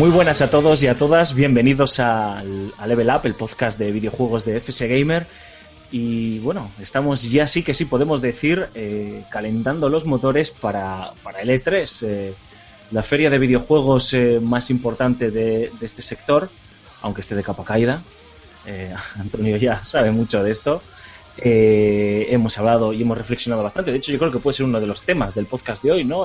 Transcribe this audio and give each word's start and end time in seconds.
Muy 0.00 0.08
buenas 0.08 0.40
a 0.40 0.48
todos 0.48 0.82
y 0.82 0.86
a 0.86 0.94
todas, 0.94 1.34
bienvenidos 1.34 2.00
a 2.00 2.42
Level 2.86 3.10
Up, 3.10 3.20
el 3.24 3.34
podcast 3.34 3.78
de 3.78 3.92
videojuegos 3.92 4.46
de 4.46 4.56
FS 4.56 4.88
Gamer. 4.88 5.26
Y 5.90 6.38
bueno, 6.38 6.70
estamos 6.80 7.30
ya 7.30 7.46
sí 7.46 7.62
que 7.62 7.74
sí 7.74 7.84
podemos 7.84 8.22
decir 8.22 8.68
eh, 8.74 9.24
calentando 9.28 9.90
los 9.90 10.06
motores 10.06 10.52
para, 10.52 11.12
para 11.22 11.40
el 11.40 11.50
E3, 11.50 12.06
eh, 12.06 12.34
la 12.92 13.02
feria 13.02 13.28
de 13.28 13.38
videojuegos 13.38 14.14
eh, 14.14 14.40
más 14.40 14.70
importante 14.70 15.30
de, 15.30 15.70
de 15.78 15.86
este 15.86 16.00
sector, 16.00 16.48
aunque 17.02 17.20
esté 17.20 17.34
de 17.34 17.42
capa 17.42 17.62
caída. 17.66 18.02
Eh, 18.64 18.94
Antonio 19.18 19.58
ya 19.58 19.84
sabe 19.84 20.12
mucho 20.12 20.42
de 20.42 20.50
esto. 20.50 20.82
Eh, 21.36 22.26
hemos 22.30 22.56
hablado 22.56 22.94
y 22.94 23.02
hemos 23.02 23.18
reflexionado 23.18 23.62
bastante. 23.62 23.90
De 23.90 23.98
hecho, 23.98 24.12
yo 24.12 24.18
creo 24.18 24.32
que 24.32 24.38
puede 24.38 24.56
ser 24.56 24.64
uno 24.64 24.80
de 24.80 24.86
los 24.86 25.02
temas 25.02 25.34
del 25.34 25.44
podcast 25.44 25.82
de 25.82 25.92
hoy, 25.92 26.04
¿no? 26.04 26.24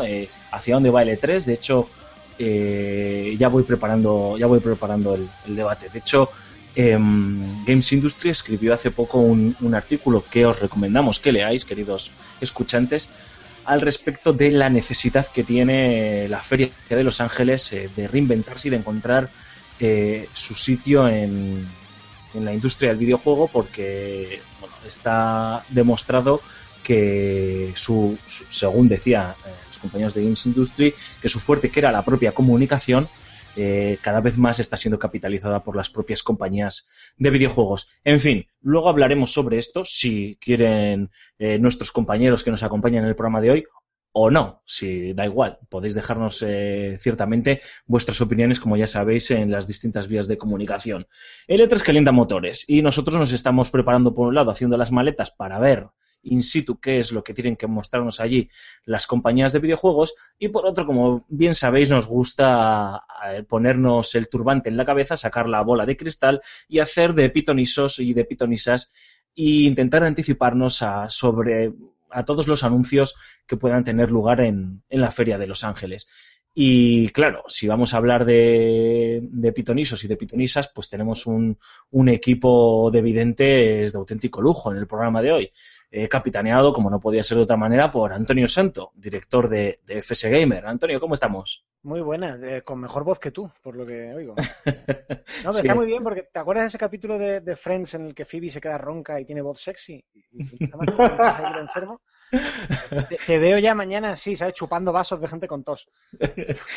Hacia 0.51 0.75
dónde 0.75 0.91
va 0.91 1.01
el 1.01 1.09
E3. 1.09 1.43
De 1.43 1.53
hecho, 1.55 1.89
eh, 2.37 3.35
ya 3.37 3.47
voy 3.49 3.63
preparando, 3.63 4.37
ya 4.37 4.47
voy 4.47 4.59
preparando 4.59 5.15
el, 5.15 5.29
debate. 5.55 5.89
De 5.89 5.99
hecho, 5.99 6.29
em, 6.75 7.63
Games 7.65 7.91
Industry 7.91 8.29
escribió 8.31 8.73
hace 8.73 8.91
poco 8.91 9.19
un, 9.19 9.55
un 9.61 9.75
artículo 9.75 10.23
que 10.29 10.45
os 10.45 10.59
recomendamos 10.59 11.19
que 11.19 11.31
leáis, 11.31 11.65
queridos 11.65 12.11
escuchantes, 12.41 13.09
al 13.65 13.81
respecto 13.81 14.33
de 14.33 14.51
la 14.51 14.69
necesidad 14.69 15.25
que 15.27 15.43
tiene 15.43 16.27
la 16.29 16.39
Feria 16.41 16.69
de 16.89 17.03
Los 17.03 17.19
Ángeles 17.21 17.71
eh, 17.73 17.89
de 17.95 18.07
reinventarse 18.07 18.67
y 18.67 18.71
de 18.71 18.77
encontrar 18.77 19.29
eh, 19.79 20.29
su 20.33 20.53
sitio 20.53 21.07
en, 21.09 21.65
en 22.33 22.45
la 22.45 22.53
industria 22.53 22.89
del 22.89 22.99
videojuego 22.99 23.47
porque 23.47 24.41
bueno, 24.59 24.75
está 24.85 25.63
demostrado 25.69 26.41
que 26.83 27.71
su, 27.75 28.15
su- 28.25 28.45
según 28.49 28.87
decía 28.87 29.35
compañeros 29.85 30.13
de 30.13 30.23
Games 30.23 30.45
Industry, 30.45 30.93
que 31.21 31.29
su 31.29 31.39
fuerte, 31.39 31.69
que 31.69 31.79
era 31.79 31.91
la 31.91 32.03
propia 32.03 32.31
comunicación, 32.31 33.07
eh, 33.55 33.97
cada 34.01 34.19
vez 34.19 34.37
más 34.37 34.59
está 34.59 34.75
siendo 34.75 34.99
capitalizada 34.99 35.63
por 35.63 35.75
las 35.75 35.89
propias 35.89 36.23
compañías 36.23 36.87
de 37.17 37.29
videojuegos. 37.29 37.89
En 38.03 38.19
fin, 38.19 38.47
luego 38.61 38.89
hablaremos 38.89 39.31
sobre 39.31 39.57
esto 39.57 39.85
si 39.85 40.37
quieren 40.41 41.09
eh, 41.39 41.57
nuestros 41.59 41.91
compañeros 41.91 42.43
que 42.43 42.51
nos 42.51 42.63
acompañan 42.63 43.03
en 43.03 43.09
el 43.09 43.15
programa 43.15 43.41
de 43.41 43.51
hoy 43.51 43.65
o 44.17 44.31
no, 44.31 44.61
si 44.65 45.11
da 45.13 45.25
igual, 45.25 45.59
podéis 45.69 45.93
dejarnos 45.93 46.41
eh, 46.41 46.97
ciertamente 47.01 47.59
vuestras 47.85 48.21
opiniones, 48.21 48.61
como 48.61 48.77
ya 48.77 48.87
sabéis, 48.87 49.29
en 49.31 49.51
las 49.51 49.67
distintas 49.67 50.07
vías 50.07 50.29
de 50.29 50.37
comunicación. 50.37 51.07
El 51.47 51.59
E3 51.59 51.83
calienta 51.83 52.13
motores 52.13 52.63
y 52.69 52.81
nosotros 52.81 53.19
nos 53.19 53.33
estamos 53.33 53.71
preparando 53.71 54.13
por 54.13 54.29
un 54.29 54.35
lado, 54.35 54.51
haciendo 54.51 54.77
las 54.77 54.93
maletas 54.93 55.31
para 55.31 55.59
ver 55.59 55.87
in 56.25 56.43
situ 56.43 56.79
qué 56.79 56.99
es 56.99 57.11
lo 57.11 57.23
que 57.23 57.33
tienen 57.33 57.55
que 57.55 57.67
mostrarnos 57.67 58.19
allí 58.19 58.49
las 58.85 59.07
compañías 59.07 59.53
de 59.53 59.59
videojuegos 59.59 60.15
y 60.37 60.49
por 60.49 60.65
otro, 60.65 60.85
como 60.85 61.25
bien 61.29 61.55
sabéis, 61.55 61.89
nos 61.89 62.07
gusta 62.07 63.03
eh, 63.27 63.43
ponernos 63.43 64.15
el 64.15 64.27
turbante 64.27 64.69
en 64.69 64.77
la 64.77 64.85
cabeza, 64.85 65.17
sacar 65.17 65.47
la 65.47 65.61
bola 65.61 65.85
de 65.85 65.97
cristal 65.97 66.41
y 66.67 66.79
hacer 66.79 67.13
de 67.13 67.29
pitonisos 67.29 67.99
y 67.99 68.13
de 68.13 68.25
pitonisas 68.25 68.91
e 69.35 69.65
intentar 69.65 70.03
anticiparnos 70.03 70.81
a, 70.81 71.09
sobre 71.09 71.73
a 72.09 72.23
todos 72.23 72.47
los 72.47 72.63
anuncios 72.63 73.15
que 73.45 73.57
puedan 73.57 73.83
tener 73.83 74.11
lugar 74.11 74.41
en, 74.41 74.83
la 74.89 75.11
Feria 75.11 75.37
de 75.37 75.47
Los 75.47 75.63
Ángeles. 75.63 76.07
Y 76.57 77.09
claro, 77.09 77.43
si 77.49 77.67
vamos 77.67 77.93
a 77.93 77.97
hablar 77.97 78.23
de, 78.23 79.19
de 79.29 79.51
pitonisos 79.51 80.01
y 80.05 80.07
de 80.07 80.15
pitonisas, 80.15 80.69
pues 80.73 80.89
tenemos 80.89 81.25
un, 81.25 81.57
un 81.91 82.07
equipo 82.07 82.89
de 82.91 83.01
videntes 83.01 83.91
de 83.91 83.97
auténtico 83.97 84.41
lujo 84.41 84.71
en 84.71 84.77
el 84.77 84.87
programa 84.87 85.21
de 85.21 85.33
hoy. 85.33 85.51
Eh, 85.97 86.09
capitaneado, 86.09 86.73
como 86.73 86.89
no 86.89 86.99
podía 86.99 87.23
ser 87.23 87.37
de 87.37 87.43
otra 87.43 87.55
manera, 87.55 87.89
por 87.89 88.11
Antonio 88.11 88.49
Santo, 88.49 88.91
director 88.95 89.47
de, 89.47 89.79
de 89.85 89.99
FS 89.99 90.29
Gamer. 90.29 90.65
Antonio, 90.65 90.99
¿cómo 90.99 91.13
estamos? 91.13 91.63
Muy 91.83 92.01
buena, 92.01 92.37
eh, 92.43 92.63
con 92.63 92.81
mejor 92.81 93.05
voz 93.05 93.17
que 93.17 93.31
tú, 93.31 93.49
por 93.61 93.77
lo 93.77 93.85
que 93.85 94.13
oigo. 94.13 94.35
No, 95.45 95.53
Sí. 95.53 95.59
está 95.61 95.73
muy 95.73 95.85
bien 95.85 96.03
porque 96.03 96.23
¿te 96.23 96.39
acuerdas 96.39 96.63
de 96.63 96.67
ese 96.67 96.77
capítulo 96.77 97.17
de, 97.17 97.39
de 97.39 97.55
Friends 97.55 97.93
en 97.93 98.07
el 98.07 98.13
que 98.13 98.25
Phoebe 98.25 98.49
se 98.49 98.59
queda 98.59 98.77
ronca 98.77 99.21
y 99.21 99.25
tiene 99.25 99.41
voz 99.41 99.61
sexy? 99.61 100.03
Y, 100.13 100.19
y 100.33 100.67
nada 100.67 100.77
más 100.77 100.87
que 100.95 101.01
empieza 101.01 101.47
a 101.47 101.51
ir 101.51 101.57
enfermo. 101.59 102.01
Te, 103.07 103.17
te 103.25 103.39
veo 103.39 103.57
ya 103.59 103.73
mañana 103.75 104.11
así, 104.11 104.35
¿sabes? 104.35 104.55
Chupando 104.55 104.91
vasos 104.91 105.21
de 105.21 105.27
gente 105.29 105.47
con 105.47 105.63
tos. 105.63 105.87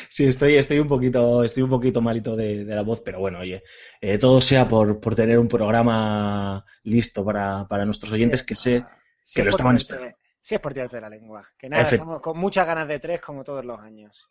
Sí, 0.08 0.26
estoy, 0.26 0.56
estoy 0.56 0.78
un 0.78 0.88
poquito, 0.88 1.42
estoy 1.42 1.62
un 1.64 1.70
poquito 1.70 2.00
malito 2.00 2.36
de, 2.36 2.64
de 2.64 2.74
la 2.74 2.82
voz, 2.82 3.00
pero 3.00 3.18
bueno, 3.18 3.40
oye, 3.40 3.62
eh, 4.00 4.18
todo 4.18 4.40
sea 4.40 4.68
por, 4.68 5.00
por 5.00 5.14
tener 5.14 5.38
un 5.38 5.48
programa 5.48 6.64
listo 6.84 7.24
para, 7.24 7.66
para 7.66 7.84
nuestros 7.84 8.12
oyentes 8.12 8.42
que 8.42 8.54
sé 8.54 8.84
Si 9.28 9.34
que 9.34 9.40
es 9.40 9.44
lo 9.44 9.50
estaban 9.50 9.76
esperando. 9.76 10.16
Si 10.40 10.54
es 10.54 10.60
por 10.62 10.72
tirarte 10.72 10.96
de 10.96 11.02
la 11.02 11.10
lengua. 11.10 11.46
Que 11.58 11.68
nada, 11.68 11.82
estamos 11.82 12.22
con 12.22 12.38
muchas 12.38 12.66
ganas 12.66 12.88
de 12.88 12.98
tres 12.98 13.20
como 13.20 13.44
todos 13.44 13.62
los 13.62 13.78
años. 13.78 14.30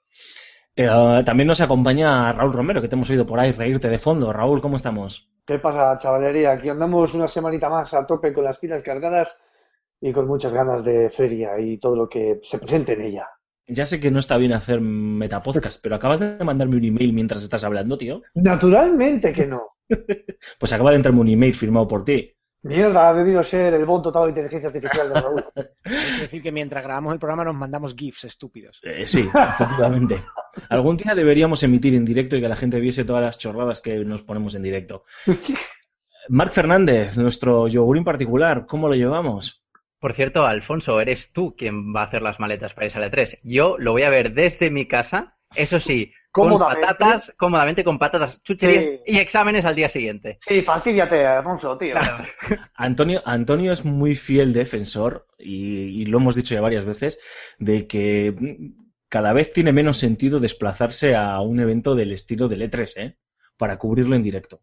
Eh, 0.76 0.90
también 1.24 1.46
nos 1.46 1.62
acompaña 1.62 2.34
Raúl 2.34 2.52
Romero, 2.54 2.82
que 2.82 2.88
te 2.88 2.96
hemos 2.96 3.08
oído 3.12 3.24
por 3.24 3.40
ahí 3.40 3.52
reírte 3.52 3.90
de 3.90 4.00
fondo. 4.00 4.34
Raúl, 4.34 4.60
¿cómo 4.60 4.76
estamos? 4.76 5.30
¿Qué 5.46 5.60
pasa, 5.60 5.96
chavalería? 6.00 6.54
Aquí 6.54 6.70
andamos 6.70 7.14
una 7.14 7.28
semanita 7.28 7.70
más 7.70 7.94
a 7.94 8.08
tope 8.08 8.34
con 8.34 8.44
las 8.44 8.58
pilas 8.58 8.82
cargadas 8.82 9.44
y 10.02 10.12
con 10.12 10.26
muchas 10.26 10.56
ganas 10.56 10.84
de 10.84 11.12
feria 11.12 11.60
y 11.60 11.78
todo 11.78 11.96
lo 11.96 12.10
que 12.10 12.40
se 12.42 12.58
presente 12.58 12.94
en 12.94 13.02
ella. 13.02 13.30
Ya 13.68 13.86
sé 13.86 14.00
que 14.00 14.10
no 14.10 14.18
está 14.18 14.38
bien 14.38 14.54
hacer 14.54 14.82
metapodcast, 14.82 15.80
pero 15.84 15.96
acabas 15.96 16.20
de 16.20 16.44
mandarme 16.44 16.78
un 16.78 16.86
email 16.86 17.14
mientras 17.14 17.44
estás 17.44 17.64
hablando, 17.64 18.00
tío. 18.00 18.24
Naturalmente 18.34 19.32
que 19.32 19.46
no. 19.46 19.62
Pues 20.60 20.74
acaba 20.74 20.90
de 20.90 20.96
entrarme 20.96 21.20
un 21.22 21.30
email 21.30 21.54
firmado 21.54 21.88
por 21.88 22.04
ti. 22.04 22.37
Mierda, 22.68 23.10
ha 23.10 23.14
debido 23.14 23.44
ser 23.44 23.74
el 23.74 23.86
bon 23.86 24.02
total 24.02 24.24
de 24.24 24.30
inteligencia 24.30 24.68
artificial 24.68 25.10
de 25.10 25.22
Raúl. 25.22 25.44
Que 25.84 26.24
decir 26.24 26.44
que 26.44 26.52
mientras 26.52 26.84
grabamos 26.84 27.14
el 27.14 27.20
programa 27.20 27.46
nos 27.46 27.56
mandamos 27.56 27.96
GIFs 27.96 28.26
estúpidos. 28.26 28.82
Eh, 28.84 29.08
sí, 29.08 29.30
efectivamente. 29.34 30.22
Algún 30.70 30.98
día 30.98 31.16
deberíamos 31.16 31.64
emitir 31.64 31.96
en 31.96 32.04
directo 32.04 32.36
y 32.36 32.42
que 32.42 32.50
la 32.50 32.58
gente 32.58 32.80
viese 32.82 33.06
todas 33.06 33.22
las 33.22 33.40
chorradas 33.40 33.80
que 33.80 34.04
nos 34.04 34.22
ponemos 34.24 34.56
en 34.56 34.64
directo. 34.64 35.06
Marc 36.30 36.52
Fernández, 36.52 37.16
nuestro 37.16 37.70
yogurín 37.70 38.04
particular, 38.04 38.66
¿cómo 38.66 38.90
lo 38.90 38.96
llevamos? 38.96 39.64
Por 40.00 40.14
cierto, 40.14 40.46
Alfonso, 40.46 41.00
eres 41.00 41.32
tú 41.32 41.56
quien 41.56 41.96
va 41.96 42.02
a 42.02 42.06
hacer 42.06 42.22
las 42.22 42.40
maletas 42.40 42.74
para 42.74 42.88
irse 42.88 42.98
al 42.98 43.10
E3. 43.10 43.40
Yo 43.44 43.78
lo 43.80 43.94
voy 43.94 44.04
a 44.04 44.10
ver 44.10 44.34
desde 44.34 44.70
mi 44.70 44.88
casa, 44.88 45.38
eso 45.56 45.80
sí, 45.80 46.12
con 46.42 46.50
Cómodamente. 46.50 46.88
patatas, 46.88 47.34
cómodamente 47.38 47.84
con 47.84 47.98
patatas, 48.00 48.42
chucherías 48.44 48.86
Sí. 48.86 49.00
y 49.08 49.18
exámenes 49.18 49.66
al 49.66 49.76
día 49.76 49.90
siguiente. 49.90 50.38
Sí, 50.48 50.62
fastidiate, 50.62 51.26
Alfonso, 51.26 51.78
tío. 51.78 51.96
Antonio, 52.76 53.22
Antonio 53.26 53.72
es 53.74 53.84
muy 53.86 54.16
fiel 54.16 54.54
defensor, 54.54 55.28
y, 55.38 56.02
y 56.02 56.06
lo 56.06 56.18
hemos 56.20 56.36
dicho 56.36 56.54
ya 56.56 56.62
varias 56.62 56.86
veces, 56.86 57.20
de 57.60 57.88
que 57.88 58.36
cada 59.10 59.34
vez 59.34 59.52
tiene 59.54 59.72
menos 59.74 59.98
sentido 59.98 60.40
desplazarse 60.40 61.16
a 61.16 61.40
un 61.42 61.60
evento 61.60 61.96
del 61.96 62.12
estilo 62.12 62.48
del 62.48 62.62
E3, 62.70 62.94
¿eh? 62.98 63.18
Para 63.58 63.78
cubrirlo 63.78 64.16
en 64.16 64.24
directo. 64.24 64.62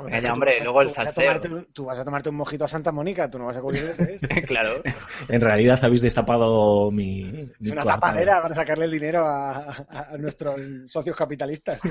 Hombre, 0.00 0.20
vas 0.52 0.60
a- 0.60 0.64
luego 0.64 0.82
el 0.82 0.88
tú 0.88 0.94
vas 0.94 0.98
a 0.98 1.04
salseo. 1.04 1.24
tomarte 1.24 1.48
un- 1.48 1.66
Tú 1.72 1.84
vas 1.84 1.98
a 1.98 2.04
tomarte 2.04 2.28
un 2.28 2.34
mojito 2.36 2.64
a 2.64 2.68
Santa 2.68 2.92
Mónica, 2.92 3.30
tú 3.30 3.38
no 3.38 3.46
vas 3.46 3.56
a 3.56 3.60
cubrir 3.60 3.94
el 3.98 4.20
E3. 4.20 4.20
claro. 4.46 4.82
En 5.28 5.40
realidad 5.40 5.78
habéis 5.82 6.00
destapado 6.02 6.90
mi... 6.90 7.22
Es 7.22 7.60
mi 7.60 7.70
una 7.70 7.84
tapadera 7.84 8.40
para 8.42 8.54
sacarle 8.54 8.84
el 8.86 8.90
dinero 8.90 9.26
a, 9.26 9.50
a- 9.88 10.06
a 10.12 10.18
nuestros 10.18 10.60
socios 10.88 11.16
capitalistas. 11.16 11.80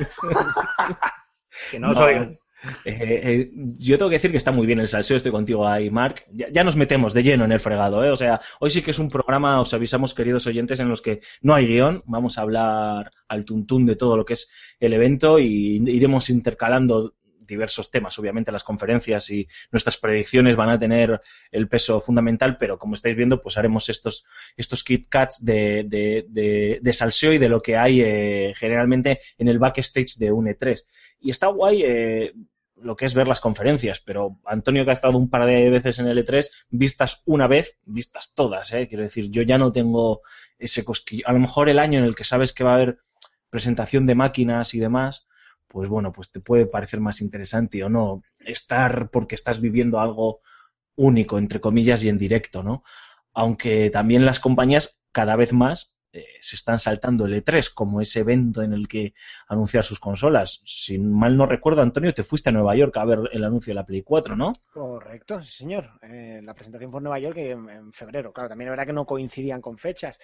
Que 1.72 1.80
no, 1.80 1.90
No, 1.90 1.96
soy. 1.96 2.14
eh, 2.14 2.38
eh, 2.86 3.52
yo 3.54 3.98
tengo 3.98 4.10
que 4.10 4.18
decir 4.18 4.32
que 4.32 4.38
está 4.38 4.52
muy 4.52 4.68
bien 4.68 4.80
el 4.80 4.88
salseo, 4.88 5.18
estoy 5.18 5.32
contigo 5.32 5.68
ahí, 5.68 5.90
Mark. 5.90 6.26
Ya, 6.32 6.48
ya 6.52 6.64
nos 6.64 6.76
metemos 6.76 7.14
de 7.14 7.24
lleno 7.24 7.46
en 7.46 7.52
el 7.52 7.60
fregado, 7.60 8.04
¿eh? 8.04 8.12
O 8.12 8.16
sea, 8.16 8.40
hoy 8.60 8.70
sí 8.70 8.82
que 8.82 8.92
es 8.92 9.00
un 9.00 9.10
programa, 9.10 9.60
os 9.60 9.74
avisamos, 9.74 10.14
queridos 10.14 10.46
oyentes, 10.46 10.80
en 10.80 10.90
los 10.90 11.02
que 11.02 11.22
no 11.42 11.56
hay 11.56 11.68
guion. 11.68 12.04
Vamos 12.06 12.38
a 12.38 12.42
hablar 12.42 13.12
al 13.28 13.46
tuntún 13.46 13.86
de 13.86 13.96
todo 13.96 14.16
lo 14.18 14.26
que 14.26 14.34
es 14.34 14.52
el 14.80 14.94
evento 14.94 15.40
y 15.40 15.82
iremos 15.90 16.30
intercalando 16.30 17.16
diversos 17.50 17.92
temas. 17.92 18.18
Obviamente 18.18 18.52
las 18.52 18.64
conferencias 18.64 19.30
y 19.30 19.48
nuestras 19.72 19.98
predicciones 19.98 20.56
van 20.56 20.70
a 20.70 20.80
tener 20.80 21.20
el 21.52 21.68
peso 21.68 22.00
fundamental, 22.00 22.58
pero 22.58 22.80
como 22.80 22.94
estáis 22.94 23.16
viendo, 23.16 23.42
pues 23.42 23.58
haremos 23.58 23.90
estos, 23.90 24.26
estos 24.56 24.84
Kit 24.84 25.10
Kats 25.10 25.44
de, 25.44 25.86
de, 25.88 26.80
de, 26.82 26.94
salseo 26.94 27.34
y 27.34 27.38
de 27.38 27.50
lo 27.50 27.62
que 27.62 27.76
hay 27.76 28.02
eh, 28.02 28.54
generalmente 28.56 29.20
en 29.38 29.48
el 29.50 29.60
backstage 29.60 30.16
de 30.18 30.32
un 30.32 30.46
E3. 30.46 30.86
Y 31.20 31.32
está 31.32 31.48
guay. 31.48 31.84
Eh, 31.84 32.34
lo 32.82 32.96
que 32.96 33.06
es 33.06 33.14
ver 33.14 33.28
las 33.28 33.42
conferencias, 33.42 34.00
pero 34.00 34.40
Antonio 34.46 34.84
que 34.84 34.92
ha 34.92 34.94
estado 34.94 35.18
un 35.18 35.30
par 35.30 35.46
de 35.46 35.70
veces 35.70 36.00
en 36.00 36.08
el 36.08 36.26
E3, 36.26 36.50
vistas 36.70 37.24
una 37.26 37.48
vez, 37.48 37.78
vistas 37.84 38.32
todas, 38.34 38.72
¿eh? 38.74 38.88
quiero 38.88 39.04
decir, 39.04 39.30
yo 39.30 39.42
ya 39.42 39.58
no 39.58 39.72
tengo 39.72 40.22
ese 40.58 40.84
cosquillo. 40.84 41.28
A 41.28 41.34
lo 41.34 41.40
mejor 41.40 41.70
el 41.70 41.80
año 41.80 42.00
en 42.00 42.06
el 42.06 42.16
que 42.16 42.24
sabes 42.24 42.54
que 42.54 42.64
va 42.64 42.72
a 42.72 42.76
haber 42.76 43.00
presentación 43.50 44.06
de 44.06 44.16
máquinas 44.16 44.74
y 44.74 44.80
demás, 44.80 45.28
pues 45.70 45.88
bueno, 45.88 46.12
pues 46.12 46.32
te 46.32 46.42
puede 46.42 46.66
parecer 46.66 47.00
más 47.00 47.22
interesante 47.22 47.84
o 47.84 47.90
no 47.90 48.24
estar 48.40 49.10
porque 49.12 49.36
estás 49.36 49.62
viviendo 49.62 50.00
algo 50.00 50.42
único, 50.96 51.38
entre 51.38 51.62
comillas, 51.62 52.04
y 52.04 52.10
en 52.10 52.18
directo, 52.18 52.64
¿no? 52.64 52.84
Aunque 53.34 53.90
también 53.90 54.26
las 54.26 54.40
compañías 54.40 55.00
cada 55.14 55.36
vez 55.36 55.54
más 55.54 55.96
eh, 56.12 56.26
se 56.40 56.56
están 56.56 56.80
saltando 56.80 57.26
el 57.26 57.44
E3 57.44 57.74
como 57.74 58.02
ese 58.02 58.22
evento 58.22 58.64
en 58.64 58.74
el 58.74 58.88
que 58.88 59.14
anunciar 59.48 59.84
sus 59.84 60.00
consolas. 60.00 60.62
Si 60.66 60.98
mal 60.98 61.38
no 61.38 61.46
recuerdo, 61.46 61.82
Antonio, 61.82 62.14
te 62.14 62.24
fuiste 62.24 62.50
a 62.50 62.52
Nueva 62.52 62.76
York 62.76 62.98
a 62.98 63.06
ver 63.06 63.20
el 63.32 63.44
anuncio 63.44 63.72
de 63.72 63.76
la 63.76 63.86
Play 63.86 64.02
4, 64.02 64.36
¿no? 64.36 64.54
Correcto, 64.74 65.44
sí, 65.44 65.52
señor. 65.52 65.92
Eh, 66.02 66.42
la 66.44 66.56
presentación 66.56 66.90
fue 66.90 67.00
en 67.00 67.04
Nueva 67.04 67.20
York 67.20 67.38
en, 67.38 67.70
en 67.70 67.94
febrero. 67.94 68.34
Claro, 68.34 68.50
también 68.50 68.70
es 68.70 68.72
verdad 68.72 68.88
que 68.88 68.94
no 68.94 69.06
coincidían 69.06 69.62
con 69.62 69.78
fechas, 69.78 70.18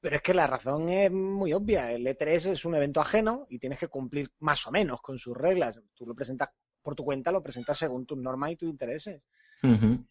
pero 0.00 0.16
es 0.16 0.22
que 0.22 0.34
la 0.34 0.46
razón 0.46 0.88
es 0.88 1.10
muy 1.10 1.52
obvia. 1.52 1.90
El 1.90 2.06
E3 2.06 2.52
es 2.52 2.64
un 2.64 2.76
evento 2.76 3.00
ajeno 3.00 3.46
y 3.50 3.58
tienes 3.58 3.78
que 3.78 3.88
cumplir 3.88 4.30
más 4.38 4.66
o 4.66 4.70
menos 4.70 5.00
con 5.00 5.18
sus 5.18 5.36
reglas. 5.36 5.80
Tú 5.94 6.06
lo 6.06 6.14
presentas 6.14 6.50
por 6.82 6.94
tu 6.94 7.04
cuenta, 7.04 7.32
lo 7.32 7.42
presentas 7.42 7.78
según 7.78 8.06
tus 8.06 8.18
normas 8.18 8.52
y 8.52 8.56
tus 8.56 8.68
intereses. 8.68 9.26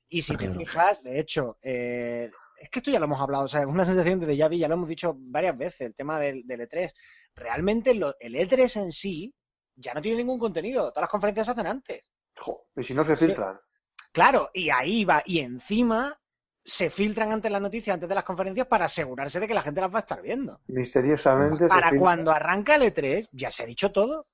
Y 0.07 0.21
si 0.21 0.37
te 0.37 0.49
fijas, 0.49 1.03
de 1.03 1.19
hecho, 1.19 1.57
eh, 1.61 2.31
es 2.61 2.69
que 2.69 2.79
esto 2.79 2.91
ya 2.91 2.99
lo 2.99 3.05
hemos 3.05 3.19
hablado, 3.21 3.45
o 3.45 3.47
sea, 3.47 3.61
es 3.61 3.65
una 3.67 3.85
sensación 3.85 4.19
de 4.19 4.27
déjà 4.27 4.47
vu, 4.49 4.55
ya 4.55 4.67
lo 4.67 4.75
hemos 4.75 4.87
dicho 4.87 5.15
varias 5.17 5.57
veces, 5.57 5.81
el 5.81 5.95
tema 5.95 6.19
del, 6.19 6.45
del 6.45 6.61
E3. 6.61 6.91
Realmente 7.35 7.93
lo- 7.93 8.15
el 8.19 8.35
E3 8.35 8.75
en 8.81 8.91
sí 8.91 9.33
ya 9.75 9.93
no 9.93 10.01
tiene 10.01 10.17
ningún 10.17 10.37
contenido, 10.39 10.89
todas 10.91 11.03
las 11.03 11.09
conferencias 11.09 11.47
se 11.47 11.51
hacen 11.53 11.67
antes. 11.67 12.03
Jo, 12.37 12.67
y 12.75 12.83
si 12.83 12.93
no 12.93 13.03
se 13.03 13.15
Sí. 13.15 13.25
filtran. 13.25 13.59
Claro, 14.11 14.49
y 14.53 14.69
ahí 14.69 15.05
va, 15.05 15.23
y 15.25 15.39
encima 15.39 16.17
se 16.63 16.89
filtran 16.89 17.31
antes 17.31 17.51
las 17.51 17.61
noticias, 17.61 17.93
antes 17.95 18.07
de 18.09 18.13
las 18.15 18.23
conferencias, 18.23 18.67
para 18.67 18.85
asegurarse 18.85 19.39
de 19.39 19.47
que 19.47 19.53
la 19.53 19.61
gente 19.63 19.81
las 19.81 19.91
va 19.91 19.97
a 19.97 20.01
estar 20.01 20.21
viendo. 20.21 20.59
Misteriosamente 20.67 21.67
Para 21.67 21.91
cuando 21.97 22.31
arranca 22.31 22.75
el 22.75 22.83
E3, 22.83 23.29
ya 23.31 23.49
se 23.49 23.63
ha 23.63 23.65
dicho 23.65 23.91
todo. 23.91 24.27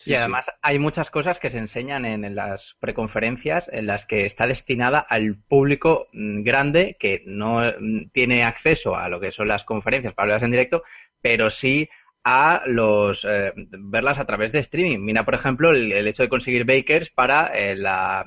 Sí, 0.00 0.12
y 0.12 0.14
sí. 0.14 0.18
además 0.18 0.50
hay 0.62 0.78
muchas 0.78 1.10
cosas 1.10 1.38
que 1.38 1.50
se 1.50 1.58
enseñan 1.58 2.06
en, 2.06 2.24
en 2.24 2.34
las 2.34 2.74
preconferencias 2.80 3.68
en 3.70 3.86
las 3.86 4.06
que 4.06 4.24
está 4.24 4.46
destinada 4.46 4.98
al 4.98 5.36
público 5.36 6.08
mm, 6.14 6.42
grande 6.42 6.96
que 6.98 7.22
no 7.26 7.60
mm, 7.60 8.08
tiene 8.10 8.44
acceso 8.44 8.96
a 8.96 9.10
lo 9.10 9.20
que 9.20 9.30
son 9.30 9.48
las 9.48 9.64
conferencias 9.64 10.14
para 10.14 10.28
verlas 10.28 10.42
en 10.44 10.52
directo, 10.52 10.82
pero 11.20 11.50
sí 11.50 11.90
a 12.24 12.62
los 12.64 13.26
eh, 13.28 13.52
verlas 13.54 14.18
a 14.18 14.24
través 14.24 14.52
de 14.52 14.60
streaming. 14.60 15.00
Mira, 15.00 15.26
por 15.26 15.34
ejemplo, 15.34 15.70
el, 15.70 15.92
el 15.92 16.08
hecho 16.08 16.22
de 16.22 16.30
conseguir 16.30 16.64
bakers 16.64 17.10
para 17.10 17.48
eh, 17.48 17.76
la 17.76 18.24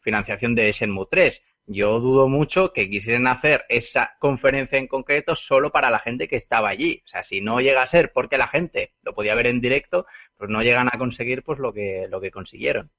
financiación 0.00 0.54
de 0.54 0.70
Shenmue 0.72 1.06
3. 1.10 1.42
Yo 1.66 1.98
dudo 1.98 2.28
mucho 2.28 2.72
que 2.74 2.90
quisieran 2.90 3.26
hacer 3.26 3.64
esa 3.70 4.10
conferencia 4.18 4.78
en 4.78 4.86
concreto 4.86 5.34
solo 5.34 5.70
para 5.72 5.88
la 5.90 5.98
gente 5.98 6.28
que 6.28 6.36
estaba 6.36 6.68
allí. 6.68 7.02
O 7.06 7.08
sea, 7.08 7.22
si 7.24 7.40
no 7.40 7.58
llega 7.60 7.82
a 7.82 7.86
ser 7.86 8.12
porque 8.12 8.36
la 8.36 8.46
gente 8.48 8.92
lo 9.02 9.14
podía 9.14 9.34
ver 9.34 9.46
en 9.46 9.62
directo, 9.62 10.04
pues 10.36 10.50
no 10.50 10.62
llegan 10.62 10.88
a 10.92 10.98
conseguir 10.98 11.42
pues 11.42 11.58
lo 11.58 11.72
que, 11.72 12.06
lo 12.10 12.20
que 12.20 12.30
consiguieron. 12.30 12.90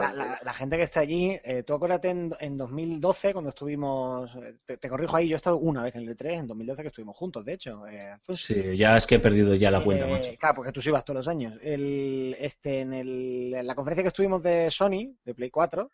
La, 0.00 0.12
la- 0.12 0.38
la 0.42 0.52
gente 0.54 0.76
que 0.76 0.82
está 0.82 1.00
allí, 1.00 1.38
eh, 1.44 1.62
tú 1.62 1.74
acuérdate 1.74 2.10
en, 2.10 2.32
en 2.40 2.56
2012, 2.56 3.32
cuando 3.32 3.50
estuvimos, 3.50 4.34
eh, 4.36 4.56
te, 4.66 4.76
te 4.76 4.88
corrijo 4.88 5.16
ahí, 5.16 5.28
yo 5.28 5.36
he 5.36 5.38
estado 5.38 5.58
una 5.58 5.84
vez 5.84 5.94
en 5.94 6.02
el 6.02 6.08
E3, 6.08 6.40
en 6.40 6.46
2012 6.48 6.82
que 6.82 6.88
estuvimos 6.88 7.16
juntos, 7.16 7.44
de 7.44 7.52
hecho. 7.52 7.86
eh. 7.86 8.16
Sí, 8.30 8.76
ya 8.76 8.96
es 8.96 9.06
que 9.06 9.16
he 9.16 9.20
perdido 9.20 9.54
ya 9.54 9.70
la 9.70 9.84
cuenta, 9.84 10.06
Eh, 10.06 10.10
macho. 10.10 10.30
Claro, 10.38 10.56
porque 10.56 10.72
tú 10.72 10.80
sí 10.80 10.90
vas 10.90 11.04
todos 11.04 11.18
los 11.18 11.28
años. 11.28 11.56
El, 11.62 12.34
este, 12.40 12.80
en, 12.80 12.92
el- 12.92 13.54
en 13.54 13.66
la 13.66 13.74
conferencia 13.76 14.02
que 14.02 14.08
estuvimos 14.08 14.42
de 14.42 14.68
Sony, 14.72 15.14
de 15.24 15.34
Play 15.34 15.50
4, 15.50 15.90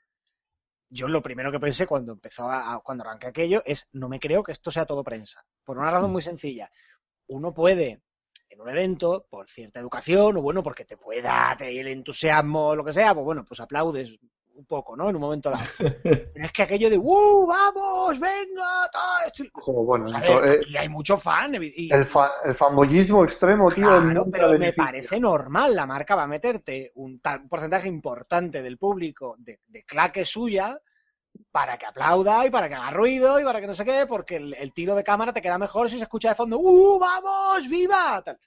yo 0.91 1.09
lo 1.09 1.23
primero 1.23 1.53
que 1.53 1.61
pensé 1.61 1.87
cuando 1.87 2.13
empezó 2.13 2.51
a, 2.51 2.81
cuando 2.85 3.05
arranqué 3.05 3.29
aquello 3.29 3.63
es 3.65 3.89
no 3.93 4.09
me 4.09 4.21
creo 4.21 4.43
que 4.43 4.53
esto 4.53 4.71
sea 4.71 4.87
todo 4.87 5.05
prensa. 5.05 5.45
Por 5.65 5.79
una 5.79 5.91
razón 5.91 6.13
muy 6.13 6.23
sencilla. 6.23 6.71
Uno 7.29 7.55
puede, 7.55 8.03
en 8.51 8.61
un 8.61 8.69
evento, 8.71 9.27
por 9.31 9.49
cierta 9.49 9.81
educación, 9.81 10.37
o 10.39 10.43
bueno, 10.43 10.63
porque 10.63 10.85
te 10.85 10.97
pueda 10.99 11.55
te- 11.59 11.81
el 11.81 11.89
entusiasmo 11.89 12.75
lo 12.77 12.85
que 12.85 12.93
sea, 12.93 13.15
pues 13.15 13.25
bueno, 13.25 13.45
pues 13.47 13.61
aplaudes 13.61 14.11
un 14.61 14.67
poco, 14.67 14.97
¿no? 14.97 15.09
En 15.09 15.17
un 15.17 15.21
momento 15.23 15.51
dado. 15.51 15.65
Pero 16.03 16.45
es 16.45 16.53
que 16.53 16.63
aquello 16.63 16.89
de 16.91 16.99
¡Uh! 16.99 17.47
¡Vamos! 17.47 18.19
¡Venga! 18.21 18.89
Tal, 18.93 19.27
esto- 19.27 19.45
bueno, 19.85 20.07
ver, 20.21 20.61
aquí 20.61 20.77
hay 20.77 20.89
mucho 20.89 21.19
fan. 21.19 21.55
y- 21.61 21.93
el, 21.93 22.07
fa- 22.07 22.33
el 22.45 22.55
fanboyismo 22.55 23.25
extremo, 23.25 23.71
tío. 23.71 23.87
Claro, 23.89 24.27
pero 24.31 24.51
me 24.59 24.73
parece 24.73 25.19
normal. 25.19 25.75
La 25.75 25.87
marca 25.87 26.15
va 26.15 26.25
a 26.25 26.29
meterte 26.29 26.93
un, 26.97 27.21
ta- 27.21 27.39
un 27.43 27.49
porcentaje 27.49 27.89
importante 27.89 28.63
del 28.63 28.79
público 28.79 29.35
de, 29.39 29.61
de 29.67 29.83
claque 29.85 30.25
suya 30.25 30.79
para 31.51 31.79
que 31.79 31.87
aplauda 31.87 32.45
y 32.47 32.51
para 32.51 32.69
que 32.69 32.75
haga 32.75 32.91
ruido 32.91 33.41
y 33.41 33.45
para 33.45 33.61
que 33.61 33.67
no 33.67 33.75
sé 33.75 33.85
qué, 33.85 34.05
porque 34.07 34.37
el, 34.37 34.55
el 34.55 34.73
tiro 34.73 34.95
de 34.95 35.05
cámara 35.05 35.33
te 35.33 35.41
queda 35.41 35.59
mejor 35.59 35.89
si 35.89 35.97
se 35.97 36.03
escucha 36.03 36.29
de 36.31 36.35
fondo 36.35 36.59
¡Uh, 36.59 36.99
vamos! 36.99 37.69
¡Viva! 37.69 38.21
Tal. 38.25 38.39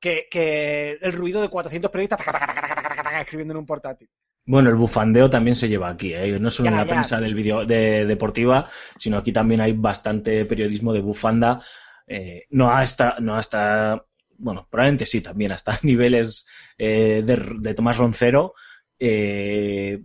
Que, 0.00 0.28
que 0.30 0.98
el 1.00 1.12
ruido 1.12 1.40
de 1.40 1.48
400 1.48 1.90
periodistas 1.90 2.24
taca, 2.24 2.38
taca, 2.38 3.02
taca, 3.02 3.20
escribiendo 3.20 3.52
en 3.52 3.58
un 3.58 3.66
portátil. 3.66 4.08
Bueno, 4.48 4.70
el 4.70 4.76
bufandeo 4.76 5.28
también 5.28 5.54
se 5.54 5.68
lleva 5.68 5.90
aquí, 5.90 6.14
¿eh? 6.14 6.38
no 6.40 6.48
solo 6.48 6.70
en 6.70 6.76
la 6.76 6.84
ya. 6.84 6.90
prensa 6.90 7.20
del 7.20 7.34
vídeo 7.34 7.66
de, 7.66 8.06
deportiva, 8.06 8.66
sino 8.98 9.18
aquí 9.18 9.30
también 9.30 9.60
hay 9.60 9.72
bastante 9.72 10.46
periodismo 10.46 10.94
de 10.94 11.00
bufanda, 11.00 11.60
eh, 12.06 12.46
no 12.50 12.70
hasta, 12.70 13.16
no 13.20 13.36
hasta, 13.36 14.02
bueno, 14.38 14.66
probablemente 14.70 15.04
sí, 15.04 15.20
también 15.20 15.52
hasta 15.52 15.78
niveles 15.82 16.46
eh, 16.78 17.22
de, 17.26 17.36
de 17.60 17.74
Tomás 17.74 17.98
Roncero, 17.98 18.54
eh, 18.98 20.00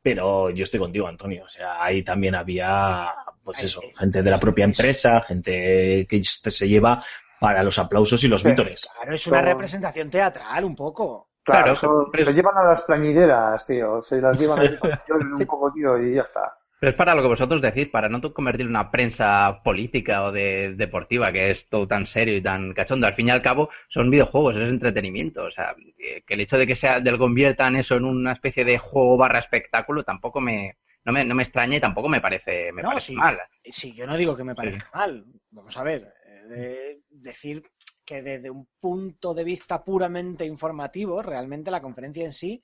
pero 0.00 0.50
yo 0.50 0.62
estoy 0.62 0.78
contigo, 0.78 1.08
Antonio, 1.08 1.44
o 1.44 1.48
sea, 1.48 1.82
ahí 1.82 2.04
también 2.04 2.36
había, 2.36 3.12
pues 3.42 3.64
eso, 3.64 3.82
gente 3.98 4.22
de 4.22 4.30
la 4.30 4.38
propia 4.38 4.66
es- 4.66 4.78
empresa, 4.78 5.20
gente 5.20 6.06
que 6.08 6.22
se 6.22 6.68
lleva 6.68 7.02
para 7.40 7.62
los 7.64 7.78
aplausos 7.78 8.22
y 8.22 8.28
los 8.28 8.44
vítores. 8.44 8.86
Claro, 8.94 9.14
es 9.14 9.26
una 9.26 9.42
representación 9.42 10.10
teatral 10.10 10.64
un 10.64 10.76
poco. 10.76 11.29
Claro, 11.44 11.62
Claro, 11.64 11.72
eso- 11.72 12.08
pero- 12.12 12.24
se 12.24 12.34
llevan 12.34 12.56
a 12.58 12.64
las 12.64 12.82
plañideras, 12.82 13.66
tío. 13.66 14.02
Se 14.02 14.20
las 14.20 14.38
llevan 14.38 14.58
lloren 15.08 15.32
un 15.34 15.46
poco, 15.46 15.72
tío, 15.72 15.98
y 16.02 16.14
ya 16.14 16.22
está. 16.22 16.56
Pero 16.78 16.90
es 16.90 16.96
para 16.96 17.14
lo 17.14 17.20
que 17.20 17.28
vosotros 17.28 17.60
decís, 17.60 17.88
para 17.88 18.08
no 18.08 18.20
convertir 18.32 18.62
en 18.62 18.70
una 18.70 18.90
prensa 18.90 19.60
política 19.62 20.22
o 20.24 20.32
de 20.32 20.74
deportiva, 20.76 21.30
que 21.30 21.50
es 21.50 21.68
todo 21.68 21.86
tan 21.86 22.06
serio 22.06 22.34
y 22.36 22.40
tan 22.40 22.72
cachondo. 22.72 23.06
Al 23.06 23.12
fin 23.12 23.28
y 23.28 23.30
al 23.30 23.42
cabo, 23.42 23.68
son 23.88 24.10
videojuegos, 24.10 24.56
es 24.56 24.70
entretenimiento. 24.70 25.44
O 25.44 25.50
sea, 25.50 25.74
eh, 25.98 26.22
que 26.26 26.34
el 26.34 26.40
hecho 26.40 26.56
de 26.56 26.66
que 26.66 26.76
sea, 26.76 27.00
del 27.00 27.18
conviertan 27.18 27.76
eso 27.76 27.96
en 27.96 28.06
una 28.06 28.32
especie 28.32 28.64
de 28.64 28.78
juego 28.78 29.18
barra 29.18 29.38
espectáculo 29.40 30.04
tampoco 30.04 30.40
me, 30.40 30.78
no 31.04 31.12
me, 31.12 31.22
no 31.22 31.34
me 31.34 31.42
extraña 31.42 31.76
y 31.76 31.80
tampoco 31.80 32.08
me 32.08 32.22
parece, 32.22 32.72
me 32.72 32.80
No, 32.82 32.88
parece 32.90 33.06
sí. 33.08 33.14
mal. 33.14 33.38
Sí, 33.64 33.92
yo 33.92 34.06
no 34.06 34.16
digo 34.16 34.34
que 34.34 34.44
me 34.44 34.54
parezca 34.54 34.88
mal. 34.94 35.26
Vamos 35.50 35.76
a 35.76 35.82
ver, 35.82 36.10
eh, 36.26 36.48
de- 36.48 37.00
decir 37.10 37.62
que 38.10 38.22
desde 38.22 38.50
un 38.50 38.66
punto 38.80 39.32
de 39.34 39.44
vista 39.44 39.84
puramente 39.84 40.44
informativo, 40.44 41.22
realmente 41.22 41.70
la 41.70 41.80
conferencia 41.80 42.24
en 42.24 42.32
sí, 42.32 42.60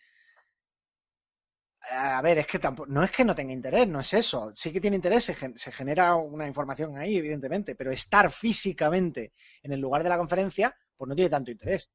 a 1.92 2.20
ver, 2.20 2.38
es 2.38 2.48
que 2.48 2.58
tampoco, 2.58 2.90
no 2.90 3.04
es 3.04 3.12
que 3.12 3.24
no 3.24 3.32
tenga 3.32 3.52
interés, 3.52 3.86
no 3.86 4.00
es 4.00 4.12
eso. 4.12 4.50
Sí 4.56 4.72
que 4.72 4.80
tiene 4.80 4.96
interés, 4.96 5.22
se, 5.22 5.36
se 5.56 5.70
genera 5.70 6.16
una 6.16 6.48
información 6.48 6.98
ahí, 6.98 7.16
evidentemente, 7.16 7.76
pero 7.76 7.92
estar 7.92 8.28
físicamente 8.32 9.34
en 9.62 9.72
el 9.72 9.78
lugar 9.78 10.02
de 10.02 10.08
la 10.08 10.18
conferencia, 10.18 10.74
pues 10.96 11.08
no 11.08 11.14
tiene 11.14 11.30
tanto 11.30 11.52
interés. 11.52 11.92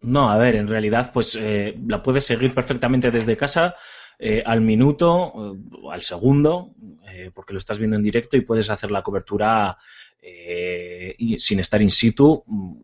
No, 0.00 0.30
a 0.30 0.36
ver, 0.36 0.56
en 0.56 0.68
realidad, 0.68 1.10
pues 1.10 1.38
eh, 1.40 1.74
la 1.86 2.02
puedes 2.02 2.26
seguir 2.26 2.54
perfectamente 2.54 3.10
desde 3.10 3.34
casa, 3.38 3.76
eh, 4.20 4.42
al 4.44 4.60
minuto, 4.60 5.54
eh, 5.54 5.78
al 5.92 6.02
segundo, 6.02 6.74
eh, 7.08 7.30
porque 7.32 7.52
lo 7.52 7.60
estás 7.60 7.78
viendo 7.78 7.96
en 7.96 8.02
directo 8.02 8.36
y 8.36 8.40
puedes 8.40 8.68
hacer 8.68 8.90
la 8.90 9.02
cobertura 9.02 9.76
eh, 10.22 11.14
y, 11.18 11.38
sin 11.38 11.60
estar 11.60 11.82
in 11.82 11.90
situ 11.90 12.44
mm, 12.46 12.80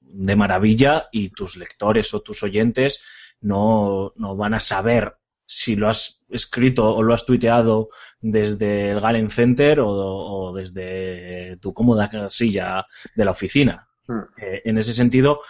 de 0.00 0.36
maravilla 0.36 1.08
y 1.12 1.30
tus 1.30 1.56
lectores 1.56 2.14
o 2.14 2.20
tus 2.20 2.42
oyentes 2.42 3.02
no, 3.40 4.12
no 4.16 4.36
van 4.36 4.54
a 4.54 4.60
saber 4.60 5.16
si 5.46 5.76
lo 5.76 5.88
has 5.88 6.22
escrito 6.30 6.94
o 6.94 7.02
lo 7.02 7.12
has 7.12 7.26
tuiteado 7.26 7.90
desde 8.20 8.90
el 8.90 9.00
Galen 9.00 9.30
Center 9.30 9.80
o, 9.80 9.88
o 9.88 10.54
desde 10.54 11.58
tu 11.58 11.74
cómoda 11.74 12.08
casilla 12.08 12.86
de 13.14 13.24
la 13.24 13.32
oficina. 13.32 13.88
Mm. 14.06 14.20
Eh, 14.36 14.62
en 14.64 14.78
ese 14.78 14.92
sentido, 14.92 15.40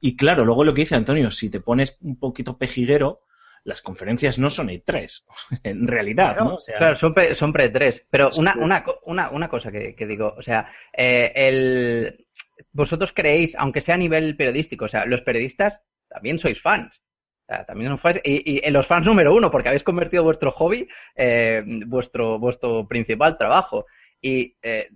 y 0.00 0.16
claro, 0.16 0.44
luego 0.44 0.64
lo 0.64 0.74
que 0.74 0.82
dice 0.82 0.94
Antonio, 0.94 1.30
si 1.30 1.50
te 1.50 1.60
pones 1.60 1.96
un 2.00 2.18
poquito 2.18 2.58
pejiguero, 2.58 3.22
las 3.64 3.82
conferencias 3.82 4.38
no 4.38 4.50
son 4.50 4.68
E3, 4.68 5.24
en 5.64 5.86
realidad, 5.86 6.34
Claro, 6.34 6.50
¿no? 6.50 6.54
O 6.56 6.60
sea, 6.60 6.76
Claro, 6.76 6.96
son, 6.96 7.14
pre, 7.14 7.34
son 7.34 7.52
pre-3. 7.52 8.04
Pero 8.10 8.30
una, 8.36 8.54
una, 8.56 8.84
una, 9.04 9.30
una 9.30 9.48
cosa 9.48 9.70
que, 9.70 9.94
que 9.94 10.06
digo, 10.06 10.34
o 10.36 10.42
sea, 10.42 10.70
eh, 10.92 11.32
el, 11.34 12.26
vosotros 12.72 13.12
creéis, 13.12 13.54
aunque 13.56 13.80
sea 13.80 13.94
a 13.94 13.98
nivel 13.98 14.36
periodístico, 14.36 14.86
o 14.86 14.88
sea, 14.88 15.04
los 15.06 15.22
periodistas 15.22 15.82
también 16.08 16.38
sois 16.38 16.60
fans. 16.60 17.02
O 17.48 17.54
sea, 17.54 17.64
también 17.64 17.88
son 17.88 17.98
fans, 17.98 18.20
y, 18.24 18.56
y 18.56 18.60
en 18.62 18.72
los 18.72 18.86
fans 18.86 19.06
número 19.06 19.34
uno, 19.34 19.50
porque 19.50 19.68
habéis 19.68 19.82
convertido 19.82 20.22
vuestro 20.22 20.50
hobby, 20.52 20.88
eh, 21.16 21.62
vuestro, 21.86 22.38
vuestro 22.38 22.86
principal 22.86 23.38
trabajo. 23.38 23.86
Y 24.20 24.56
eh, 24.62 24.88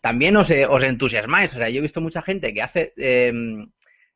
también 0.00 0.36
os, 0.36 0.50
eh, 0.50 0.66
os 0.66 0.82
entusiasmáis. 0.84 1.54
O 1.54 1.58
sea, 1.58 1.68
yo 1.68 1.78
he 1.78 1.82
visto 1.82 2.00
mucha 2.00 2.22
gente 2.22 2.54
que 2.54 2.62
hace 2.62 2.92
eh, 2.96 3.32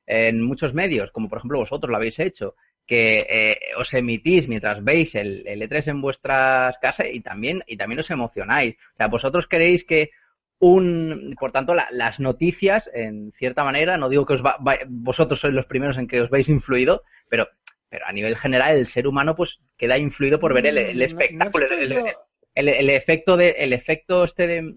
en 0.06 0.42
muchos 0.42 0.75
medios, 0.75 1.11
como 1.11 1.28
por 1.28 1.38
ejemplo 1.38 1.59
vosotros 1.59 1.90
lo 1.90 1.97
habéis 1.97 2.18
hecho, 2.18 2.54
que 2.86 3.26
eh, 3.28 3.58
os 3.78 3.92
emitís 3.94 4.48
mientras 4.48 4.82
veis 4.84 5.14
el, 5.14 5.46
el 5.46 5.62
E3 5.62 5.88
en 5.88 6.00
vuestras 6.02 6.78
casas 6.78 7.06
y 7.12 7.20
también, 7.20 7.62
y 7.66 7.76
también 7.76 8.00
os 8.00 8.10
emocionáis. 8.10 8.74
O 8.94 8.96
sea, 8.96 9.08
vosotros 9.08 9.46
queréis 9.46 9.84
que 9.84 10.10
un, 10.58 11.34
por 11.38 11.52
tanto, 11.52 11.74
la- 11.74 11.88
las 11.90 12.20
noticias, 12.20 12.90
en 12.94 13.32
cierta 13.32 13.64
manera, 13.64 13.96
no 13.96 14.08
digo 14.08 14.26
que 14.26 14.34
os 14.34 14.44
va- 14.44 14.58
va- 14.58 14.78
vosotros 14.88 15.40
sois 15.40 15.54
los 15.54 15.66
primeros 15.66 15.98
en 15.98 16.06
que 16.06 16.20
os 16.20 16.30
veis 16.30 16.48
influido, 16.48 17.02
pero, 17.28 17.48
pero 17.88 18.06
a 18.06 18.12
nivel 18.12 18.36
general 18.36 18.76
el 18.76 18.86
ser 18.86 19.06
humano 19.08 19.34
pues 19.34 19.60
queda 19.76 19.98
influido 19.98 20.38
por 20.38 20.54
ver 20.54 20.66
el, 20.66 20.78
el 20.78 20.94
Mm, 20.94 20.98
no- 20.98 21.04
espectáculo, 21.04 21.66
no 21.68 22.06
el, 22.54 22.68
el- 22.68 22.90
efecto 22.90 23.36
de, 23.36 23.50
el 23.58 23.72
efecto 23.72 24.24
este 24.24 24.46
de, 24.46 24.74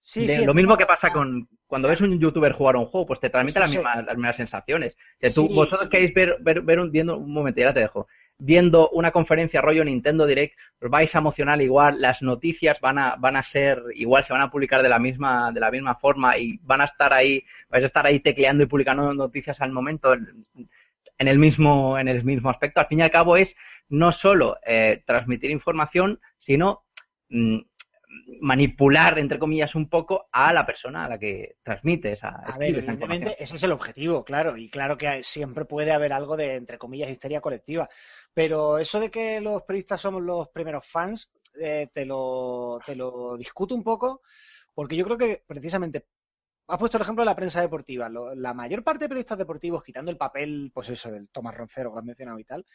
Sí, 0.00 0.26
de- 0.26 0.34
sí, 0.36 0.44
lo 0.44 0.54
mismo 0.54 0.76
que 0.76 0.86
pasa 0.86 1.08
ah, 1.08 1.12
con 1.12 1.48
cuando 1.66 1.88
ves 1.88 2.00
un 2.00 2.18
youtuber 2.18 2.52
jugar 2.52 2.76
a 2.76 2.78
un 2.78 2.86
juego, 2.86 3.06
pues 3.06 3.20
te 3.20 3.30
transmite 3.30 3.58
las 3.60 3.70
mismas, 3.70 4.04
las 4.04 4.16
mismas 4.16 4.36
sensaciones. 4.36 4.96
Que 5.18 5.30
tú, 5.30 5.48
Sí, 5.48 5.54
vosotros 5.54 5.84
sí. 5.84 5.90
queréis 5.90 6.14
ver, 6.14 6.36
ver, 6.40 6.62
ver 6.62 6.80
un, 6.80 6.90
viendo, 6.90 7.16
un 7.18 7.32
momento, 7.32 7.60
ya 7.60 7.72
te 7.74 7.80
dejo, 7.80 8.06
viendo 8.38 8.90
una 8.90 9.10
conferencia 9.10 9.60
rollo 9.62 9.84
Nintendo 9.84 10.26
Direct, 10.26 10.54
os 10.80 10.90
vais 10.90 11.14
a 11.14 11.18
emocionar 11.18 11.60
igual, 11.62 12.00
las 12.00 12.22
noticias 12.22 12.80
van 12.80 12.98
a, 12.98 13.16
van 13.16 13.36
a 13.36 13.42
ser 13.42 13.82
igual, 13.94 14.24
se 14.24 14.32
van 14.32 14.42
a 14.42 14.50
publicar 14.50 14.82
de 14.82 14.88
la 14.90 14.98
misma, 14.98 15.50
de 15.52 15.60
la 15.60 15.70
misma 15.70 15.94
forma 15.96 16.36
y 16.36 16.58
van 16.62 16.82
a 16.82 16.84
estar 16.84 17.12
ahí, 17.12 17.42
vais 17.68 17.82
a 17.82 17.86
estar 17.86 18.06
ahí 18.06 18.20
tecleando 18.20 18.62
y 18.62 18.66
publicando 18.66 19.12
noticias 19.14 19.60
al 19.60 19.72
momento 19.72 20.12
en, 20.12 20.46
en 21.18 21.28
el 21.28 21.38
mismo, 21.38 21.98
en 21.98 22.08
el 22.08 22.24
mismo 22.24 22.50
aspecto. 22.50 22.80
Al 22.80 22.86
fin 22.86 22.98
y 23.00 23.02
al 23.02 23.10
cabo 23.10 23.36
es 23.36 23.56
no 23.88 24.12
solo 24.12 24.58
eh, 24.66 25.02
transmitir 25.06 25.50
información, 25.50 26.20
sino 26.36 26.84
mm, 27.30 27.58
manipular, 28.40 29.18
entre 29.18 29.38
comillas, 29.38 29.74
un 29.74 29.88
poco 29.88 30.28
a 30.32 30.52
la 30.52 30.64
persona 30.66 31.04
a 31.04 31.08
la 31.08 31.18
que 31.18 31.56
transmites, 31.62 32.22
a, 32.24 32.28
A 32.28 32.58
ver, 32.58 32.70
esa 32.70 32.78
evidentemente 32.78 33.42
ese 33.42 33.56
es 33.56 33.62
el 33.62 33.72
objetivo, 33.72 34.24
claro, 34.24 34.56
y 34.56 34.68
claro 34.70 34.96
que 34.96 35.08
hay- 35.08 35.22
siempre 35.22 35.64
puede 35.64 35.92
haber 35.92 36.12
algo 36.12 36.36
de, 36.36 36.54
entre 36.56 36.78
comillas, 36.78 37.10
histeria 37.10 37.40
colectiva. 37.40 37.88
Pero 38.34 38.78
eso 38.78 39.00
de 39.00 39.10
que 39.10 39.40
los 39.40 39.62
periodistas 39.62 40.00
somos 40.00 40.22
los 40.22 40.48
primeros 40.48 40.86
fans, 40.86 41.32
eh, 41.60 41.88
te, 41.92 42.04
lo, 42.04 42.78
te 42.84 42.94
lo 42.94 43.36
discuto 43.36 43.74
un 43.74 43.82
poco, 43.82 44.22
porque 44.74 44.96
yo 44.96 45.04
creo 45.04 45.16
que 45.18 45.42
precisamente 45.46 46.06
has 46.68 46.78
puesto 46.78 46.98
el 46.98 47.02
ejemplo 47.02 47.22
de 47.22 47.26
la 47.26 47.36
prensa 47.36 47.60
deportiva. 47.60 48.10
La 48.34 48.52
mayor 48.52 48.82
parte 48.82 49.04
de 49.04 49.08
periodistas 49.08 49.38
deportivos, 49.38 49.84
quitando 49.84 50.10
el 50.10 50.16
papel, 50.16 50.70
pues 50.74 50.88
eso, 50.90 51.10
del 51.10 51.30
Tomás 51.30 51.56
Roncero 51.56 51.92
que 51.92 51.98
has 52.00 52.04
mencionado 52.04 52.38
y 52.38 52.44
tal, 52.44 52.66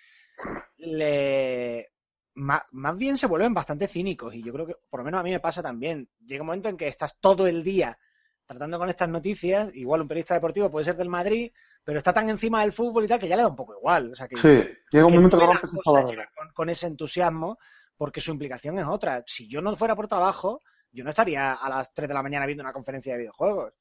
le, 0.78 1.90
ma- 2.36 2.66
más, 2.72 2.98
bien 2.98 3.18
se 3.18 3.28
vuelven 3.28 3.54
bastante 3.54 3.88
cínicos. 3.88 4.34
Y 4.36 4.44
yo 4.44 4.54
creo 4.54 4.68
que, 4.68 4.76
por 4.90 5.00
lo 5.02 5.06
menos 5.06 5.20
a 5.20 5.24
mí 5.24 5.32
me 5.32 5.40
pasa 5.40 5.62
también. 5.62 6.10
Llega 6.26 6.42
un 6.42 6.48
momento 6.48 6.70
en 6.70 6.78
que 6.78 6.88
estás 6.88 7.18
todo 7.20 7.48
el 7.48 7.64
día 7.64 7.98
tratando 8.46 8.78
con 8.80 8.90
estas 8.90 9.10
noticias. 9.10 9.76
Igual 9.76 10.02
un 10.02 10.08
periodista 10.08 10.34
deportivo 10.36 10.70
puede 10.72 10.86
ser 10.86 10.98
del 10.98 11.10
Madrid, 11.10 11.52
pero 11.84 11.98
está 11.98 12.14
tan 12.14 12.30
encima 12.30 12.62
del 12.62 12.74
fútbol 12.74 13.06
y 13.06 13.08
tal 13.08 13.20
que 13.20 13.28
ya 13.28 13.36
le 13.36 13.44
da 13.44 13.48
un 13.50 13.56
poco 13.56 13.76
igual. 13.76 14.12
O 14.12 14.16
sea, 14.16 14.28
que, 14.28 14.38
Sí, 14.38 14.50
llega 14.92 15.06
un 15.06 15.12
que 15.12 15.16
momento 15.16 15.38
que 15.40 15.46
rompes 15.46 15.72
con, 16.36 16.50
con 16.54 16.70
ese 16.70 16.88
entusiasmo 16.88 17.58
porque 17.98 18.22
su 18.22 18.32
implicación 18.32 18.80
es 18.80 18.86
otra. 18.88 19.24
Si 19.28 19.48
yo 19.48 19.62
no 19.62 19.76
fuera 19.76 19.96
por 19.96 20.08
trabajo, 20.08 20.62
yo 20.92 21.04
no 21.04 21.10
estaría 21.12 21.54
a 21.54 21.70
las 21.70 21.94
3 21.94 22.08
de 22.08 22.14
la 22.14 22.24
mañana 22.24 22.46
viendo 22.46 22.64
una 22.64 22.74
conferencia 22.74 23.14
de 23.14 23.20
videojuegos. 23.20 23.74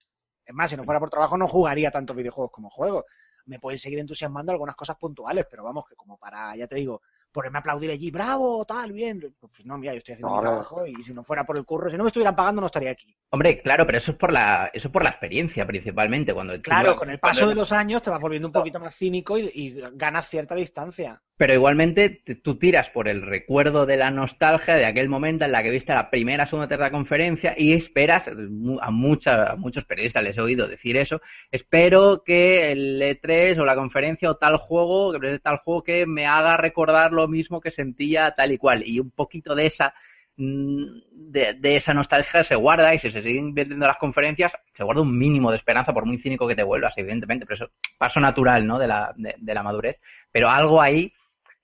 Es 0.44 0.54
más, 0.54 0.70
si 0.70 0.76
no 0.76 0.84
fuera 0.84 1.00
por 1.00 1.10
trabajo 1.10 1.36
no 1.36 1.48
jugaría 1.48 1.90
tantos 1.90 2.16
videojuegos 2.16 2.50
como 2.52 2.70
juego. 2.70 3.04
Me 3.46 3.58
pueden 3.58 3.78
seguir 3.78 3.98
entusiasmando 3.98 4.52
algunas 4.52 4.76
cosas 4.76 4.96
puntuales, 4.96 5.46
pero 5.50 5.64
vamos, 5.64 5.84
que 5.88 5.96
como 5.96 6.18
para, 6.18 6.54
ya 6.56 6.66
te 6.66 6.76
digo, 6.76 7.00
ponerme 7.32 7.58
a 7.58 7.60
aplaudir 7.60 7.90
allí, 7.90 8.10
bravo, 8.10 8.64
tal, 8.64 8.92
bien. 8.92 9.20
Pues 9.38 9.64
no, 9.64 9.78
mira, 9.78 9.92
yo 9.92 9.98
estoy 9.98 10.14
haciendo 10.14 10.34
No, 10.34 10.40
mi 10.42 10.48
trabajo 10.48 10.86
y 10.86 11.02
si 11.02 11.14
no 11.14 11.22
fuera 11.24 11.44
por 11.44 11.56
el 11.56 11.64
curro, 11.64 11.88
si 11.90 11.96
no 11.96 12.04
me 12.04 12.08
estuvieran 12.08 12.34
pagando 12.36 12.60
no 12.60 12.66
estaría 12.66 12.90
aquí. 12.90 13.14
Hombre, 13.30 13.60
claro, 13.62 13.86
pero 13.86 13.98
eso 13.98 14.10
es 14.12 14.16
por 14.16 14.32
la, 14.32 14.70
eso 14.72 14.88
es 14.88 14.92
por 14.92 15.02
la 15.04 15.10
experiencia 15.10 15.66
principalmente. 15.66 16.34
Cuando 16.34 16.54
tú- 16.54 16.62
Claro, 16.62 16.96
con 16.96 17.10
el 17.10 17.18
paso 17.20 17.40
cuando- 17.40 17.48
de 17.50 17.54
los 17.54 17.72
años 17.72 18.02
te 18.02 18.10
vas 18.10 18.20
volviendo 18.20 18.48
un 18.48 18.52
poquito 18.52 18.80
más 18.80 18.94
cínico 18.94 19.38
y, 19.38 19.50
y 19.54 19.80
ganas 19.94 20.28
cierta 20.28 20.54
distancia. 20.54 21.22
Pero 21.40 21.54
igualmente 21.54 22.10
tú 22.44 22.58
tiras 22.58 22.90
por 22.90 23.08
el 23.08 23.22
recuerdo 23.22 23.86
de 23.86 23.96
la 23.96 24.10
nostalgia 24.10 24.74
de 24.74 24.84
aquel 24.84 25.08
momento 25.08 25.46
en 25.46 25.52
la 25.52 25.62
que 25.62 25.70
viste 25.70 25.94
la 25.94 26.10
primera, 26.10 26.44
segunda, 26.44 26.68
tercera 26.68 26.90
conferencia 26.90 27.54
y 27.56 27.72
esperas, 27.72 28.28
a, 28.28 28.90
mucha- 28.90 29.52
a 29.52 29.56
muchos 29.56 29.86
periodistas 29.86 30.22
les 30.22 30.36
he 30.36 30.42
oído 30.42 30.68
decir 30.68 30.98
eso, 30.98 31.22
espero 31.50 32.22
que 32.26 32.70
el 32.72 33.00
E3 33.00 33.58
o 33.58 33.64
la 33.64 33.74
conferencia 33.74 34.30
o 34.30 34.36
tal 34.36 34.58
juego, 34.58 35.18
que 35.18 35.38
tal 35.38 35.56
juego 35.56 35.82
que 35.82 36.04
me 36.04 36.26
haga 36.26 36.58
recordar 36.58 37.12
lo 37.12 37.26
mismo 37.26 37.58
que 37.62 37.70
sentía 37.70 38.32
tal 38.32 38.52
y 38.52 38.58
cual. 38.58 38.82
Y 38.86 39.00
un 39.00 39.10
poquito 39.10 39.54
de 39.54 39.64
esa 39.64 39.94
mm, 40.36 40.84
de, 41.12 41.76
esa 41.76 41.94
nostalgia 41.94 42.44
se 42.44 42.54
guarda 42.54 42.94
y 42.94 42.98
si 42.98 43.10
se 43.10 43.22
siguen 43.22 43.54
viendo 43.54 43.86
las 43.86 43.96
conferencias 43.98 44.52
se 44.74 44.84
guarda 44.84 45.02
un 45.02 45.16
mínimo 45.16 45.50
de 45.50 45.56
esperanza 45.56 45.92
por 45.92 46.04
muy 46.06 46.18
cínico 46.18 46.46
que 46.46 46.56
te 46.56 46.62
vuelvas 46.62 46.96
evidentemente 46.98 47.46
pero 47.46 47.54
eso 47.64 47.72
paso 47.98 48.20
natural 48.20 48.66
no 48.66 48.78
de 48.78 48.86
la, 48.86 49.14
de 49.16 49.54
la 49.54 49.62
madurez 49.62 49.98
pero 50.32 50.48
algo 50.48 50.80
ahí 50.80 51.12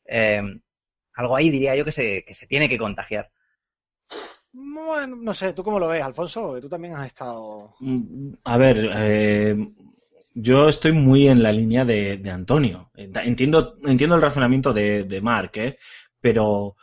eh, 0.09 0.43
algo 1.15 1.37
ahí 1.37 1.51
diría 1.51 1.77
yo 1.77 1.85
que 1.85 1.93
se, 1.93 2.25
que 2.27 2.35
se 2.35 2.47
tiene 2.47 2.69
que 2.69 2.79
contagiar. 2.79 3.31
Bueno, 4.53 5.17
no 5.17 5.33
sé, 5.35 5.53
¿tú 5.53 5.63
cómo 5.63 5.79
lo 5.79 5.89
ves, 5.89 6.03
Alfonso? 6.03 6.59
Tú 6.61 6.69
también 6.69 6.95
has 6.95 7.07
estado... 7.07 7.75
Mm, 7.81 8.35
A 8.45 8.57
ver, 8.57 8.91
eh, 8.95 9.57
yo 10.35 10.69
estoy 10.69 10.93
muy 10.93 11.29
en 11.29 11.43
la 11.43 11.53
línea 11.53 11.85
de, 11.85 12.17
de 12.19 12.31
Antonio. 12.31 12.91
Entiendo, 12.95 13.77
entiendo 13.85 14.17
el 14.17 14.23
razonamiento 14.23 14.73
de, 14.73 15.05
de 15.05 15.21
Mark, 15.21 15.53
¿eh? 15.55 15.79
pero 16.21 16.77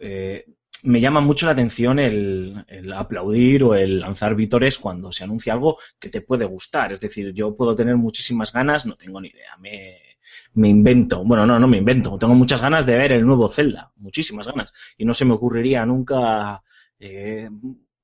eh, 0.00 0.44
me 0.84 1.00
llama 1.00 1.20
mucho 1.20 1.46
la 1.46 1.52
atención 1.52 1.98
el, 1.98 2.64
el 2.68 2.92
aplaudir 2.92 3.64
o 3.64 3.74
el 3.74 4.00
lanzar 4.00 4.34
vítores 4.34 4.78
cuando 4.78 5.12
se 5.12 5.24
anuncia 5.24 5.52
algo 5.52 5.78
que 5.98 6.08
te 6.10 6.22
puede 6.22 6.44
gustar. 6.44 6.92
Es 6.92 7.00
decir, 7.00 7.32
yo 7.34 7.56
puedo 7.56 7.74
tener 7.74 7.96
muchísimas 7.96 8.52
ganas, 8.52 8.86
no 8.86 8.94
tengo 8.96 9.20
ni 9.20 9.28
idea, 9.28 9.56
me, 9.58 10.07
me 10.54 10.68
invento. 10.68 11.24
Bueno, 11.24 11.46
no, 11.46 11.58
no 11.58 11.68
me 11.68 11.78
invento. 11.78 12.18
Tengo 12.18 12.34
muchas 12.34 12.60
ganas 12.60 12.86
de 12.86 12.96
ver 12.96 13.12
el 13.12 13.24
nuevo 13.24 13.48
Zelda, 13.48 13.92
muchísimas 13.96 14.46
ganas. 14.46 14.72
Y 14.96 15.04
no 15.04 15.14
se 15.14 15.24
me 15.24 15.34
ocurriría 15.34 15.84
nunca, 15.86 16.62
eh, 16.98 17.48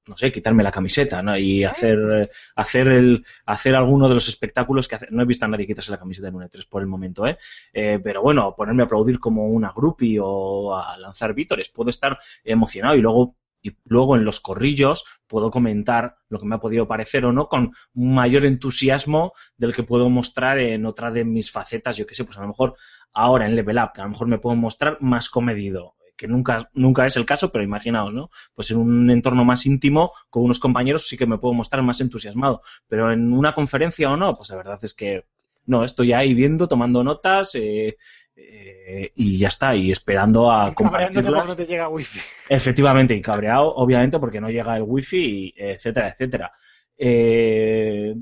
no 0.07 0.17
sé, 0.17 0.31
quitarme 0.31 0.63
la 0.63 0.71
camiseta 0.71 1.23
¿no? 1.23 1.37
y 1.37 1.65
hacer, 1.65 1.99
eh, 2.11 2.29
hacer, 2.57 2.89
el, 2.89 3.25
hacer 3.47 3.75
alguno 3.75 4.09
de 4.09 4.15
los 4.15 4.29
espectáculos 4.29 4.87
que 4.89 4.97
hace. 4.97 5.09
No 5.11 5.23
he 5.23 5.27
visto 5.27 5.47
a 5.47 5.49
nadie 5.49 5.67
quitarse 5.67 5.91
la 5.91 5.99
camiseta 5.99 6.29
en 6.29 6.35
un 6.35 6.43
E3 6.43 6.69
por 6.69 6.83
el 6.83 6.89
momento, 6.89 7.27
¿eh? 7.27 7.39
Eh, 7.73 8.01
pero 8.03 8.23
bueno, 8.23 8.55
ponerme 8.57 8.83
a 8.83 8.87
aplaudir 8.87 9.19
como 9.19 9.49
una 9.49 9.73
groupie 9.75 10.19
o 10.23 10.77
a 10.77 10.97
lanzar 10.99 11.35
vítores. 11.35 11.71
Puedo 11.71 11.91
estar 11.91 12.19
emocionado 12.45 12.97
y 12.97 13.01
luego 13.01 13.37
y 13.65 13.75
luego 13.87 14.15
en 14.15 14.25
los 14.25 14.41
corrillos 14.41 15.07
puedo 15.27 15.51
comentar 15.51 16.17
lo 16.29 16.39
que 16.39 16.45
me 16.45 16.55
ha 16.55 16.61
podido 16.61 16.87
parecer 16.87 17.25
o 17.25 17.33
no 17.33 17.49
con 17.49 17.73
mayor 17.95 18.45
entusiasmo 18.45 19.33
del 19.57 19.75
que 19.75 19.83
puedo 19.83 20.11
mostrar 20.11 20.59
en 20.59 20.85
otra 20.85 21.11
de 21.11 21.25
mis 21.25 21.51
facetas, 21.51 21.97
yo 21.97 22.07
qué 22.07 22.15
sé, 22.15 22.25
pues 22.25 22.37
a 22.37 22.43
lo 22.43 22.49
mejor 22.49 22.77
ahora 23.15 23.47
en 23.47 23.57
Level 23.57 23.79
Up, 23.79 23.93
que 23.95 24.03
a 24.03 24.05
lo 24.05 24.11
mejor 24.11 24.29
me 24.29 24.39
puedo 24.39 24.55
mostrar 24.55 24.99
más 25.01 25.31
comedido, 25.31 25.95
que 26.15 26.29
nunca, 26.29 26.69
nunca 26.75 27.07
es 27.07 27.17
el 27.17 27.25
caso, 27.25 27.51
pero 27.51 27.65
imaginaos, 27.65 28.13
¿no? 28.13 28.29
Pues 28.55 28.71
en 28.71 28.77
un 28.77 29.11
entorno 29.11 29.47
más 29.47 29.65
íntimo, 29.65 30.13
con 30.29 30.45
unos 30.45 30.61
compañeros 30.61 31.09
sí 31.09 31.17
que 31.17 31.27
me 31.27 31.39
puedo 31.39 31.55
mostrar 31.55 31.83
más 31.83 32.03
entusiasmado, 32.03 32.61
pero 32.87 33.11
en 33.11 33.33
una 33.33 33.55
conferencia 33.55 34.11
o 34.11 34.17
no, 34.19 34.37
pues 34.37 34.51
la 34.51 34.57
verdad 34.57 34.79
es 34.83 34.93
que 34.93 35.25
no, 35.65 35.85
estoy 35.85 36.13
ahí 36.13 36.35
viendo, 36.35 36.69
tomando 36.69 37.03
notas, 37.03 37.55
eh, 37.55 37.97
eh, 38.37 39.13
y 39.15 39.39
ya 39.39 39.49
está, 39.49 39.75
y 39.77 39.91
esperando 39.91 40.51
a 40.51 40.75
compartirlas. 40.75 41.33
porque 41.33 41.49
no 41.49 41.57
te 41.57 41.67
llega 41.67 41.89
wifi. 41.89 42.21
Efectivamente, 42.49 43.15
y 43.15 43.23
cabreado, 43.23 43.75
obviamente, 43.75 44.19
porque 44.19 44.41
no 44.41 44.51
llega 44.51 44.77
el 44.77 44.83
wifi, 44.83 45.19
y 45.19 45.55
etcétera, 45.57 46.09
etcétera. 46.09 46.53
Eh, 46.97 48.15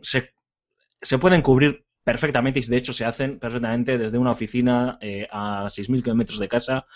se, 0.00 0.32
se 1.00 1.18
pueden 1.18 1.42
cubrir 1.42 1.84
perfectamente, 2.04 2.58
y 2.58 2.66
de 2.66 2.76
hecho 2.76 2.92
se 2.92 3.04
hacen 3.04 3.38
perfectamente 3.38 3.96
desde 3.96 4.18
una 4.18 4.32
oficina 4.32 4.98
eh, 5.00 5.26
a 5.30 5.68
6.000 5.68 6.02
kilómetros 6.02 6.38
de 6.38 6.48
casa, 6.48 6.86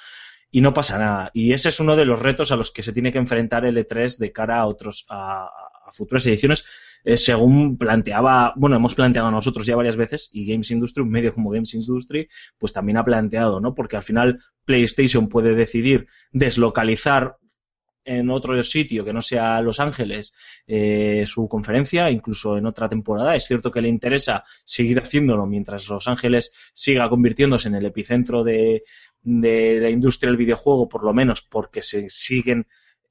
y 0.50 0.60
no 0.60 0.74
pasa 0.74 0.98
nada. 0.98 1.30
Y 1.32 1.52
ese 1.52 1.70
es 1.70 1.80
uno 1.80 1.96
de 1.96 2.04
los 2.04 2.20
retos 2.20 2.52
a 2.52 2.56
los 2.56 2.70
que 2.70 2.82
se 2.82 2.92
tiene 2.92 3.12
que 3.12 3.18
enfrentar 3.18 3.64
el 3.64 3.76
E3 3.76 4.18
de 4.18 4.32
cara 4.32 4.58
a 4.58 4.66
otros, 4.66 5.06
a, 5.08 5.48
a 5.86 5.92
futuras 5.92 6.26
ediciones, 6.26 6.64
eh, 7.06 7.16
según 7.16 7.78
planteaba, 7.78 8.52
bueno, 8.56 8.74
hemos 8.74 8.96
planteado 8.96 9.30
nosotros 9.30 9.64
ya 9.64 9.76
varias 9.76 9.94
veces, 9.94 10.28
y 10.32 10.44
Games 10.44 10.72
Industry, 10.72 11.04
un 11.04 11.10
medio 11.10 11.32
como 11.32 11.50
Games 11.50 11.72
Industry, 11.72 12.28
pues 12.58 12.72
también 12.72 12.96
ha 12.96 13.04
planteado, 13.04 13.60
¿no? 13.60 13.74
Porque 13.76 13.94
al 13.94 14.02
final 14.02 14.40
PlayStation 14.64 15.28
puede 15.28 15.54
decidir 15.54 16.08
deslocalizar 16.32 17.36
en 18.04 18.28
otro 18.28 18.60
sitio 18.64 19.04
que 19.04 19.12
no 19.12 19.22
sea 19.22 19.60
Los 19.60 19.78
Ángeles 19.78 20.34
eh, 20.66 21.22
su 21.26 21.48
conferencia, 21.48 22.10
incluso 22.10 22.58
en 22.58 22.66
otra 22.66 22.88
temporada. 22.88 23.36
Es 23.36 23.46
cierto 23.46 23.70
que 23.70 23.82
le 23.82 23.88
interesa 23.88 24.42
seguir 24.64 24.98
haciéndolo 24.98 25.46
mientras 25.46 25.88
Los 25.88 26.08
Ángeles 26.08 26.52
siga 26.74 27.08
convirtiéndose 27.08 27.68
en 27.68 27.76
el 27.76 27.86
epicentro 27.86 28.42
de, 28.42 28.82
de 29.22 29.78
la 29.80 29.90
industria 29.90 30.30
del 30.30 30.38
videojuego, 30.38 30.88
por 30.88 31.04
lo 31.04 31.14
menos 31.14 31.42
porque 31.42 31.82
se 31.82 32.10
siguen 32.10 32.66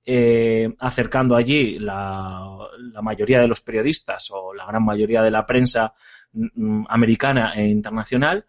eh, 0.05 0.74
acercando 0.79 1.35
allí 1.35 1.79
la, 1.79 2.57
la, 2.77 3.01
mayoría 3.01 3.39
de 3.41 3.47
los 3.47 3.62
periodistas 3.62 4.29
o 4.31 4.53
la 4.53 4.65
gran 4.65 4.83
mayoría 4.85 5.21
de 5.24 5.31
la 5.31 5.45
prensa 5.45 5.93
mm, 6.33 6.85
americana 6.89 7.53
e 7.55 7.67
internacional. 7.67 8.45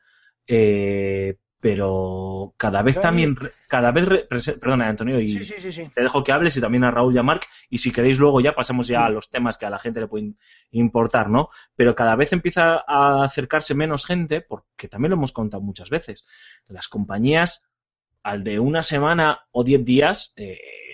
eh, 0.47 1.37
pero 1.59 2.55
cada 2.59 2.83
vez 2.83 3.01
también, 3.01 3.37
cada 3.67 3.91
vez, 3.91 4.07
re- 4.07 4.29
perdona 4.61 4.87
Antonio, 4.89 5.19
y 5.19 5.31
Sí, 5.31 5.45
sí, 5.45 5.55
sí, 5.59 5.73
sí. 5.73 5.91
te 5.93 6.03
dejo 6.03 6.23
que 6.23 6.31
hables 6.31 6.57
y 6.57 6.61
también 6.61 6.85
a 6.85 6.93
Raúl 6.93 7.15
y 7.15 7.19
a 7.19 7.25
Marc, 7.25 7.49
y 7.71 7.79
si 7.79 7.91
queréis 7.91 8.19
luego 8.19 8.41
ya 8.41 8.55
pasamos 8.55 8.87
ya 8.87 9.05
a 9.05 9.11
los 9.11 9.31
temas 9.31 9.57
que 9.57 9.67
a 9.67 9.71
la 9.71 9.79
gente 9.81 9.99
le 10.01 10.07
pueden 10.07 10.39
importar, 10.71 11.29
¿no? 11.29 11.49
Pero 11.75 11.97
cada 11.97 12.15
vez 12.15 12.33
empieza 12.33 12.85
a 12.87 13.25
acercarse 13.25 13.75
menos 13.75 14.05
gente, 14.07 14.43
porque 14.43 14.87
también 14.87 15.11
lo 15.11 15.17
hemos 15.17 15.33
contado 15.33 15.63
muchas 15.63 15.91
veces. 15.91 16.25
Las 16.69 16.87
compañías, 16.87 17.69
al 18.23 18.45
de 18.45 18.61
una 18.61 18.83
semana 18.83 19.41
o 19.51 19.65
diez 19.65 19.85
días, 19.85 20.35
eh, 20.37 20.59
mm, 20.59 20.86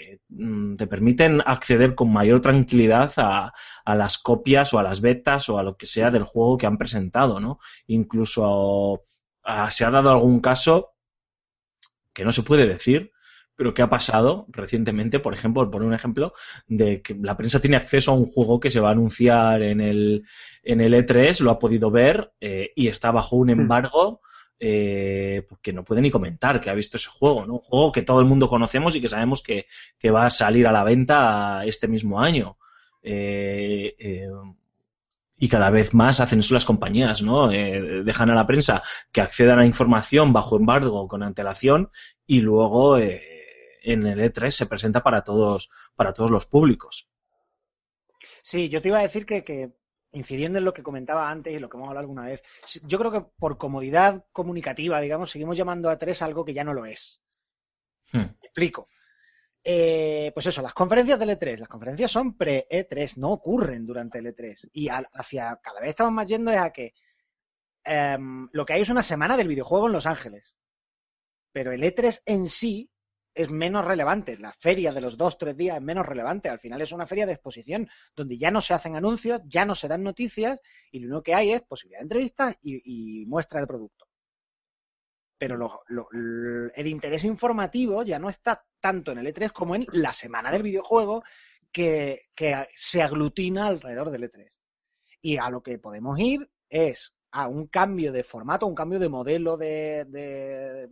te 0.77 0.87
permiten 0.87 1.43
acceder 1.45 1.95
con 1.95 2.13
mayor 2.13 2.41
tranquilidad 2.41 3.13
a, 3.17 3.53
a 3.85 3.95
las 3.95 4.19
copias 4.19 4.73
o 4.73 4.79
a 4.79 4.83
las 4.83 5.01
betas 5.01 5.49
o 5.49 5.59
a 5.59 5.63
lo 5.63 5.77
que 5.77 5.87
sea 5.87 6.11
del 6.11 6.25
juego 6.25 6.59
que 6.59 6.67
han 6.67 6.79
presentado, 6.79 7.41
¿no? 7.41 7.59
Incluso 7.87 9.03
ah, 9.45 9.71
se 9.71 9.85
ha 9.85 9.91
dado 9.91 10.11
algún 10.11 10.41
caso 10.41 10.95
que 12.13 12.25
no 12.25 12.33
se 12.33 12.43
puede 12.43 12.67
decir, 12.67 13.13
pero 13.57 13.75
que 13.75 13.83
ha 13.83 13.91
pasado 13.91 14.47
recientemente, 14.49 15.19
por 15.19 15.35
ejemplo, 15.35 15.63
por 15.63 15.71
poner 15.71 15.89
un 15.89 15.95
ejemplo, 15.95 16.33
de 16.67 17.03
que 17.03 17.15
la 17.21 17.37
prensa 17.37 17.61
tiene 17.61 17.77
acceso 17.77 18.13
a 18.13 18.15
un 18.15 18.27
juego 18.27 18.61
que 18.61 18.71
se 18.71 18.81
va 18.81 18.89
a 18.89 18.93
anunciar 18.93 19.63
en 19.63 19.81
el, 19.81 20.25
en 20.63 20.81
el 20.81 20.95
E3, 20.95 21.41
lo 21.41 21.51
ha 21.51 21.59
podido 21.59 21.91
ver 21.91 22.33
eh, 22.41 22.71
y 22.75 22.89
está 22.89 23.11
bajo 23.11 23.37
un 23.37 23.51
embargo 23.51 24.21
eh, 24.65 25.45
que 25.61 25.73
no 25.73 25.83
puede 25.83 26.01
ni 26.01 26.13
comentar 26.13 26.61
que 26.61 26.71
ha 26.71 26.75
visto 26.75 26.97
ese 26.97 27.09
juego, 27.09 27.45
¿no? 27.45 27.55
Un 27.55 27.59
juego 27.59 27.91
que 27.91 28.03
todo 28.03 28.21
el 28.21 28.27
mundo 28.27 28.49
conocemos 28.49 28.95
y 28.95 29.01
que 29.01 29.09
sabemos 29.09 29.43
que, 29.43 29.67
que 29.99 30.13
va 30.13 30.27
a 30.27 30.31
salir 30.31 30.69
a 30.69 30.73
la 30.73 30.85
venta 30.85 31.65
este 31.65 31.89
mismo 31.89 32.21
año. 32.21 32.57
Eh, 33.03 33.97
eh, 33.99 34.29
y 35.37 35.49
cada 35.49 35.71
vez 35.71 35.95
más 35.95 36.21
hacen 36.21 36.39
eso 36.39 36.55
las 36.55 36.65
compañías, 36.65 37.23
¿no? 37.23 37.51
Eh, 37.51 38.05
dejan 38.05 38.31
a 38.31 38.37
la 38.37 38.47
prensa 38.47 38.83
que 39.11 39.21
accedan 39.21 39.59
a 39.59 39.67
información 39.67 40.33
bajo 40.33 40.57
embargo 40.57 41.09
con 41.09 41.25
antelación 41.25 41.91
y 42.25 42.41
luego 42.41 42.99
en 42.99 44.07
el 44.07 44.21
E3 44.21 44.51
se 44.51 44.67
presenta 44.67 45.03
para 45.03 45.25
todos, 45.25 45.71
para 45.97 46.13
todos 46.13 46.31
los 46.31 46.47
públicos. 46.47 47.09
Sí, 48.45 48.69
yo 48.69 48.81
te 48.81 48.89
iba 48.89 49.01
a 49.01 49.03
decir 49.03 49.27
que, 49.27 49.43
que, 49.43 49.73
incidiendo 50.13 50.59
en 50.59 50.65
lo 50.65 50.75
que 50.75 50.83
comentaba 50.83 51.31
antes 51.31 51.55
y 51.55 51.59
lo 51.59 51.69
que 51.69 51.77
hemos 51.77 51.89
hablado 51.89 52.05
alguna 52.05 52.27
vez, 52.27 52.43
yo 52.85 52.99
creo 52.99 53.11
que 53.13 53.21
por 53.39 53.59
comodidad 53.59 54.27
comunicativa, 54.33 55.01
digamos, 55.01 55.31
seguimos 55.31 55.57
llamando 55.57 55.89
a 55.91 55.99
tres 55.99 56.23
algo 56.23 56.45
que 56.45 56.55
ya 56.55 56.65
no 56.65 56.75
lo 56.75 56.87
es. 56.87 57.23
Hmm. 58.13 58.19
Me 58.19 58.37
explico. 58.43 58.89
Eh, 59.65 60.33
pues 60.35 60.47
eso, 60.47 60.61
las 60.63 60.75
conferencias 60.75 61.19
del 61.19 61.31
E3, 61.31 61.59
las 61.59 61.69
conferencias 61.69 62.11
son 62.11 62.37
pre-E3, 62.37 63.17
no 63.19 63.31
ocurren 63.33 63.87
durante 63.87 64.19
el 64.19 64.27
E3. 64.27 64.69
Y 64.73 64.89
al- 64.89 65.09
hacia 65.13 65.61
cada 65.63 65.81
vez 65.81 65.91
estamos 65.91 66.13
más 66.13 66.27
yendo 66.27 66.51
es 66.51 66.59
a 66.59 66.71
que 66.73 66.95
em, 67.85 68.49
lo 68.53 68.65
que 68.67 68.75
hay 68.75 68.83
es 68.83 68.91
una 68.91 69.03
semana 69.03 69.37
del 69.37 69.49
videojuego 69.49 69.87
en 69.87 69.93
Los 69.93 70.07
Ángeles. 70.07 70.57
Pero 71.53 71.73
el 71.73 71.83
E3 71.85 72.23
en 72.27 72.47
sí 72.49 72.91
es 73.35 73.51
menos 73.51 73.85
relevante. 73.85 74.39
La 74.39 74.53
feria 74.53 74.93
de 74.93 75.01
los 75.01 75.17
dos, 75.17 75.39
tres 75.39 75.57
días 75.57 75.77
es 75.77 75.83
menos 75.83 76.07
relevante. 76.07 76.49
Al 76.49 76.59
final 76.59 76.81
es 76.81 76.93
una 76.93 77.07
feria 77.07 77.27
de 77.27 77.33
exposición 77.33 77.89
donde 78.15 78.37
ya 78.37 78.51
no 78.51 78.61
se 78.61 78.75
hacen 78.75 78.97
anuncios, 78.97 79.41
ya 79.45 79.65
no 79.65 79.75
se 79.75 79.89
dan 79.89 80.03
noticias 80.03 80.61
y 80.91 81.01
lo 81.01 81.07
único 81.07 81.23
que 81.23 81.35
hay 81.35 81.53
es 81.53 81.63
posibilidad 81.63 82.01
de 82.01 82.05
entrevistas 82.05 82.57
y, 82.63 83.23
y 83.23 83.27
muestra 83.27 83.61
de 83.61 83.67
producto. 83.67 84.07
Pero 85.39 85.83
el 85.89 86.87
interés 86.87 87.25
informativo 87.25 88.05
ya 88.05 88.19
no 88.21 88.29
está 88.29 88.65
tanto 88.81 89.11
en 89.11 89.19
el 89.19 89.27
E3 89.27 89.51
como 89.51 89.75
en 89.75 89.87
la 89.93 90.13
semana 90.13 90.53
del 90.53 90.63
videojuego 90.63 91.25
que, 91.73 92.21
que 92.35 92.69
se 92.77 93.03
aglutina 93.03 93.67
alrededor 93.67 94.11
del 94.11 94.31
E3. 94.31 94.49
Y 95.21 95.39
a 95.39 95.51
lo 95.51 95.63
que 95.63 95.79
podemos 95.79 96.17
ir 96.21 96.49
es 96.69 97.17
a 97.33 97.49
un 97.49 97.67
cambio 97.67 98.13
de 98.13 98.23
formato, 98.23 98.67
un 98.67 98.75
cambio 98.75 99.01
de 99.01 99.09
modelo 99.09 99.57
de, 99.57 100.05
de, 100.05 100.89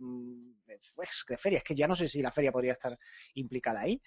de, 0.71 0.79
pues, 0.95 1.23
de 1.27 1.37
feria. 1.37 1.57
Es 1.57 1.63
que 1.63 1.75
ya 1.75 1.87
no 1.87 1.95
sé 1.95 2.07
si 2.07 2.21
la 2.21 2.31
feria 2.31 2.51
podría 2.51 2.73
estar 2.73 2.97
implicada 3.35 3.81
ahí. 3.81 4.01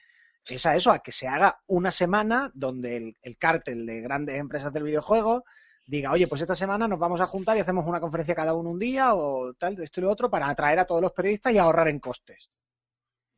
Es 0.47 0.66
a 0.66 0.76
eso, 0.76 0.90
a 0.90 0.99
que 0.99 1.12
se 1.12 1.26
haga 1.26 1.59
una 1.68 1.90
semana 1.90 2.50
donde 2.54 2.97
el, 2.97 3.16
el 3.23 3.38
cártel 3.38 3.87
de 3.87 4.00
grandes 4.02 4.38
empresas 4.38 4.73
del 4.73 4.83
videojuego 4.83 5.44
diga, 5.87 6.12
oye, 6.12 6.27
pues 6.29 6.40
esta 6.40 6.55
semana 6.55 6.87
nos 6.88 6.98
vamos 6.98 7.20
a 7.20 7.27
juntar 7.27 7.57
y 7.57 7.61
hacemos 7.61 7.87
una 7.87 8.00
conferencia 8.00 8.35
cada 8.35 8.55
uno 8.55 8.70
un 8.70 8.79
día 8.79 9.14
o 9.14 9.55
tal, 9.55 9.81
esto 9.81 10.00
y 10.00 10.05
lo 10.05 10.11
otro, 10.11 10.31
para 10.31 10.48
atraer 10.48 10.79
a 10.81 10.85
todos 10.87 11.00
los 11.00 11.12
periodistas 11.12 11.53
y 11.53 11.59
ahorrar 11.59 11.88
en 11.88 11.98
costes. 12.00 12.50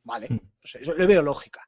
Vale, 0.03 0.27
Mm. 0.29 0.39
pues 0.61 0.75
eso 0.75 0.93
le 0.93 1.05
veo 1.05 1.21
lógica. 1.21 1.67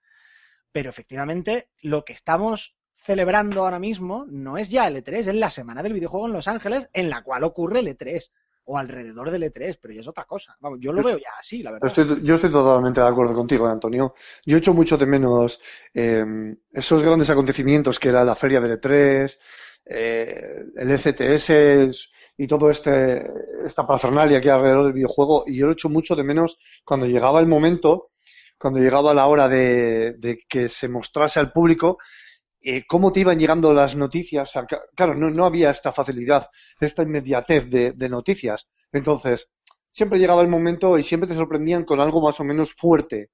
Pero 0.71 0.89
efectivamente, 0.89 1.69
lo 1.81 2.05
que 2.05 2.13
estamos 2.13 2.77
celebrando 2.95 3.63
ahora 3.63 3.79
mismo 3.79 4.25
no 4.29 4.57
es 4.57 4.69
ya 4.69 4.87
el 4.87 4.97
E3, 4.97 5.19
es 5.27 5.35
la 5.35 5.49
semana 5.49 5.81
del 5.83 5.93
videojuego 5.93 6.27
en 6.27 6.33
Los 6.33 6.47
Ángeles, 6.47 6.89
en 6.93 7.09
la 7.09 7.23
cual 7.23 7.43
ocurre 7.43 7.79
el 7.79 7.87
E3 7.87 8.31
o 8.65 8.77
alrededor 8.77 9.31
del 9.31 9.43
E3, 9.43 9.79
pero 9.81 9.93
ya 9.93 10.01
es 10.01 10.07
otra 10.07 10.25
cosa. 10.25 10.55
Vamos, 10.59 10.79
yo 10.81 10.93
lo 10.93 11.01
veo 11.03 11.17
ya 11.17 11.29
así, 11.39 11.63
la 11.63 11.71
verdad. 11.71 11.87
Estoy- 11.87 12.21
yo 12.23 12.35
estoy 12.35 12.51
totalmente 12.51 13.01
de 13.01 13.07
acuerdo 13.07 13.33
contigo, 13.33 13.67
Antonio. 13.67 14.13
Yo 14.45 14.57
echo 14.57 14.73
mucho 14.73 14.97
de 14.97 15.05
menos 15.05 15.59
eh, 15.93 16.23
esos 16.71 17.03
grandes 17.03 17.29
acontecimientos 17.29 17.99
que 17.99 18.09
era 18.09 18.23
la 18.23 18.35
feria 18.35 18.59
del 18.59 18.73
E3, 18.79 19.39
eh, 19.85 20.65
el 20.75 20.91
ECTS 20.91 22.09
y 22.37 22.47
todo 22.47 22.69
este 22.69 23.27
esta 23.65 23.85
parafernalia 23.85 24.39
que 24.39 24.49
hay 24.49 24.55
alrededor 24.57 24.83
del 24.85 24.93
videojuego. 24.93 25.43
Y 25.47 25.57
yo 25.57 25.65
lo 25.65 25.73
echo 25.73 25.89
mucho 25.89 26.15
de 26.15 26.23
menos 26.23 26.59
cuando 26.85 27.05
llegaba 27.05 27.39
el 27.39 27.47
momento, 27.47 28.11
cuando 28.57 28.79
llegaba 28.79 29.13
la 29.13 29.25
hora 29.27 29.47
de, 29.49 30.13
de 30.17 30.39
que 30.47 30.69
se 30.69 30.87
mostrase 30.87 31.39
al 31.39 31.51
público 31.51 31.97
eh, 32.61 32.83
cómo 32.87 33.11
te 33.11 33.21
iban 33.21 33.39
llegando 33.39 33.73
las 33.73 33.95
noticias. 33.95 34.53
Claro, 34.95 35.15
no, 35.15 35.29
no 35.29 35.45
había 35.45 35.71
esta 35.71 35.91
facilidad, 35.91 36.47
esta 36.79 37.03
inmediatez 37.03 37.69
de, 37.69 37.91
de 37.93 38.09
noticias. 38.09 38.67
Entonces, 38.91 39.49
siempre 39.91 40.19
llegaba 40.19 40.41
el 40.41 40.47
momento 40.47 40.97
y 40.97 41.03
siempre 41.03 41.27
te 41.27 41.35
sorprendían 41.35 41.85
con 41.85 41.99
algo 41.99 42.21
más 42.21 42.39
o 42.39 42.43
menos 42.43 42.73
fuerte. 42.73 43.29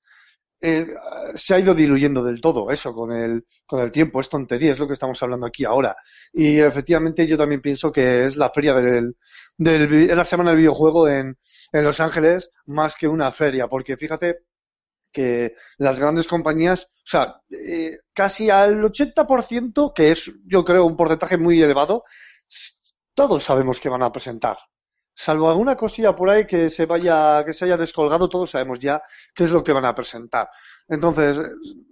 Eh, 0.61 0.87
se 1.35 1.53
ha 1.53 1.59
ido 1.59 1.75
diluyendo 1.75 2.23
del 2.23 2.41
todo 2.41 2.71
eso 2.71 2.93
con 2.93 3.11
el, 3.11 3.45
con 3.65 3.81
el 3.81 3.91
tiempo, 3.91 4.19
es 4.21 4.29
tontería, 4.29 4.71
es 4.71 4.79
lo 4.79 4.87
que 4.87 4.93
estamos 4.93 5.21
hablando 5.21 5.45
aquí 5.45 5.65
ahora. 5.65 5.95
Y 6.33 6.59
efectivamente 6.59 7.27
yo 7.27 7.37
también 7.37 7.61
pienso 7.61 7.91
que 7.91 8.23
es 8.23 8.37
la 8.37 8.49
feria 8.49 8.73
del, 8.73 9.15
del 9.57 9.93
es 9.93 10.15
la 10.17 10.25
semana 10.25 10.51
del 10.51 10.59
videojuego 10.59 11.07
en, 11.09 11.37
en 11.71 11.83
Los 11.83 11.99
Ángeles 11.99 12.51
más 12.65 12.95
que 12.95 13.07
una 13.07 13.31
feria, 13.31 13.67
porque 13.67 13.97
fíjate 13.97 14.39
que 15.15 15.55
las 15.77 15.97
grandes 15.97 16.27
compañías, 16.27 16.87
o 17.05 17.07
sea, 17.13 17.41
eh, 17.49 17.99
casi 18.13 18.49
al 18.49 18.83
80%, 18.83 19.93
que 19.95 20.11
es 20.11 20.29
yo 20.45 20.65
creo 20.65 20.85
un 20.85 20.97
porcentaje 20.97 21.37
muy 21.37 21.61
elevado, 21.61 22.03
todos 23.13 23.43
sabemos 23.43 23.79
que 23.79 23.87
van 23.89 24.03
a 24.03 24.11
presentar. 24.11 24.57
Salvo 25.17 25.49
alguna 25.49 25.77
cosilla 25.77 26.13
por 26.13 26.29
ahí 26.29 26.45
que 26.45 26.69
se 26.69 26.85
vaya, 26.85 27.45
que 27.45 27.53
se 27.53 27.63
haya 27.63 27.77
descolgado, 27.77 28.27
todos 28.27 28.51
sabemos 28.51 28.79
ya 28.79 29.01
qué 29.33 29.45
es 29.45 29.51
lo 29.51 29.63
que 29.63 29.71
van 29.71 29.85
a 29.85 29.95
presentar. 29.95 30.49
Entonces, 30.89 31.39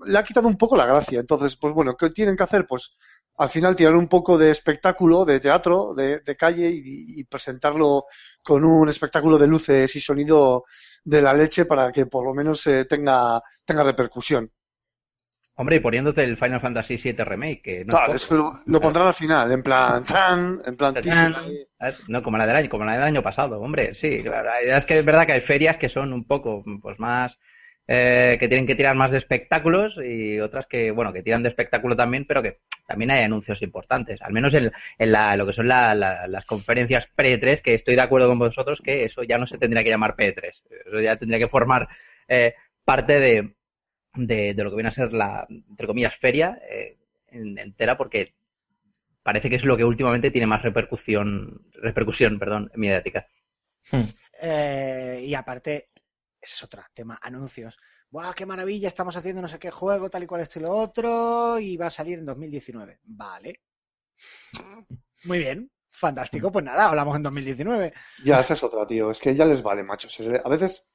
le 0.05 0.17
ha 0.17 0.23
quitado 0.23 0.49
un 0.49 0.57
poco 0.57 0.75
la 0.75 0.85
gracia. 0.85 1.21
Entonces, 1.21 1.55
pues 1.55 1.73
bueno, 1.73 1.95
¿qué 1.95 2.09
tienen 2.09 2.35
que 2.35 2.43
hacer? 2.43 2.67
Pues 2.67 2.97
al 3.37 3.49
final 3.49 3.77
tirar 3.77 3.95
un 3.95 4.09
poco 4.09 4.37
de 4.37 4.51
espectáculo, 4.51 5.23
de 5.23 5.39
teatro, 5.39 5.93
de, 5.95 6.19
de 6.19 6.35
calle 6.35 6.69
y, 6.69 7.21
y 7.21 7.23
presentarlo 7.23 8.05
con 8.43 8.65
un 8.65 8.89
espectáculo 8.89 9.37
de 9.37 9.47
luces 9.47 9.95
y 9.95 10.01
sonido 10.01 10.65
de 11.03 11.21
la 11.21 11.33
leche 11.33 11.65
para 11.65 11.91
que 11.91 12.05
por 12.07 12.25
lo 12.25 12.33
menos 12.33 12.65
eh, 12.67 12.85
tenga, 12.85 13.41
tenga 13.65 13.83
repercusión. 13.83 14.51
Hombre, 15.55 15.77
y 15.77 15.79
poniéndote 15.79 16.23
el 16.23 16.37
Final 16.37 16.61
Fantasy 16.61 16.97
VII 16.97 17.23
Remake, 17.23 17.61
que 17.63 17.85
no 17.85 17.93
es 17.95 17.99
Claro, 17.99 18.05
poco. 18.05 18.15
eso 18.17 18.35
lo, 18.35 18.61
lo 18.65 18.81
pondrán 18.81 19.07
al 19.07 19.13
final, 19.13 19.51
en 19.51 19.63
plan, 19.63 20.03
tan, 20.05 20.59
en 20.65 20.75
plan. 20.75 20.95
No, 22.07 22.23
como 22.23 22.37
la 22.37 22.45
del 22.47 22.55
año, 22.55 22.69
como 22.69 22.85
la 22.85 22.93
del 22.93 23.03
año 23.03 23.21
pasado, 23.21 23.59
hombre, 23.59 23.93
sí. 23.93 24.23
la 24.23 24.31
verdad 24.41 24.61
Es 24.77 24.85
que 24.85 24.99
es 24.99 25.05
verdad 25.05 25.25
que 25.25 25.33
hay 25.33 25.41
ferias 25.41 25.77
que 25.77 25.89
son 25.89 26.13
un 26.13 26.25
poco, 26.25 26.63
pues 26.81 26.99
más, 26.99 27.39
eh, 27.87 28.37
que 28.39 28.47
tienen 28.47 28.65
que 28.65 28.75
tirar 28.75 28.95
más 28.95 29.11
de 29.11 29.17
espectáculos 29.17 29.99
y 30.03 30.39
otras 30.39 30.67
que, 30.67 30.91
bueno, 30.91 31.11
que 31.11 31.21
tiran 31.23 31.43
de 31.43 31.49
espectáculo 31.49 31.95
también, 31.95 32.25
pero 32.25 32.41
que 32.41 32.59
también 32.87 33.11
hay 33.11 33.23
anuncios 33.23 33.61
importantes. 33.61 34.21
Al 34.21 34.31
menos 34.33 34.53
en, 34.53 34.71
en 34.97 35.11
la, 35.11 35.35
lo 35.35 35.45
que 35.45 35.53
son 35.53 35.67
la- 35.67 35.93
la- 35.95 36.27
las 36.27 36.45
conferencias 36.45 37.07
pre-3, 37.15 37.61
que 37.61 37.73
estoy 37.73 37.95
de 37.95 38.01
acuerdo 38.01 38.27
con 38.29 38.39
vosotros 38.39 38.81
que 38.81 39.03
eso 39.05 39.23
ya 39.23 39.37
no 39.37 39.47
se 39.47 39.57
tendría 39.57 39.83
que 39.83 39.89
llamar 39.89 40.15
P3. 40.15 40.63
Eso 40.87 40.99
ya 41.01 41.15
tendría 41.17 41.39
que 41.39 41.47
formar 41.49 41.87
eh, 42.27 42.53
parte 42.85 43.19
de, 43.19 43.53
de, 44.15 44.53
lo 44.63 44.69
que 44.69 44.75
viene 44.77 44.89
a 44.89 44.91
ser 44.91 45.11
la, 45.13 45.45
entre 45.49 45.87
comillas, 45.87 46.15
feria 46.15 46.59
eh, 46.69 46.97
en- 47.31 47.57
entera, 47.57 47.97
porque 47.97 48.33
parece 49.23 49.49
que 49.49 49.55
es 49.57 49.63
lo 49.65 49.75
que 49.77 49.85
últimamente 49.85 50.31
tiene 50.31 50.47
más 50.47 50.61
repercusión, 50.61 51.61
repercusión, 51.73 52.39
perdón, 52.39 52.71
mediática. 52.75 53.27
Eh, 54.41 55.23
y 55.25 55.33
aparte, 55.35 55.87
ese 56.43 56.55
es 56.55 56.63
otro 56.63 56.81
tema, 56.93 57.17
anuncios. 57.21 57.77
¡Buah, 58.09 58.33
qué 58.33 58.45
maravilla! 58.45 58.87
Estamos 58.87 59.15
haciendo 59.15 59.41
no 59.41 59.47
sé 59.47 59.57
qué 59.57 59.71
juego, 59.71 60.09
tal 60.09 60.23
y 60.23 60.27
cual 60.27 60.41
esto 60.41 60.59
y 60.59 60.63
lo 60.63 60.71
otro, 60.71 61.57
y 61.59 61.77
va 61.77 61.87
a 61.87 61.89
salir 61.89 62.19
en 62.19 62.25
2019. 62.25 62.99
Vale. 63.03 63.61
Muy 65.25 65.39
bien, 65.39 65.71
fantástico. 65.91 66.51
Pues 66.51 66.65
nada, 66.65 66.89
hablamos 66.89 67.15
en 67.15 67.23
2019. 67.23 67.93
Ya, 68.25 68.39
esa 68.39 68.53
es 68.53 68.63
otra, 68.63 68.85
tío. 68.85 69.09
Es 69.11 69.19
que 69.19 69.35
ya 69.35 69.45
les 69.45 69.61
vale, 69.63 69.83
macho. 69.83 70.09
Se- 70.09 70.41
A 70.43 70.49
veces, 70.49 70.87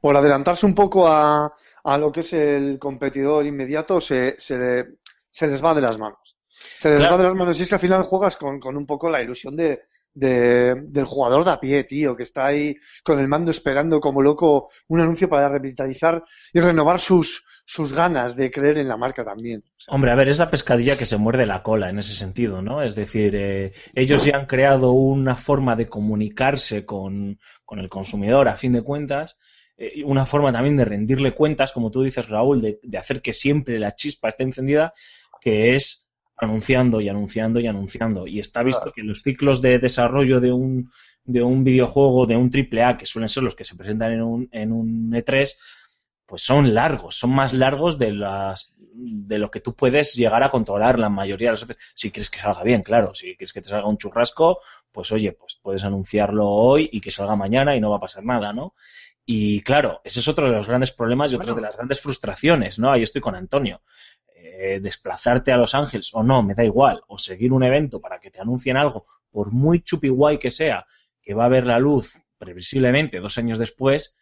por 0.00 0.16
adelantarse 0.16 0.66
un 0.66 0.74
poco 0.74 1.06
a, 1.06 1.52
a 1.84 1.98
lo 1.98 2.10
que 2.10 2.20
es 2.20 2.32
el 2.32 2.78
competidor 2.78 3.46
inmediato, 3.46 4.00
se, 4.00 4.36
se, 4.38 4.56
le- 4.58 4.86
se 5.30 5.46
les 5.46 5.62
va 5.64 5.74
de 5.74 5.80
las 5.82 5.98
manos. 5.98 6.36
Se 6.76 6.88
les 6.88 6.98
Claro. 6.98 7.12
va 7.12 7.18
de 7.18 7.24
las 7.24 7.34
manos 7.34 7.58
y 7.58 7.62
es 7.62 7.68
que 7.68 7.74
al 7.74 7.80
final 7.80 8.02
juegas 8.04 8.36
con, 8.36 8.58
con 8.58 8.76
un 8.76 8.86
poco 8.86 9.10
la 9.10 9.20
ilusión 9.22 9.54
de, 9.56 9.82
de- 10.14 10.74
del 10.86 11.04
jugador 11.04 11.44
de 11.44 11.50
a 11.50 11.60
pie, 11.60 11.84
tío, 11.84 12.16
que 12.16 12.22
está 12.22 12.46
ahí 12.46 12.76
con 13.02 13.18
el 13.18 13.28
mando 13.28 13.50
esperando 13.50 14.00
como 14.00 14.22
loco 14.22 14.70
un 14.88 15.00
anuncio 15.00 15.28
para 15.28 15.48
revitalizar 15.48 16.22
y 16.52 16.60
renovar 16.60 17.00
sus, 17.00 17.44
sus 17.66 17.92
ganas 17.92 18.36
de 18.36 18.50
creer 18.50 18.78
en 18.78 18.88
la 18.88 18.96
marca 18.96 19.24
también. 19.24 19.64
Hombre, 19.88 20.10
a 20.10 20.14
ver, 20.14 20.28
es 20.28 20.38
la 20.38 20.50
pescadilla 20.50 20.96
que 20.96 21.06
se 21.06 21.16
muerde 21.16 21.46
la 21.46 21.62
cola 21.62 21.90
en 21.90 21.98
ese 21.98 22.14
sentido, 22.14 22.62
¿no? 22.62 22.82
Es 22.82 22.94
decir, 22.94 23.34
eh, 23.34 23.72
ellos 23.94 24.24
ya 24.24 24.36
han 24.36 24.46
creado 24.46 24.92
una 24.92 25.34
forma 25.36 25.74
de 25.76 25.88
comunicarse 25.88 26.84
con, 26.84 27.38
con 27.64 27.78
el 27.78 27.88
consumidor 27.88 28.48
a 28.48 28.56
fin 28.56 28.72
de 28.72 28.82
cuentas, 28.82 29.36
eh, 29.76 30.04
una 30.04 30.26
forma 30.26 30.52
también 30.52 30.76
de 30.76 30.84
rendirle 30.84 31.34
cuentas, 31.34 31.72
como 31.72 31.90
tú 31.90 32.02
dices, 32.02 32.28
Raúl, 32.28 32.60
de, 32.62 32.78
de 32.82 32.98
hacer 32.98 33.20
que 33.20 33.32
siempre 33.32 33.78
la 33.78 33.94
chispa 33.94 34.28
esté 34.28 34.44
encendida, 34.44 34.92
que 35.40 35.74
es 35.74 36.03
anunciando 36.44 37.00
y 37.00 37.08
anunciando 37.08 37.60
y 37.60 37.66
anunciando. 37.66 38.26
Y 38.26 38.38
está 38.38 38.62
visto 38.62 38.92
que 38.92 39.02
los 39.02 39.22
ciclos 39.22 39.60
de 39.60 39.78
desarrollo 39.78 40.40
de 40.40 40.52
un, 40.52 40.90
de 41.24 41.42
un 41.42 41.64
videojuego, 41.64 42.26
de 42.26 42.36
un 42.36 42.50
AAA, 42.52 42.96
que 42.96 43.06
suelen 43.06 43.28
ser 43.28 43.42
los 43.42 43.54
que 43.54 43.64
se 43.64 43.74
presentan 43.76 44.12
en 44.12 44.22
un, 44.22 44.48
en 44.52 44.72
un 44.72 45.10
E3, 45.12 45.54
pues 46.26 46.42
son 46.42 46.74
largos, 46.74 47.16
son 47.16 47.34
más 47.34 47.52
largos 47.52 47.98
de 47.98 48.12
las 48.12 48.72
de 48.96 49.38
lo 49.38 49.50
que 49.50 49.60
tú 49.60 49.74
puedes 49.74 50.14
llegar 50.14 50.42
a 50.44 50.50
controlar 50.50 50.98
la 50.98 51.08
mayoría 51.08 51.48
de 51.48 51.52
las 51.52 51.66
veces. 51.66 51.82
Si 51.94 52.10
quieres 52.10 52.30
que 52.30 52.38
salga 52.38 52.62
bien, 52.62 52.82
claro, 52.82 53.12
si 53.14 53.36
quieres 53.36 53.52
que 53.52 53.60
te 53.60 53.68
salga 53.68 53.88
un 53.88 53.98
churrasco, 53.98 54.60
pues 54.92 55.10
oye, 55.10 55.32
pues 55.32 55.58
puedes 55.60 55.82
anunciarlo 55.84 56.48
hoy 56.48 56.88
y 56.92 57.00
que 57.00 57.10
salga 57.10 57.34
mañana 57.34 57.74
y 57.74 57.80
no 57.80 57.90
va 57.90 57.96
a 57.96 58.00
pasar 58.00 58.24
nada, 58.24 58.52
¿no? 58.52 58.74
Y 59.26 59.62
claro, 59.62 60.00
ese 60.04 60.20
es 60.20 60.28
otro 60.28 60.46
de 60.46 60.52
los 60.52 60.68
grandes 60.68 60.92
problemas 60.92 61.32
y 61.32 61.36
otra 61.36 61.46
Bueno. 61.46 61.56
de 61.56 61.62
las 61.62 61.76
grandes 61.76 62.00
frustraciones, 62.00 62.78
¿no? 62.78 62.92
Ahí 62.92 63.02
estoy 63.02 63.20
con 63.20 63.34
Antonio. 63.34 63.80
Eh, 64.46 64.78
desplazarte 64.78 65.52
a 65.52 65.56
Los 65.56 65.74
Ángeles 65.74 66.10
o 66.12 66.22
no, 66.22 66.42
me 66.42 66.54
da 66.54 66.62
igual, 66.64 67.00
o 67.06 67.16
seguir 67.18 67.50
un 67.50 67.62
evento 67.62 67.98
para 67.98 68.18
que 68.20 68.30
te 68.30 68.42
anuncien 68.42 68.76
algo, 68.76 69.04
por 69.30 69.50
muy 69.52 69.80
chupi 69.80 70.10
guay 70.10 70.36
que 70.38 70.50
sea, 70.50 70.84
que 71.22 71.32
va 71.32 71.46
a 71.46 71.48
ver 71.48 71.66
la 71.66 71.78
luz 71.78 72.20
previsiblemente 72.36 73.20
dos 73.20 73.38
años 73.38 73.58
después, 73.58 74.18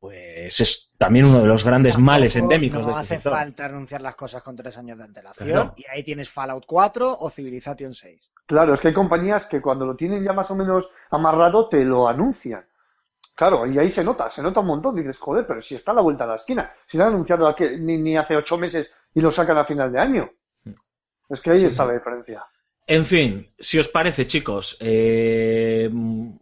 pues 0.00 0.60
es 0.60 0.92
también 0.98 1.26
uno 1.26 1.40
de 1.40 1.46
los 1.46 1.62
grandes 1.62 1.98
males 1.98 2.34
endémicos 2.34 2.80
no 2.80 2.86
de 2.86 2.90
este 2.92 3.00
hace 3.02 3.14
sector. 3.16 3.32
falta 3.32 3.66
anunciar 3.66 4.00
las 4.00 4.16
cosas 4.16 4.42
con 4.42 4.56
tres 4.56 4.76
años 4.78 4.98
de 4.98 5.04
antelación 5.04 5.48
Claro. 5.48 5.74
y 5.76 5.84
ahí 5.88 6.02
tienes 6.02 6.28
Fallout 6.30 6.64
4 6.66 7.18
o 7.20 7.30
Civilization 7.30 7.94
6. 7.94 8.32
Claro, 8.46 8.74
es 8.74 8.80
que 8.80 8.88
hay 8.88 8.94
compañías 8.94 9.46
que 9.46 9.60
cuando 9.60 9.86
lo 9.86 9.94
tienen 9.94 10.24
ya 10.24 10.32
más 10.32 10.50
o 10.50 10.56
menos 10.56 10.90
amarrado 11.10 11.68
te 11.68 11.84
lo 11.84 12.08
anuncian. 12.08 12.66
Claro, 13.36 13.66
y 13.66 13.78
ahí 13.78 13.88
se 13.90 14.02
nota, 14.04 14.28
se 14.30 14.42
nota 14.42 14.60
un 14.60 14.66
montón. 14.66 14.96
Dices, 14.96 15.16
joder, 15.18 15.46
pero 15.46 15.62
si 15.62 15.74
está 15.74 15.92
a 15.92 15.94
la 15.94 16.02
vuelta 16.02 16.24
de 16.24 16.30
la 16.30 16.36
esquina, 16.36 16.72
si 16.86 16.98
lo 16.98 17.04
han 17.04 17.10
anunciado 17.10 17.46
aquí- 17.46 17.76
ni, 17.78 17.96
ni 17.96 18.16
hace 18.16 18.36
ocho 18.36 18.58
meses 18.58 18.92
y 19.14 19.20
lo 19.20 19.30
sacan 19.30 19.58
a 19.58 19.64
final 19.64 19.92
de 19.92 20.00
año. 20.00 20.30
Es 21.28 21.40
que 21.40 21.50
ahí 21.50 21.58
Sí, 21.58 21.66
está 21.66 21.84
sí. 21.84 21.88
la 21.88 21.94
diferencia. 21.94 22.44
En 22.86 23.04
fin, 23.04 23.48
si 23.56 23.78
os 23.78 23.88
parece, 23.88 24.26
chicos, 24.26 24.76
eh, 24.80 25.88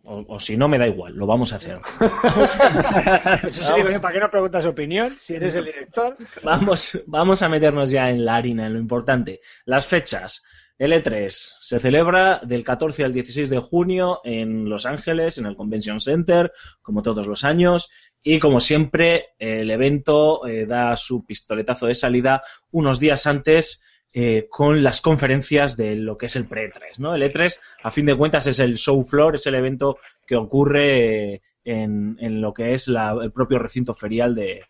o, 0.05 0.25
o 0.29 0.41
si 0.41 0.57
no 0.57 0.67
me 0.67 0.79
da 0.79 0.87
igual, 0.87 1.15
lo 1.15 1.27
vamos 1.27 1.53
a 1.53 1.57
hacer. 1.57 1.79
Eso 3.47 3.65
sí, 3.65 3.73
digo 3.87 4.01
¿para 4.01 4.15
qué 4.15 4.21
no 4.21 4.31
preguntas 4.31 4.65
opinión 4.65 5.17
si 5.21 5.35
eres 5.35 5.55
el 5.55 5.67
director? 5.67 6.17
Vamos, 6.43 6.99
vamos 7.07 7.43
a 7.43 7.49
meternos 7.51 7.91
ya 7.91 8.09
en 8.11 8.25
la 8.25 8.37
harina, 8.37 8.67
en 8.67 8.75
lo 8.75 8.79
importante. 8.79 9.41
Las 9.67 9.87
fechas. 9.87 10.43
L3 10.79 11.29
se 11.61 11.81
celebra 11.81 12.41
del 12.45 12.63
14 12.63 13.03
al 13.05 13.13
16 13.13 13.51
de 13.51 13.59
junio 13.59 14.21
en 14.23 14.69
Los 14.71 14.87
Ángeles, 14.87 15.37
en 15.37 15.47
el 15.47 15.57
Convention 15.57 15.99
Center, 15.99 16.53
como 16.83 17.03
todos 17.03 17.27
los 17.27 17.43
años. 17.43 17.91
Y 18.31 18.39
como 18.41 18.61
siempre, 18.61 19.29
el 19.39 19.71
evento 19.71 20.47
eh, 20.47 20.67
da 20.67 20.99
su 20.99 21.25
pistoletazo 21.25 21.87
de 21.87 21.95
salida 21.95 22.43
unos 22.73 23.01
días 23.01 23.27
antes 23.27 23.83
eh, 24.13 24.49
con 24.51 24.83
las 24.83 25.01
conferencias 25.01 25.79
de 25.79 25.97
lo 25.97 26.19
que 26.19 26.27
es 26.27 26.37
el 26.37 26.47
pre-E3. 26.47 26.99
¿no? 26.99 27.15
El 27.15 27.23
E3, 27.23 27.59
a 27.85 27.91
fin 27.91 28.05
de 28.05 28.15
cuentas, 28.15 28.47
es 28.47 28.59
el 28.59 28.77
show 28.77 29.03
floor, 29.03 29.37
es 29.37 29.47
el 29.47 29.55
evento 29.55 29.97
que 30.27 30.37
ocurre 30.37 31.33
eh, 31.37 31.43
en, 31.65 32.41
lo 32.43 32.53
que 32.53 32.75
es 32.75 32.87
la- 32.89 33.17
el 33.23 33.33
propio 33.33 33.59
recinto 33.59 33.95
ferial 33.95 34.35
de, 34.35 34.63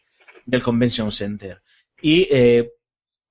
del 0.47 0.63
Convention 0.63 1.11
Center. 1.11 1.61
Y 2.01 2.29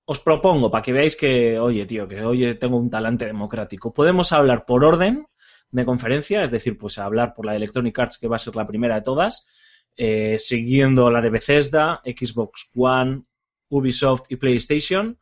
os 0.03 0.19
propongo, 0.19 0.69
para 0.69 0.81
que 0.81 0.91
veáis 0.91 1.15
que, 1.15 1.57
oye, 1.57 1.85
tío, 1.85 2.05
que 2.05 2.21
oye, 2.21 2.55
tengo 2.55 2.75
un 2.75 2.89
talante 2.89 3.25
democrático, 3.25 3.93
podemos 3.93 4.33
hablar 4.33 4.65
por 4.65 4.83
orden 4.83 5.25
de 5.71 5.85
conferencia, 5.85 6.43
es 6.43 6.51
decir, 6.51 6.77
pues 6.77 6.97
hablar 6.97 7.33
por 7.33 7.45
la 7.45 7.53
de 7.53 7.57
Electronic 7.59 7.97
Arts, 7.97 8.17
que 8.17 8.27
va 8.27 8.35
a 8.35 8.39
ser 8.39 8.57
la 8.57 8.67
primera 8.67 8.95
de 8.95 9.01
todas, 9.01 9.47
eh, 9.97 10.37
siguiendo 10.39 11.09
la 11.09 11.21
de 11.21 11.29
Bethesda, 11.29 12.01
Xbox 12.05 12.71
One, 12.75 13.23
Ubisoft 13.69 14.27
y 14.29 14.35
PlayStation, 14.37 15.17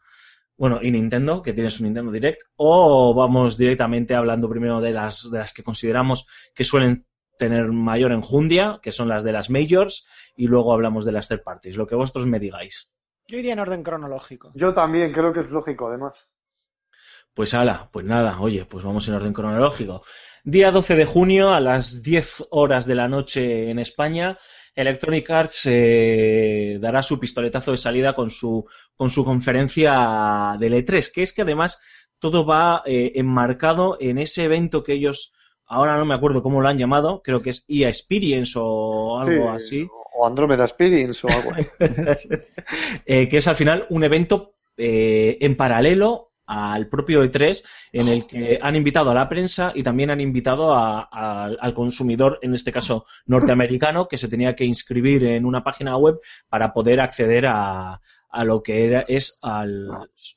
bueno, 0.57 0.79
y 0.81 0.91
Nintendo, 0.91 1.41
que 1.41 1.53
tiene 1.53 1.69
su 1.69 1.83
Nintendo 1.83 2.11
Direct, 2.11 2.41
o 2.55 3.13
vamos 3.13 3.57
directamente 3.57 4.15
hablando 4.15 4.49
primero 4.49 4.79
de 4.79 4.93
las, 4.93 5.29
de 5.29 5.39
las 5.39 5.53
que 5.53 5.63
consideramos 5.63 6.27
que 6.53 6.63
suelen 6.63 7.05
tener 7.37 7.67
mayor 7.71 8.11
enjundia, 8.11 8.79
que 8.81 8.91
son 8.91 9.09
las 9.09 9.23
de 9.23 9.33
las 9.33 9.49
majors, 9.49 10.07
y 10.37 10.47
luego 10.47 10.73
hablamos 10.73 11.05
de 11.05 11.11
las 11.11 11.27
third 11.27 11.43
parties, 11.43 11.75
lo 11.75 11.87
que 11.87 11.95
vosotros 11.95 12.25
me 12.25 12.39
digáis. 12.39 12.91
Yo 13.27 13.37
iría 13.37 13.53
en 13.53 13.59
orden 13.59 13.83
cronológico. 13.83 14.51
Yo 14.55 14.73
también 14.73 15.11
creo 15.11 15.33
que 15.33 15.39
es 15.41 15.49
lógico, 15.49 15.87
además. 15.87 16.27
Pues 17.33 17.53
ala, 17.53 17.89
pues 17.91 18.05
nada, 18.05 18.39
oye, 18.39 18.65
pues 18.65 18.85
vamos 18.85 19.07
en 19.07 19.15
orden 19.15 19.33
cronológico. 19.33 20.03
Día 20.43 20.71
12 20.71 20.95
de 20.95 21.05
junio 21.05 21.53
a 21.53 21.59
las 21.59 22.03
10 22.03 22.45
horas 22.51 22.85
de 22.85 22.95
la 22.95 23.09
noche 23.09 23.71
en 23.71 23.79
España, 23.79 24.37
Electronic 24.75 25.29
Arts 25.29 25.67
eh, 25.71 26.77
dará 26.81 27.01
su 27.01 27.19
pistoletazo 27.19 27.71
de 27.71 27.77
salida 27.77 28.13
con 28.13 28.29
su, 28.29 28.65
con 28.95 29.09
su 29.09 29.23
conferencia 29.25 30.55
del 30.59 30.73
E3, 30.73 31.11
que 31.13 31.21
es 31.21 31.33
que 31.33 31.43
además 31.43 31.81
todo 32.19 32.45
va 32.45 32.81
eh, 32.85 33.13
enmarcado 33.15 33.97
en 33.99 34.17
ese 34.17 34.43
evento 34.43 34.83
que 34.83 34.93
ellos, 34.93 35.33
ahora 35.65 35.97
no 35.97 36.05
me 36.05 36.13
acuerdo 36.13 36.43
cómo 36.43 36.61
lo 36.61 36.67
han 36.67 36.77
llamado, 36.77 37.21
creo 37.23 37.41
que 37.41 37.51
es 37.51 37.65
EA 37.67 37.87
Experience 37.89 38.53
o 38.57 39.19
algo 39.19 39.49
Sí, 39.49 39.55
así. 39.55 39.87
O 40.17 40.25
Andromeda 40.27 40.63
Experience 40.63 41.25
o 41.25 41.29
algo 41.29 41.51
así. 42.09 42.29
eh, 43.05 43.27
que 43.27 43.37
es 43.37 43.47
al 43.47 43.55
final 43.55 43.85
un 43.89 44.03
evento 44.03 44.55
eh, 44.77 45.37
en 45.41 45.55
paralelo 45.55 46.31
al 46.47 46.87
propio 46.87 47.23
E3 47.23 47.63
en 47.91 48.07
el 48.07 48.25
que 48.27 48.59
han 48.61 48.75
invitado 48.75 49.11
a 49.11 49.13
la 49.13 49.27
prensa 49.29 49.71
y 49.75 49.83
también 49.83 50.09
han 50.11 50.21
invitado 50.21 50.73
a- 50.73 51.07
a- 51.11 51.45
al 51.59 51.73
consumidor, 51.73 52.39
en 52.41 52.53
este 52.53 52.71
caso 52.71 53.05
norteamericano, 53.25 54.07
que 54.07 54.17
se 54.17 54.27
tenía 54.27 54.55
que 54.55 54.65
inscribir 54.65 55.23
en 55.25 55.45
una 55.45 55.63
página 55.63 55.97
web 55.97 56.19
para 56.49 56.73
poder 56.73 56.99
acceder 57.01 57.45
a, 57.47 57.99
a 58.29 58.43
lo 58.43 58.61
que 58.61 58.85
era, 58.85 59.05
es 59.07 59.39
al, 59.41 59.87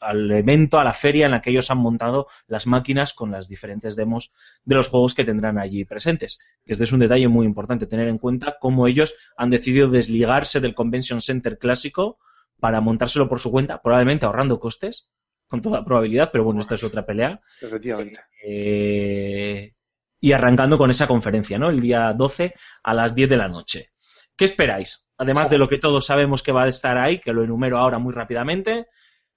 al 0.01 0.31
evento, 0.31 0.79
a 0.79 0.85
la 0.85 0.93
feria 0.93 1.27
en 1.27 1.33
la 1.33 1.41
que 1.41 1.51
ellos 1.51 1.71
han 1.71 1.79
montado 1.79 2.27
las 2.47 2.67
máquinas 2.67 3.13
con 3.13 3.31
las 3.33 3.49
diferentes 3.49 3.97
demos 3.97 4.33
de 4.65 4.77
los 4.77 4.89
juegos 4.89 5.15
que 5.15 5.25
tendrán 5.25 5.59
allí 5.59 5.85
presentes. 5.85 6.39
Este 6.65 6.85
es 6.85 6.93
un 6.93 7.01
detalle 7.01 7.27
muy 7.29 7.45
importante 7.47 7.87
tener 7.87 8.09
en 8.09 8.19
cuenta 8.19 8.57
cómo 8.61 8.87
ellos 8.87 9.15
han 9.37 9.51
decidido 9.51 9.89
desligarse 9.89 10.61
del 10.61 10.75
Convention 10.75 11.21
Center 11.21 11.59
clásico 11.59 12.19
para 12.61 12.81
montárselo 12.81 13.29
por 13.29 13.41
su 13.41 13.51
cuenta, 13.51 13.83
probablemente 13.83 14.27
ahorrando 14.27 14.59
costes, 14.61 15.11
con 15.49 15.63
toda 15.63 15.85
probabilidad, 15.85 16.31
pero 16.31 16.45
bueno, 16.45 16.61
esta 16.61 16.75
es 16.75 16.85
otra 16.85 17.05
pelea. 17.05 17.41
Efectivamente. 17.61 18.21
Eh, 18.45 19.75
y 20.21 20.33
arrancando 20.33 20.79
con 20.79 20.91
esa 20.91 21.07
conferencia, 21.07 21.59
¿no? 21.59 21.71
El 21.71 21.81
día 21.81 22.13
12 22.13 22.55
a 22.83 22.95
las 22.95 23.15
10 23.15 23.31
de 23.31 23.37
la 23.37 23.49
noche. 23.49 23.91
¿Qué 24.37 24.45
esperáis? 24.45 25.11
Además 25.17 25.51
de 25.51 25.59
lo 25.59 25.69
que 25.69 25.79
todos 25.79 26.07
sabemos 26.07 26.43
que 26.43 26.53
va 26.53 26.65
a 26.65 26.69
estar 26.69 26.99
ahí, 26.99 27.19
que 27.19 27.33
lo 27.33 27.43
enumero 27.43 27.79
ahora 27.79 27.99
muy 27.99 28.13
rápidamente. 28.13 28.87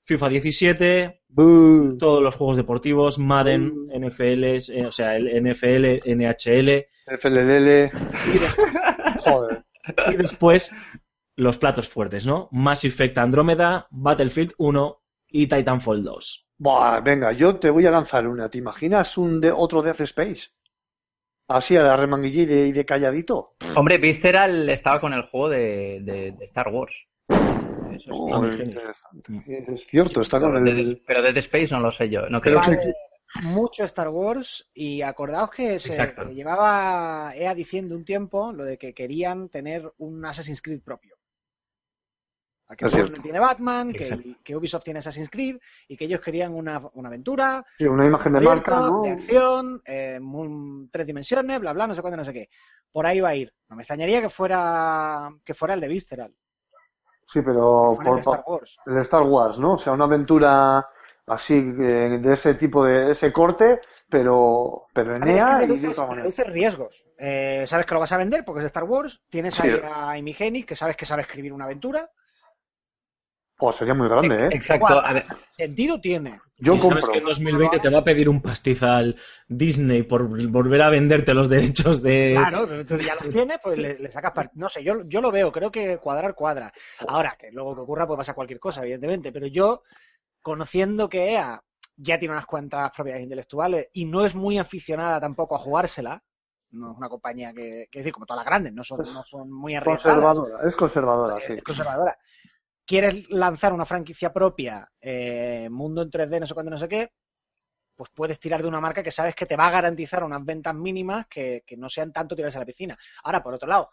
FIFA 0.03 0.29
17, 0.29 1.21
Boo. 1.29 1.97
todos 1.97 2.21
los 2.21 2.35
juegos 2.35 2.57
deportivos, 2.57 3.17
Madden, 3.17 3.87
NFL, 3.93 4.43
eh, 4.43 4.85
o 4.87 4.91
sea, 4.91 5.15
el 5.15 5.27
NFL, 5.27 6.01
NHL, 6.05 6.85
FLL. 7.19 7.91
Joder. 9.19 9.63
y 10.11 10.15
después 10.17 10.71
los 11.35 11.57
platos 11.57 11.87
fuertes, 11.87 12.25
¿no? 12.25 12.49
Mass 12.51 12.83
Effect 12.83 13.17
Andrómeda, 13.17 13.87
Battlefield 13.91 14.53
1 14.57 15.00
y 15.31 15.47
Titanfall 15.47 16.03
2. 16.03 16.47
Buah, 16.57 16.99
venga, 17.01 17.31
yo 17.31 17.55
te 17.57 17.69
voy 17.69 17.85
a 17.85 17.91
lanzar 17.91 18.27
una. 18.27 18.49
¿Te 18.49 18.57
imaginas 18.59 19.17
un 19.17 19.41
de, 19.41 19.51
otro 19.51 19.81
Death 19.81 20.01
Space? 20.01 20.49
Así 21.47 21.75
a 21.75 21.81
la 21.83 21.97
remanguilla 21.97 22.43
y 22.43 22.45
de, 22.45 22.67
y 22.67 22.71
de 22.71 22.85
calladito. 22.85 23.55
Hombre, 23.75 23.97
Visceral 23.97 24.69
estaba 24.69 24.99
con 25.01 25.13
el 25.13 25.23
juego 25.23 25.49
de, 25.49 25.99
de- 26.01 26.31
de 26.31 26.45
Star 26.45 26.67
Wars. 26.69 26.93
Eso. 27.29 28.11
Oh, 28.13 28.41
genio. 28.49 28.63
interesante. 28.63 29.43
Es 29.73 29.85
cierto, 29.87 30.21
está 30.21 30.39
con 30.39 30.65
el... 30.67 31.01
Pero 31.05 31.21
Dead 31.21 31.35
Space 31.37 31.73
no 31.73 31.81
lo 31.81 31.91
sé 31.91 32.09
yo. 32.09 32.29
No 32.29 32.39
Creo 32.39 32.61
que- 32.61 32.93
Mucho 33.43 33.85
Star 33.85 34.09
Wars 34.09 34.69
y 34.73 35.01
acordaos 35.01 35.49
que 35.51 35.79
se 35.79 35.95
que 35.95 36.33
llevaba 36.33 37.31
EA 37.35 37.55
diciendo 37.55 37.95
un 37.95 38.03
tiempo 38.03 38.51
lo 38.51 38.65
de 38.65 38.77
que 38.77 38.93
querían 38.93 39.47
tener 39.49 39.89
un 39.99 40.25
Assassin's 40.25 40.61
Creed 40.61 40.81
propio. 40.81 41.15
A 42.71 42.75
Que 42.75 42.85
Es 42.85 42.93
Warner 42.93 43.21
tiene 43.21 43.39
Batman, 43.39 43.91
que, 43.91 44.37
que 44.43 44.55
Ubisoft 44.55 44.83
tiene 44.85 44.99
Assassin's 44.99 45.29
Creed 45.29 45.57
y 45.89 45.97
que 45.97 46.05
ellos 46.05 46.21
querían 46.21 46.53
una, 46.53 46.81
una 46.93 47.09
aventura 47.09 47.65
Sí, 47.77 47.85
una 47.85 48.05
imagen 48.05 48.31
de 48.31 48.37
abierta, 48.37 48.71
marca, 48.79 48.89
¿no? 48.89 49.01
de 49.01 49.09
acción, 49.11 49.81
eh, 49.85 50.19
tres 50.89 51.05
dimensiones, 51.05 51.59
bla 51.59 51.73
bla, 51.73 51.85
no 51.87 51.93
sé 51.93 52.01
cuánto, 52.01 52.15
no 52.17 52.23
sé 52.23 52.31
qué. 52.33 52.49
Por 52.91 53.05
ahí 53.05 53.19
va 53.19 53.29
a 53.29 53.35
ir. 53.35 53.53
No 53.69 53.75
me 53.75 53.81
extrañaría 53.81 54.21
que 54.21 54.29
fuera 54.29 55.29
que 55.43 55.53
fuera 55.53 55.73
el 55.73 55.81
de 55.81 55.87
Visceral, 55.89 56.33
Sí, 57.25 57.41
pero 57.41 57.91
el 57.91 57.97
por, 57.97 58.15
de 58.15 58.21
Star 58.21 58.43
Wars. 58.45 58.77
el 58.85 58.97
Star 58.99 59.23
Wars, 59.23 59.59
¿no? 59.59 59.73
O 59.73 59.77
sea, 59.77 59.93
una 59.93 60.05
aventura 60.05 60.85
así, 61.27 61.55
eh, 61.55 62.19
de 62.21 62.33
ese 62.33 62.55
tipo 62.55 62.83
de 62.83 63.11
ese 63.11 63.31
corte, 63.31 63.79
pero, 64.09 64.85
pero 64.93 65.15
en 65.15 65.27
EA 65.27 65.63
y 65.63 65.67
de 65.67 66.43
riesgos. 66.45 67.05
Eh, 67.17 67.63
sabes 67.65 67.85
que 67.85 67.93
lo 67.93 67.99
vas 68.01 68.11
a 68.11 68.17
vender 68.17 68.43
porque 68.43 68.59
es 68.59 68.63
de 68.63 68.67
Star 68.67 68.83
Wars. 68.83 69.21
Tienes 69.29 69.55
Sí. 69.55 69.63
ahí 69.63 69.79
a 69.83 70.11
Amy 70.11 70.35
Hennig, 70.37 70.65
que 70.65 70.75
sabes 70.75 70.97
que 70.97 71.05
sabe 71.05 71.21
escribir 71.21 71.53
una 71.53 71.65
aventura. 71.65 72.09
Pues 73.61 73.75
sería 73.75 73.93
muy 73.93 74.09
grande, 74.09 74.47
¿eh? 74.47 74.49
Exacto. 74.53 74.87
Guau, 74.87 74.99
A 75.05 75.13
ver, 75.13 75.25
Sentido 75.55 76.01
tiene. 76.01 76.41
Yo 76.57 76.73
y 76.73 76.79
sabes 76.79 77.07
que 77.07 77.19
en 77.19 77.25
2020 77.25 77.77
te 77.79 77.89
va 77.89 77.99
a 77.99 78.03
pedir 78.03 78.27
un 78.27 78.41
pastizal 78.41 79.15
Disney 79.47 80.01
por 80.01 80.27
volver 80.49 80.81
a 80.81 80.89
venderte 80.89 81.35
los 81.35 81.47
derechos 81.47 82.01
de... 82.01 82.33
Claro, 82.35 82.65
pero 82.67 82.81
entonces 82.81 83.05
ya 83.05 83.13
los 83.13 83.29
tienes, 83.29 83.59
pues 83.61 83.77
le, 83.77 83.99
le 83.99 84.09
sacas 84.09 84.33
part- 84.33 84.51
No 84.55 84.67
sé, 84.67 84.83
yo, 84.83 85.03
yo 85.05 85.21
lo 85.21 85.31
veo, 85.31 85.51
creo 85.51 85.71
que 85.71 85.99
cuadrar 85.99 86.33
cuadra. 86.33 86.73
Ahora, 87.07 87.35
que 87.39 87.51
luego 87.51 87.75
que 87.75 87.81
ocurra, 87.81 88.07
pues 88.07 88.17
pasa 88.17 88.33
cualquier 88.33 88.59
cosa, 88.59 88.81
evidentemente. 88.81 89.31
Pero 89.31 89.45
yo, 89.45 89.83
conociendo 90.41 91.07
que 91.07 91.33
EA 91.33 91.61
ya 91.97 92.17
tiene 92.17 92.33
unas 92.33 92.47
cuantas 92.47 92.89
propiedades 92.95 93.23
intelectuales 93.23 93.89
y 93.93 94.05
no 94.05 94.25
es 94.25 94.33
muy 94.33 94.57
aficionada 94.57 95.19
tampoco 95.19 95.53
a 95.55 95.59
jugársela, 95.59 96.23
no 96.71 96.93
es 96.93 96.97
una 96.97 97.09
compañía 97.09 97.53
que, 97.53 97.87
que 97.91 97.99
decir, 97.99 98.11
como 98.11 98.25
todas 98.25 98.39
las 98.39 98.45
grandes, 98.47 98.73
no 98.73 98.83
son, 98.83 99.01
no 99.13 99.23
son 99.23 99.51
muy 99.51 99.75
arriesgadas. 99.75 100.23
Conservadora, 100.23 100.67
es 100.67 100.75
conservadora, 100.75 101.35
sí. 101.45 101.53
es 101.53 101.63
conservadora. 101.63 102.17
Quieres 102.85 103.29
lanzar 103.29 103.73
una 103.73 103.85
franquicia 103.85 104.33
propia, 104.33 104.89
eh, 104.99 105.69
mundo 105.71 106.01
en 106.01 106.09
3D, 106.09 106.39
no 106.39 106.47
sé 106.47 106.53
cuánto, 106.53 106.71
no 106.71 106.77
sé 106.77 106.89
qué, 106.89 107.11
pues 107.95 108.09
puedes 108.13 108.39
tirar 108.39 108.61
de 108.61 108.67
una 108.67 108.81
marca 108.81 109.03
que 109.03 109.11
sabes 109.11 109.35
que 109.35 109.45
te 109.45 109.55
va 109.55 109.67
a 109.67 109.71
garantizar 109.71 110.23
unas 110.23 110.43
ventas 110.43 110.75
mínimas 110.75 111.27
que, 111.27 111.63
que 111.65 111.77
no 111.77 111.89
sean 111.89 112.11
tanto 112.11 112.35
tirarse 112.35 112.57
a 112.57 112.61
la 112.61 112.65
piscina. 112.65 112.97
Ahora, 113.23 113.43
por 113.43 113.53
otro 113.53 113.69
lado, 113.69 113.89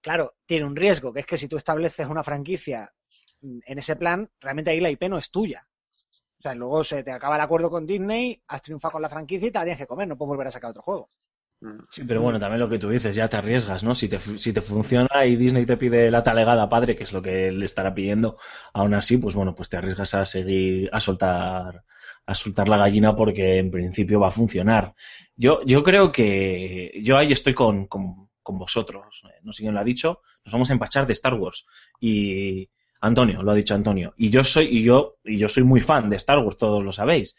claro, 0.00 0.36
tiene 0.46 0.66
un 0.66 0.76
riesgo, 0.76 1.12
que 1.12 1.20
es 1.20 1.26
que 1.26 1.36
si 1.38 1.48
tú 1.48 1.56
estableces 1.56 2.06
una 2.06 2.24
franquicia 2.24 2.92
mm, 3.42 3.58
en 3.66 3.78
ese 3.78 3.96
plan, 3.96 4.30
realmente 4.40 4.70
ahí 4.70 4.80
la 4.80 4.90
IP 4.90 5.08
no 5.08 5.18
es 5.18 5.30
tuya. 5.30 5.66
O 6.38 6.42
sea, 6.42 6.54
luego 6.54 6.82
se 6.84 7.04
te 7.04 7.12
acaba 7.12 7.36
el 7.36 7.42
acuerdo 7.42 7.70
con 7.70 7.86
Disney, 7.86 8.42
has 8.48 8.62
triunfado 8.62 8.92
con 8.92 9.02
la 9.02 9.08
franquicia 9.08 9.48
y 9.48 9.50
te 9.52 9.58
la 9.58 9.64
tienes 9.64 9.78
que 9.78 9.86
comer, 9.86 10.08
no 10.08 10.16
puedes 10.18 10.30
volver 10.30 10.48
a 10.48 10.50
sacar 10.50 10.70
otro 10.70 10.82
juego. 10.82 11.08
Mm. 11.62 11.84
Sí, 11.90 12.02
pero 12.04 12.20
bueno, 12.20 12.40
también 12.40 12.58
lo 12.60 12.68
que 12.68 12.78
tú 12.78 12.88
dices, 12.90 13.14
ya 13.14 13.28
te 13.28 13.36
arriesgas, 13.36 13.84
¿no? 13.84 13.94
Si 13.94 14.08
te, 14.08 14.18
si 14.18 14.52
te 14.52 14.60
funciona 14.60 15.24
y 15.24 15.36
Disney 15.36 15.64
te 15.64 15.76
pide 15.76 16.10
la 16.10 16.22
talegada 16.22 16.68
padre, 16.68 16.96
que 16.96 17.04
es 17.04 17.12
lo 17.12 17.22
que 17.22 17.52
le 17.52 17.64
estará 17.64 17.94
pidiendo, 17.94 18.36
aún 18.74 18.94
así, 18.94 19.16
pues 19.16 19.34
bueno, 19.36 19.54
pues 19.54 19.68
te 19.68 19.76
arriesgas 19.76 20.12
a 20.14 20.24
seguir, 20.24 20.90
a 20.92 20.98
soltar, 20.98 21.84
a 22.26 22.34
soltar 22.34 22.68
la 22.68 22.78
gallina 22.78 23.14
porque 23.14 23.58
en 23.58 23.70
principio 23.70 24.18
va 24.18 24.28
a 24.28 24.32
funcionar. 24.32 24.94
Yo, 25.36 25.62
yo 25.64 25.84
creo 25.84 26.10
que 26.10 27.00
yo 27.02 27.16
ahí 27.16 27.30
estoy 27.32 27.54
con, 27.54 27.86
con, 27.86 28.28
con 28.42 28.58
vosotros, 28.58 29.22
eh, 29.28 29.38
no 29.44 29.52
sé 29.52 29.62
quién 29.62 29.74
lo 29.74 29.80
ha 29.80 29.84
dicho, 29.84 30.20
nos 30.44 30.52
vamos 30.52 30.70
a 30.70 30.72
empachar 30.72 31.06
de 31.06 31.12
Star 31.12 31.34
Wars. 31.34 31.64
Y 32.00 32.68
Antonio, 33.00 33.40
lo 33.42 33.52
ha 33.52 33.54
dicho 33.54 33.74
Antonio. 33.74 34.14
Y 34.16 34.30
yo 34.30 34.42
soy, 34.42 34.66
y 34.66 34.82
yo, 34.82 35.18
y 35.24 35.38
yo 35.38 35.48
soy 35.48 35.62
muy 35.62 35.80
fan 35.80 36.10
de 36.10 36.16
Star 36.16 36.38
Wars, 36.38 36.56
todos 36.56 36.82
lo 36.82 36.90
sabéis. 36.90 37.36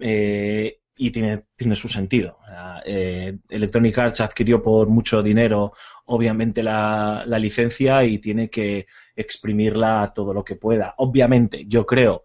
Eh, 0.00 0.79
y 1.02 1.10
tiene, 1.10 1.46
tiene 1.56 1.74
su 1.74 1.88
sentido. 1.88 2.38
Eh, 2.84 3.38
Electronic 3.48 3.96
Arts 3.96 4.20
adquirió 4.20 4.62
por 4.62 4.88
mucho 4.88 5.22
dinero, 5.22 5.72
obviamente, 6.04 6.62
la, 6.62 7.24
la 7.26 7.38
licencia 7.38 8.04
y 8.04 8.18
tiene 8.18 8.50
que 8.50 8.86
exprimirla 9.16 10.12
todo 10.14 10.34
lo 10.34 10.44
que 10.44 10.56
pueda. 10.56 10.94
Obviamente, 10.98 11.64
yo 11.66 11.86
creo 11.86 12.24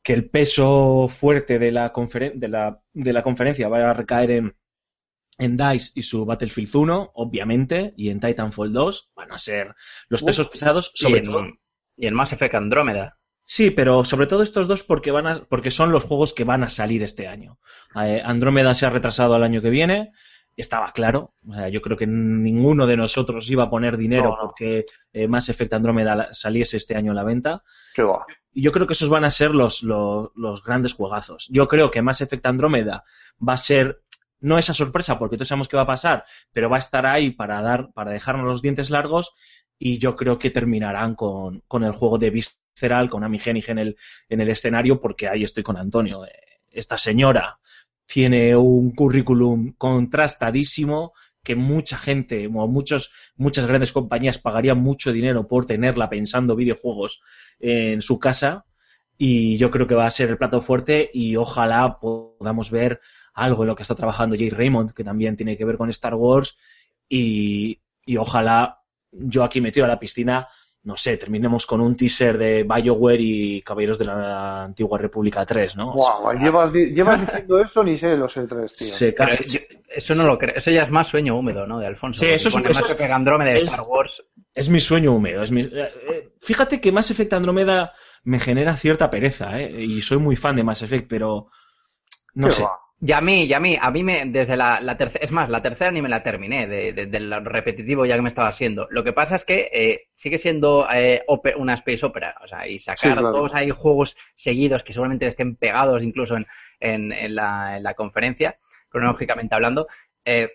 que 0.00 0.12
el 0.12 0.30
peso 0.30 1.08
fuerte 1.08 1.58
de 1.58 1.72
la, 1.72 1.92
conferen- 1.92 2.34
de 2.34 2.48
la, 2.48 2.80
de 2.92 3.12
la 3.12 3.22
conferencia 3.22 3.68
va 3.68 3.90
a 3.90 3.94
recaer 3.94 4.30
en, 4.30 4.56
en 5.38 5.56
DICE 5.56 5.90
y 5.96 6.02
su 6.02 6.24
Battlefield 6.24 6.74
1, 6.76 7.10
obviamente, 7.14 7.94
y 7.96 8.10
en 8.10 8.20
Titanfall 8.20 8.72
2 8.72 9.10
van 9.16 9.32
a 9.32 9.38
ser 9.38 9.74
los 10.08 10.22
pesos 10.22 10.46
pesados, 10.48 10.92
y 10.94 11.02
sobre 11.02 11.18
en, 11.18 11.24
todo. 11.24 11.46
y 11.96 12.06
en 12.06 12.14
Mass 12.14 12.32
Effect 12.32 12.54
Andrómeda. 12.54 13.18
Sí, 13.44 13.70
pero 13.70 14.04
sobre 14.04 14.26
todo 14.26 14.42
estos 14.42 14.68
dos 14.68 14.82
porque 14.84 15.10
van 15.10 15.26
a, 15.26 15.34
porque 15.48 15.70
son 15.70 15.90
los 15.90 16.04
juegos 16.04 16.32
que 16.32 16.44
van 16.44 16.62
a 16.62 16.68
salir 16.68 17.02
este 17.02 17.26
año. 17.26 17.58
Eh, 18.00 18.22
Andrómeda 18.24 18.74
se 18.74 18.86
ha 18.86 18.90
retrasado 18.90 19.34
al 19.34 19.42
año 19.42 19.60
que 19.60 19.70
viene, 19.70 20.12
estaba 20.56 20.92
claro. 20.92 21.34
O 21.48 21.54
sea, 21.54 21.68
yo 21.68 21.82
creo 21.82 21.96
que 21.96 22.06
ninguno 22.06 22.86
de 22.86 22.96
nosotros 22.96 23.50
iba 23.50 23.64
a 23.64 23.70
poner 23.70 23.96
dinero 23.96 24.30
No, 24.30 24.36
no. 24.36 24.42
porque 24.42 24.86
eh, 25.12 25.26
Mass 25.26 25.48
Effect 25.48 25.72
Andrómeda 25.74 26.28
saliese 26.32 26.76
este 26.76 26.96
año 26.96 27.12
a 27.12 27.14
la 27.14 27.24
venta. 27.24 27.62
¿Qué 27.94 28.02
va? 28.02 28.24
Y 28.52 28.62
yo 28.62 28.70
creo 28.70 28.86
que 28.86 28.92
esos 28.92 29.08
van 29.08 29.24
a 29.24 29.30
ser 29.30 29.54
los, 29.54 29.82
los, 29.82 30.28
los 30.36 30.62
grandes 30.62 30.92
juegazos. 30.92 31.48
Yo 31.50 31.68
creo 31.68 31.90
que 31.90 32.02
Mass 32.02 32.20
Effect 32.20 32.46
Andrómeda 32.46 33.04
va 33.46 33.54
a 33.54 33.58
ser 33.58 34.02
no 34.40 34.58
esa 34.58 34.74
sorpresa 34.74 35.18
porque 35.18 35.36
todos 35.36 35.48
sabemos 35.48 35.68
qué 35.68 35.76
va 35.76 35.84
a 35.84 35.86
pasar, 35.86 36.24
pero 36.52 36.68
va 36.68 36.76
a 36.76 36.80
estar 36.80 37.06
ahí 37.06 37.30
para 37.30 37.62
dar, 37.62 37.92
para 37.92 38.10
dejarnos 38.10 38.46
los 38.46 38.60
dientes 38.60 38.90
largos 38.90 39.34
y 39.84 39.98
yo 39.98 40.14
creo 40.14 40.38
que 40.38 40.50
terminarán 40.50 41.16
con, 41.16 41.64
con 41.66 41.82
el 41.82 41.90
juego 41.90 42.16
de 42.16 42.30
Visceral, 42.30 43.10
con 43.10 43.24
Amy 43.24 43.40
Hennig 43.44 43.68
en 43.68 43.78
el, 43.78 43.96
en 44.28 44.40
el 44.40 44.48
escenario, 44.48 45.00
porque 45.00 45.26
ahí 45.26 45.42
estoy 45.42 45.64
con 45.64 45.76
Antonio. 45.76 46.24
Eh, 46.24 46.30
Esta 46.70 46.96
señora 46.96 47.58
tiene 48.06 48.54
un 48.54 48.92
currículum 48.94 49.74
contrastadísimo 49.76 51.14
que 51.42 51.56
mucha 51.56 51.98
gente, 51.98 52.46
o 52.46 52.68
muchos, 52.68 53.12
muchas 53.34 53.66
grandes 53.66 53.90
compañías 53.90 54.38
pagarían 54.38 54.78
mucho 54.78 55.12
dinero 55.12 55.48
por 55.48 55.66
tenerla 55.66 56.08
pensando 56.08 56.54
videojuegos 56.54 57.20
en 57.58 58.02
su 58.02 58.20
casa 58.20 58.64
y 59.18 59.56
yo 59.56 59.72
creo 59.72 59.88
que 59.88 59.96
va 59.96 60.06
a 60.06 60.10
ser 60.10 60.30
el 60.30 60.38
plato 60.38 60.60
fuerte 60.60 61.10
y 61.12 61.34
ojalá 61.34 61.98
podamos 61.98 62.70
ver 62.70 63.00
algo 63.34 63.64
en 63.64 63.68
lo 63.70 63.74
que 63.74 63.82
está 63.82 63.96
trabajando 63.96 64.36
Jay 64.36 64.50
Raymond, 64.50 64.92
que 64.92 65.02
también 65.02 65.34
tiene 65.34 65.56
que 65.56 65.64
ver 65.64 65.76
con 65.76 65.90
Star 65.90 66.14
Wars 66.14 66.56
y, 67.08 67.80
y 68.06 68.16
ojalá 68.16 68.81
yo 69.12 69.44
aquí 69.44 69.60
me 69.60 69.70
tiro 69.72 69.86
a 69.86 69.88
la 69.88 69.98
piscina, 69.98 70.48
no 70.84 70.96
sé, 70.96 71.16
terminemos 71.16 71.64
con 71.66 71.80
un 71.80 71.94
teaser 71.96 72.36
de 72.38 72.64
BioWare 72.64 73.20
y 73.20 73.62
Caballeros 73.62 73.98
de 73.98 74.04
la 74.06 74.64
Antigua 74.64 74.98
República 74.98 75.46
3, 75.46 75.76
¿no? 75.76 75.92
Guau, 75.92 76.32
llevas, 76.38 76.72
di- 76.72 76.86
llevas 76.92 77.20
diciendo 77.20 77.60
eso 77.60 77.84
ni 77.84 77.96
sé 77.96 78.16
los 78.16 78.36
E3, 78.36 78.48
tío. 78.48 78.66
Se 78.88 79.14
cae- 79.14 79.38
es- 79.40 79.68
eso 79.88 80.14
no 80.14 80.24
lo 80.24 80.36
creo. 80.38 80.56
Eso 80.56 80.70
ya 80.70 80.82
es 80.82 80.90
más 80.90 81.06
sueño 81.06 81.36
húmedo, 81.38 81.66
¿no? 81.66 81.78
De 81.78 81.86
Alfonso. 81.86 82.20
Sí, 82.20 82.26
eso 82.28 82.48
es- 82.48 82.54
Pone 82.54 82.70
eso 82.70 82.84
es- 82.84 82.90
Effect 82.92 83.10
Andrómeda 83.12 83.50
de 83.52 83.58
es- 83.58 83.64
Star 83.64 83.82
Wars. 83.86 84.24
es 84.54 84.68
mi 84.70 84.80
sueño 84.80 85.12
húmedo. 85.12 85.42
Es 85.42 85.50
mi- 85.52 85.62
eh, 85.62 85.70
eh, 86.10 86.32
fíjate 86.40 86.80
que 86.80 86.90
Mass 86.90 87.10
Effect 87.12 87.32
Andrómeda 87.34 87.92
me 88.24 88.38
genera 88.40 88.76
cierta 88.76 89.08
pereza, 89.10 89.60
¿eh? 89.60 89.82
Y 89.84 90.00
soy 90.02 90.18
muy 90.18 90.34
fan 90.36 90.56
de 90.56 90.64
Mass 90.64 90.82
Effect, 90.82 91.06
pero 91.08 91.48
no 92.34 92.46
¿Qué 92.48 92.52
sé. 92.54 92.62
va? 92.64 92.78
Y 93.04 93.10
a 93.10 93.20
mí, 93.20 93.44
y 93.46 93.52
a 93.52 93.58
mí, 93.58 93.76
a 93.80 93.90
mí 93.90 94.04
me, 94.04 94.24
desde 94.26 94.56
la, 94.56 94.80
la 94.80 94.96
tercera, 94.96 95.24
es 95.24 95.32
más, 95.32 95.50
la 95.50 95.60
tercera 95.60 95.90
ni 95.90 96.00
me 96.00 96.08
la 96.08 96.22
terminé, 96.22 96.68
de, 96.68 96.92
de- 96.92 97.06
del 97.06 97.44
repetitivo 97.44 98.06
ya 98.06 98.14
que 98.14 98.22
me 98.22 98.28
estaba 98.28 98.46
haciendo. 98.46 98.86
Lo 98.90 99.02
que 99.02 99.12
pasa 99.12 99.34
es 99.34 99.44
que 99.44 99.68
eh, 99.72 100.06
sigue 100.14 100.38
siendo 100.38 100.86
eh, 100.92 101.24
una 101.56 101.74
space 101.74 102.06
opera, 102.06 102.36
o 102.44 102.46
sea, 102.46 102.68
y 102.68 102.78
sacar 102.78 102.98
Sí, 103.00 103.12
claro. 103.12 103.32
todos 103.32 103.54
ahí 103.56 103.70
juegos 103.70 104.16
seguidos 104.36 104.84
que 104.84 104.92
seguramente 104.92 105.26
estén 105.26 105.56
pegados 105.56 106.04
incluso 106.04 106.36
en, 106.36 106.46
en, 106.78 107.10
en 107.10 107.34
la, 107.34 107.76
en 107.76 107.82
la 107.82 107.94
conferencia, 107.94 108.56
cronológicamente 108.88 109.54
hablando, 109.56 109.88
eh, 110.24 110.50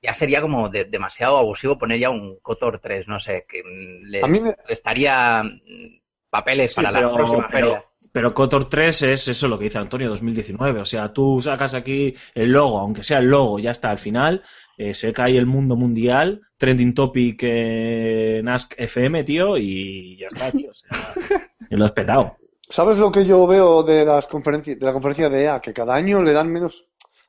ya 0.00 0.14
sería 0.14 0.40
como 0.40 0.68
de- 0.68 0.84
demasiado 0.84 1.38
abusivo 1.38 1.76
poner 1.76 1.98
ya 1.98 2.10
un 2.10 2.38
KOTOR 2.40 2.78
3, 2.78 3.08
no 3.08 3.18
sé, 3.18 3.46
que 3.48 3.64
mm, 3.64 4.04
les, 4.10 4.22
A 4.22 4.28
mí 4.28 4.38
me- 4.38 4.54
les 4.68 4.80
daría 4.80 5.42
mm, 5.42 5.98
papeles 6.30 6.72
Sí, 6.72 6.76
para 6.80 6.92
la 6.92 7.12
próxima 7.12 7.48
pero- 7.50 7.66
feria. 7.72 7.84
Pero 8.12 8.34
KOTOR 8.34 8.68
3 8.68 9.02
es 9.02 9.28
eso 9.28 9.48
lo 9.48 9.58
que 9.58 9.64
dice 9.64 9.78
Antonio 9.78 10.08
2019. 10.08 10.80
O 10.80 10.84
sea, 10.84 11.12
tú 11.12 11.40
sacas 11.42 11.74
aquí 11.74 12.14
el 12.34 12.50
logo, 12.50 12.78
aunque 12.78 13.02
sea 13.02 13.18
el 13.18 13.26
logo, 13.26 13.58
ya 13.58 13.70
está 13.70 13.90
al 13.90 13.98
final. 13.98 14.42
Eh, 14.76 14.94
se 14.94 15.12
cae 15.12 15.36
el 15.36 15.46
mundo 15.46 15.76
mundial, 15.76 16.42
trending 16.56 16.94
topic 16.94 17.42
en 17.42 18.48
Ask 18.48 18.74
FM, 18.76 19.24
tío, 19.24 19.56
y 19.56 20.16
ya 20.18 20.28
está, 20.28 20.52
tío. 20.52 20.70
O 20.70 20.74
sea, 20.74 21.14
lo 21.70 21.84
has 21.84 21.92
petado. 21.92 22.36
¿Sabes 22.68 22.98
lo 22.98 23.10
que 23.10 23.24
yo 23.24 23.46
veo 23.46 23.82
de 23.82 24.04
las 24.04 24.28
conferencias, 24.28 24.78
de 24.78 24.86
la 24.86 24.92
conferencia 24.92 25.28
de 25.28 25.44
EA? 25.44 25.60
Que 25.60 25.72
cada 25.72 25.94
año 25.94 26.22
le 26.22 26.32
dan 26.32 26.52
menos, 26.52 26.86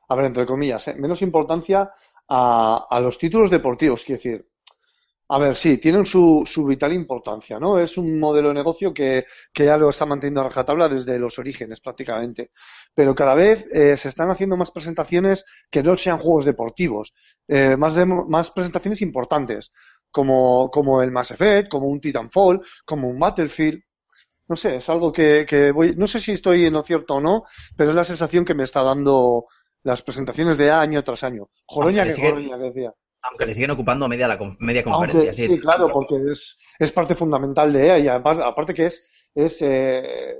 a 0.08 0.14
ver, 0.14 0.26
entre 0.26 0.46
comillas, 0.46 0.86
¿eh? 0.88 0.94
menos 0.96 1.22
importancia 1.22 1.90
a, 2.28 2.86
a 2.88 3.00
los 3.00 3.18
títulos 3.18 3.50
deportivos, 3.50 4.04
quiero 4.04 4.18
decir. 4.18 4.46
A 5.32 5.38
ver, 5.38 5.54
sí, 5.54 5.78
tienen 5.78 6.04
su, 6.06 6.42
su 6.44 6.66
vital 6.66 6.92
importancia, 6.92 7.60
¿no? 7.60 7.78
Es 7.78 7.96
un 7.96 8.18
modelo 8.18 8.48
de 8.48 8.54
negocio 8.54 8.92
que, 8.92 9.26
que 9.52 9.64
ya 9.64 9.76
lo 9.76 9.88
está 9.88 10.04
manteniendo 10.04 10.40
a 10.40 10.44
rajatabla 10.44 10.88
desde 10.88 11.20
los 11.20 11.38
orígenes 11.38 11.78
prácticamente. 11.78 12.50
Pero 12.94 13.14
cada 13.14 13.34
vez 13.34 13.64
eh, 13.72 13.96
se 13.96 14.08
están 14.08 14.30
haciendo 14.30 14.56
más 14.56 14.72
presentaciones 14.72 15.44
que 15.70 15.84
no 15.84 15.96
sean 15.96 16.18
juegos 16.18 16.44
deportivos, 16.44 17.12
eh, 17.46 17.76
más, 17.76 17.96
más 18.06 18.50
presentaciones 18.50 19.02
importantes, 19.02 19.70
como, 20.10 20.68
como 20.68 21.00
el 21.00 21.12
Mass 21.12 21.30
Effect, 21.30 21.68
como 21.68 21.86
un 21.86 22.00
Titanfall, 22.00 22.60
como 22.84 23.08
un 23.08 23.20
Battlefield. 23.20 23.80
No 24.48 24.56
sé, 24.56 24.76
es 24.76 24.88
algo 24.88 25.12
que, 25.12 25.46
que 25.48 25.70
voy, 25.70 25.94
no 25.96 26.08
sé 26.08 26.18
si 26.18 26.32
estoy 26.32 26.64
en 26.64 26.72
lo 26.72 26.82
cierto 26.82 27.14
o 27.14 27.20
no, 27.20 27.44
pero 27.76 27.90
es 27.90 27.96
la 27.96 28.02
sensación 28.02 28.44
que 28.44 28.54
me 28.54 28.64
está 28.64 28.82
dando 28.82 29.46
las 29.84 30.02
presentaciones 30.02 30.56
de 30.56 30.72
año 30.72 31.04
tras 31.04 31.22
año. 31.22 31.48
Joroña 31.66 32.04
que 32.04 32.14
Joroña, 32.14 32.58
que 32.58 32.64
decía. 32.64 32.92
Aunque 33.22 33.46
le 33.46 33.54
siguen 33.54 33.70
ocupando 33.70 34.08
media, 34.08 34.26
la, 34.28 34.38
media 34.58 34.82
conferencia. 34.82 35.30
Aunque, 35.30 35.34
sí, 35.34 35.60
claro, 35.60 35.90
porque 35.92 36.14
es, 36.32 36.58
es 36.78 36.92
parte 36.92 37.14
fundamental 37.14 37.72
de 37.72 37.86
EA 37.86 37.98
y 37.98 38.08
aparte, 38.08 38.42
aparte 38.42 38.74
que 38.74 38.86
es, 38.86 39.06
es, 39.34 39.60
eh, 39.62 40.36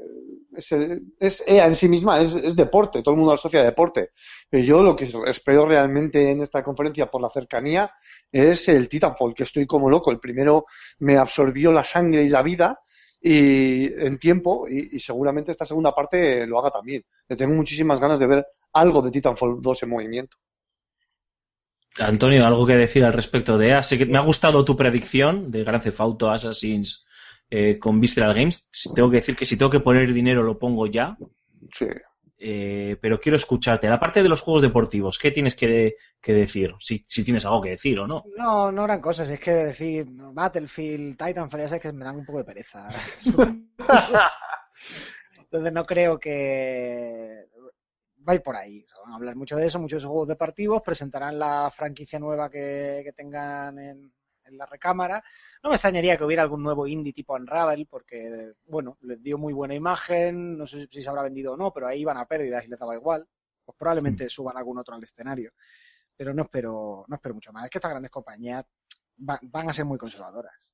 es, 0.57 0.73
el- 0.73 1.03
es 1.19 1.45
EA 1.47 1.67
en 1.67 1.75
sí 1.75 1.89
misma, 1.89 2.21
es, 2.21 2.35
es 2.37 2.57
deporte, 2.57 3.03
todo 3.03 3.13
el 3.15 3.19
mundo 3.19 3.35
asocia 3.35 3.61
a 3.61 3.65
deporte. 3.65 4.11
Pero 4.49 4.65
yo 4.65 4.83
lo 4.83 4.97
que 4.97 5.09
espero 5.27 5.67
realmente 5.67 6.31
en 6.31 6.41
esta 6.43 6.63
conferencia 6.63 7.11
por 7.11 7.21
la 7.21 7.31
cercanía 7.31 7.91
es 8.33 8.67
el 8.69 8.89
Titanfall, 8.89 9.35
que 9.35 9.43
estoy 9.45 9.67
como 9.67 9.91
loco. 9.91 10.11
El 10.11 10.19
primero 10.19 10.65
me 11.01 11.17
absorbió 11.19 11.73
la 11.73 11.85
sangre 11.85 12.25
y 12.25 12.29
la 12.29 12.43
vida 12.43 12.81
y 13.21 13.93
en 13.93 14.19
tiempo 14.19 14.67
y, 14.69 14.97
y 14.97 14.99
seguramente 14.99 15.51
esta 15.51 15.67
segunda 15.67 15.95
parte 15.95 16.47
lo 16.47 16.59
haga 16.59 16.71
también. 16.71 17.05
Le 17.29 17.37
tengo 17.37 17.55
muchísimas 17.55 18.01
ganas 18.01 18.19
de 18.19 18.27
ver 18.27 18.47
algo 18.73 19.03
de 19.03 19.11
Titanfall 19.11 19.61
2 19.61 19.83
en 19.83 19.91
movimiento. 19.91 20.37
Antonio, 21.99 22.47
¿algo 22.47 22.67
que 22.67 22.77
decir 22.77 23.05
al 23.05 23.13
respecto 23.13 23.59
de 23.59 23.69
EA? 23.69 23.83
Sé 23.83 23.99
que 23.99 24.07
me 24.07 24.19
ha 24.19 24.23
gustado 24.23 24.65
tu 24.65 24.77
predicción 24.77 25.51
de 25.51 25.65
Grand 25.65 25.83
Theft 25.83 26.01
Auto 26.01 26.31
Assassins 26.31 27.05
eh, 27.51 27.79
con 27.79 28.01
Visceral 28.01 28.35
Games. 28.35 28.71
Tengo 28.95 29.11
que 29.11 29.17
decir 29.17 29.37
que 29.37 29.45
si 29.45 29.57
tengo 29.57 29.71
que 29.71 29.81
poner 29.81 30.13
dinero 30.13 30.43
lo 30.43 30.59
pongo 30.59 30.87
ya. 30.87 31.17
Sí. 31.73 31.87
Eh, 32.39 32.97
pero 33.01 33.21
quiero 33.21 33.37
escucharte. 33.37 33.89
La 33.89 34.01
parte 34.01 34.23
de 34.23 34.29
los 34.29 34.41
juegos 34.41 34.63
deportivos, 34.63 35.19
¿qué 35.19 35.31
tienes 35.31 35.55
que, 35.55 35.97
que 36.23 36.33
decir? 36.33 36.75
Si, 36.79 37.05
si, 37.07 37.23
tienes 37.23 37.45
algo 37.45 37.61
que 37.61 37.71
decir 37.71 37.99
o 37.99 38.07
no. 38.07 38.25
No, 38.37 38.73
no 38.73 38.85
eran 38.85 39.01
cosas. 39.01 39.29
Es 39.29 39.41
que 39.41 39.51
decir 39.51 40.07
Battlefield, 40.09 41.19
Titanfall, 41.19 41.61
ya 41.61 41.69
sabes 41.69 41.83
que 41.83 41.93
me 41.93 42.05
dan 42.05 42.17
un 42.17 42.25
poco 42.25 42.39
de 42.39 42.45
pereza. 42.45 42.89
Entonces 45.39 45.73
no 45.73 45.85
creo 45.85 46.19
que 46.19 47.47
va 48.29 48.33
a 48.33 48.37
ir 48.37 48.43
por 48.43 48.57
ahí. 48.57 48.83
O 48.85 48.89
sea, 48.89 49.03
van 49.05 49.13
a 49.13 49.17
hablar 49.17 49.37
mucho 49.37 49.57
de 49.57 49.67
eso, 49.67 49.79
muchos 49.79 49.97
de 49.97 50.01
esos 50.01 50.11
juegos 50.11 50.29
deportivos, 50.29 50.83
presentarán 50.83 51.39
la 51.39 51.71
franquicia 51.75 52.19
nueva 52.19 52.51
que, 52.51 53.03
que 53.05 53.13
tengan 53.13 53.79
en, 53.79 54.13
en, 54.45 54.59
la 54.59 54.67
recámara. 54.67 55.23
No 55.63 55.71
me 55.71 55.77
extrañaría 55.77 56.17
que 56.17 56.25
hubiera 56.25 56.43
algún 56.43 56.63
nuevo 56.63 56.87
indie 56.87 57.13
tipo 57.13 57.35
Unravel, 57.35 57.87
porque, 57.87 58.53
bueno, 58.67 58.99
les 59.03 59.23
dio 59.23 59.39
muy 59.39 59.53
buena 59.53 59.75
imagen, 59.75 60.57
no 60.59 60.67
sé 60.67 60.87
si 60.91 61.03
se 61.03 61.09
habrá 61.09 61.23
vendido 61.23 61.55
o 61.55 61.57
no, 61.57 61.73
pero 61.73 61.87
ahí 61.87 62.01
iban 62.01 62.19
a 62.19 62.27
pérdidas 62.27 62.65
y 62.65 62.69
les 62.69 62.79
daba 62.79 62.95
igual. 62.95 63.27
Pues 63.65 63.77
probablemente 63.79 64.29
suban 64.29 64.57
algún 64.57 64.79
otro 64.79 64.95
al 64.95 65.03
escenario. 65.03 65.53
Pero 66.17 66.35
no 66.35 66.43
espero, 66.43 67.05
no 67.07 67.15
espero 67.15 67.35
mucho 67.35 67.53
más. 67.53 67.65
Es 67.65 67.71
que 67.71 67.79
estas 67.79 67.91
grandes 67.91 68.11
compañías 68.11 68.65
van, 69.17 69.39
van 69.43 69.71
a 69.71 69.73
ser 69.73 69.85
muy 69.85 69.99
conservadoras. 69.99 70.70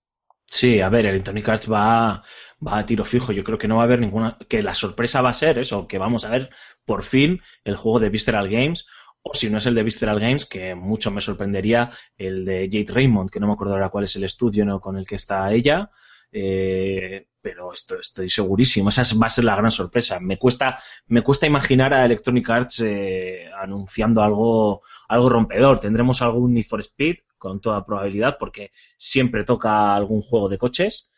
Sí, 0.46 0.80
a 0.80 0.88
ver, 0.88 1.06
Electronic 1.06 1.48
Arts 1.48 1.70
va, 1.70 2.22
va 2.66 2.78
a 2.78 2.86
tiro 2.86 3.04
fijo. 3.04 3.32
Yo 3.32 3.44
creo 3.44 3.58
que 3.58 3.68
no 3.68 3.76
va 3.76 3.82
a 3.82 3.84
haber 3.84 4.00
ninguna. 4.00 4.38
Que 4.48 4.62
la 4.62 4.74
sorpresa 4.74 5.20
va 5.22 5.30
a 5.30 5.34
ser 5.34 5.58
eso, 5.58 5.86
que 5.88 5.98
vamos 5.98 6.24
a 6.24 6.30
ver 6.30 6.50
por 6.84 7.02
fin 7.02 7.40
el 7.64 7.76
juego 7.76 8.00
de 8.00 8.10
Visceral 8.10 8.48
Games. 8.48 8.86
O 9.22 9.34
si 9.34 9.50
no 9.50 9.58
es 9.58 9.66
el 9.66 9.74
de 9.74 9.82
Visceral 9.82 10.20
Games, 10.20 10.46
que 10.46 10.74
mucho 10.74 11.10
me 11.10 11.20
sorprendería 11.20 11.90
el 12.16 12.44
de 12.44 12.68
Jade 12.70 12.92
Raymond, 12.92 13.30
que 13.30 13.40
no 13.40 13.48
me 13.48 13.54
acuerdo 13.54 13.74
ahora 13.74 13.88
cuál 13.88 14.04
es 14.04 14.14
el 14.16 14.24
estudio 14.24 14.64
¿no? 14.64 14.80
con 14.80 14.96
el 14.96 15.06
que 15.06 15.16
está 15.16 15.52
ella. 15.52 15.90
Eh, 16.32 17.26
pero 17.40 17.72
esto, 17.72 18.00
estoy 18.00 18.28
segurísimo. 18.28 18.88
Esa 18.88 19.02
va 19.22 19.28
a 19.28 19.30
ser 19.30 19.44
la 19.44 19.54
gran 19.56 19.70
sorpresa. 19.70 20.18
Me 20.20 20.36
cuesta, 20.36 20.78
me 21.06 21.22
cuesta 21.22 21.46
imaginar 21.46 21.94
a 21.94 22.04
Electronic 22.04 22.50
Arts 22.50 22.80
eh, 22.80 23.48
anunciando 23.56 24.22
algo, 24.22 24.82
algo 25.08 25.28
rompedor. 25.28 25.78
Tendremos 25.78 26.22
algún 26.22 26.54
Need 26.54 26.64
for 26.64 26.80
Speed, 26.80 27.18
con 27.38 27.60
toda 27.60 27.86
probabilidad, 27.86 28.36
porque 28.38 28.72
siempre 28.96 29.44
toca 29.44 29.94
algún 29.94 30.22
juego 30.22 30.48
de 30.48 30.58
coches. 30.58 31.10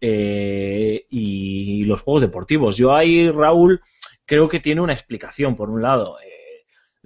Eh, 0.00 1.06
y 1.08 1.84
los 1.84 2.02
juegos 2.02 2.22
deportivos. 2.22 2.76
Yo 2.76 2.94
ahí, 2.94 3.30
Raúl, 3.30 3.80
creo 4.24 4.48
que 4.48 4.60
tiene 4.60 4.80
una 4.80 4.92
explicación, 4.92 5.56
por 5.56 5.70
un 5.70 5.82
lado. 5.82 6.18
Eh, 6.20 6.45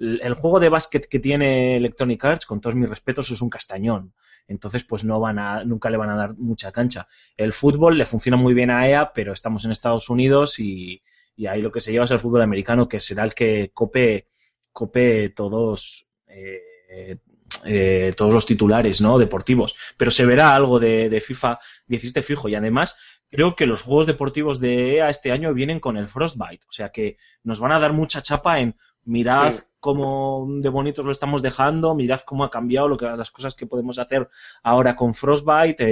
el 0.01 0.33
juego 0.33 0.59
de 0.59 0.69
básquet 0.69 1.07
que 1.07 1.19
tiene 1.19 1.77
Electronic 1.77 2.25
Arts, 2.25 2.45
con 2.47 2.59
todos 2.59 2.75
mis 2.75 2.89
respetos, 2.89 3.29
es 3.29 3.41
un 3.41 3.49
castañón. 3.49 4.13
Entonces, 4.47 4.83
pues 4.83 5.03
no 5.03 5.19
van 5.19 5.37
a, 5.37 5.63
nunca 5.63 5.89
le 5.89 5.97
van 5.97 6.09
a 6.09 6.15
dar 6.15 6.35
mucha 6.37 6.71
cancha. 6.71 7.07
El 7.37 7.53
fútbol 7.53 7.97
le 7.97 8.05
funciona 8.05 8.35
muy 8.35 8.53
bien 8.55 8.71
a 8.71 8.87
EA, 8.87 9.13
pero 9.13 9.31
estamos 9.31 9.63
en 9.63 9.71
Estados 9.71 10.09
Unidos 10.09 10.59
y, 10.59 11.03
y 11.35 11.45
ahí 11.45 11.61
lo 11.61 11.71
que 11.71 11.81
se 11.81 11.91
lleva 11.91 12.05
es 12.05 12.11
el 12.11 12.19
fútbol 12.19 12.41
americano, 12.41 12.89
que 12.89 12.99
será 12.99 13.23
el 13.23 13.35
que 13.35 13.69
cope, 13.73 14.27
cope 14.71 15.29
todos, 15.29 16.09
eh, 16.27 17.17
eh, 17.65 18.13
todos 18.17 18.33
los 18.33 18.45
titulares 18.47 19.01
¿no? 19.01 19.19
deportivos. 19.19 19.75
Pero 19.97 20.09
se 20.09 20.25
verá 20.25 20.55
algo 20.55 20.79
de, 20.79 21.09
de, 21.09 21.21
FIFA 21.21 21.59
17 21.85 22.23
fijo. 22.23 22.49
Y 22.49 22.55
además, 22.55 22.97
creo 23.29 23.55
que 23.55 23.67
los 23.67 23.83
juegos 23.83 24.07
deportivos 24.07 24.59
de 24.59 24.95
EA 24.95 25.09
este 25.09 25.31
año 25.31 25.53
vienen 25.53 25.79
con 25.79 25.95
el 25.97 26.07
Frostbite. 26.07 26.65
O 26.67 26.71
sea 26.71 26.89
que 26.89 27.17
nos 27.43 27.59
van 27.59 27.71
a 27.71 27.79
dar 27.79 27.93
mucha 27.93 28.21
chapa 28.21 28.59
en 28.59 28.75
mirad 29.05 29.53
sí. 29.53 29.63
cómo 29.79 30.47
de 30.59 30.69
bonitos 30.69 31.05
lo 31.05 31.11
estamos 31.11 31.41
dejando, 31.41 31.95
mirad 31.95 32.21
cómo 32.21 32.43
ha 32.43 32.51
cambiado 32.51 32.87
lo 32.87 32.97
que, 32.97 33.05
las 33.05 33.31
cosas 33.31 33.55
que 33.55 33.67
podemos 33.67 33.99
hacer 33.99 34.29
ahora 34.63 34.95
con 34.95 35.13
Frostbite 35.13 35.83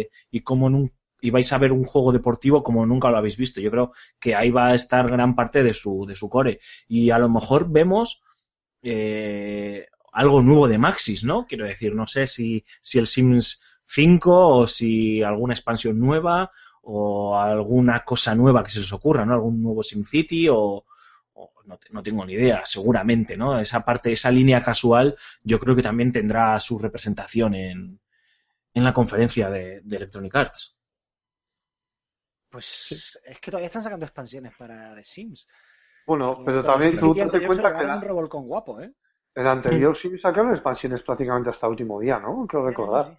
eh, 0.00 0.10
y 0.30 0.40
cómo 0.40 0.68
nunca 0.68 0.94
y 1.20 1.30
vais 1.30 1.52
a 1.52 1.58
ver 1.58 1.72
un 1.72 1.84
juego 1.84 2.12
deportivo 2.12 2.62
como 2.62 2.86
nunca 2.86 3.10
lo 3.10 3.18
habéis 3.18 3.36
visto. 3.36 3.60
Yo 3.60 3.70
creo 3.70 3.92
que 4.18 4.34
ahí 4.34 4.50
va 4.50 4.68
a 4.68 4.74
estar 4.74 5.08
gran 5.08 5.34
parte 5.34 5.62
de 5.62 5.74
su, 5.74 6.06
de 6.06 6.16
su 6.16 6.28
core. 6.28 6.60
Y 6.88 7.10
a 7.10 7.18
lo 7.18 7.28
mejor 7.28 7.70
vemos 7.70 8.22
eh, 8.82 9.86
algo 10.12 10.42
nuevo 10.42 10.68
de 10.68 10.78
Maxis, 10.78 11.24
¿no? 11.24 11.46
Quiero 11.46 11.66
decir, 11.66 11.94
no 11.94 12.06
sé 12.06 12.26
si, 12.26 12.64
si 12.80 12.98
el 12.98 13.06
Sims 13.06 13.62
5 13.86 14.48
o 14.48 14.66
si 14.66 15.22
alguna 15.22 15.54
expansión 15.54 15.98
nueva 15.98 16.50
o 16.82 17.38
alguna 17.38 18.04
cosa 18.04 18.34
nueva 18.34 18.64
que 18.64 18.70
se 18.70 18.80
les 18.80 18.92
ocurra, 18.92 19.24
¿no? 19.26 19.34
Algún 19.34 19.62
nuevo 19.62 19.82
SimCity 19.82 20.48
o, 20.48 20.56
o 20.58 20.84
no, 21.70 21.78
no, 21.90 22.02
tengo 22.02 22.26
ni 22.26 22.34
idea, 22.34 22.62
seguramente, 22.66 23.36
¿no? 23.36 23.58
Esa 23.58 23.84
parte, 23.84 24.12
esa 24.12 24.30
línea 24.30 24.62
casual, 24.62 25.16
yo 25.42 25.58
creo 25.58 25.74
que 25.74 25.82
también 25.82 26.12
tendrá 26.12 26.58
su 26.60 26.78
representación 26.78 27.54
en, 27.54 28.00
en 28.74 28.84
la 28.84 28.92
conferencia 28.92 29.48
de, 29.48 29.80
de 29.82 29.96
Electronic 29.96 30.34
Arts. 30.34 30.76
Pues 32.50 33.18
es 33.24 33.40
que 33.40 33.50
todavía 33.50 33.66
están 33.66 33.82
sacando 33.82 34.04
expansiones 34.04 34.52
para 34.58 34.94
The 34.94 35.04
Sims. 35.04 35.46
Bueno, 36.06 36.42
pero, 36.44 36.62
pero 36.62 36.64
también 36.64 36.98
tú 36.98 37.14
te 37.14 37.46
cuenta 37.46 37.76
que... 37.76 37.84
un 37.84 38.02
revolcón 38.02 38.46
guapo, 38.46 38.80
¿eh? 38.80 38.92
El 39.34 39.46
anterior 39.46 39.96
sí 39.96 40.18
sacaron 40.18 40.50
expansiones 40.50 41.02
prácticamente 41.02 41.50
hasta 41.50 41.66
el 41.66 41.70
último 41.70 42.00
día, 42.00 42.18
¿no? 42.18 42.46
Quiero 42.48 42.66
recordar. 42.66 43.04
Sí, 43.06 43.12
sí, 43.12 43.18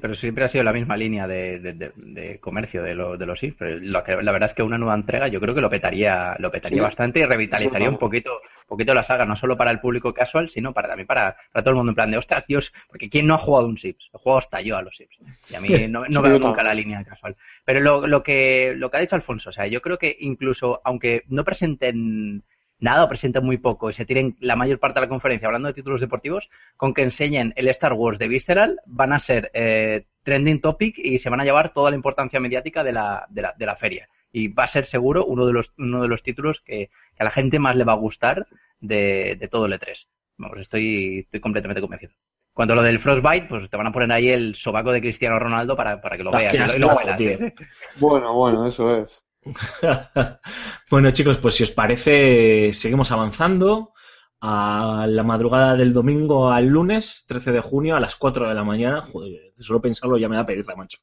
pero 0.00 0.14
siempre 0.14 0.44
ha 0.44 0.48
sido 0.48 0.62
la 0.62 0.72
misma 0.72 0.96
línea 0.96 1.26
de, 1.26 1.58
de, 1.58 1.72
de, 1.72 1.92
de 1.96 2.40
comercio 2.40 2.82
de, 2.82 2.94
lo, 2.94 3.16
de 3.16 3.26
los 3.26 3.40
Sims. 3.40 3.56
Pero 3.58 3.78
lo 3.80 4.04
que, 4.04 4.22
la 4.22 4.32
verdad 4.32 4.48
es 4.48 4.54
que 4.54 4.62
una 4.62 4.78
nueva 4.78 4.94
entrega 4.94 5.28
yo 5.28 5.40
creo 5.40 5.54
que 5.54 5.60
lo 5.60 5.70
petaría, 5.70 6.36
lo 6.38 6.50
petaría 6.50 6.78
sí. 6.78 6.82
bastante 6.82 7.20
y 7.20 7.24
revitalizaría 7.24 7.90
un 7.90 7.98
poquito, 7.98 8.32
un 8.34 8.68
poquito 8.68 8.94
la 8.94 9.02
saga, 9.02 9.24
no 9.24 9.34
solo 9.34 9.56
para 9.56 9.70
el 9.70 9.80
público 9.80 10.14
casual, 10.14 10.48
sino 10.48 10.72
para 10.72 10.88
también 10.88 11.06
para, 11.06 11.36
para 11.52 11.62
todo 11.62 11.70
el 11.70 11.76
mundo 11.76 11.90
en 11.90 11.96
plan 11.96 12.10
de 12.10 12.18
ostras, 12.18 12.46
Dios, 12.46 12.72
porque 12.88 13.10
¿quién 13.10 13.26
no 13.26 13.34
ha 13.34 13.38
jugado 13.38 13.66
un 13.66 13.78
Sims? 13.78 14.10
He 14.14 14.18
jugado 14.18 14.38
hasta 14.38 14.60
yo 14.60 14.76
a 14.76 14.82
los 14.82 14.96
Sims. 14.96 15.18
Y 15.50 15.54
a 15.56 15.60
mí 15.60 15.68
no, 15.88 16.04
no 16.08 16.22
veo 16.22 16.38
nunca 16.38 16.62
la 16.62 16.74
línea 16.74 17.04
casual. 17.04 17.36
Pero 17.64 17.80
lo, 17.80 18.06
lo, 18.06 18.22
que, 18.22 18.74
lo 18.76 18.90
que 18.90 18.96
ha 18.96 19.00
dicho 19.00 19.16
Alfonso, 19.16 19.50
o 19.50 19.52
sea, 19.52 19.66
yo 19.66 19.82
creo 19.82 19.98
que 19.98 20.16
incluso, 20.20 20.80
aunque 20.84 21.24
no 21.28 21.44
presenten 21.44 22.44
nada 22.78 23.04
o 23.04 23.08
presenten 23.08 23.44
muy 23.44 23.58
poco 23.58 23.90
y 23.90 23.94
se 23.94 24.04
tiren 24.04 24.36
la 24.40 24.56
mayor 24.56 24.78
parte 24.78 25.00
de 25.00 25.06
la 25.06 25.08
conferencia 25.08 25.46
hablando 25.46 25.68
de 25.68 25.74
títulos 25.74 26.00
deportivos, 26.00 26.50
con 26.76 26.94
que 26.94 27.02
enseñen 27.02 27.52
el 27.56 27.68
Star 27.68 27.92
Wars 27.92 28.18
de 28.18 28.28
Visceral, 28.28 28.80
van 28.86 29.12
a 29.12 29.18
ser 29.18 29.50
eh, 29.54 30.06
trending 30.22 30.60
topic 30.60 30.98
y 30.98 31.18
se 31.18 31.30
van 31.30 31.40
a 31.40 31.44
llevar 31.44 31.72
toda 31.72 31.90
la 31.90 31.96
importancia 31.96 32.40
mediática 32.40 32.84
de 32.84 32.92
la, 32.92 33.26
de 33.30 33.42
la, 33.42 33.54
de 33.56 33.66
la 33.66 33.76
feria. 33.76 34.08
Y 34.32 34.48
va 34.48 34.64
a 34.64 34.68
ser 34.68 34.84
seguro 34.84 35.24
uno 35.24 35.46
de 35.46 35.52
los, 35.52 35.72
uno 35.78 36.02
de 36.02 36.08
los 36.08 36.22
títulos 36.22 36.60
que, 36.60 36.90
que 37.14 37.22
a 37.22 37.24
la 37.24 37.30
gente 37.30 37.58
más 37.58 37.76
le 37.76 37.84
va 37.84 37.94
a 37.94 37.96
gustar 37.96 38.46
de, 38.80 39.36
de 39.38 39.48
todo 39.48 39.66
el 39.66 39.72
E3. 39.72 40.06
Vamos, 40.36 40.58
estoy, 40.58 41.20
estoy 41.20 41.40
completamente 41.40 41.80
convencido. 41.80 42.12
Cuando 42.52 42.74
lo 42.74 42.82
del 42.82 42.98
Frostbite, 42.98 43.46
pues 43.48 43.68
te 43.68 43.76
van 43.76 43.86
a 43.86 43.92
poner 43.92 44.10
ahí 44.12 44.28
el 44.28 44.54
sobaco 44.54 44.90
de 44.90 45.02
Cristiano 45.02 45.38
Ronaldo 45.38 45.76
para, 45.76 46.00
para 46.00 46.16
que 46.16 46.24
lo 46.24 46.32
veas. 46.32 46.78
Lo, 46.78 46.94
buenas, 46.94 47.20
¿eh? 47.20 47.54
Bueno, 47.96 48.34
bueno, 48.34 48.66
eso 48.66 48.96
es. 48.96 49.22
bueno, 50.90 51.10
chicos, 51.10 51.38
pues 51.38 51.54
si 51.54 51.62
os 51.64 51.70
parece, 51.70 52.72
seguimos 52.72 53.10
avanzando. 53.12 53.92
A 54.38 55.06
la 55.08 55.22
madrugada 55.22 55.74
del 55.76 55.94
domingo 55.94 56.50
al 56.50 56.66
lunes, 56.66 57.24
13 57.26 57.52
de 57.52 57.60
junio, 57.60 57.96
a 57.96 58.00
las 58.00 58.16
4 58.16 58.48
de 58.48 58.54
la 58.54 58.64
mañana. 58.64 59.02
Joder, 59.02 59.52
solo 59.56 59.80
pensarlo 59.80 60.18
ya 60.18 60.28
me 60.28 60.36
da 60.36 60.44
pereza, 60.44 60.76
macho. 60.76 60.98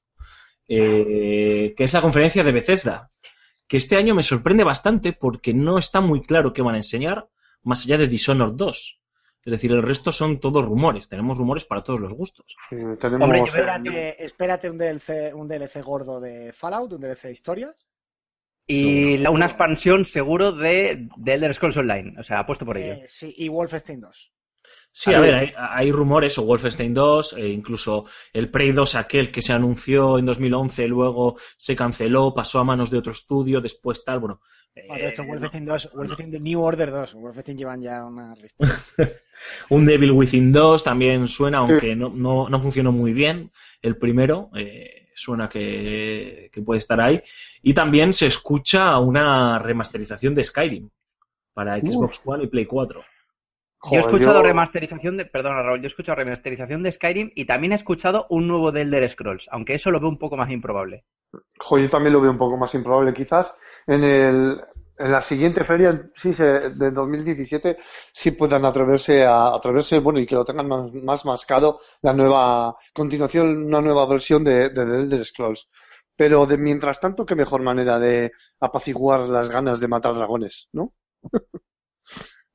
Eh, 0.68 1.74
que 1.76 1.84
es 1.84 1.94
la 1.94 2.02
conferencia 2.02 2.44
de 2.44 2.52
Bethesda. 2.52 3.12
Que 3.68 3.78
este 3.78 3.98
año 3.98 4.14
me 4.14 4.24
sorprende 4.24 4.64
bastante 4.64 5.14
porque 5.14 5.54
no 5.54 5.78
está 5.78 6.00
muy 6.00 6.22
claro 6.22 6.54
qué 6.54 6.62
van 6.62 6.76
a 6.76 6.80
enseñar, 6.80 7.28
más 7.64 7.86
allá 7.86 7.98
de 7.98 8.08
Dishonored 8.08 8.54
2. 8.54 9.02
Es 9.46 9.52
decir, 9.52 9.72
el 9.72 9.82
resto 9.82 10.12
son 10.12 10.40
todos 10.40 10.64
rumores. 10.64 11.10
Tenemos 11.10 11.38
rumores 11.38 11.66
para 11.66 11.84
todos 11.84 12.00
los 12.00 12.14
gustos. 12.14 12.56
Sí, 12.70 12.78
tenemos... 13.00 13.26
Hombre, 13.26 13.42
espérate, 13.42 14.24
espérate 14.24 14.70
un, 14.70 14.78
DLC, 14.78 15.34
un 15.34 15.48
DLC 15.48 15.82
gordo 15.84 16.22
de 16.22 16.54
Fallout, 16.54 16.94
un 16.94 17.02
DLC 17.02 17.24
de 17.24 17.32
historias. 17.34 17.76
Y 18.66 19.18
la, 19.18 19.30
una 19.30 19.46
expansión 19.46 20.06
seguro 20.06 20.52
de, 20.52 21.10
de 21.18 21.34
Elder 21.34 21.54
Scrolls 21.54 21.78
Online. 21.78 22.16
O 22.20 22.24
sea, 22.24 22.40
apuesto 22.40 22.66
por 22.66 22.78
ello. 22.78 22.94
Eh, 22.94 23.06
sí, 23.08 23.34
y 23.38 23.50
Wolfenstein 23.50 24.00
2. 24.00 24.32
Sí, 24.96 25.14
a, 25.14 25.18
a 25.18 25.22
ver, 25.22 25.34
hay, 25.34 25.54
hay, 25.58 25.92
rumores, 25.92 26.38
o 26.38 26.44
Wolfenstein 26.44 26.94
2, 26.94 27.34
e 27.34 27.48
incluso 27.50 28.06
el 28.32 28.52
Prey 28.52 28.72
2, 28.72 28.96
aquel 28.96 29.32
que 29.32 29.42
se 29.42 29.52
anunció 29.52 30.20
en 30.20 30.26
2011, 30.26 30.88
luego 30.88 31.36
se 31.58 31.76
canceló, 31.76 32.34
pasó 32.34 32.60
a 32.60 32.64
manos 32.64 32.92
de 32.92 33.00
otro 33.00 33.12
estudio, 33.12 33.60
después 33.60 34.06
tal, 34.06 34.20
bueno. 34.20 34.40
Bueno, 34.88 35.06
esto, 35.06 35.24
Wolfenstein 35.24 35.66
2, 35.66 35.92
Wolfenstein 35.94 36.32
The 36.32 36.40
New 36.40 36.62
Order 36.62 36.92
2, 36.92 37.14
Wolfenstein 37.16 37.58
llevan 37.58 37.82
ya 37.82 38.06
una 38.06 38.36
lista. 38.36 38.66
Un 39.70 39.86
Devil 39.86 40.12
Within 40.12 40.52
2 40.52 40.84
también 40.84 41.28
suena, 41.28 41.60
aunque 41.60 41.96
no, 41.96 42.10
no, 42.10 42.48
no 42.50 42.62
funcionó 42.62 42.92
muy 42.92 43.14
bien 43.14 43.52
el 43.82 43.98
primero. 43.98 44.50
Eh, 44.56 45.03
suena 45.14 45.50
que, 45.50 46.50
que, 46.52 46.62
puede 46.62 46.80
estar 46.80 47.00
ahí. 47.00 47.22
Y 47.62 47.74
también 47.74 48.14
se 48.14 48.28
escucha 48.28 48.98
una 49.00 49.60
remasterización 49.60 50.34
de 50.34 50.44
Skyrim 50.44 50.90
para 51.54 51.78
Xbox 51.78 52.22
uh. 52.26 52.32
One 52.32 52.44
y 52.44 52.48
Play 52.48 52.66
4. 52.66 53.04
Joder, 53.80 54.02
yo 54.02 54.08
he 54.08 54.12
escuchado 54.12 54.40
yo... 54.40 54.48
remasterización 54.48 55.18
de, 55.18 55.26
perdona 55.26 55.62
Raúl, 55.62 55.80
yo 55.80 55.86
he 55.86 55.88
escuchado 55.88 56.16
remasterización 56.16 56.84
de 56.84 56.92
Skyrim 56.92 57.32
y 57.36 57.46
también 57.46 57.74
he 57.74 57.76
escuchado 57.76 58.28
un 58.30 58.48
nuevo 58.48 58.72
de 58.72 58.82
Elder 58.82 59.10
Scrolls, 59.10 59.50
aunque 59.52 59.74
eso 59.74 59.92
lo 59.92 60.00
veo 60.00 60.10
un 60.10 60.18
poco 60.18 60.38
más 60.38 60.50
improbable. 60.52 61.04
Joder, 61.60 61.86
yo 61.86 61.90
también 61.90 62.14
lo 62.14 62.22
veo 62.22 62.32
un 62.32 62.38
poco 62.38 62.56
más 62.56 62.74
improbable 62.76 63.14
quizás. 63.14 63.54
En 63.86 64.04
el, 64.04 64.62
en 64.98 65.12
la 65.12 65.22
siguiente 65.22 65.64
feria, 65.64 66.10
sí, 66.16 66.34
se- 66.34 66.70
de 66.72 66.92
2017, 66.92 67.78
sí 68.14 68.32
puedan 68.32 68.66
atreverse 68.66 69.26
a 69.26 69.56
atreverse, 69.56 70.00
bueno, 70.00 70.20
y 70.20 70.26
que 70.26 70.36
lo 70.36 70.46
tengan 70.46 70.68
más, 70.68 70.94
más 70.94 71.26
mascado 71.26 71.80
la 72.02 72.14
nueva 72.14 72.76
continuación, 72.94 73.66
una 73.66 73.82
nueva 73.82 74.06
versión 74.06 74.44
de, 74.44 74.70
de 74.70 74.86
The 74.86 74.96
Elder 75.00 75.26
Scrolls. 75.26 75.70
Pero 76.16 76.46
de 76.46 76.58
mientras 76.58 77.00
tanto, 77.00 77.26
qué 77.26 77.36
mejor 77.36 77.62
manera 77.64 78.00
de 78.00 78.32
apaciguar 78.60 79.22
las 79.22 79.50
ganas 79.50 79.80
de 79.80 79.88
matar 79.88 80.14
dragones, 80.16 80.70
¿no? 80.74 80.94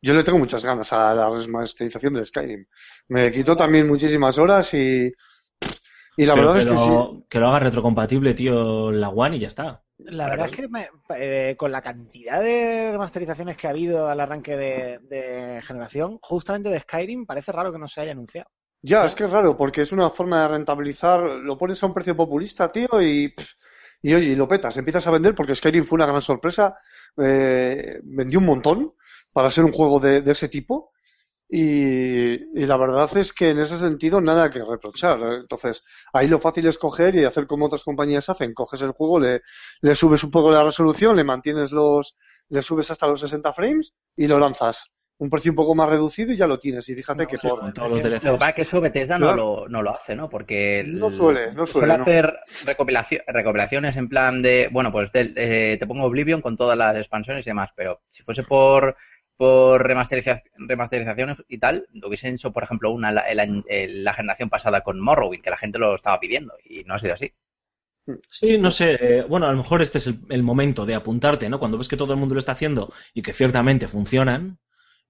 Yo 0.03 0.15
le 0.15 0.25
tengo 0.25 0.39
muchas 0.39 0.65
ganas 0.65 0.93
a 0.93 1.15
la 1.15 1.29
remasterización 1.31 2.15
del 2.15 2.27
Skyrim. 2.27 2.67
Me 3.09 3.33
quitó 3.33 3.57
también 3.57 3.87
muchísimas 3.89 4.39
horas 4.39 4.73
y, 4.75 5.13
y 6.17 6.27
la 6.27 6.35
Pero 6.35 6.47
verdad 6.47 6.57
que, 6.57 6.61
es 6.61 6.67
que 6.67 6.79
sí. 6.79 7.03
lo, 7.03 7.25
que 7.29 7.39
lo 7.39 7.49
haga 7.49 7.59
retrocompatible, 7.61 8.35
tío, 8.35 8.91
la 8.93 9.09
One 9.11 9.37
y 9.37 9.41
ya 9.41 9.47
está. 9.49 9.85
La 9.99 10.29
verdad 10.29 10.47
es 10.47 10.57
que 10.57 10.69
me- 10.69 10.89
eh, 11.17 11.55
con 11.57 11.71
la 11.73 11.83
cantidad 11.83 12.41
de 12.43 12.91
remasterizaciones 12.93 13.57
que 13.57 13.67
ha 13.67 13.71
habido 13.71 14.09
al 14.09 14.21
arranque 14.21 14.57
de, 14.57 14.99
de 15.03 15.63
generación, 15.63 16.19
justamente 16.23 16.69
de 16.71 16.81
Skyrim, 16.81 17.27
parece 17.27 17.53
raro 17.53 17.73
que 17.73 17.79
no 17.79 17.89
se 17.89 18.01
haya 18.01 18.13
anunciado. 18.13 18.49
Ya, 18.83 19.05
es 19.05 19.15
que 19.15 19.25
es 19.25 19.31
raro, 19.31 19.57
porque 19.57 19.83
es 19.83 19.93
una 19.93 20.09
forma 20.11 20.43
de 20.43 20.49
rentabilizar, 20.49 21.21
lo 21.21 21.59
pones 21.59 21.83
a 21.83 21.87
un 21.87 21.95
precio 21.95 22.17
populista, 22.17 22.71
tío, 22.71 22.89
y, 23.03 23.29
pff, 23.29 23.53
y 24.03 24.15
oye, 24.15 24.27
y 24.27 24.37
lo 24.37 24.47
petas, 24.47 24.77
empiezas 24.77 25.07
a 25.07 25.11
vender, 25.11 25.35
porque 25.35 25.55
Skyrim 25.55 25.85
fue 25.85 25.97
una 25.97 26.07
gran 26.07 26.23
sorpresa, 26.23 26.77
eh, 27.17 28.01
vendió 28.05 28.39
un 28.39 28.47
montón 28.47 28.95
para 29.33 29.51
ser 29.51 29.65
un 29.65 29.73
juego 29.73 29.99
de, 29.99 30.23
de 30.23 30.33
ese 30.33 30.49
tipo, 30.49 30.93
y, 31.49 32.61
y 32.61 32.67
la 32.67 32.77
verdad 32.77 33.09
es 33.17 33.33
que 33.33 33.51
en 33.51 33.59
ese 33.59 33.77
sentido 33.77 34.21
nada 34.21 34.51
que 34.51 34.63
reprochar. 34.65 35.19
Entonces, 35.41 35.83
ahí 36.13 36.29
lo 36.29 36.39
fácil 36.41 36.67
es 36.67 36.79
coger 36.79 37.15
y 37.17 37.25
hacer 37.25 37.47
como 37.47 37.67
otras 37.67 37.85
compañías 37.85 38.29
hacen, 38.29 38.55
coges 38.55 38.83
el 38.83 38.93
juego, 38.93 39.19
le, 39.21 39.43
le 39.81 39.95
subes 39.95 40.23
un 40.25 40.31
poco 40.31 40.51
la 40.51 40.63
resolución, 40.65 41.17
le 41.17 41.25
mantienes 41.25 41.73
los, 41.73 42.17
le 42.49 42.63
subes 42.63 42.91
hasta 42.91 43.07
los 43.07 43.21
60 43.21 43.53
frames 43.53 43.95
y 44.17 44.27
lo 44.27 44.39
lanzas. 44.39 44.85
Un 45.21 45.31
precio 45.31 45.51
un 45.51 45.57
poco 45.57 45.75
más 45.75 45.89
reducido 45.89 46.33
y 46.33 46.37
ya 46.37 46.47
lo 46.47 46.61
tienes. 46.61 46.89
Y 46.91 46.95
fíjate 46.95 47.27
que 47.27 47.39
por, 47.39 47.59
Con 47.59 47.73
todos 47.73 47.91
los 47.91 48.05
Lo 48.05 48.33
que 48.35 48.39
pasa 48.39 48.51
es 48.51 48.55
que 48.55 48.63
eso 48.63 48.81
Bethesda 48.81 49.19
no, 49.19 49.35
lo, 49.35 49.69
no 49.69 49.83
lo 49.83 49.91
hace, 49.91 50.15
¿no? 50.15 50.29
Porque 50.31 50.79
el- 50.79 50.97
No 50.97 51.11
suele, 51.11 51.53
no 51.53 51.67
suele, 51.67 51.97
no. 51.97 52.03
hacer 52.03 52.33
recopilacio- 52.65 53.25
recopilaciones 53.27 53.97
en 53.97 54.09
plan 54.09 54.43
de, 54.43 54.69
bueno, 54.71 54.93
pues 54.93 55.11
del- 55.11 55.35
eh, 55.37 55.77
te 55.81 55.87
pongo 55.89 56.05
Oblivion 56.07 56.41
con 56.41 56.57
todas 56.57 56.79
las 56.79 56.95
expansiones 56.95 57.45
y 57.45 57.51
demás, 57.51 57.71
pero 57.75 57.99
si 58.05 58.23
fuese 58.23 58.45
por 58.45 58.97
por 59.39 59.89
remasteriza- 59.89 60.43
remasterizaciones 60.59 61.39
y 61.49 61.59
tal, 61.59 61.89
hubiesen 62.05 62.35
hecho, 62.35 62.53
por 62.53 62.65
ejemplo, 62.65 62.91
una 62.93 63.11
el- 63.11 64.05
la 64.05 64.15
generación 64.15 64.51
pasada 64.51 64.83
con 64.83 65.01
Morrowind, 65.01 65.43
que 65.45 65.51
la 65.51 65.57
gente 65.59 65.79
lo 65.79 65.95
estaba 65.95 66.21
pidiendo 66.21 66.55
y 66.65 66.85
no 66.85 66.95
ha 66.97 67.01
sido 67.01 67.15
así. 67.15 67.33
Sí, 68.31 68.57
no 68.59 68.71
sé. 68.71 68.97
eh, 69.01 69.25
bueno, 69.29 69.47
a 69.47 69.51
lo 69.53 69.59
mejor 69.59 69.83
este 69.83 69.99
es 69.99 70.07
el, 70.07 70.21
el 70.31 70.43
momento 70.43 70.87
de 70.87 70.95
apuntarte, 70.95 71.49
¿no? 71.51 71.59
Cuando 71.59 71.77
ves 71.79 71.89
que 71.89 71.97
todo 71.97 72.15
el 72.15 72.19
mundo 72.19 72.35
lo 72.35 72.39
está 72.39 72.53
haciendo 72.53 72.93
y 73.13 73.23
que 73.23 73.33
ciertamente 73.35 73.87
funcionan 73.87 74.59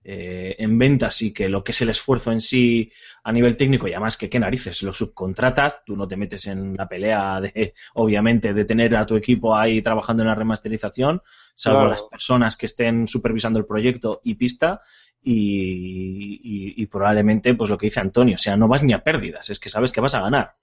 eh, 0.04 0.56
en 0.58 0.78
ventas 0.78 1.20
y 1.22 1.32
que 1.32 1.48
lo 1.48 1.62
que 1.64 1.72
es 1.72 1.80
el 1.82 1.90
esfuerzo 1.90 2.32
en 2.32 2.40
sí 2.40 2.90
a 3.24 3.32
nivel 3.32 3.56
técnico 3.56 3.88
y 3.88 3.92
además 3.92 4.16
que 4.16 4.28
qué 4.30 4.38
narices 4.38 4.82
lo 4.82 4.92
subcontratas, 4.94 5.84
tú 5.84 5.96
no 5.96 6.06
te 6.08 6.16
metes 6.16 6.46
en 6.46 6.74
la 6.76 6.88
pelea 6.88 7.40
de, 7.40 7.74
obviamente, 7.94 8.54
de 8.54 8.64
tener 8.64 8.96
a 8.96 9.04
tu 9.06 9.16
equipo 9.16 9.54
ahí 9.56 9.82
trabajando 9.82 10.22
en 10.22 10.28
la 10.28 10.34
remasterización, 10.34 11.22
salvo 11.54 11.80
Claro. 11.80 11.90
las 11.90 12.02
personas 12.04 12.56
que 12.56 12.66
estén 12.66 13.06
supervisando 13.06 13.58
el 13.58 13.66
proyecto 13.66 14.20
y 14.24 14.34
pista. 14.36 14.80
Y, 15.20 16.40
y- 16.42 16.82
y 16.82 16.86
probablemente, 16.86 17.54
pues 17.54 17.68
lo 17.70 17.76
que 17.76 17.86
dice 17.86 18.00
Antonio, 18.00 18.36
o 18.36 18.38
sea, 18.38 18.56
no 18.56 18.68
vas 18.68 18.82
ni 18.82 18.92
a 18.92 19.02
pérdidas, 19.02 19.50
es 19.50 19.58
que 19.58 19.68
sabes 19.68 19.92
que 19.92 20.00
vas 20.00 20.14
a 20.14 20.20
ganar. 20.22 20.54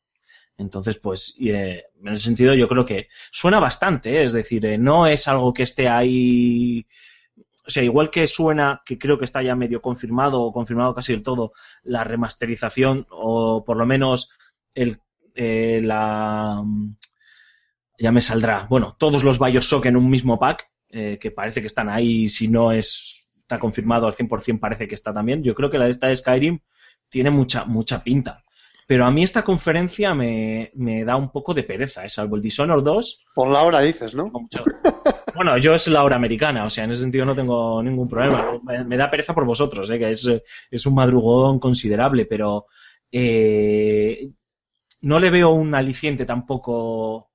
Entonces, 0.58 0.98
pues, 0.98 1.36
y, 1.38 1.52
eh, 1.52 1.86
en 2.04 2.08
ese 2.14 2.24
sentido 2.24 2.54
yo 2.54 2.68
creo 2.70 2.86
que 2.86 3.08
suena 3.32 3.60
bastante, 3.60 4.20
¿eh? 4.20 4.24
es 4.24 4.32
decir, 4.34 4.66
eh, 4.66 4.78
no 4.78 5.08
es 5.08 5.28
algo 5.28 5.54
que 5.54 5.64
esté 5.64 5.90
ahí, 5.90 6.86
o 7.66 7.70
sea, 7.70 7.84
igual 7.84 8.10
que 8.10 8.28
suena, 8.28 8.82
que 8.86 8.98
creo 8.98 9.18
que 9.18 9.26
está 9.26 9.42
ya 9.42 9.56
medio 9.56 9.82
confirmado 9.82 10.42
o 10.42 10.52
confirmado 10.54 10.94
casi 10.94 11.14
del 11.14 11.24
todo, 11.24 11.54
la 11.84 12.04
remasterización 12.04 13.08
o 13.10 13.64
por 13.64 13.78
lo 13.78 13.86
menos 13.86 14.32
el, 14.74 15.00
eh, 15.34 15.82
la, 15.84 16.64
ya 17.98 18.12
me 18.12 18.22
saldrá, 18.22 18.68
bueno, 18.70 18.96
todos 19.00 19.24
los 19.24 19.40
Bioshock 19.40 19.86
en 19.86 19.98
un 19.98 20.10
mismo 20.10 20.40
pack, 20.40 20.70
eh, 20.90 21.18
que 21.20 21.32
parece 21.32 21.62
que 21.62 21.68
están 21.68 21.90
ahí, 21.90 22.30
si 22.30 22.48
no 22.48 22.72
es, 22.72 23.34
está 23.38 23.60
confirmado 23.60 24.08
al 24.08 24.16
100% 24.16 24.60
parece 24.60 24.88
que 24.88 24.96
está 24.96 25.12
también, 25.14 25.44
yo 25.44 25.56
creo 25.56 25.70
que 25.70 25.78
la 25.78 25.86
de 25.86 25.92
esta 25.92 26.08
de 26.08 26.16
Skyrim 26.16 26.60
tiene 27.10 27.32
mucha, 27.32 27.66
mucha 27.66 28.04
pinta. 28.04 28.44
Pero 28.88 29.06
a 29.06 29.12
mí 29.12 29.24
esta 29.24 29.44
conferencia 29.44 30.14
me, 30.14 30.72
me 30.76 31.04
da 31.04 31.16
un 31.16 31.32
poco 31.32 31.54
de 31.54 31.64
pereza, 31.64 32.06
¿eh? 32.06 32.10
salvo 32.10 32.36
el 32.36 32.42
Dishonored 32.42 32.84
2. 32.84 33.26
por 33.34 33.50
la 33.50 33.64
hora 33.64 33.82
dices, 33.82 34.16
¿no? 34.16 34.32
Bueno, 35.36 35.58
yo 35.58 35.76
es 35.76 35.88
la 35.90 36.04
hora 36.04 36.16
americana, 36.16 36.64
o 36.64 36.70
sea, 36.70 36.86
en 36.86 36.92
ese 36.92 37.02
sentido 37.02 37.26
no 37.26 37.36
tengo 37.36 37.84
ningún 37.84 38.08
problema. 38.08 38.58
Me, 38.64 38.86
me 38.86 38.96
da 38.96 39.12
pereza 39.12 39.34
por 39.34 39.44
vosotros, 39.44 39.90
¿eh? 39.92 40.00
que 40.00 40.12
es, 40.12 40.30
es 40.72 40.86
un 40.86 40.96
madrugón 40.96 41.60
considerable, 41.60 42.26
pero 42.26 42.68
eh, 43.12 44.30
no 45.02 45.20
le 45.20 45.30
veo 45.30 45.52
un 45.52 45.74
aliciente 45.76 46.26
tampoco 46.26 47.32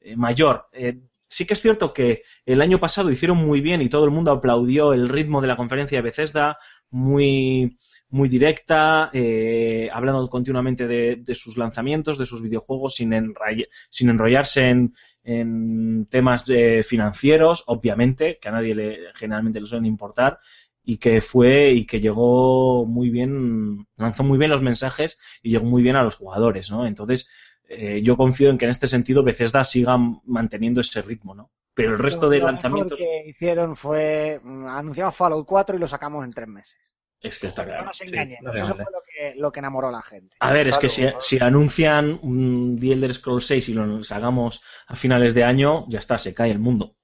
eh, 0.00 0.16
mayor. 0.16 0.68
Eh, 0.72 1.00
sí 1.28 1.46
que 1.46 1.54
es 1.54 1.60
cierto 1.60 1.92
que 1.92 2.22
el 2.46 2.62
año 2.62 2.78
pasado 2.80 3.10
hicieron 3.10 3.38
muy 3.38 3.60
bien 3.60 3.82
y 3.82 3.88
todo 3.88 4.04
el 4.04 4.10
mundo 4.10 4.30
aplaudió 4.30 4.92
el 4.92 5.08
ritmo 5.08 5.40
de 5.40 5.48
la 5.48 5.56
conferencia 5.56 5.98
de 5.98 6.02
Bethesda, 6.02 6.58
muy, 6.90 7.76
muy 8.12 8.28
directa, 8.28 9.10
eh, 9.12 9.90
hablando 9.92 10.28
continuamente 10.30 10.86
de, 10.86 11.16
de 11.16 11.34
sus 11.34 11.56
lanzamientos, 11.56 12.18
de 12.18 12.26
sus 12.26 12.42
videojuegos, 12.42 12.94
sin, 12.96 13.10
enray- 13.12 13.68
sin 13.90 14.10
enrollarse 14.10 14.68
en, 14.68 14.94
en 15.24 16.06
temas 16.10 16.44
eh, 16.48 16.82
financieros, 16.84 17.64
obviamente, 17.66 18.38
que 18.40 18.48
a 18.48 18.52
nadie 18.52 18.74
le, 18.74 18.98
generalmente 19.14 19.60
le 19.60 19.66
suelen 19.66 19.86
importar, 19.86 20.38
y 20.84 20.98
que 20.98 21.20
fue 21.20 21.72
y 21.72 21.86
que 21.86 22.00
llegó 22.00 22.84
muy 22.86 23.08
bien, 23.10 23.86
lanzó 23.96 24.24
muy 24.24 24.38
bien 24.38 24.50
los 24.50 24.62
mensajes 24.62 25.18
y 25.42 25.50
llegó 25.50 25.64
muy 25.64 25.82
bien 25.82 25.96
a 25.96 26.02
los 26.02 26.16
jugadores, 26.16 26.70
¿no? 26.70 26.86
Entonces, 26.86 27.28
eh, 27.68 28.02
yo 28.02 28.16
confío 28.16 28.50
en 28.50 28.58
que 28.58 28.64
en 28.66 28.70
este 28.70 28.88
sentido 28.88 29.22
Bethesda 29.22 29.64
siga 29.64 29.96
manteniendo 30.24 30.80
ese 30.80 31.00
ritmo, 31.02 31.34
¿no? 31.34 31.50
Pero 31.74 31.92
el 31.92 31.98
resto 31.98 32.28
de 32.28 32.38
Lo 32.40 32.46
mejor 32.46 32.52
lanzamientos 32.54 32.98
que 32.98 33.24
hicieron 33.28 33.76
fue 33.76 34.40
mm, 34.42 34.66
anunciamos 34.66 35.16
Fallout 35.16 35.46
4 35.46 35.76
y 35.76 35.78
lo 35.78 35.88
sacamos 35.88 36.24
en 36.24 36.32
tres 36.32 36.48
meses. 36.48 36.91
Es 37.22 37.38
que 37.38 37.46
está 37.48 37.64
No 37.76 37.82
claro. 37.82 37.84
nos 37.84 38.00
sí. 38.00 38.02
engañemos, 38.02 38.56
no 38.58 38.60
eso 38.60 38.74
fue 38.76 38.90
lo 38.92 39.02
que, 39.02 39.34
lo 39.36 39.50
que 39.52 39.58
enamoró 39.60 39.88
a 39.88 39.92
la 39.92 40.02
gente. 40.02 40.36
A 40.46 40.52
ver, 40.52 40.66
es 40.68 40.78
que 40.78 40.90
si, 40.90 41.02
Claro, 41.02 41.26
si 41.26 41.38
anuncian 41.38 42.18
un 42.22 42.76
The 42.78 42.92
Elder 42.92 43.14
Scrolls 43.14 43.46
6 43.46 43.68
y 43.70 43.72
lo 43.74 44.04
sacamos 44.04 44.60
a 44.88 44.94
finales 44.94 45.32
de 45.34 45.44
año, 45.44 45.86
ya 45.88 46.00
está, 46.00 46.18
se 46.18 46.34
cae 46.34 46.50
el 46.50 46.58
mundo, 46.58 46.96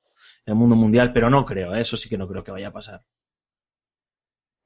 el 0.45 0.57
mundo 0.57 0.77
mundial, 0.77 1.13
pero 1.15 1.31
no 1.31 1.47
creo, 1.47 1.75
¿eh? 1.75 1.81
eso 1.83 1.97
sí 1.97 2.09
que 2.11 2.19
no 2.19 2.29
creo 2.29 2.45
que 2.45 2.51
vaya 2.53 2.69
a 2.69 2.73
pasar. 2.73 3.03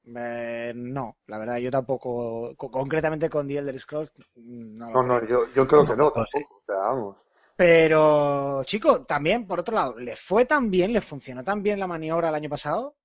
Eh, 0.05 0.73
no, 0.75 1.17
la 1.27 1.37
verdad, 1.37 1.57
yo 1.57 1.71
tampoco, 1.71 2.53
co- 2.57 2.69
concretamente 2.71 3.29
con 3.29 3.47
The 3.47 3.57
Elder 3.59 3.79
Scrolls, 3.79 4.11
no 4.35 4.89
lo 4.89 4.97
No, 4.97 5.01
creo. 5.01 5.19
no, 5.19 5.27
yo, 5.27 5.51
yo 5.53 5.67
creo 5.67 5.85
que 5.85 5.97
no, 5.97 6.09
Tampoco, 6.09 6.25
sí. 6.25 6.39
tampoco. 6.39 6.55
O 6.55 6.63
sea, 6.65 6.75
vamos. 6.77 7.17
Pero, 7.55 8.63
chico, 8.65 9.05
también, 9.05 9.47
por 9.47 9.59
otro 9.59 9.75
lado, 9.75 9.97
¿les 9.97 10.19
fue 10.19 10.45
tan 10.45 10.69
bien, 10.69 10.93
les 10.93 11.03
funcionó 11.05 11.43
tan 11.43 11.63
bien 11.63 11.79
la 11.79 11.87
maniobra 11.87 12.29
el 12.29 12.35
año 12.35 12.49
pasado? 12.49 12.95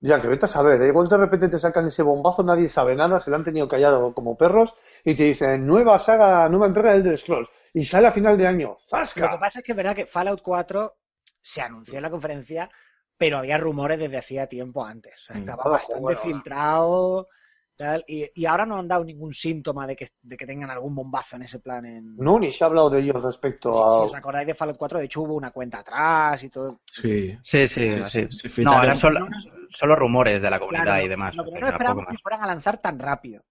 Ya, 0.00 0.20
que 0.20 0.28
vete 0.28 0.44
a 0.46 0.48
saber, 0.48 0.80
¿eh? 0.82 0.88
igual 0.88 1.08
de 1.08 1.16
repente 1.18 1.48
te 1.48 1.58
sacan 1.58 1.86
ese 1.88 2.02
bombazo, 2.02 2.42
nadie 2.42 2.68
sabe 2.68 2.94
nada, 2.96 3.20
se 3.20 3.30
lo 3.30 3.36
han 3.36 3.44
tenido 3.44 3.68
callado 3.68 4.14
como 4.14 4.36
perros 4.36 4.74
y 5.04 5.14
te 5.14 5.24
dicen 5.24 5.66
nueva 5.66 5.98
saga, 5.98 6.48
nueva 6.48 6.66
entrega 6.66 6.92
de 6.92 6.96
Elder 6.98 7.16
Scrolls 7.18 7.50
y 7.74 7.84
sale 7.84 8.06
a 8.06 8.12
final 8.12 8.38
de 8.38 8.46
año. 8.46 8.76
Lo 9.14 9.28
que 9.30 9.36
¡Zasca! 9.36 9.38
pasa 9.38 9.58
es 9.60 9.64
que 9.64 9.72
es 9.72 9.76
verdad 9.76 9.96
que 9.96 10.06
Fallout 10.06 10.42
4 10.42 10.96
se 11.40 11.60
anunció 11.62 11.96
en 11.98 12.02
la 12.02 12.10
conferencia, 12.10 12.70
pero 13.16 13.38
había 13.38 13.58
rumores 13.58 13.98
desde 13.98 14.18
hacía 14.18 14.46
tiempo 14.46 14.84
antes. 14.84 15.14
O 15.22 15.26
sea, 15.26 15.36
Mm. 15.36 15.40
estaba 15.40 15.64
Ah, 15.64 15.68
bastante 15.70 16.00
bueno. 16.00 16.20
filtrado. 16.20 17.28
Tal, 17.76 18.04
y, 18.08 18.28
y 18.34 18.46
ahora 18.46 18.66
no 18.66 18.76
han 18.78 18.88
dado 18.88 19.04
ningún 19.04 19.32
síntoma 19.32 19.86
de 19.86 19.94
que, 19.94 20.08
de 20.22 20.36
que 20.36 20.46
tengan 20.46 20.70
algún 20.70 20.94
bombazo 20.94 21.36
en 21.36 21.42
ese 21.42 21.60
plan. 21.60 21.84
En... 21.86 22.16
No, 22.16 22.38
ni 22.38 22.50
se 22.50 22.64
ha 22.64 22.66
hablado 22.66 22.90
de 22.90 23.00
ellos 23.00 23.22
respecto 23.22 23.72
Si, 23.72 23.78
a... 23.78 23.90
si 23.90 24.04
os 24.04 24.14
acordáis 24.14 24.46
de 24.46 24.54
Fallout 24.54 24.78
4, 24.78 24.98
de 24.98 25.04
hecho 25.04 25.22
hubo 25.22 25.34
una 25.34 25.50
cuenta 25.50 25.78
atrás 25.78 26.42
y 26.42 26.50
todo. 26.50 26.80
Sí. 26.90 27.36
Sí, 27.42 27.68
sí, 27.68 27.90
Sí, 27.90 28.02
sí. 28.06 28.26
sí, 28.30 28.48
sí, 28.48 28.62
no, 28.62 28.82
eran 28.82 28.96
solo, 28.96 29.26
solo 29.70 29.94
rumores 29.94 30.40
de 30.42 30.50
la 30.50 30.58
comunidad 30.58 30.84
Claro, 30.84 31.04
y 31.04 31.08
demás. 31.08 31.34
Lo 31.36 31.44
que 31.44 31.60
no 31.60 31.66
esperábamos 31.66 32.06
que 32.10 32.18
fueran 32.18 32.42
a 32.42 32.46
lanzar 32.46 32.78
tan 32.78 32.98
rápido. 32.98 33.44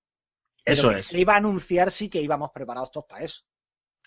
Eso 0.65 0.91
es. 0.91 1.05
Se 1.07 1.19
iba 1.19 1.34
a 1.34 1.38
anunciar, 1.38 1.91
sí 1.91 2.09
que 2.09 2.21
íbamos 2.21 2.49
preparados 2.51 2.91
todos 2.91 3.05
para 3.07 3.23
eso. 3.23 3.43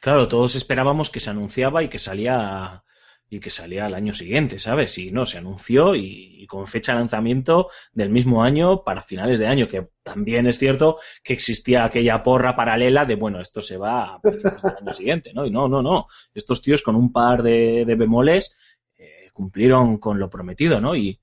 Claro, 0.01 0.29
todos 0.29 0.55
esperábamos 0.57 1.11
que 1.11 1.21
se 1.21 1.31
anunciaba 1.31 1.83
y 1.83 1.89
que 1.89 1.99
salía 1.99 2.85
y 3.31 3.41
que 3.41 3.51
salía 3.51 3.87
al 3.87 3.95
año 3.95 4.15
siguiente, 4.15 4.59
¿sabes? 4.59 4.97
Y 4.99 5.11
no, 5.11 5.27
se 5.27 5.39
anunció 5.39 5.95
y, 5.95 6.47
con 6.47 6.67
fecha 6.67 6.93
de 6.93 7.01
lanzamiento 7.01 7.69
del 7.93 8.09
mismo 8.09 8.43
año 8.43 8.85
para 8.85 9.03
finales 9.03 9.39
de 9.39 9.47
año, 9.47 9.69
que 9.69 9.89
también 10.03 10.47
es 10.47 10.59
cierto 10.59 10.99
que 11.23 11.35
existía 11.35 11.85
aquella 11.85 12.23
porra 12.23 12.57
paralela 12.57 13.05
de, 13.05 13.17
bueno, 13.17 13.41
esto 13.41 13.61
se 13.61 13.77
va 13.77 14.15
a 14.15 14.21
principios 14.21 14.63
del 14.63 14.77
año 14.77 14.93
siguiente, 14.93 15.33
¿no? 15.35 15.45
Y 15.45 15.51
no, 15.51 15.69
no, 15.69 15.83
no. 15.83 16.07
Estos 16.33 16.63
tíos 16.63 16.81
con 16.81 16.97
un 16.97 17.13
par 17.13 17.43
de, 17.43 17.85
de 17.85 17.95
bemoles 17.97 18.57
eh, 18.97 19.29
cumplieron 19.35 19.99
con 19.99 20.19
lo 20.19 20.31
prometido, 20.31 20.81
¿no? 20.81 20.97
Y 20.97 21.21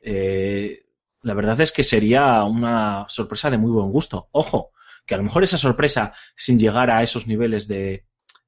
eh, 0.00 0.84
la 1.22 1.34
verdad 1.34 1.60
es 1.60 1.70
que 1.70 1.84
sería 1.84 2.42
una 2.42 3.06
sorpresa 3.08 3.50
de 3.50 3.58
muy 3.58 3.70
buen 3.70 3.92
gusto. 3.92 4.28
Ojo, 4.32 4.72
que 5.06 5.14
a 5.14 5.18
lo 5.18 5.24
mejor 5.24 5.44
esa 5.44 5.58
sorpresa, 5.58 6.12
sin 6.34 6.58
llegar 6.58 6.90
a 6.90 7.04
esos 7.04 7.28
niveles 7.28 7.68
de, 7.68 8.04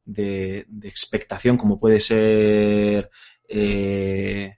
de, 0.09 0.67
expectación 0.83 1.57
como 1.59 1.79
puede 1.79 2.01
ser 2.01 3.11
eh, 3.47 4.57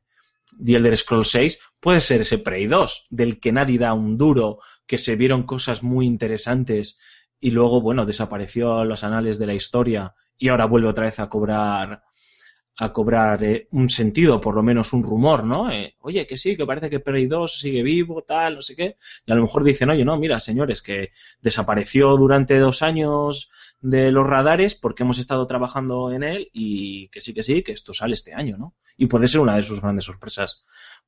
The 0.64 0.76
Elder 0.76 0.96
Scrolls 0.96 1.30
6 1.30 1.60
puede 1.80 2.00
ser 2.00 2.20
ese 2.20 2.38
Prey 2.38 2.66
2, 2.66 3.06
del 3.10 3.40
que 3.40 3.52
nadie 3.52 3.78
da 3.78 3.94
un 3.94 4.16
duro, 4.16 4.58
que 4.86 4.98
se 4.98 5.16
vieron 5.16 5.44
cosas 5.44 5.82
muy 5.82 6.06
interesantes 6.06 6.98
y 7.40 7.50
luego, 7.50 7.80
bueno, 7.80 8.04
desapareció 8.04 8.78
a 8.78 8.84
los 8.84 9.02
anales 9.02 9.38
de 9.38 9.46
la 9.46 9.54
historia 9.54 10.14
y 10.36 10.48
ahora 10.48 10.66
vuelve 10.66 10.88
otra 10.88 11.06
vez 11.06 11.18
a 11.18 11.28
cobrar 11.28 12.02
a 12.76 12.94
cobrar 12.94 13.44
eh, 13.44 13.68
un 13.72 13.90
sentido, 13.90 14.40
por 14.40 14.54
lo 14.54 14.62
menos 14.62 14.94
un 14.94 15.02
rumor, 15.02 15.44
¿no? 15.44 15.70
Eh, 15.70 15.96
oye, 16.00 16.26
que 16.26 16.38
sí, 16.38 16.56
que 16.56 16.64
parece 16.64 16.88
que 16.88 17.00
Prey 17.00 17.26
2 17.26 17.60
sigue 17.60 17.82
vivo, 17.82 18.22
tal, 18.22 18.54
no 18.54 18.62
sé 18.62 18.74
qué. 18.74 18.96
Y 19.26 19.32
a 19.32 19.34
lo 19.34 19.42
mejor 19.42 19.64
dicen, 19.64 19.90
oye, 19.90 20.02
no, 20.02 20.16
mira, 20.16 20.40
señores, 20.40 20.80
que 20.80 21.10
desapareció 21.42 22.16
durante 22.16 22.58
dos 22.58 22.80
años 22.80 23.50
de 23.80 24.12
los 24.12 24.26
radares 24.26 24.74
porque 24.74 25.02
hemos 25.02 25.18
estado 25.18 25.46
trabajando 25.46 26.12
en 26.12 26.22
él 26.22 26.50
y 26.52 27.08
que 27.08 27.20
sí, 27.20 27.32
que 27.34 27.42
sí, 27.42 27.62
que 27.62 27.72
esto 27.72 27.92
sale 27.92 28.14
este 28.14 28.34
año, 28.34 28.56
¿no? 28.56 28.74
Y 28.96 29.06
puede 29.06 29.26
ser 29.26 29.40
una 29.40 29.56
de 29.56 29.62
sus 29.62 29.80
grandes 29.80 30.04
sorpresas 30.04 30.64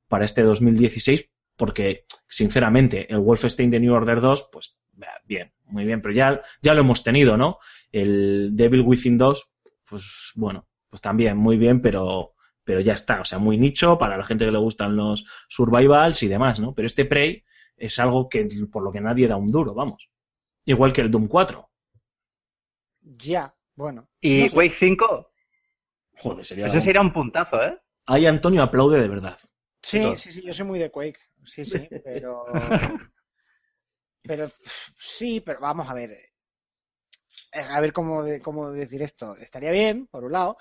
para 0.08 0.24
este 0.24 0.42
2016 0.42 1.30
porque, 1.56 2.06
sinceramente, 2.26 3.12
el 3.12 3.20
Wolfenstein 3.20 3.70
de 3.70 3.80
New 3.80 3.94
Order 3.94 4.20
2, 4.20 4.48
pues, 4.50 4.78
bien, 5.24 5.52
muy 5.66 5.84
bien, 5.84 6.00
pero 6.00 6.14
ya, 6.14 6.40
ya 6.62 6.74
lo 6.74 6.80
hemos 6.80 7.04
tenido, 7.04 7.36
¿no? 7.36 7.58
El 7.90 8.50
Devil 8.54 8.80
Within 8.80 9.18
2, 9.18 9.50
pues, 9.88 10.32
bueno, 10.34 10.66
pues 10.88 11.00
también 11.00 11.36
muy 11.36 11.56
bien, 11.56 11.80
pero, 11.80 12.34
pero 12.64 12.80
ya 12.80 12.94
está. 12.94 13.20
O 13.20 13.24
sea, 13.24 13.38
muy 13.38 13.58
nicho 13.58 13.98
para 13.98 14.16
la 14.16 14.24
gente 14.24 14.44
que 14.44 14.50
le 14.50 14.58
gustan 14.58 14.96
los 14.96 15.26
survivals 15.48 16.22
y 16.22 16.28
demás, 16.28 16.60
¿no? 16.60 16.74
Pero 16.74 16.86
este 16.86 17.04
Prey 17.04 17.44
es 17.76 17.98
algo 17.98 18.28
que 18.28 18.48
por 18.70 18.82
lo 18.82 18.92
que 18.92 19.00
nadie 19.00 19.28
da 19.28 19.36
un 19.36 19.50
duro, 19.50 19.74
vamos. 19.74 20.10
Igual 20.64 20.92
que 20.92 21.00
el 21.02 21.10
Doom 21.10 21.28
4. 21.28 21.71
Ya, 23.02 23.54
bueno. 23.76 24.08
¿Y 24.20 24.40
No 24.40 24.48
sé. 24.48 24.56
Quake 24.56 24.74
5? 24.74 25.30
Joder, 26.18 26.44
sería. 26.44 26.66
Eso 26.66 26.80
sería 26.80 27.00
un 27.00 27.12
puntazo, 27.12 27.62
¿eh? 27.62 27.78
Ahí 28.06 28.26
Antonio 28.26 28.62
aplaude 28.62 29.00
de 29.00 29.08
verdad. 29.08 29.38
Sí, 29.82 30.16
sí, 30.16 30.32
sí, 30.32 30.42
yo 30.44 30.52
soy 30.52 30.66
muy 30.66 30.78
de 30.78 30.90
Quake. 30.90 31.18
Sí, 31.44 31.64
sí, 31.64 31.88
pero. 32.02 32.44
pero 34.26 34.50
sí, 34.98 35.40
pero 35.40 35.60
vamos 35.60 35.88
a 35.88 35.94
ver. 35.94 36.10
Eh, 37.52 37.60
A 37.60 37.80
ver 37.80 37.92
cómo, 37.92 38.22
de- 38.24 38.40
cómo 38.40 38.70
decir 38.72 39.02
esto. 39.02 39.36
Estaría 39.36 39.70
bien, 39.70 40.06
por 40.08 40.24
un 40.24 40.32
lado. 40.32 40.56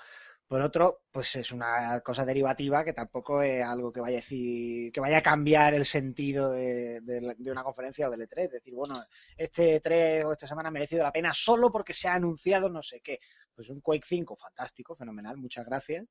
Por 0.52 0.60
otro, 0.60 1.04
pues 1.10 1.34
es 1.36 1.50
una 1.50 2.00
cosa 2.02 2.26
derivativa 2.26 2.84
que 2.84 2.92
tampoco 2.92 3.40
es 3.40 3.64
algo 3.64 3.90
que 3.90 4.00
vaya 4.02 4.18
a 4.18 4.20
decir, 4.20 4.92
que 4.92 5.00
vaya 5.00 5.18
a 5.18 5.22
cambiar 5.22 5.72
el 5.72 5.86
sentido 5.86 6.50
de, 6.50 7.00
de 7.00 7.20
la- 7.22 7.34
de 7.38 7.50
una 7.50 7.64
conferencia 7.64 8.06
o 8.06 8.10
del 8.10 8.20
E3. 8.20 8.50
Decir, 8.50 8.74
bueno, 8.74 8.94
este 9.36 9.76
E3 9.76 10.24
o 10.26 10.32
esta 10.32 10.46
semana 10.46 10.68
ha 10.68 10.72
merecido 10.72 11.02
la 11.04 11.12
pena 11.12 11.32
solo 11.32 11.72
porque 11.72 11.94
se 11.94 12.06
ha 12.08 12.14
anunciado 12.14 12.68
no 12.68 12.82
sé 12.82 13.00
qué. 13.00 13.18
Pues 13.54 13.70
un 13.70 13.80
Quake 13.80 14.04
5, 14.06 14.36
fantástico, 14.36 14.94
fenomenal, 14.94 15.36
muchas 15.38 15.64
gracias 15.66 16.04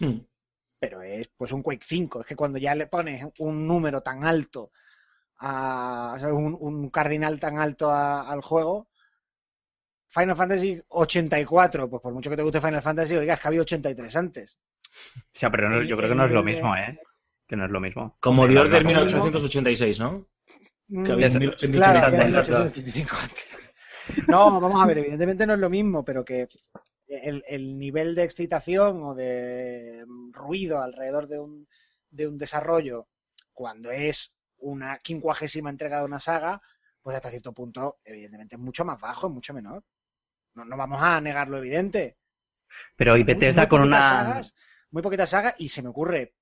Hmm. 0.00 0.18
pero 0.80 1.02
es 1.02 1.28
pues 1.36 1.52
un 1.52 1.62
Quake 1.62 1.84
5. 1.86 2.20
Es 2.22 2.26
que 2.26 2.36
cuando 2.36 2.58
ya 2.58 2.74
le 2.74 2.86
pones 2.86 3.24
un 3.40 3.66
número 3.66 4.02
tan 4.02 4.24
alto, 4.24 4.72
a, 5.38 6.14
o 6.16 6.20
sea, 6.20 6.32
un, 6.34 6.56
un 6.60 6.90
cardinal 6.90 7.40
tan 7.40 7.58
alto 7.58 7.90
a- 7.90 8.30
al 8.30 8.42
juego, 8.42 8.88
Final 10.08 10.36
Fantasy 10.36 10.80
84, 10.88 11.88
pues 11.90 12.02
por 12.02 12.12
mucho 12.14 12.30
que 12.30 12.36
te 12.36 12.42
guste 12.42 12.60
Final 12.60 12.82
Fantasy, 12.82 13.16
oiga, 13.16 13.34
es 13.34 13.40
que 13.40 13.48
había 13.48 13.60
83 13.60 14.16
antes. 14.16 14.58
O 15.16 15.38
sea, 15.38 15.50
pero 15.50 15.68
no- 15.68 15.82
yo 15.82 15.96
creo 15.96 16.08
que 16.08 16.14
no 16.14 16.24
es 16.24 16.30
lo 16.30 16.42
mismo, 16.42 16.74
¿eh? 16.76 16.98
Que 17.46 17.56
no 17.56 17.64
es 17.66 17.70
lo 17.70 17.80
mismo. 17.80 18.16
Como 18.20 18.46
Dios 18.48 18.68
no- 18.68 18.74
del 18.74 18.84
no- 18.84 18.88
1886, 18.90 20.00
¿no? 20.00 20.26
Que 21.04 21.12
había 21.12 21.28
Mm, 21.28 21.32
1886 21.38 21.76
Claro, 21.76 21.98
antes, 21.98 22.04
había 22.06 22.18
¿verdad? 22.24 22.42
1885 22.48 23.16
antes. 23.22 23.72
No, 24.28 24.60
vamos 24.60 24.82
a 24.82 24.86
ver, 24.86 24.98
evidentemente 24.98 25.46
no 25.46 25.52
es 25.54 25.60
lo 25.60 25.68
mismo, 25.68 26.02
pero 26.04 26.24
que 26.24 26.48
el, 27.06 27.44
el 27.46 27.78
nivel 27.78 28.14
de 28.14 28.22
excitación 28.24 29.02
o 29.02 29.14
de 29.14 30.04
ruido 30.32 30.82
alrededor 30.82 31.28
de 31.28 31.38
un, 31.38 31.68
de 32.10 32.26
un 32.26 32.38
desarrollo, 32.38 33.08
cuando 33.52 33.90
es 33.90 34.38
una 34.58 34.98
quincuagésima 34.98 35.68
entrega 35.70 35.98
de 35.98 36.06
una 36.06 36.18
saga, 36.18 36.60
pues 37.02 37.16
hasta 37.16 37.28
cierto 37.30 37.52
punto, 37.52 37.98
evidentemente, 38.04 38.56
es 38.56 38.60
mucho 38.60 38.84
más 38.84 38.98
bajo, 38.98 39.26
es 39.28 39.32
mucho 39.34 39.52
menor. 39.52 39.84
No, 40.54 40.64
no 40.64 40.76
vamos 40.76 41.00
a 41.02 41.20
negar 41.20 41.48
lo 41.48 41.58
evidente. 41.58 42.18
Pero 42.96 43.16
y 43.16 43.22
Bethesda 43.24 43.62
muy 43.62 43.68
con 43.68 43.80
una... 43.82 44.02
sagas, 44.02 44.54
muy 44.90 45.02
poquitas 45.02 45.30
sagas, 45.30 45.54
y 45.58 45.68
se 45.68 45.82
me 45.82 45.88
ocurre 45.88 46.34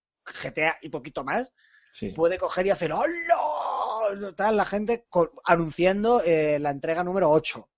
GTA 0.42 0.78
y 0.82 0.88
poquito 0.88 1.24
más, 1.24 1.52
Sí. 1.92 2.10
puede 2.10 2.38
coger 2.38 2.66
y 2.66 2.70
hacer 2.70 2.92
¡Hola! 2.92 4.34
Tal, 4.36 4.56
la 4.56 4.64
gente 4.64 5.06
anunciando 5.44 6.22
eh, 6.24 6.58
la 6.60 6.70
entrega 6.70 7.02
número 7.02 7.30
8. 7.30 7.68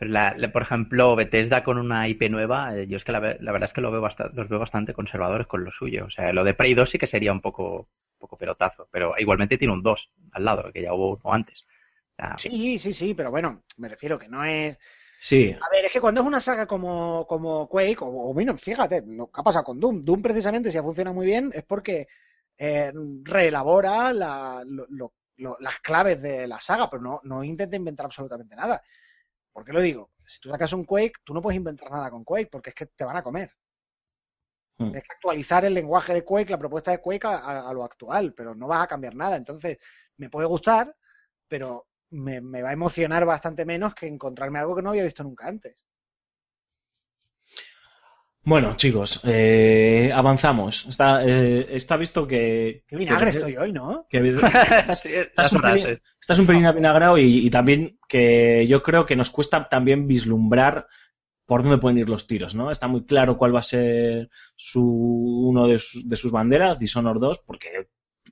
La- 0.00 0.34
la- 0.36 0.52
por 0.52 0.62
ejemplo, 0.62 1.14
Bethesda 1.16 1.62
con 1.62 1.78
una 1.78 2.08
IP 2.08 2.28
nueva, 2.28 2.76
eh, 2.76 2.86
yo 2.88 2.96
es 2.96 3.04
que 3.04 3.12
la, 3.12 3.20
ve- 3.20 3.38
la 3.40 3.52
verdad 3.52 3.66
es 3.68 3.72
que 3.72 3.80
lo 3.80 3.90
veo 3.92 4.00
basta- 4.00 4.30
los 4.34 4.48
veo 4.48 4.58
bastante 4.58 4.92
conservadores 4.92 5.46
con 5.46 5.64
lo 5.64 5.70
suyo. 5.70 6.06
O 6.06 6.10
sea, 6.10 6.32
lo 6.32 6.42
de 6.44 6.54
Prey 6.54 6.74
2 6.74 6.90
sí 6.90 6.98
que 6.98 7.06
sería 7.06 7.32
un 7.32 7.40
poco, 7.40 7.80
un 7.80 8.18
poco 8.18 8.36
pelotazo, 8.36 8.88
pero 8.90 9.14
igualmente 9.18 9.56
tiene 9.58 9.72
un 9.74 9.82
2 9.82 10.10
al 10.32 10.44
lado, 10.44 10.72
que 10.72 10.82
ya 10.82 10.92
hubo 10.94 11.14
uno 11.22 11.32
antes. 11.32 11.64
Sea, 12.16 12.36
Sí, 12.38 12.78
sí, 12.78 12.92
sí, 12.92 13.14
pero 13.14 13.30
bueno, 13.30 13.64
me 13.78 13.88
refiero 13.88 14.18
que 14.18 14.28
no 14.28 14.44
es. 14.44 14.78
Sí, 15.20 15.52
A 15.52 15.70
ver, 15.70 15.86
es 15.86 15.92
que 15.92 16.00
cuando 16.00 16.20
es 16.20 16.26
una 16.26 16.40
saga 16.40 16.66
como, 16.66 17.26
como 17.26 17.66
Quake, 17.68 17.96
o, 18.00 18.30
o 18.30 18.34
bueno, 18.34 18.56
fíjate, 18.56 19.02
lo 19.06 19.30
que 19.30 19.40
ha 19.40 19.44
pasado 19.44 19.64
con 19.64 19.80
Doom. 19.80 20.04
Doom 20.04 20.22
precisamente, 20.22 20.70
si 20.70 20.78
ha 20.78 20.82
funcionado 20.82 21.14
muy 21.14 21.26
bien, 21.26 21.50
es 21.54 21.64
porque 21.64 22.06
eh, 22.58 22.92
reelabora 23.22 24.12
la- 24.12 24.62
lo- 24.66 24.86
lo- 24.90 25.14
lo- 25.36 25.56
las 25.60 25.80
claves 25.80 26.20
de 26.22 26.46
la 26.46 26.60
saga, 26.60 26.88
pero 26.90 27.02
no, 27.02 27.20
no 27.24 27.42
intenta 27.42 27.76
inventar 27.76 28.06
absolutamente 28.06 28.54
nada. 28.54 28.82
¿Por 29.52 29.64
qué 29.64 29.72
lo 29.72 29.80
digo? 29.80 30.10
Si 30.24 30.40
tú 30.40 30.50
sacas 30.50 30.72
un 30.72 30.84
Quake, 30.84 31.14
tú 31.24 31.34
no 31.34 31.42
puedes 31.42 31.56
inventar 31.56 31.90
nada 31.90 32.10
con 32.10 32.24
Quake, 32.24 32.48
porque 32.50 32.70
es 32.70 32.76
que 32.76 32.86
te 32.86 33.04
van 33.04 33.16
a 33.16 33.22
comer. 33.22 33.50
Hmm. 34.78 34.94
Es 34.94 35.02
que 35.02 35.12
actualizar 35.12 35.64
el 35.64 35.74
lenguaje 35.74 36.12
de 36.14 36.24
Quake, 36.24 36.50
la 36.50 36.58
propuesta 36.58 36.90
de 36.90 37.00
Quake 37.00 37.26
a, 37.26 37.36
a- 37.38 37.68
a 37.70 37.72
lo 37.72 37.84
actual, 37.84 38.34
pero 38.34 38.54
no 38.54 38.66
vas 38.66 38.82
a 38.84 38.86
cambiar 38.88 39.14
nada. 39.14 39.36
Entonces, 39.36 39.78
me 40.16 40.28
puede 40.30 40.46
gustar, 40.48 40.94
pero 41.48 41.86
me, 42.14 42.40
me 42.40 42.62
va 42.62 42.70
a 42.70 42.72
emocionar 42.72 43.24
bastante 43.26 43.64
menos 43.66 43.94
que 43.94 44.06
encontrarme 44.06 44.58
algo 44.60 44.76
que 44.76 44.82
no 44.82 44.90
había 44.90 45.04
visto 45.04 45.22
nunca 45.24 45.46
antes. 45.48 45.84
Bueno, 48.46 48.76
chicos, 48.76 49.20
eh, 49.24 50.10
avanzamos. 50.14 50.84
Está, 50.86 51.24
eh, 51.26 51.66
está 51.70 51.96
visto 51.96 52.26
que. 52.26 52.84
Qué 52.86 52.96
vinagre 52.96 53.30
que- 53.30 53.38
estoy 53.38 53.56
hoy, 53.56 53.72
¿no? 53.72 54.06
que- 54.10 54.20
sí, 54.94 55.14
estás, 55.14 55.24
las 55.34 55.52
un 55.52 55.62
pelín, 55.62 55.98
estás 56.20 56.38
un 56.38 56.46
pelín 56.46 56.66
avinagrado 56.66 57.16
y, 57.16 57.46
y 57.46 57.50
también 57.50 57.98
que 58.06 58.66
yo 58.66 58.82
creo 58.82 59.06
que 59.06 59.16
nos 59.16 59.30
cuesta 59.30 59.66
también 59.68 60.06
vislumbrar 60.06 60.86
por 61.46 61.62
dónde 61.62 61.78
pueden 61.78 61.98
ir 61.98 62.08
los 62.10 62.26
tiros, 62.26 62.54
¿no? 62.54 62.70
Está 62.70 62.88
muy 62.88 63.04
claro 63.06 63.38
cuál 63.38 63.54
va 63.54 63.60
a 63.60 63.62
ser 63.62 64.30
su, 64.56 64.82
uno 65.50 65.66
de, 65.68 65.78
sus- 65.78 66.08
de 66.08 66.16
sus 66.16 66.32
banderas, 66.32 66.78
Dishonored 66.78 67.20
2, 67.20 67.38
porque, 67.40 67.88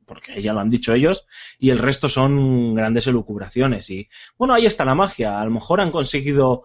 porque 0.07 0.40
ya 0.40 0.53
lo 0.53 0.61
han 0.61 0.70
dicho 0.70 0.95
ellos, 0.95 1.26
y 1.59 1.70
el 1.70 1.78
resto 1.78 2.09
son 2.09 2.74
grandes 2.74 3.07
elucubraciones. 3.07 3.90
Y 3.90 4.09
bueno, 4.36 4.55
ahí 4.55 4.66
está 4.66 4.84
la 4.84 4.95
magia. 4.95 5.40
A 5.40 5.45
lo 5.45 5.51
mejor 5.51 5.80
han 5.80 5.90
conseguido 5.90 6.64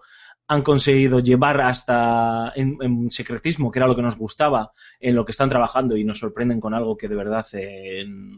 han 0.50 0.62
conseguido 0.62 1.20
llevar 1.20 1.60
hasta 1.60 2.52
en, 2.56 3.10
secretismo, 3.10 3.70
que 3.70 3.78
era 3.78 3.86
lo 3.86 3.94
que 3.94 4.02
nos 4.02 4.16
gustaba, 4.16 4.72
en 4.98 5.14
lo 5.14 5.26
que 5.26 5.32
están 5.32 5.50
trabajando 5.50 5.94
y 5.94 6.04
nos 6.04 6.18
sorprenden 6.18 6.58
con 6.58 6.72
algo 6.72 6.96
que 6.96 7.06
de 7.06 7.14
verdad, 7.14 7.46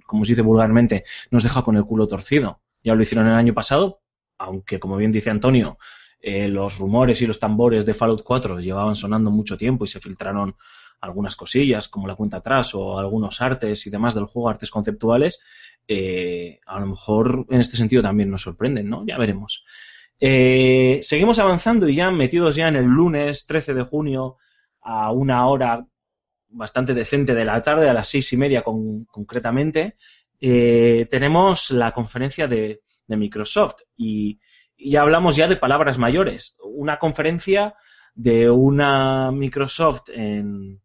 como 0.07 0.24
se 0.24 0.32
dice 0.32 0.43
vulgarmente, 0.43 1.05
nos 1.30 1.45
deja 1.45 1.62
con 1.62 1.76
el 1.76 1.84
culo 1.84 2.09
torcido. 2.09 2.61
Ya 2.82 2.97
lo 2.97 3.03
hicieron 3.03 3.28
el 3.28 3.34
año 3.34 3.55
pasado, 3.55 4.03
aunque 4.38 4.80
como 4.80 4.97
bien 4.97 5.12
dice 5.12 5.30
Antonio, 5.30 5.78
eh, 6.20 6.49
los 6.49 6.78
rumores 6.78 7.22
y 7.22 7.26
los 7.26 7.38
tambores 7.38 7.86
de 7.86 7.95
Fallout 7.95 8.22
4 8.24 8.59
llevaban 8.59 8.97
sonando 8.97 9.30
mucho 9.30 9.57
tiempo 9.57 9.84
y 9.84 9.88
se 9.88 10.01
filtraron 10.01 10.57
algunas 11.01 11.37
cosillas 11.37 11.89
como 11.89 12.07
la 12.07 12.15
cuenta 12.17 12.39
atrás 12.39 12.75
o 12.75 12.99
algunos 12.99 13.41
artes 13.41 13.87
y 13.87 13.91
demás 13.91 14.15
del 14.15 14.25
juego, 14.27 14.49
artes 14.49 14.71
conceptuales, 14.71 15.41
eh, 15.89 16.61
a 16.67 16.79
lo 16.81 16.87
mejor 16.87 17.47
en 17.51 17.61
este 17.61 17.77
sentido 17.77 18.03
también 18.03 18.31
nos 18.31 18.43
sorprenden, 18.43 18.89
¿no? 18.89 19.05
Ya 19.07 19.19
veremos. 19.19 19.65
Eh, 20.21 20.99
seguimos 21.03 21.39
avanzando 21.39 21.89
y 21.89 21.95
ya 21.95 22.11
metidos 22.11 22.57
ya 22.57 22.69
en 22.69 22.77
el 22.77 22.85
lunes 22.85 23.47
13 23.47 23.73
de 23.75 23.83
junio 23.83 24.37
a 24.83 25.13
una 25.13 25.47
hora 25.47 25.87
bastante 26.49 26.95
decente 26.95 27.35
de 27.35 27.45
la 27.45 27.63
tarde, 27.63 27.89
a 27.89 27.93
las 27.95 28.09
seis 28.09 28.33
y 28.33 28.37
media 28.37 28.63
con- 28.63 29.05
concretamente, 29.07 29.97
eh, 30.41 31.07
tenemos 31.11 31.71
la 31.71 31.93
conferencia 31.93 32.47
de, 32.49 32.83
de 33.07 33.17
Microsoft 33.17 33.83
y, 33.97 34.41
y 34.77 34.97
hablamos 34.97 35.37
ya 35.37 35.47
de 35.49 35.57
palabras 35.57 35.99
mayores. 35.99 36.59
Una 36.65 36.99
conferencia 36.99 37.75
de 38.15 38.51
una 38.51 39.31
Microsoft 39.31 40.09
en, 40.13 40.81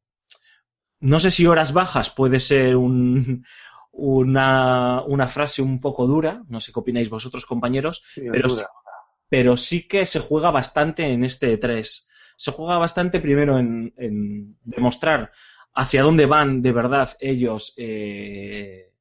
no 1.06 1.20
sé 1.20 1.32
si 1.32 1.46
horas 1.48 1.74
bajas 1.74 2.10
puede 2.10 2.40
ser 2.40 2.76
un, 2.78 3.46
una, 3.92 5.04
una 5.04 5.28
frase 5.28 5.62
un 5.62 5.80
poco 5.82 6.08
dura, 6.08 6.44
no 6.50 6.60
sé 6.60 6.72
qué 6.74 6.80
opináis 6.80 7.10
vosotros 7.10 7.46
compañeros, 7.46 8.04
Sí, 8.14 8.22
pero, 8.32 8.50
sí- 8.50 8.64
pero 9.30 9.58
sí 9.58 9.88
que 9.88 10.06
se 10.06 10.20
juega 10.20 10.52
bastante 10.52 11.04
en 11.06 11.24
este 11.24 11.58
3. 11.58 12.08
Se 12.38 12.52
juega 12.52 12.78
bastante 12.78 13.20
primero 13.20 13.60
en, 13.60 13.94
en 13.98 14.58
demostrar 14.64 15.32
hacia 15.74 16.04
dónde 16.04 16.26
van 16.26 16.62
de 16.62 16.72
verdad 16.72 17.16
ellos 17.20 17.74
eh, 17.78 18.92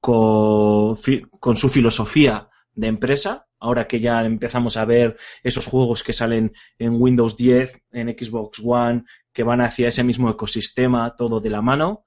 con 0.00 1.56
su 1.56 1.68
filosofía 1.68 2.48
de 2.74 2.86
empresa. 2.86 3.47
Ahora 3.60 3.86
que 3.86 4.00
ya 4.00 4.24
empezamos 4.24 4.76
a 4.76 4.84
ver 4.84 5.16
esos 5.42 5.66
juegos 5.66 6.02
que 6.02 6.12
salen 6.12 6.52
en 6.78 7.00
Windows 7.00 7.36
10, 7.36 7.82
en 7.92 8.08
Xbox 8.08 8.60
One, 8.64 9.04
que 9.32 9.42
van 9.42 9.60
hacia 9.60 9.88
ese 9.88 10.04
mismo 10.04 10.30
ecosistema, 10.30 11.16
todo 11.16 11.40
de 11.40 11.50
la 11.50 11.62
mano. 11.62 12.04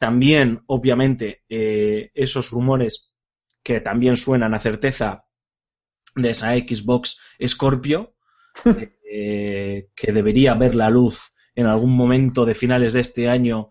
También, 0.00 0.62
obviamente, 0.66 1.44
eh, 1.48 2.10
esos 2.14 2.50
rumores 2.50 3.12
que 3.62 3.80
también 3.80 4.16
suenan 4.16 4.54
a 4.54 4.60
certeza 4.60 5.24
de 6.14 6.30
esa 6.30 6.56
Xbox 6.56 7.20
Scorpio, 7.46 8.14
eh, 9.10 9.88
que 9.94 10.12
debería 10.12 10.54
ver 10.54 10.74
la 10.74 10.90
luz 10.90 11.34
en 11.54 11.66
algún 11.66 11.96
momento 11.96 12.44
de 12.44 12.54
finales 12.54 12.92
de 12.92 13.00
este 13.00 13.28
año 13.28 13.70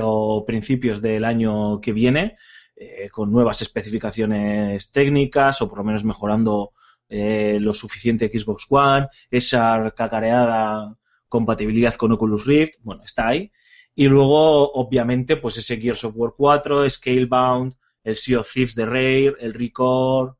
o 0.00 0.44
principios 0.46 1.02
del 1.02 1.24
año 1.24 1.80
que 1.80 1.92
viene, 1.92 2.36
eh, 2.76 3.08
con 3.10 3.30
nuevas 3.30 3.62
especificaciones 3.62 4.90
técnicas 4.90 5.62
o 5.62 5.68
por 5.68 5.78
lo 5.78 5.84
menos 5.84 6.04
mejorando 6.04 6.72
eh, 7.08 7.58
lo 7.60 7.74
suficiente 7.74 8.28
Xbox 8.28 8.66
One, 8.68 9.08
esa 9.30 9.92
cacareada 9.96 10.96
compatibilidad 11.28 11.94
con 11.94 12.12
Oculus 12.12 12.46
Rift, 12.46 12.74
bueno, 12.80 13.04
está 13.04 13.28
ahí. 13.28 13.52
Y 13.94 14.08
luego, 14.08 14.72
obviamente, 14.72 15.36
pues 15.36 15.56
ese 15.58 15.76
Gears 15.76 16.04
of 16.04 16.14
War 16.16 16.32
4, 16.36 16.88
Scalebound, 16.90 17.74
el 18.02 18.16
Sea 18.16 18.40
of 18.40 18.52
Thieves 18.52 18.74
de 18.74 18.86
Rare, 18.86 19.34
el 19.38 19.54
Record, 19.54 20.34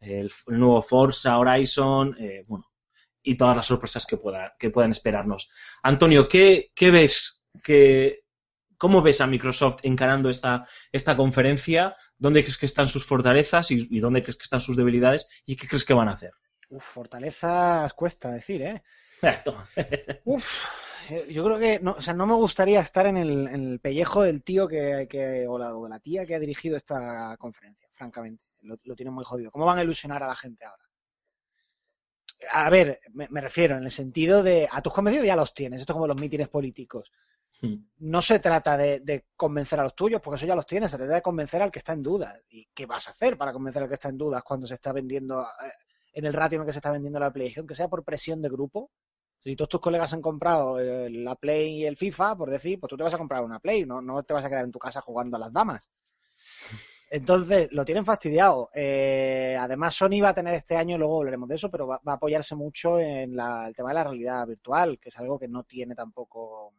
el, 0.00 0.30
nuevo 0.46 0.80
Forza 0.82 1.38
Horizon, 1.38 2.16
eh, 2.18 2.42
bueno, 2.46 2.70
y 3.22 3.36
todas 3.36 3.56
las 3.56 3.66
sorpresas 3.66 4.06
que, 4.06 4.16
pueda, 4.16 4.54
que 4.58 4.70
puedan 4.70 4.90
esperarnos. 4.90 5.50
Antonio, 5.82 6.28
¿qué, 6.28 6.70
qué 6.74 6.90
ves? 6.90 7.44
Que, 7.62 8.23
¿Cómo 8.78 9.02
ves 9.02 9.20
a 9.20 9.26
Microsoft 9.26 9.78
encarando 9.82 10.30
esta, 10.30 10.66
esta 10.92 11.16
conferencia? 11.16 11.96
¿Dónde 12.18 12.42
crees 12.42 12.58
que 12.58 12.66
están 12.66 12.88
sus 12.88 13.06
fortalezas 13.06 13.70
y, 13.70 13.86
y 13.90 14.00
dónde 14.00 14.22
crees 14.22 14.36
que 14.36 14.42
están 14.44 14.60
sus 14.60 14.76
debilidades? 14.76 15.28
¿Y 15.46 15.56
qué 15.56 15.66
crees 15.68 15.84
que 15.84 15.94
van 15.94 16.08
a 16.08 16.12
hacer? 16.12 16.32
Uf, 16.68 16.84
fortalezas 16.84 17.94
cuesta 17.94 18.30
decir, 18.30 18.60
¿eh? 18.62 18.82
Toma. 19.44 19.66
Uf, 20.24 20.46
eh, 21.10 21.26
yo 21.30 21.44
creo 21.44 21.58
que 21.58 21.80
no, 21.80 21.92
o 21.92 22.00
sea, 22.02 22.14
no 22.14 22.26
me 22.26 22.34
gustaría 22.34 22.80
estar 22.80 23.06
en 23.06 23.16
el, 23.16 23.48
en 23.48 23.72
el 23.72 23.80
pellejo 23.80 24.22
del 24.22 24.42
tío 24.42 24.68
que, 24.68 25.06
que- 25.10 25.46
o, 25.48 25.58
la, 25.58 25.74
o 25.76 25.84
de 25.84 25.90
la 25.90 25.98
tía 26.00 26.26
que 26.26 26.34
ha 26.34 26.38
dirigido 26.40 26.76
esta 26.76 27.36
conferencia, 27.38 27.88
francamente. 27.92 28.42
Lo, 28.62 28.76
lo 28.84 28.94
tienen 28.96 29.14
muy 29.14 29.24
jodido. 29.24 29.50
¿Cómo 29.50 29.66
van 29.66 29.78
a 29.78 29.82
ilusionar 29.82 30.22
a 30.22 30.28
la 30.28 30.36
gente 30.36 30.64
ahora? 30.64 30.84
A 32.52 32.70
ver, 32.70 33.00
me, 33.12 33.28
me 33.30 33.40
refiero 33.40 33.76
en 33.76 33.84
el 33.84 33.90
sentido 33.90 34.42
de 34.42 34.68
a 34.70 34.80
tus 34.82 34.92
convencidos 34.94 35.26
ya 35.26 35.36
los 35.36 35.52
tienes. 35.54 35.80
Esto 35.80 35.92
es 35.92 35.94
como 35.94 36.06
los 36.06 36.20
mítines 36.20 36.48
políticos. 36.48 37.10
No 37.98 38.20
se 38.22 38.38
trata 38.38 38.76
de, 38.76 39.00
de 39.00 39.26
convencer 39.36 39.80
a 39.80 39.84
los 39.84 39.94
tuyos, 39.94 40.20
porque 40.20 40.36
eso 40.36 40.46
ya 40.46 40.54
los 40.54 40.66
tienes. 40.66 40.90
Se 40.90 40.98
trata 40.98 41.14
de 41.14 41.22
convencer 41.22 41.62
al 41.62 41.70
que 41.70 41.78
está 41.78 41.92
en 41.92 42.02
duda. 42.02 42.38
¿Y 42.48 42.66
qué 42.74 42.86
vas 42.86 43.08
a 43.08 43.12
hacer 43.12 43.36
para 43.38 43.52
convencer 43.52 43.82
al 43.82 43.88
que 43.88 43.94
está 43.94 44.08
en 44.08 44.18
dudas 44.18 44.42
cuando 44.42 44.66
se 44.66 44.74
está 44.74 44.92
vendiendo 44.92 45.42
eh, 45.42 45.72
en 46.12 46.24
el 46.26 46.32
ratio 46.32 46.56
en 46.56 46.62
el 46.62 46.66
que 46.66 46.72
se 46.72 46.78
está 46.78 46.90
vendiendo 46.90 47.18
la 47.20 47.32
PlayStation? 47.32 47.66
Que 47.66 47.74
sea 47.74 47.88
por 47.88 48.04
presión 48.04 48.42
de 48.42 48.48
grupo. 48.50 48.90
Si 49.42 49.56
todos 49.56 49.68
tus 49.68 49.80
colegas 49.80 50.12
han 50.12 50.22
comprado 50.22 50.78
eh, 50.80 51.10
la 51.10 51.36
Play 51.36 51.82
y 51.82 51.86
el 51.86 51.96
FIFA, 51.96 52.36
por 52.36 52.50
decir, 52.50 52.80
pues 52.80 52.88
tú 52.90 52.96
te 52.96 53.02
vas 53.04 53.14
a 53.14 53.18
comprar 53.18 53.42
una 53.44 53.60
Play, 53.60 53.84
no, 53.86 54.00
no 54.00 54.22
te 54.22 54.34
vas 54.34 54.44
a 54.44 54.48
quedar 54.48 54.64
en 54.64 54.72
tu 54.72 54.78
casa 54.78 55.00
jugando 55.00 55.36
a 55.36 55.40
las 55.40 55.52
damas. 55.52 55.90
Entonces, 57.10 57.68
lo 57.72 57.84
tienen 57.84 58.04
fastidiado. 58.04 58.70
Eh, 58.74 59.56
además, 59.58 59.94
Sony 59.94 60.20
va 60.22 60.30
a 60.30 60.34
tener 60.34 60.54
este 60.54 60.76
año, 60.76 60.98
luego 60.98 61.18
hablaremos 61.18 61.48
de 61.48 61.54
eso, 61.56 61.70
pero 61.70 61.86
va, 61.86 62.00
va 62.06 62.12
a 62.12 62.16
apoyarse 62.16 62.54
mucho 62.56 62.98
en 62.98 63.36
la- 63.36 63.68
el 63.68 63.74
tema 63.76 63.90
de 63.90 63.94
la 63.94 64.04
realidad 64.04 64.46
virtual, 64.46 64.98
que 64.98 65.10
es 65.10 65.18
algo 65.18 65.38
que 65.38 65.46
no 65.48 65.62
tiene 65.64 65.94
tampoco 65.94 66.74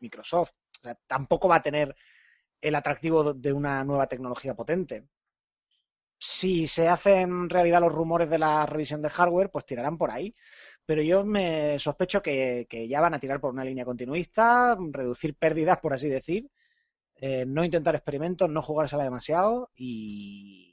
Microsoft. 0.00 0.52
O 0.80 0.82
sea, 0.82 0.94
tampoco 1.06 1.48
va 1.48 1.56
a 1.56 1.62
tener 1.62 1.94
el 2.60 2.74
atractivo 2.74 3.34
de 3.34 3.52
una 3.52 3.84
nueva 3.84 4.06
tecnología 4.06 4.54
potente. 4.54 5.08
Si 6.20 6.66
se 6.66 6.88
hacen 6.88 7.48
realidad 7.48 7.80
los 7.80 7.92
rumores 7.92 8.28
de 8.28 8.38
la 8.38 8.66
revisión 8.66 9.02
de 9.02 9.10
hardware, 9.10 9.50
pues 9.50 9.66
tirarán 9.66 9.96
por 9.98 10.10
ahí. 10.10 10.34
Pero 10.84 11.02
yo 11.02 11.24
me 11.24 11.78
sospecho 11.78 12.22
que, 12.22 12.66
ya 12.88 13.00
van 13.00 13.14
a 13.14 13.18
tirar 13.20 13.40
por 13.40 13.52
una 13.52 13.64
línea 13.64 13.84
continuista, 13.84 14.76
reducir 14.90 15.36
pérdidas, 15.36 15.78
por 15.78 15.92
así 15.92 16.08
decir, 16.08 16.50
eh, 17.16 17.44
no 17.46 17.64
intentar 17.64 17.94
experimentos, 17.94 18.50
no 18.50 18.62
jugársela 18.62 19.04
demasiado 19.04 19.70
y 19.76 20.68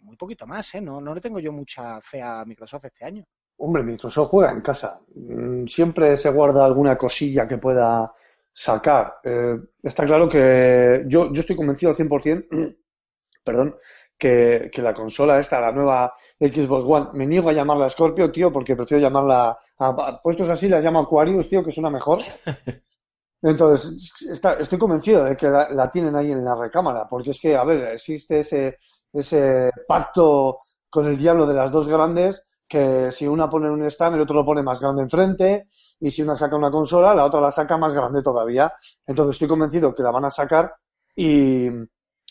muy 0.00 0.16
poquito 0.16 0.46
más, 0.46 0.74
¿eh? 0.74 0.80
No, 0.80 1.00
no 1.00 1.14
le 1.14 1.20
tengo 1.20 1.40
yo 1.40 1.52
mucha 1.52 2.00
fe 2.00 2.22
a 2.22 2.44
Microsoft 2.44 2.84
este 2.86 3.04
año. 3.04 3.24
Hombre, 3.58 3.82
Microsoft 3.82 4.30
juega 4.30 4.52
en 4.52 4.60
casa. 4.60 5.00
Mm, 5.14 5.66
Siempre 5.66 6.16
se 6.16 6.30
guarda 6.30 6.64
alguna 6.64 6.96
cosilla 6.98 7.46
que 7.48 7.58
pueda 7.58 8.12
sacar. 8.52 9.14
Eh, 9.24 9.56
está 9.82 10.04
claro 10.06 10.28
que 10.28 11.04
yo, 11.06 11.32
yo 11.32 11.40
estoy 11.40 11.56
convencido 11.56 11.90
al 11.90 11.96
100%, 11.96 12.46
perdón, 13.44 13.76
que, 14.18 14.70
que 14.72 14.82
la 14.82 14.94
consola 14.94 15.38
esta, 15.40 15.60
la 15.60 15.72
nueva 15.72 16.12
Xbox 16.40 16.84
One, 16.86 17.08
me 17.14 17.26
niego 17.26 17.50
a 17.50 17.52
llamarla 17.52 17.90
Scorpio, 17.90 18.32
tío, 18.32 18.52
porque 18.52 18.76
prefiero 18.76 19.02
llamarla, 19.02 19.58
a, 19.78 19.88
a- 19.88 20.22
puestos 20.22 20.48
así, 20.50 20.68
la 20.68 20.80
llamo 20.80 21.00
Aquarius, 21.00 21.48
tío, 21.48 21.64
que 21.64 21.72
suena 21.72 21.90
mejor. 21.90 22.20
Entonces, 23.42 24.22
está- 24.30 24.54
estoy 24.54 24.78
convencido 24.78 25.24
de 25.24 25.36
que 25.36 25.48
la, 25.48 25.68
la 25.70 25.90
tienen 25.90 26.16
ahí 26.16 26.32
en 26.32 26.44
la 26.44 26.54
recámara, 26.54 27.06
porque 27.08 27.30
es 27.32 27.40
que, 27.40 27.54
a 27.56 27.64
ver, 27.64 27.88
existe 27.94 28.40
ese, 28.40 28.78
ese 29.12 29.70
pacto 29.86 30.58
con 30.88 31.06
el 31.06 31.18
diablo 31.18 31.46
de 31.46 31.54
las 31.54 31.70
dos 31.70 31.86
grandes, 31.88 32.44
que 32.74 33.10
si 33.12 33.26
una 33.26 33.48
pone 33.50 33.70
un 33.70 33.82
stand, 33.84 34.16
el 34.16 34.22
otro 34.22 34.36
lo 34.36 34.44
pone 34.44 34.62
más 34.62 34.80
grande 34.80 35.02
enfrente, 35.02 35.68
y 36.00 36.10
si 36.10 36.22
una 36.22 36.36
saca 36.36 36.56
una 36.56 36.70
consola, 36.70 37.14
la 37.14 37.24
otra 37.24 37.40
la 37.40 37.50
saca 37.50 37.76
más 37.78 37.92
grande 37.94 38.22
todavía. 38.22 38.72
Entonces, 39.06 39.34
estoy 39.36 39.48
convencido 39.48 39.94
que 39.94 40.02
la 40.02 40.10
van 40.10 40.24
a 40.26 40.30
sacar 40.30 40.74
y, 41.16 41.68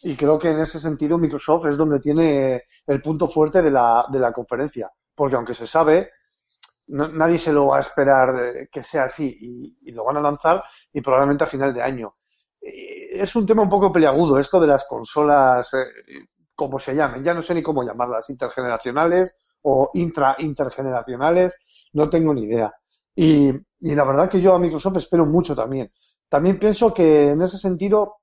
y 0.04 0.16
creo 0.18 0.38
que 0.40 0.50
en 0.52 0.60
ese 0.60 0.80
sentido 0.80 1.18
Microsoft 1.18 1.68
es 1.68 1.78
donde 1.78 2.00
tiene 2.00 2.64
el 2.88 3.02
punto 3.02 3.28
fuerte 3.28 3.62
de 3.62 3.72
la, 3.72 4.06
de 4.12 4.20
la 4.20 4.32
conferencia, 4.34 4.92
porque 5.16 5.36
aunque 5.36 5.54
se 5.56 5.66
sabe, 5.68 6.12
no- 6.88 7.08
nadie 7.10 7.40
se 7.40 7.54
lo 7.54 7.68
va 7.68 7.78
a 7.78 7.82
esperar 7.82 8.36
eh, 8.44 8.70
que 8.72 8.84
sea 8.84 9.04
así 9.06 9.76
y, 9.82 9.92
lo 9.92 10.04
van 10.06 10.18
a 10.18 10.22
lanzar 10.22 10.64
y 10.92 11.02
probablemente 11.02 11.44
a 11.44 11.48
final 11.48 11.74
de 11.74 11.82
año. 11.82 12.16
Eh, 12.62 13.20
Es 13.22 13.36
un 13.36 13.46
tema 13.46 13.62
un 13.64 13.70
poco 13.70 13.92
peliagudo 13.92 14.40
esto 14.40 14.60
de 14.60 14.68
las 14.68 14.86
consolas, 14.88 15.74
eh, 15.74 16.26
como 16.56 16.80
se 16.80 16.96
llamen, 16.96 17.24
ya 17.24 17.34
no 17.34 17.42
sé 17.42 17.54
ni 17.54 17.64
cómo 17.64 17.84
llamarlas, 17.84 18.30
intergeneracionales 18.30 19.36
o 19.64 19.90
intra 19.94 20.36
intergeneracionales, 20.40 21.56
no 21.94 22.10
tengo 22.10 22.34
ni 22.34 22.44
idea. 22.44 22.74
Y, 23.16 23.50
y 23.80 23.96
la 23.96 24.04
verdad 24.04 24.30
que 24.30 24.42
yo 24.42 24.54
a 24.54 24.60
Microsoft 24.60 24.98
espero 24.98 25.26
mucho 25.26 25.56
también. 25.56 25.92
También 26.30 26.60
pienso 26.60 26.94
que 26.94 27.30
en 27.30 27.42
ese 27.42 27.58
sentido 27.58 28.18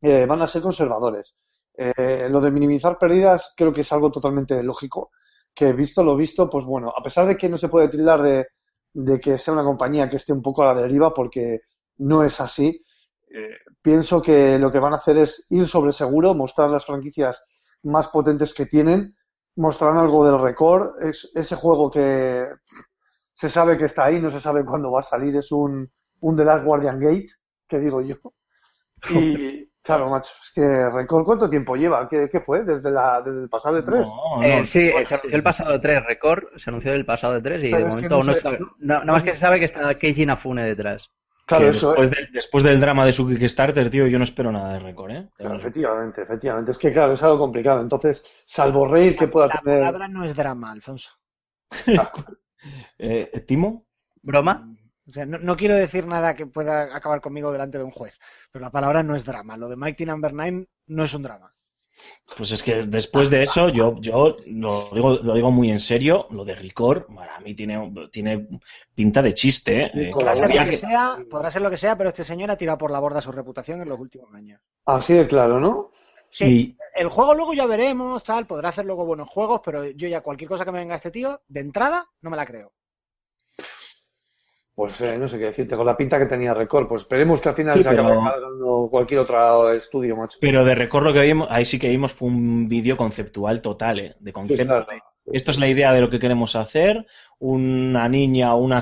eh, 0.00 0.26
van 0.26 0.42
a 0.42 0.46
ser 0.46 0.62
conservadores. 0.62 1.34
Eh, 1.74 2.28
lo 2.30 2.40
de 2.40 2.50
minimizar 2.50 2.98
pérdidas 2.98 3.54
creo 3.56 3.72
que 3.72 3.82
es 3.82 3.92
algo 3.92 4.10
totalmente 4.10 4.62
lógico, 4.62 5.10
que 5.54 5.72
visto 5.72 6.02
lo 6.02 6.16
visto, 6.16 6.48
pues 6.48 6.64
bueno, 6.64 6.92
a 6.96 7.02
pesar 7.02 7.26
de 7.26 7.36
que 7.36 7.48
no 7.48 7.58
se 7.58 7.68
puede 7.68 7.88
tildar 7.88 8.22
de, 8.22 8.46
de 8.92 9.20
que 9.20 9.38
sea 9.38 9.54
una 9.54 9.64
compañía 9.64 10.08
que 10.08 10.16
esté 10.16 10.32
un 10.32 10.42
poco 10.42 10.62
a 10.62 10.74
la 10.74 10.80
deriva, 10.80 11.12
porque 11.12 11.60
no 11.98 12.24
es 12.24 12.40
así, 12.40 12.82
eh, 13.30 13.56
pienso 13.82 14.22
que 14.22 14.58
lo 14.58 14.70
que 14.72 14.78
van 14.78 14.94
a 14.94 14.96
hacer 14.96 15.18
es 15.18 15.46
ir 15.50 15.66
sobre 15.68 15.92
seguro, 15.92 16.34
mostrar 16.34 16.70
las 16.70 16.84
franquicias 16.84 17.44
más 17.82 18.08
potentes 18.08 18.54
que 18.54 18.66
tienen, 18.66 19.16
mostrarán 19.56 19.98
algo 19.98 20.24
del 20.24 20.40
récord, 20.40 21.02
es, 21.02 21.30
ese 21.34 21.56
juego 21.56 21.90
que 21.90 22.46
se 23.32 23.48
sabe 23.48 23.76
que 23.76 23.86
está 23.86 24.04
ahí, 24.04 24.20
no 24.20 24.30
se 24.30 24.40
sabe 24.40 24.64
cuándo 24.64 24.92
va 24.92 25.00
a 25.00 25.02
salir, 25.02 25.36
es 25.36 25.52
un, 25.52 25.90
un 26.20 26.36
The 26.36 26.44
Last 26.44 26.64
Guardian 26.64 27.00
Gate, 27.00 27.26
que 27.68 27.78
digo 27.78 28.00
yo. 28.00 28.16
Y 29.10 29.68
claro, 29.82 30.08
macho, 30.10 30.32
es 30.42 30.52
que 30.54 30.90
Record, 30.90 31.24
¿cuánto 31.24 31.50
tiempo 31.50 31.76
lleva? 31.76 32.08
¿Qué, 32.08 32.28
qué 32.30 32.40
fue? 32.40 32.64
¿Desde, 32.64 32.90
la, 32.90 33.20
desde 33.22 33.42
el 33.42 33.48
pasado 33.48 33.76
de 33.76 33.82
tres? 33.82 34.06
No, 34.06 34.42
Eh, 34.42 34.60
no, 34.60 34.64
sí, 34.64 34.90
bueno, 34.90 35.06
se 35.06 35.14
anunció 35.14 35.36
el 35.36 35.42
pasado 35.42 35.80
3, 35.80 36.04
Record, 36.06 36.44
se 36.56 36.70
anunció 36.70 36.92
el 36.92 37.04
pasado 37.04 37.34
de 37.34 37.42
3 37.42 37.64
y 37.64 37.70
Pero 37.70 37.84
de 37.84 37.90
momento 37.90 38.22
no 38.22 38.32
se 38.32 38.58
Nada 38.78 39.04
más 39.04 39.22
que 39.22 39.34
se 39.34 39.40
sabe 39.40 39.58
que 39.58 39.66
está 39.66 39.94
Keiji 39.98 40.22
Inafune 40.22 40.64
detrás. 40.64 41.10
Claro, 41.46 41.68
eso, 41.68 41.88
después, 41.90 42.10
de- 42.10 42.28
después 42.32 42.64
del 42.64 42.80
drama 42.80 43.06
de 43.06 43.12
su 43.12 43.26
Kickstarter, 43.28 43.88
tío, 43.88 44.06
yo 44.08 44.18
no 44.18 44.24
espero 44.24 44.50
nada 44.50 44.72
de 44.72 44.80
récord, 44.80 45.10
¿eh? 45.12 45.28
Claro, 45.36 45.56
efectivamente, 45.56 46.22
efectivamente. 46.22 46.72
Es 46.72 46.78
que, 46.78 46.90
claro, 46.90 47.12
es 47.12 47.22
algo 47.22 47.38
complicado. 47.38 47.80
Entonces, 47.80 48.24
salvo 48.44 48.86
reír 48.88 49.16
que 49.16 49.28
pueda 49.28 49.46
La 49.46 49.60
tener. 49.60 49.78
palabra 49.80 50.08
no 50.08 50.24
es 50.24 50.34
drama, 50.34 50.72
Alfonso. 50.72 51.12
Eh, 52.98 53.44
¿Timo? 53.46 53.86
¿Broma? 54.22 54.74
O 55.08 55.12
sea, 55.12 55.24
no, 55.24 55.38
no 55.38 55.56
quiero 55.56 55.76
decir 55.76 56.04
nada 56.06 56.34
que 56.34 56.46
pueda 56.46 56.96
acabar 56.96 57.20
conmigo 57.20 57.52
delante 57.52 57.78
de 57.78 57.84
un 57.84 57.92
juez, 57.92 58.18
pero 58.50 58.64
la 58.64 58.72
palabra 58.72 59.04
no 59.04 59.14
es 59.14 59.24
drama. 59.24 59.56
Lo 59.56 59.68
de 59.68 59.76
Mighty 59.76 60.04
Number 60.04 60.32
9 60.32 60.66
no 60.88 61.04
es 61.04 61.14
un 61.14 61.22
drama. 61.22 61.54
Pues 62.36 62.50
es 62.50 62.62
que 62.62 62.82
después 62.82 63.30
de 63.30 63.42
eso, 63.42 63.68
yo, 63.68 63.98
yo 64.00 64.36
lo, 64.46 64.90
digo, 64.92 65.18
lo 65.22 65.34
digo 65.34 65.50
muy 65.50 65.70
en 65.70 65.80
serio, 65.80 66.26
lo 66.30 66.44
de 66.44 66.54
Ricor, 66.54 67.06
para 67.14 67.40
mí 67.40 67.54
tiene, 67.54 67.92
tiene 68.10 68.46
pinta 68.94 69.22
de 69.22 69.32
chiste, 69.32 69.84
¿eh? 69.84 70.10
Podrá 70.12 70.34
ser, 70.34 70.50
lo 70.54 70.64
que 70.64 70.70
que- 70.70 70.76
sea, 70.76 71.16
podrá 71.30 71.50
ser 71.50 71.62
lo 71.62 71.70
que 71.70 71.76
sea, 71.76 71.96
pero 71.96 72.10
este 72.10 72.24
señor 72.24 72.50
ha 72.50 72.56
tirado 72.56 72.78
por 72.78 72.90
la 72.90 72.98
borda 72.98 73.20
su 73.20 73.32
reputación 73.32 73.80
en 73.80 73.88
los 73.88 73.98
últimos 73.98 74.32
años. 74.34 74.60
Así 74.84 75.14
de 75.14 75.26
claro, 75.26 75.60
¿no? 75.60 75.90
Sí, 76.28 76.76
el 76.94 77.08
juego 77.08 77.34
luego 77.34 77.54
ya 77.54 77.66
veremos, 77.66 78.22
tal, 78.24 78.46
podrá 78.46 78.70
hacer 78.70 78.84
luego 78.84 79.06
buenos 79.06 79.28
juegos, 79.28 79.60
pero 79.64 79.84
yo 79.86 80.08
ya 80.08 80.20
cualquier 80.20 80.48
cosa 80.50 80.64
que 80.64 80.72
me 80.72 80.78
venga 80.80 80.96
este 80.96 81.10
tío, 81.10 81.40
de 81.48 81.60
entrada, 81.60 82.06
no 82.20 82.30
me 82.30 82.36
la 82.36 82.44
creo. 82.44 82.72
Pues 84.76 85.00
eh, 85.00 85.16
no 85.16 85.26
sé 85.26 85.38
qué 85.38 85.46
decirte, 85.46 85.74
con 85.74 85.86
la 85.86 85.96
pinta 85.96 86.18
que 86.18 86.26
tenía 86.26 86.52
Record. 86.52 86.86
Pues 86.86 87.00
esperemos 87.02 87.40
que 87.40 87.48
al 87.48 87.54
final 87.54 87.78
Sí, 87.78 87.82
se 87.82 87.88
acabe 87.88 88.10
pero- 88.10 88.22
cargando 88.22 88.88
cualquier 88.90 89.20
otro 89.20 89.72
estudio, 89.72 90.14
macho. 90.16 90.36
Pero 90.38 90.64
de 90.66 90.74
Record 90.74 91.04
lo 91.04 91.12
que 91.14 91.22
vimos, 91.22 91.48
ahí 91.50 91.64
sí 91.64 91.78
que 91.78 91.88
vimos 91.88 92.12
fue 92.12 92.28
un 92.28 92.68
vídeo 92.68 92.94
conceptual 92.98 93.62
total, 93.62 93.98
¿eh? 94.00 94.16
De 94.20 94.30
Sí, 94.30 94.32
concepto. 94.34 94.66
claro. 94.84 94.86
esto 95.32 95.50
es 95.50 95.58
la 95.58 95.66
idea 95.66 95.92
de 95.94 96.00
lo 96.02 96.08
que 96.10 96.20
queremos 96.20 96.54
hacer, 96.56 97.04
una 97.38 98.06
niña 98.08 98.54
o 98.54 98.58
una 98.58 98.80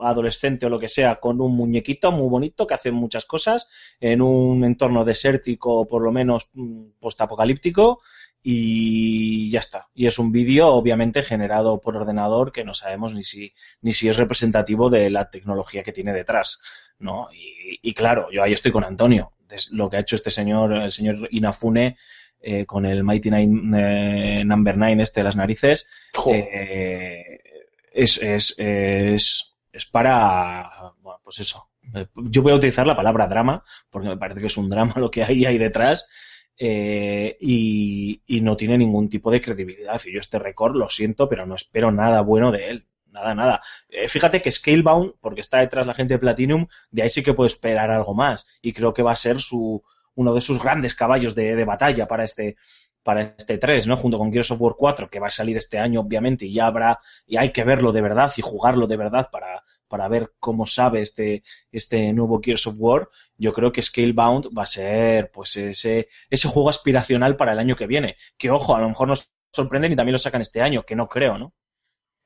adolescente 0.00 0.66
o 0.66 0.68
lo 0.68 0.78
que 0.78 0.88
sea 0.88 1.20
con 1.20 1.40
un 1.40 1.54
muñequito 1.56 2.12
muy 2.12 2.28
bonito 2.28 2.66
que 2.66 2.74
hace 2.74 2.90
muchas 2.90 3.24
cosas 3.24 3.70
en 4.00 4.20
un 4.20 4.64
entorno 4.64 5.04
desértico, 5.04 5.86
por 5.86 6.02
lo 6.02 6.12
menos 6.12 6.50
mm, 6.52 6.98
postapocalíptico, 7.00 8.00
y 8.42 9.50
ya 9.50 9.58
está. 9.58 9.88
Y 9.94 10.06
es 10.06 10.18
un 10.18 10.32
vídeo, 10.32 10.68
obviamente, 10.68 11.22
generado 11.22 11.80
por 11.80 11.96
ordenador 11.96 12.52
que 12.52 12.64
no 12.64 12.74
sabemos 12.74 13.14
ni 13.14 13.24
si, 13.24 13.52
ni 13.82 13.92
si 13.92 14.08
es 14.08 14.16
representativo 14.16 14.90
de 14.90 15.10
la 15.10 15.30
tecnología 15.30 15.82
que 15.82 15.92
tiene 15.92 16.12
detrás, 16.12 16.60
¿no? 16.98 17.28
Y, 17.32 17.80
y 17.82 17.94
claro, 17.94 18.28
yo 18.30 18.42
ahí 18.42 18.52
estoy 18.52 18.72
con 18.72 18.84
Antonio. 18.84 19.32
Lo 19.72 19.88
que 19.88 19.96
ha 19.96 20.00
hecho 20.00 20.16
este 20.16 20.30
señor, 20.30 20.72
el 20.74 20.92
señor 20.92 21.28
Inafune, 21.30 21.96
eh, 22.40 22.66
con 22.66 22.86
el 22.86 23.02
Mighty 23.02 23.30
Nine, 23.30 24.40
eh, 24.40 24.44
Number 24.44 24.76
9 24.76 25.02
este 25.02 25.20
de 25.20 25.24
las 25.24 25.36
narices, 25.36 25.88
eh, 26.26 27.40
es, 27.92 28.22
es, 28.22 28.54
es, 28.58 29.56
es 29.72 29.86
para, 29.86 30.70
bueno, 31.00 31.20
pues 31.24 31.40
eso. 31.40 31.70
Eh, 31.94 32.06
Yo 32.14 32.42
voy 32.42 32.52
a 32.52 32.56
utilizar 32.56 32.86
la 32.86 32.96
palabra 32.96 33.26
drama, 33.26 33.64
porque 33.90 34.08
me 34.08 34.16
parece 34.16 34.40
que 34.40 34.46
es 34.46 34.56
un 34.56 34.68
drama 34.68 34.94
lo 34.96 35.10
que 35.10 35.24
hay 35.24 35.44
ahí 35.46 35.58
detrás, 35.58 36.08
eh, 36.58 37.36
y, 37.40 38.20
no 38.42 38.56
tiene 38.56 38.78
ningún 38.78 39.08
tipo 39.08 39.30
de 39.30 39.40
credibilidad. 39.40 40.00
Y 40.04 40.12
yo 40.12 40.20
este 40.20 40.38
récord 40.38 40.74
lo 40.76 40.88
siento, 40.88 41.28
pero 41.28 41.46
no 41.46 41.54
espero 41.54 41.92
nada 41.92 42.20
bueno 42.22 42.50
de 42.50 42.68
él. 42.68 42.86
Nada, 43.06 43.34
nada. 43.34 43.62
Eh, 43.88 44.08
fíjate 44.08 44.42
que 44.42 44.50
Scalebound, 44.50 45.14
porque 45.20 45.40
está 45.40 45.58
detrás 45.58 45.86
la 45.86 45.94
gente 45.94 46.14
de 46.14 46.18
Platinum, 46.18 46.66
de 46.90 47.02
ahí 47.02 47.10
sí 47.10 47.22
que 47.22 47.34
puedo 47.34 47.46
esperar 47.46 47.90
algo 47.90 48.14
más. 48.14 48.46
Y 48.60 48.72
creo 48.72 48.92
que 48.92 49.02
va 49.02 49.12
a 49.12 49.16
ser 49.16 49.40
su, 49.40 49.82
uno 50.14 50.34
de 50.34 50.40
sus 50.40 50.60
grandes 50.60 50.94
caballos 50.94 51.34
de, 51.34 51.54
de 51.56 51.64
batalla 51.64 52.06
para 52.06 52.24
este, 52.24 52.56
para 53.02 53.22
este 53.22 53.58
3, 53.58 53.86
¿no? 53.86 53.96
Junto 53.96 54.18
con 54.18 54.32
Gears 54.32 54.50
of 54.50 54.60
War 54.60 54.74
4, 54.76 55.08
que 55.08 55.20
va 55.20 55.28
a 55.28 55.30
salir 55.30 55.56
este 55.56 55.78
año, 55.78 56.00
obviamente, 56.00 56.44
y 56.44 56.52
ya 56.52 56.66
habrá, 56.66 57.00
y 57.26 57.36
hay 57.36 57.50
que 57.50 57.64
verlo 57.64 57.92
de 57.92 58.02
verdad 58.02 58.32
y 58.36 58.42
jugarlo 58.42 58.86
de 58.86 58.96
verdad 58.96 59.30
para, 59.32 59.64
para 59.88 60.08
ver 60.08 60.32
cómo 60.38 60.66
sabe 60.66 61.00
este, 61.02 61.42
este 61.72 62.12
nuevo 62.12 62.40
Gears 62.42 62.66
of 62.66 62.74
War. 62.78 63.08
Yo 63.36 63.52
creo 63.52 63.72
que 63.72 63.82
Scalebound 63.82 64.48
va 64.56 64.62
a 64.64 64.66
ser, 64.66 65.30
pues, 65.32 65.56
ese, 65.56 66.08
ese 66.30 66.48
juego 66.48 66.70
aspiracional 66.70 67.36
para 67.36 67.52
el 67.52 67.58
año 67.58 67.76
que 67.76 67.86
viene. 67.86 68.16
Que, 68.36 68.50
ojo, 68.50 68.74
a 68.76 68.80
lo 68.80 68.88
mejor 68.88 69.08
nos 69.08 69.32
sorprenden 69.52 69.92
y 69.92 69.96
también 69.96 70.12
lo 70.12 70.18
sacan 70.18 70.40
este 70.42 70.60
año, 70.62 70.84
que 70.84 70.96
no 70.96 71.08
creo, 71.08 71.38
¿no? 71.38 71.54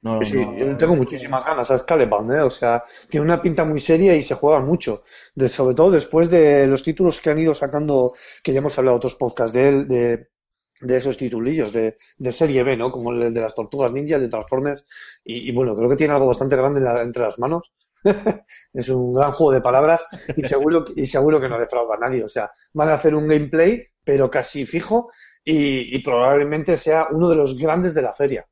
No, 0.02 0.24
Sí, 0.24 0.34
no- 0.36 0.56
yo 0.56 0.76
tengo 0.76 0.96
muchísimas 0.96 1.44
ganas 1.44 1.70
a 1.70 1.78
Scalebound, 1.78 2.32
¿eh? 2.32 2.40
O 2.40 2.50
sea, 2.50 2.84
tiene 3.08 3.24
una 3.24 3.40
pinta 3.40 3.64
muy 3.64 3.78
seria 3.80 4.14
y 4.16 4.22
se 4.22 4.34
juega 4.34 4.60
mucho. 4.60 5.04
De- 5.34 5.48
sobre 5.48 5.74
todo 5.76 5.90
después 5.92 6.28
de 6.30 6.66
los 6.66 6.82
títulos 6.82 7.20
que 7.20 7.30
han 7.30 7.38
ido 7.38 7.54
sacando, 7.54 8.14
que 8.42 8.52
ya 8.52 8.58
hemos 8.58 8.76
hablado 8.78 8.96
otros 8.96 9.14
podcasts 9.14 9.52
de 9.52 9.68
él, 9.68 9.88
de, 9.88 10.28
de 10.82 10.96
esos 10.96 11.16
titulillos 11.16 11.72
de, 11.72 11.96
de 12.18 12.32
serie 12.32 12.62
B, 12.62 12.76
¿no? 12.76 12.90
Como 12.90 13.12
el 13.12 13.32
de 13.32 13.40
las 13.40 13.54
Tortugas 13.54 13.92
Ninja, 13.92 14.16
el 14.16 14.22
de 14.22 14.28
Transformers. 14.28 14.84
Y, 15.24 15.52
bueno, 15.52 15.74
creo 15.76 15.88
que 15.88 15.96
tiene 15.96 16.12
algo 16.14 16.26
bastante 16.26 16.56
grande 16.56 16.80
entre 17.02 17.22
las 17.22 17.38
manos. 17.38 17.72
Es 18.74 18.88
un 18.88 19.14
gran 19.14 19.32
juego 19.32 19.52
de 19.52 19.60
palabras 19.60 20.06
y 20.36 20.42
seguro, 20.44 20.84
y 20.96 21.06
seguro 21.06 21.40
que 21.40 21.48
no 21.48 21.58
defrauda 21.58 21.94
a 21.96 21.98
nadie. 21.98 22.24
O 22.24 22.28
sea, 22.28 22.50
van 22.74 22.88
a 22.88 22.94
hacer 22.94 23.14
un 23.14 23.28
gameplay, 23.28 23.86
pero 24.04 24.30
casi 24.30 24.66
fijo, 24.66 25.10
y, 25.44 25.96
y 25.96 26.02
probablemente 26.02 26.76
sea 26.76 27.08
uno 27.10 27.28
de 27.28 27.36
los 27.36 27.58
grandes 27.58 27.94
de 27.94 28.02
la 28.02 28.12
feria. 28.12 28.46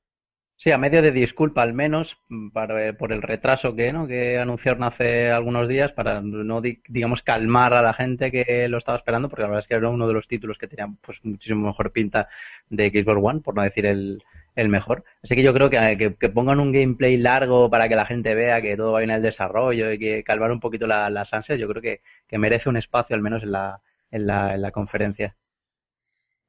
Sí, 0.63 0.71
a 0.73 0.79
medio 0.79 1.01
de 1.01 1.11
disculpa 1.11 1.63
al 1.63 1.73
menos 1.73 2.19
mm, 2.29 2.51
para- 2.51 2.93
por 3.01 3.13
el 3.13 3.23
retraso 3.23 3.75
que, 3.75 3.93
¿no? 3.95 4.07
que 4.07 4.39
anunciaron 4.39 4.83
hace 4.85 5.31
algunos 5.31 5.67
días 5.69 5.93
para 5.93 6.21
no, 6.21 6.61
di- 6.61 6.83
digamos, 6.87 7.23
calmar 7.23 7.73
a 7.73 7.81
la 7.83 7.95
gente 7.95 8.31
que 8.31 8.69
lo 8.69 8.77
estaba 8.79 8.99
esperando, 8.99 9.29
porque 9.31 9.43
la 9.43 9.49
verdad 9.49 9.61
es 9.61 9.67
que 9.67 9.75
era 9.75 9.89
uno 9.89 10.07
de 10.07 10.13
los 10.15 10.29
títulos 10.29 10.59
que 10.59 10.69
tenían 10.69 10.97
pues 10.97 11.25
muchísimo 11.25 11.67
mejor 11.67 11.93
pinta 11.93 12.29
de 12.69 12.91
Xbox 12.91 13.21
One, 13.23 13.41
por 13.41 13.55
no 13.57 13.63
decir 13.63 13.87
el, 13.87 14.23
el 14.55 14.69
mejor. 14.69 15.03
Así 15.23 15.35
que 15.35 15.43
yo 15.43 15.55
creo 15.55 15.71
que, 15.71 15.97
que, 15.99 16.15
que 16.17 16.29
pongan 16.29 16.61
un 16.61 16.73
gameplay 16.73 17.17
largo 17.17 17.71
para 17.71 17.89
que 17.89 17.97
la 17.97 18.05
gente 18.07 18.35
vea 18.35 18.61
que 18.61 18.77
todo 18.77 18.93
va 18.93 18.99
bien 19.01 19.11
en 19.11 19.17
el 19.17 19.23
desarrollo 19.23 19.91
y 19.93 19.99
que 19.99 20.23
calmar 20.25 20.53
un 20.53 20.61
poquito 20.61 20.87
la- 20.87 21.09
las 21.11 21.33
ansias, 21.33 21.59
yo 21.59 21.69
creo 21.69 21.81
que, 21.83 22.03
que 22.29 22.39
merece 22.39 22.69
un 22.69 22.77
espacio 22.77 23.17
al 23.17 23.23
menos 23.23 23.43
en 23.43 23.53
la, 23.53 23.81
en 24.11 24.27
la, 24.27 24.55
en 24.55 24.61
la 24.63 24.71
conferencia. 24.73 25.37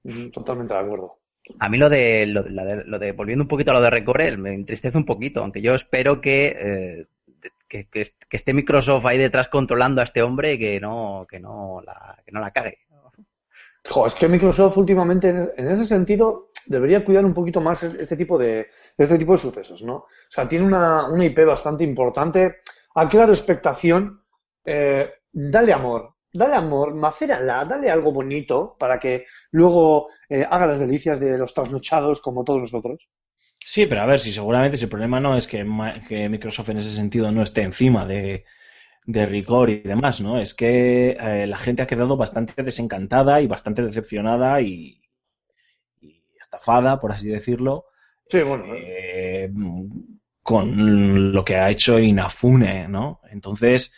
Mm, 0.03 0.29
Totalmente 0.31 0.75
de 0.75 0.79
acuerdo. 0.79 1.20
A 1.59 1.69
mí 1.69 1.77
lo 1.77 1.89
de, 1.89 2.25
lo, 2.27 2.99
de- 2.99 3.11
volviendo 3.11 3.43
un 3.43 3.47
poquito 3.47 3.71
a 3.71 3.73
lo 3.75 3.81
de 3.81 3.89
Recore, 3.89 4.37
me 4.37 4.53
entristece 4.53 4.97
un 4.97 5.05
poquito, 5.05 5.41
aunque 5.41 5.61
yo 5.61 5.73
espero 5.75 6.21
que, 6.21 6.57
eh, 6.59 7.05
que, 7.67 7.87
que 7.87 8.01
est- 8.01 8.23
que 8.29 8.37
esté 8.37 8.53
Microsoft 8.53 9.05
ahí 9.05 9.17
detrás 9.17 9.47
controlando 9.47 10.01
a 10.01 10.03
este 10.03 10.21
hombre 10.21 10.53
y 10.53 10.59
que 10.59 10.79
no, 10.79 11.25
que 11.29 11.39
no 11.39 11.81
la, 11.85 12.17
que 12.25 12.31
no 12.31 12.39
la 12.39 12.51
cague. 12.51 12.79
Jo, 13.89 14.05
es 14.05 14.13
que 14.13 14.27
Microsoft 14.27 14.77
últimamente 14.77 15.29
en 15.29 15.67
ese 15.71 15.85
sentido 15.85 16.49
debería 16.67 17.03
cuidar 17.03 17.25
un 17.25 17.33
poquito 17.33 17.61
más 17.61 17.81
es- 17.83 17.95
este 17.95 18.15
tipo 18.15 18.37
de, 18.37 18.67
este 18.97 19.17
tipo 19.17 19.31
de 19.33 19.39
sucesos, 19.39 19.81
¿no? 19.83 19.95
O 19.95 20.07
sea, 20.29 20.47
tiene 20.47 20.65
una, 20.65 21.09
una 21.09 21.25
IP 21.25 21.45
bastante 21.45 21.83
importante, 21.83 22.57
ha 22.95 23.09
creado 23.09 23.33
expectación, 23.33 24.21
eh, 24.65 25.09
dale 25.31 25.73
amor, 25.73 26.13
dale 26.33 26.55
amor, 26.55 26.93
macérala, 26.93 27.65
dale 27.65 27.89
algo 27.89 28.11
bonito 28.11 28.75
para 28.79 28.99
que 28.99 29.25
luego 29.51 30.09
eh, 30.29 30.45
haga 30.49 30.67
las 30.67 30.79
delicias 30.79 31.19
de 31.19 31.37
los 31.37 31.53
trasnochados 31.53 32.21
como 32.21 32.43
todos 32.43 32.59
nosotros. 32.61 33.09
Sí, 33.63 33.85
pero 33.85 34.01
a 34.01 34.05
ver, 34.05 34.19
si 34.19 34.31
seguramente 34.31 34.77
si 34.77 34.83
el 34.85 34.89
problema 34.89 35.19
no 35.19 35.35
es 35.37 35.47
que, 35.47 35.59
que 36.07 36.29
Microsoft 36.29 36.69
en 36.69 36.77
ese 36.79 36.91
sentido 36.91 37.31
no 37.31 37.43
esté 37.43 37.61
encima 37.61 38.05
de, 38.05 38.43
de 39.05 39.25
rigor 39.27 39.69
y 39.69 39.81
demás, 39.81 40.21
¿no? 40.21 40.39
Es 40.41 40.53
que 40.55 41.11
eh, 41.19 41.47
la 41.47 41.57
gente 41.59 41.81
ha 41.83 41.87
quedado 41.87 42.17
bastante 42.17 42.63
desencantada 42.63 43.41
y 43.41 43.47
bastante 43.47 43.83
decepcionada 43.83 44.61
y, 44.61 45.01
y 46.01 46.23
estafada, 46.39 46.99
por 46.99 47.11
así 47.11 47.29
decirlo, 47.29 47.85
Sí, 48.27 48.41
bueno, 48.43 48.65
eh, 48.75 49.49
con 50.43 51.31
lo 51.33 51.43
que 51.45 51.55
ha 51.55 51.69
hecho 51.69 51.99
Inafune, 51.99 52.87
¿no? 52.87 53.21
Entonces, 53.29 53.93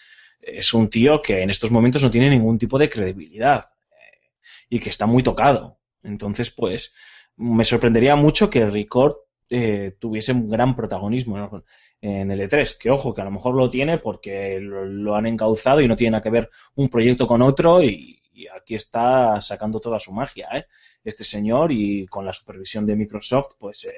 es 0.45 0.73
un 0.73 0.89
tío 0.89 1.21
que 1.21 1.41
en 1.41 1.49
estos 1.49 1.71
momentos 1.71 2.03
no 2.03 2.11
tiene 2.11 2.29
ningún 2.29 2.57
tipo 2.57 2.77
de 2.77 2.89
credibilidad 2.89 3.69
eh, 3.91 4.31
y 4.69 4.79
que 4.79 4.89
está 4.89 5.05
muy 5.05 5.23
tocado. 5.23 5.79
Entonces, 6.03 6.51
pues, 6.51 6.93
me 7.37 7.63
sorprendería 7.63 8.15
mucho 8.15 8.49
que 8.49 8.65
Record 8.65 9.15
eh, 9.49 9.95
tuviese 9.99 10.33
un 10.33 10.49
gran 10.49 10.75
protagonismo 10.75 11.63
en 12.01 12.31
el 12.31 12.41
E3. 12.41 12.77
Que 12.77 12.89
ojo, 12.89 13.13
que 13.13 13.21
a 13.21 13.25
lo 13.25 13.31
mejor 13.31 13.55
lo 13.55 13.69
tiene 13.69 13.97
porque 13.97 14.59
lo, 14.59 15.15
han 15.15 15.25
encauzado 15.25 15.81
y 15.81 15.87
no 15.87 15.95
tiene 15.95 16.11
nada 16.11 16.23
que 16.23 16.29
ver 16.29 16.49
un 16.75 16.89
proyecto 16.89 17.27
con 17.27 17.41
otro 17.41 17.81
y, 17.81 18.19
aquí 18.53 18.75
está 18.75 19.39
sacando 19.41 19.79
toda 19.79 19.99
su 19.99 20.11
magia, 20.11 20.49
¿eh? 20.53 20.65
Este 21.03 21.23
señor 21.23 21.71
y 21.71 22.07
con 22.07 22.25
la 22.25 22.33
supervisión 22.33 22.85
de 22.85 22.95
Microsoft, 22.95 23.55
pues, 23.59 23.85
eh, 23.85 23.93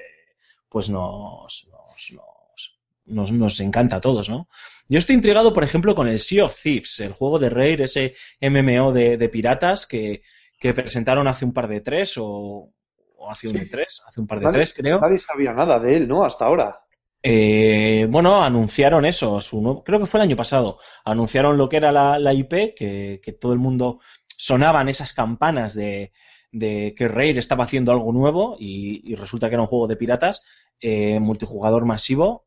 pues 0.68 0.90
nos, 0.90 1.68
nos, 1.70 2.12
nos, 3.06 3.32
nos 3.32 3.60
encanta 3.60 3.96
a 3.96 4.00
todos, 4.00 4.28
¿no? 4.28 4.48
Yo 4.88 4.98
estoy 4.98 5.16
intrigado, 5.16 5.52
por 5.54 5.64
ejemplo, 5.64 5.94
con 5.94 6.08
el 6.08 6.20
Sea 6.20 6.44
of 6.44 6.60
Thieves, 6.62 7.00
el 7.00 7.12
juego 7.12 7.38
de 7.38 7.50
Rare, 7.50 7.84
ese 7.84 8.14
MMO 8.40 8.92
de, 8.92 9.16
de 9.16 9.28
piratas 9.28 9.86
que, 9.86 10.22
que 10.60 10.74
presentaron 10.74 11.26
hace 11.28 11.44
un 11.44 11.52
par 11.52 11.66
de 11.68 11.80
tres 11.80 12.16
o, 12.18 12.72
o 13.18 13.30
hace 13.30 13.48
un 13.48 13.54
Sí. 13.54 13.58
de 13.60 13.66
tres, 13.66 14.02
hace 14.06 14.20
un 14.20 14.26
par 14.26 14.38
de 14.38 14.44
nadie, 14.46 14.54
tres, 14.58 14.74
creo. 14.74 15.00
nadie 15.00 15.18
sabía 15.18 15.52
nada 15.52 15.78
de 15.80 15.96
él, 15.96 16.08
¿no? 16.08 16.24
Hasta 16.24 16.44
ahora. 16.46 16.80
Eh, 17.22 18.06
bueno, 18.08 18.40
anunciaron 18.42 19.04
eso, 19.04 19.40
su 19.40 19.60
nuevo- 19.60 19.82
creo 19.82 19.98
que 19.98 20.06
fue 20.06 20.20
el 20.20 20.24
año 20.28 20.36
pasado. 20.36 20.78
Anunciaron 21.04 21.56
lo 21.56 21.68
que 21.68 21.78
era 21.78 21.90
la, 21.90 22.18
la 22.20 22.32
IP, 22.32 22.74
que, 22.76 23.20
que 23.22 23.32
todo 23.32 23.52
el 23.52 23.58
mundo 23.58 23.98
sonaban 24.38 24.88
esas 24.88 25.12
campanas 25.12 25.74
de, 25.74 26.12
de 26.52 26.94
que 26.96 27.08
Rare 27.08 27.38
estaba 27.38 27.64
haciendo 27.64 27.90
algo 27.90 28.12
nuevo 28.12 28.56
y, 28.60 29.00
y 29.10 29.16
resulta 29.16 29.48
que 29.48 29.54
era 29.54 29.62
un 29.62 29.68
juego 29.68 29.88
de 29.88 29.96
piratas, 29.96 30.44
eh, 30.80 31.18
multijugador 31.18 31.84
masivo. 31.84 32.45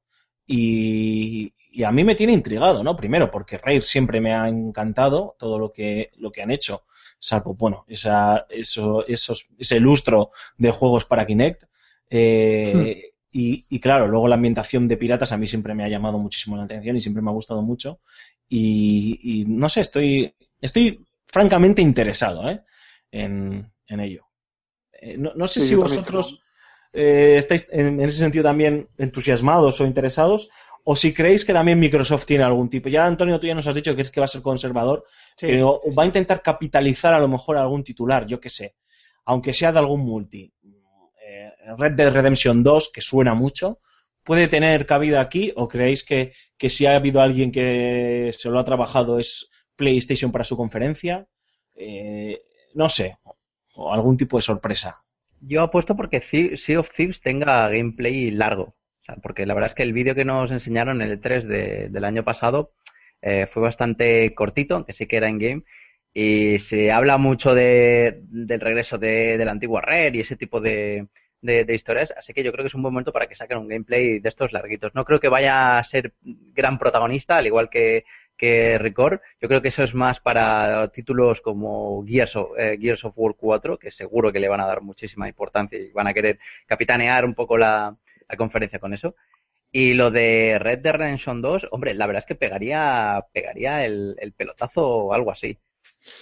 Y, 0.51 1.53
y 1.71 1.83
a 1.83 1.91
mí 1.91 2.03
me 2.03 2.15
tiene 2.15 2.33
intrigado, 2.33 2.83
¿no? 2.83 2.95
Primero, 2.95 3.29
porque 3.29 3.57
Rare 3.59 3.81
siempre 3.81 4.19
me 4.19 4.33
ha 4.33 4.47
encantado 4.47 5.35
todo 5.37 5.59
lo 5.59 5.71
que, 5.71 6.09
lo 6.17 6.31
que 6.31 6.41
han 6.41 6.49
hecho, 6.51 6.85
salvo, 7.19 7.53
bueno, 7.53 7.85
esa, 7.87 8.47
eso, 8.49 9.05
esos, 9.07 9.47
ese 9.59 9.79
lustro 9.79 10.31
de 10.57 10.71
juegos 10.71 11.05
para 11.05 11.25
Kinect. 11.25 11.65
Eh, 12.09 13.11
y, 13.31 13.65
y 13.69 13.79
claro, 13.79 14.07
luego 14.07 14.27
la 14.27 14.35
ambientación 14.35 14.87
de 14.87 14.97
piratas 14.97 15.31
a 15.31 15.37
mí 15.37 15.45
siempre 15.45 15.75
me 15.75 15.83
ha 15.83 15.89
llamado 15.89 16.17
muchísimo 16.17 16.57
la 16.57 16.63
atención 16.63 16.95
y 16.97 17.01
siempre 17.01 17.21
me 17.21 17.29
ha 17.29 17.33
gustado 17.33 17.61
mucho. 17.61 17.99
Y, 18.47 19.19
y 19.21 19.45
no 19.45 19.69
sé, 19.69 19.81
estoy, 19.81 20.33
estoy 20.59 21.05
francamente 21.27 21.83
interesado 21.83 22.49
¿eh? 22.49 22.63
en, 23.11 23.71
en 23.87 23.99
ello. 23.99 24.25
Eh, 24.93 25.17
no, 25.17 25.33
no 25.35 25.47
sé 25.47 25.61
Sí, 25.61 25.67
si 25.69 25.75
vosotros 25.75 26.43
eh, 26.93 27.35
estáis 27.37 27.69
en, 27.71 27.99
en 27.99 28.09
ese 28.09 28.19
sentido 28.19 28.43
también 28.43 28.89
entusiasmados 28.97 29.79
o 29.81 29.85
interesados, 29.85 30.49
o 30.83 30.95
si 30.95 31.13
creéis 31.13 31.45
que 31.45 31.53
también 31.53 31.79
Microsoft 31.79 32.25
tiene 32.25 32.43
algún 32.43 32.69
tipo. 32.69 32.89
Ya, 32.89 33.05
Antonio, 33.05 33.39
tú 33.39 33.47
ya 33.47 33.55
nos 33.55 33.67
has 33.67 33.75
dicho 33.75 33.95
que 33.95 34.01
es 34.01 34.11
que 34.11 34.19
va 34.19 34.25
a 34.25 34.27
ser 34.27 34.41
conservador, 34.41 35.05
pero 35.39 35.81
va 35.97 36.03
a 36.03 36.05
intentar 36.05 36.41
capitalizar 36.41 37.13
a 37.13 37.19
lo 37.19 37.27
mejor 37.27 37.57
algún 37.57 37.83
titular, 37.83 38.25
yo 38.25 38.39
qué 38.39 38.49
sé, 38.49 38.75
aunque 39.25 39.53
sea 39.53 39.71
de 39.71 39.79
algún 39.79 40.01
multi. 40.01 40.51
Eh, 41.21 41.51
Red 41.77 41.91
Dead 41.93 42.11
Redemption 42.11 42.63
2, 42.63 42.91
que 42.91 43.01
suena 43.01 43.33
mucho, 43.33 43.79
¿puede 44.23 44.47
tener 44.47 44.85
cabida 44.85 45.21
aquí 45.21 45.53
o 45.55 45.67
creéis 45.67 46.03
que, 46.03 46.33
que 46.57 46.69
si 46.69 46.85
ha 46.85 46.95
habido 46.95 47.21
alguien 47.21 47.51
que 47.51 48.31
se 48.33 48.49
lo 48.49 48.59
ha 48.59 48.63
trabajado 48.63 49.19
es 49.19 49.51
PlayStation 49.75 50.31
para 50.31 50.43
su 50.43 50.57
conferencia? 50.57 51.27
Eh, 51.75 52.41
no 52.73 52.89
sé, 52.89 53.17
o 53.75 53.93
algún 53.93 54.17
tipo 54.17 54.37
de 54.37 54.41
sorpresa. 54.41 54.97
Yo 55.41 55.61
apuesto 55.63 55.95
porque 55.95 56.21
Sea 56.21 56.79
of 56.79 56.91
Thieves 56.91 57.21
tenga 57.21 57.67
gameplay 57.69 58.31
largo. 58.31 58.75
O 59.01 59.03
sea, 59.05 59.15
porque 59.17 59.45
la 59.45 59.53
verdad 59.53 59.67
es 59.67 59.75
que 59.75 59.83
el 59.83 59.93
vídeo 59.93 60.15
que 60.15 60.25
nos 60.25 60.51
enseñaron 60.51 61.01
en 61.01 61.09
el 61.09 61.19
3 61.21 61.47
de- 61.47 61.89
del 61.89 62.03
año 62.03 62.23
pasado 62.23 62.73
eh, 63.21 63.47
fue 63.47 63.61
bastante 63.63 64.33
cortito, 64.35 64.75
aunque 64.75 64.93
sí 64.93 65.05
que 65.07 65.17
era 65.17 65.29
en 65.29 65.39
game. 65.39 65.63
Y 66.13 66.59
se 66.59 66.91
habla 66.91 67.17
mucho 67.17 67.53
de, 67.53 68.19
del 68.23 68.59
regreso 68.59 68.97
de, 68.97 69.37
de 69.37 69.45
la 69.45 69.51
antigua 69.51 69.81
Red 69.81 70.13
y 70.15 70.21
ese 70.21 70.35
tipo 70.37 70.59
de- 71.41 71.63
de 71.65 71.73
historias. 71.75 72.13
Así 72.17 72.33
que 72.33 72.43
yo 72.43 72.51
creo 72.51 72.63
que 72.63 72.67
es 72.67 72.75
un 72.75 72.81
buen 72.81 72.93
momento 72.93 73.13
para 73.13 73.27
que 73.27 73.35
saquen 73.35 73.57
un 73.59 73.67
gameplay 73.69 74.19
de 74.19 74.29
estos 74.29 74.51
larguitos. 74.53 74.93
No 74.95 75.05
creo 75.05 75.19
que 75.19 75.29
vaya 75.29 75.77
a 75.77 75.83
ser 75.83 76.13
gran 76.21 76.77
protagonista, 76.79 77.37
al 77.37 77.47
igual 77.47 77.69
que, 77.69 78.03
que 78.39 78.77
Record. 78.79 79.19
Yo 79.39 79.47
creo 79.47 79.61
que 79.61 79.67
eso 79.67 79.83
es 79.83 79.93
más 79.93 80.19
para 80.19 80.87
títulos 80.87 81.41
como 81.41 82.03
Gears 82.07 82.35
of, 82.37 82.57
eh, 82.57 82.77
Gears 82.81 83.05
of 83.05 83.17
War 83.17 83.35
4, 83.37 83.77
que 83.77 83.91
seguro 83.91 84.31
que 84.31 84.39
le 84.39 84.49
van 84.49 84.61
a 84.61 84.65
dar 84.65 84.81
muchísima 84.81 85.27
importancia 85.27 85.77
y 85.77 85.91
van 85.91 86.07
a 86.07 86.13
querer 86.13 86.39
capitanear 86.65 87.25
un 87.25 87.35
poco 87.35 87.57
la, 87.57 87.95
la 88.27 88.37
conferencia 88.37 88.79
con 88.79 88.93
eso. 88.93 89.15
Y 89.71 89.93
lo 89.93 90.09
de 90.09 90.57
Red 90.59 90.79
Dead 90.79 90.95
Redemption 90.95 91.41
2, 91.41 91.67
hombre, 91.71 91.93
la 91.93 92.07
verdad 92.07 92.19
es 92.19 92.25
que 92.25 92.35
pegaría, 92.35 93.25
pegaría 93.33 93.85
el, 93.85 94.15
el 94.19 94.33
pelotazo 94.33 94.87
o 94.87 95.13
algo 95.13 95.31
así. 95.31 95.59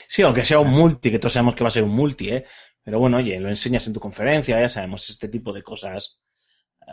Sí, 0.07 0.23
aunque 0.23 0.43
sea 0.43 0.59
un 0.59 0.71
multi, 0.71 1.11
que 1.11 1.19
todos 1.19 1.33
sabemos 1.33 1.55
que 1.55 1.63
va 1.63 1.69
a 1.69 1.71
ser 1.71 1.83
un 1.83 1.95
multi, 1.95 2.29
¿eh? 2.29 2.45
Pero 2.83 2.99
bueno, 2.99 3.17
oye, 3.17 3.39
lo 3.39 3.49
enseñas 3.49 3.85
en 3.87 3.93
tu 3.93 3.99
conferencia, 3.99 4.59
ya 4.59 4.69
sabemos 4.69 5.09
este 5.09 5.27
tipo 5.29 5.53
de 5.53 5.63
cosas. 5.63 6.23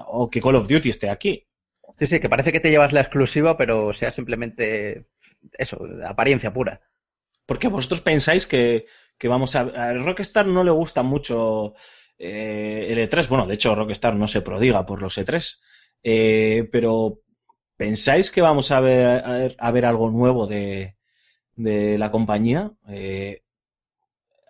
O 0.07 0.29
que 0.31 0.41
Call 0.41 0.57
of 0.57 0.69
Duty 0.69 0.91
esté 0.91 1.09
aquí. 1.09 1.47
Sí, 1.99 2.07
sí, 2.07 2.21
que 2.21 2.29
parece 2.29 2.53
que 2.53 2.61
te 2.61 2.71
llevas 2.71 2.93
la 2.93 3.01
exclusiva, 3.01 3.57
pero 3.57 3.93
sea 3.95 4.11
simplemente 4.11 5.07
eso, 5.53 5.79
apariencia 6.07 6.53
pura. 6.53 6.81
Porque 7.47 7.69
vosotros 7.69 8.01
pensáis 8.01 8.47
que, 8.47 8.87
que 9.19 9.29
vamos 9.29 9.57
a... 9.57 9.61
A 9.61 9.93
Rockstar 9.95 10.47
no 10.47 10.65
le 10.65 10.71
gusta 10.71 11.03
mucho 11.03 11.75
eh, 12.19 12.87
el 12.89 12.99
E3. 12.99 13.29
Bueno, 13.29 13.47
de 13.47 13.55
hecho, 13.55 13.75
Rockstar 13.75 14.15
no 14.17 14.29
se 14.29 14.43
prodiga 14.43 14.87
por 14.87 15.03
los 15.03 15.19
E3. 15.19 15.61
Eh, 16.03 16.69
pero 16.71 17.21
¿pensáis 17.77 18.31
que 18.31 18.43
vamos 18.43 18.71
a 18.71 18.81
ver, 18.81 19.57
a 19.59 19.71
ver, 19.71 19.87
algo 19.87 20.11
nuevo 20.11 20.47
de, 20.47 20.97
de 21.57 21.99
la 21.99 22.11
compañía? 22.11 22.73
Eh, 22.89 23.43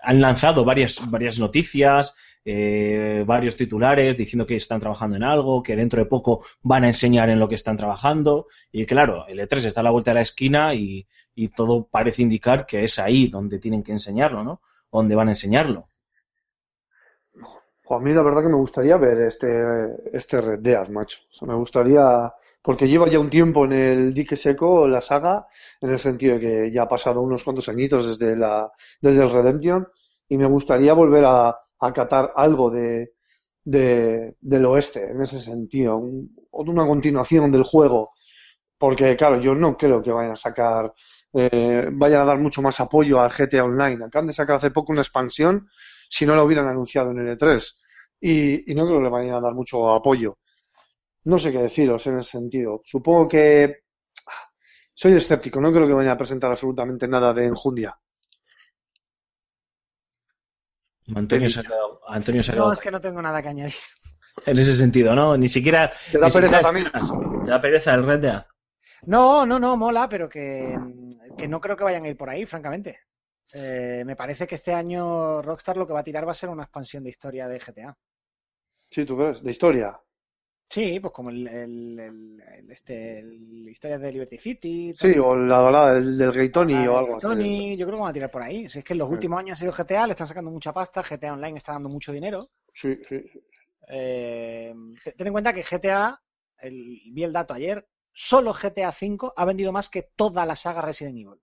han 0.02 0.20
lanzado 0.20 0.64
varias, 0.64 1.10
varias 1.10 1.38
noticias, 1.38 2.16
eh, 2.44 3.24
varios 3.26 3.56
titulares 3.56 4.16
diciendo 4.16 4.46
que 4.46 4.56
están 4.56 4.80
trabajando 4.80 5.16
en 5.16 5.22
algo, 5.22 5.62
que 5.62 5.76
dentro 5.76 6.00
de 6.00 6.06
poco 6.06 6.44
van 6.62 6.84
a 6.84 6.88
enseñar 6.88 7.30
en 7.30 7.38
lo 7.38 7.48
que 7.48 7.54
están 7.54 7.76
trabajando. 7.76 8.46
Y 8.70 8.84
claro, 8.86 9.26
el 9.28 9.40
E3 9.40 9.64
está 9.64 9.80
a 9.80 9.84
la 9.84 9.90
vuelta 9.90 10.10
de 10.10 10.16
la 10.16 10.20
esquina 10.20 10.74
y, 10.74 11.06
y 11.34 11.48
todo 11.48 11.88
parece 11.90 12.22
indicar 12.22 12.66
que 12.66 12.84
es 12.84 12.98
ahí 12.98 13.28
donde 13.28 13.58
tienen 13.58 13.82
que 13.82 13.92
enseñarlo, 13.92 14.44
¿no? 14.44 14.60
Donde 14.92 15.14
van 15.14 15.28
a 15.28 15.32
enseñarlo. 15.32 15.88
A 17.90 17.98
mí 17.98 18.12
la 18.12 18.22
verdad 18.22 18.42
que 18.42 18.48
me 18.48 18.56
gustaría 18.56 18.96
ver 18.96 19.18
este, 19.20 19.46
este 20.12 20.40
Red 20.40 20.60
Dead, 20.60 20.88
macho. 20.88 21.18
O 21.30 21.32
sea, 21.32 21.48
me 21.48 21.54
gustaría, 21.54 22.32
porque 22.62 22.88
lleva 22.88 23.08
ya 23.08 23.18
un 23.18 23.28
tiempo 23.28 23.66
en 23.66 23.72
el 23.72 24.14
dique 24.14 24.36
seco 24.36 24.88
la 24.88 25.00
saga, 25.00 25.46
en 25.80 25.90
el 25.90 25.98
sentido 25.98 26.34
de 26.34 26.40
que 26.40 26.72
ya 26.72 26.82
ha 26.82 26.88
pasado 26.88 27.20
unos 27.20 27.44
cuantos 27.44 27.68
añitos 27.68 28.06
desde 28.06 28.36
la, 28.36 28.72
desde 29.00 29.22
el 29.22 29.30
Redemption, 29.30 29.86
y 30.28 30.38
me 30.38 30.46
gustaría 30.46 30.94
volver 30.94 31.24
a, 31.26 31.63
a 31.80 31.92
catar 31.92 32.32
algo 32.36 32.70
de, 32.70 33.12
de, 33.64 34.36
del 34.40 34.64
oeste, 34.66 35.10
en 35.10 35.22
ese 35.22 35.40
sentido, 35.40 35.96
un- 35.98 36.34
una 36.52 36.86
continuación 36.86 37.50
del 37.52 37.64
juego. 37.64 38.12
Porque, 38.78 39.16
claro, 39.16 39.40
yo 39.40 39.54
no 39.54 39.76
creo 39.76 40.02
que 40.02 40.10
vayan 40.12 40.32
a 40.32 40.36
sacar, 40.36 40.92
eh, 41.32 41.88
vayan 41.92 42.22
a 42.22 42.24
dar 42.24 42.38
mucho 42.38 42.62
más 42.62 42.80
apoyo 42.80 43.20
al 43.20 43.30
GTA 43.32 43.64
Online. 43.64 44.04
Acaban 44.06 44.26
de 44.26 44.32
sacar 44.32 44.56
hace 44.56 44.70
poco 44.70 44.92
una 44.92 45.02
expansión, 45.02 45.68
si 46.08 46.26
no 46.26 46.34
lo 46.36 46.44
hubieran 46.44 46.68
anunciado 46.68 47.10
en 47.12 47.20
el 47.20 47.28
E3. 47.30 47.80
Y, 48.20 48.70
y 48.72 48.74
no 48.74 48.86
creo 48.86 48.98
que 48.98 49.04
le 49.04 49.10
vayan 49.10 49.34
a 49.36 49.40
dar 49.40 49.54
mucho 49.54 49.92
apoyo. 49.94 50.38
No 51.24 51.38
sé 51.38 51.52
qué 51.52 51.60
deciros 51.62 52.06
en 52.06 52.18
ese 52.18 52.30
sentido. 52.38 52.80
Supongo 52.84 53.28
que 53.28 53.78
ah, 54.28 54.48
soy 54.94 55.14
escéptico, 55.14 55.60
no 55.60 55.72
creo 55.72 55.86
que 55.88 55.94
vayan 55.94 56.12
a 56.14 56.18
presentar 56.18 56.50
absolutamente 56.50 57.08
nada 57.08 57.32
de 57.34 57.46
enjundia. 57.46 57.98
Antonio 61.14 61.50
se 61.50 61.60
ha 61.60 61.62
quedado, 61.62 62.00
Antonio 62.08 62.42
se 62.42 62.52
ha 62.52 62.54
No, 62.54 62.72
es 62.72 62.80
que 62.80 62.90
no 62.90 63.00
tengo 63.00 63.20
nada 63.20 63.42
que 63.42 63.48
añadir. 63.48 63.74
en 64.46 64.58
ese 64.58 64.74
sentido, 64.74 65.14
¿no? 65.14 65.36
Ni 65.36 65.48
siquiera... 65.48 65.92
¿Te 66.10 66.18
da 66.18 66.28
pereza 66.28 66.60
también? 66.60 66.86
¿Te 67.44 67.50
da 67.50 67.60
pereza 67.60 67.94
el 67.94 68.04
Red 68.04 68.20
Dead? 68.20 68.44
No, 69.06 69.44
no, 69.44 69.58
no, 69.58 69.76
mola, 69.76 70.08
pero 70.08 70.28
que, 70.28 70.78
que 71.36 71.48
no 71.48 71.60
creo 71.60 71.76
que 71.76 71.84
vayan 71.84 72.04
a 72.04 72.08
ir 72.08 72.16
por 72.16 72.30
ahí, 72.30 72.46
francamente. 72.46 73.00
Eh, 73.52 74.02
me 74.06 74.16
parece 74.16 74.46
que 74.46 74.54
este 74.54 74.72
año 74.72 75.42
Rockstar 75.42 75.76
lo 75.76 75.86
que 75.86 75.92
va 75.92 76.00
a 76.00 76.04
tirar 76.04 76.26
va 76.26 76.32
a 76.32 76.34
ser 76.34 76.48
una 76.48 76.64
expansión 76.64 77.04
de 77.04 77.10
historia 77.10 77.46
de 77.46 77.58
GTA. 77.58 77.96
Sí, 78.90 79.04
tú 79.04 79.16
crees, 79.16 79.42
de 79.42 79.50
historia. 79.50 80.00
Sí, 80.68 80.98
pues 80.98 81.12
como 81.12 81.30
el, 81.30 81.46
el, 81.46 81.98
el- 82.00 82.40
el- 82.58 82.70
este, 82.70 83.20
el 83.20 83.68
historia 83.68 83.98
de 83.98 84.12
Liberty 84.12 84.38
City. 84.38 84.92
Sí, 84.96 85.14
o 85.18 85.36
la 85.36 85.92
del, 85.94 86.18
del 86.18 86.32
Gay 86.32 86.48
Tony 86.48 86.74
o 86.86 86.98
algo 86.98 87.16
así. 87.16 87.26
Tony, 87.26 87.76
yo 87.76 87.86
creo 87.86 87.98
que 87.98 88.02
van 88.02 88.10
a 88.10 88.12
tirar 88.12 88.30
por 88.30 88.42
ahí. 88.42 88.68
Si 88.68 88.78
es 88.80 88.84
que 88.84 88.94
en 88.94 88.98
los 88.98 89.08
Sí. 89.08 89.14
últimos 89.14 89.38
años 89.38 89.58
ha 89.58 89.60
sido 89.60 89.72
GTA, 89.72 90.06
le 90.06 90.12
están 90.12 90.26
sacando 90.26 90.50
mucha 90.50 90.72
pasta, 90.72 91.02
GTA 91.02 91.32
Online 91.34 91.58
está 91.58 91.72
dando 91.72 91.88
mucho 91.88 92.12
dinero. 92.12 92.48
Sí, 92.72 92.98
sí. 93.08 93.22
Eh, 93.88 94.74
te- 95.04 95.12
ten 95.12 95.26
en 95.26 95.32
cuenta 95.32 95.52
que 95.52 95.62
GTA, 95.62 96.20
el- 96.58 97.00
vi 97.12 97.22
el 97.24 97.32
dato 97.32 97.54
ayer, 97.54 97.86
solo 98.12 98.52
GTA 98.52 98.90
V 98.90 99.32
ha 99.36 99.44
vendido 99.44 99.72
más 99.72 99.88
que 99.88 100.02
toda 100.16 100.44
la 100.46 100.56
saga 100.56 100.80
Resident 100.80 101.16
Evil. 101.18 101.40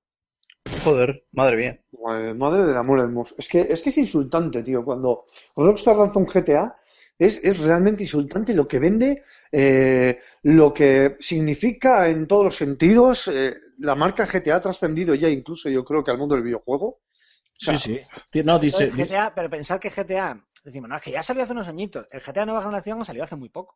Joder, 0.84 1.26
madre 1.34 1.56
mía. 1.58 1.80
Madre, 2.04 2.34
madre 2.34 2.66
del 2.66 2.78
amor 2.78 3.00
hermoso. 3.00 3.36
Es 3.38 3.48
que, 3.48 3.62
es 3.70 3.82
que 3.84 3.90
es 3.90 3.98
insultante, 3.98 4.64
tío. 4.64 4.84
Cuando 4.84 5.26
Rockstar 5.56 5.96
lanza 5.98 6.20
un 6.20 6.26
GTA, 6.26 6.76
es, 7.22 7.40
es 7.44 7.60
realmente 7.60 8.02
insultante 8.02 8.52
lo 8.52 8.68
que 8.68 8.80
vende, 8.80 9.24
eh, 9.52 10.20
lo 10.42 10.74
que 10.74 11.18
significa 11.20 12.10
en 12.10 12.26
todos 12.26 12.46
los 12.46 12.56
sentidos. 12.56 13.28
eh, 13.28 13.54
la 13.78 13.94
marca 13.94 14.26
GTA 14.26 14.56
ha 14.56 14.62
trascendido 14.62 15.14
ya 15.14 15.30
incluso, 15.30 15.70
yo 15.70 15.86
creo 15.86 16.04
que 16.04 16.10
al 16.10 16.18
mundo 16.18 16.34
del 16.34 16.44
videojuego. 16.44 16.88
O 16.88 17.00
sea, 17.56 17.76
Sí, 17.76 18.02
sí. 18.34 18.44
No, 18.44 18.58
dice... 18.58 18.86
Entonces, 18.86 19.08
GTA, 19.08 19.36
pero 19.36 19.52
pensad 19.52 19.80
que 19.80 19.92
GTA, 19.92 20.44
decimos, 20.64 20.90
no, 20.90 20.98
es 20.98 21.04
que 21.04 21.12
ya 21.12 21.22
salió 21.22 21.44
hace 21.44 21.54
unos 21.54 21.68
añitos. 21.68 22.08
El 22.10 22.22
GTA 22.22 22.46
Nueva 22.48 22.64
Generación 22.64 23.06
salió 23.06 23.24
hace 23.24 23.36
muy 23.36 23.50
poco. 23.50 23.76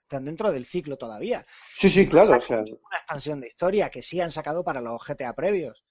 Están 0.00 0.24
dentro 0.24 0.50
del 0.50 0.64
ciclo 0.64 0.96
todavía. 0.96 1.46
Sí, 1.78 1.88
sí, 1.88 2.08
claro. 2.08 2.36
O 2.36 2.40
sea, 2.40 2.58
Una 2.58 2.98
expansión 2.98 3.40
de 3.40 3.46
historia 3.46 3.90
que 3.90 4.02
sí 4.02 4.20
han 4.20 4.32
sacado 4.32 4.64
para 4.64 4.80
los 4.80 5.00
GTA 5.06 5.34
previos. 5.34 5.84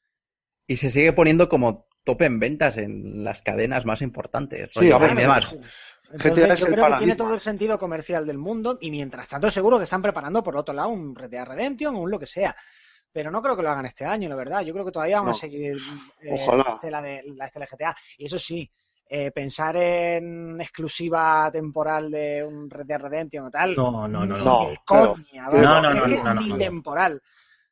Y 0.67 0.75
se 0.75 0.89
sigue 0.89 1.13
poniendo 1.13 1.47
como 1.47 1.87
tope 2.03 2.25
en 2.25 2.39
ventas 2.39 2.77
en 2.77 3.23
las 3.23 3.41
cadenas 3.41 3.85
más 3.85 4.01
importantes. 4.01 4.69
Sí, 4.73 4.91
a 4.91 4.97
ver, 4.97 5.15
GTA 6.11 6.27
Entonces, 6.29 6.49
es 6.51 6.59
yo 6.59 6.65
el 6.67 6.73
creo 6.73 6.87
que 6.87 6.95
tiene 6.97 7.15
todo 7.15 7.33
el 7.33 7.39
sentido 7.39 7.79
comercial 7.79 8.25
del 8.25 8.37
mundo 8.37 8.77
y 8.81 8.91
mientras 8.91 9.27
tanto 9.29 9.49
seguro 9.49 9.77
que 9.77 9.83
están 9.85 10.01
preparando 10.01 10.43
por 10.43 10.55
otro 10.57 10.73
lado 10.73 10.89
un 10.89 11.15
Red 11.15 11.29
Dead 11.29 11.45
Redemption 11.45 11.95
o 11.95 11.99
un 11.99 12.11
lo 12.11 12.19
que 12.19 12.25
sea. 12.25 12.55
Pero 13.13 13.29
no 13.29 13.41
creo 13.41 13.57
que 13.57 13.63
lo 13.63 13.69
hagan 13.69 13.85
este 13.85 14.05
año, 14.05 14.29
la 14.29 14.35
verdad. 14.35 14.61
Yo 14.61 14.73
creo 14.73 14.85
que 14.85 14.91
todavía 14.91 15.17
van 15.17 15.25
No. 15.25 15.31
a 15.31 15.35
seguir 15.35 15.75
eh, 16.21 16.47
la 16.47 16.71
estela 16.71 17.01
de 17.01 17.23
la 17.35 17.45
estela 17.45 17.65
de 17.69 17.75
GTA. 17.77 17.95
Y 18.17 18.25
eso 18.25 18.39
sí, 18.39 18.69
eh, 19.09 19.31
pensar 19.31 19.75
en 19.75 20.61
exclusiva 20.61 21.49
temporal 21.51 22.09
de 22.09 22.45
un 22.45 22.69
Red 22.69 22.85
Dead 22.85 22.99
Redemption 23.01 23.45
o 23.47 23.51
tal. 23.51 23.75
No, 23.75 24.07
no, 24.07 24.25
no, 24.25 24.37
no. 24.37 24.69
coña, 24.85 25.49
No, 25.51 25.81
no, 25.81 25.93
no, 25.93 26.07
no, 26.07 26.33
no, 26.33 26.41
no. 26.41 26.57
temporal. 26.57 27.21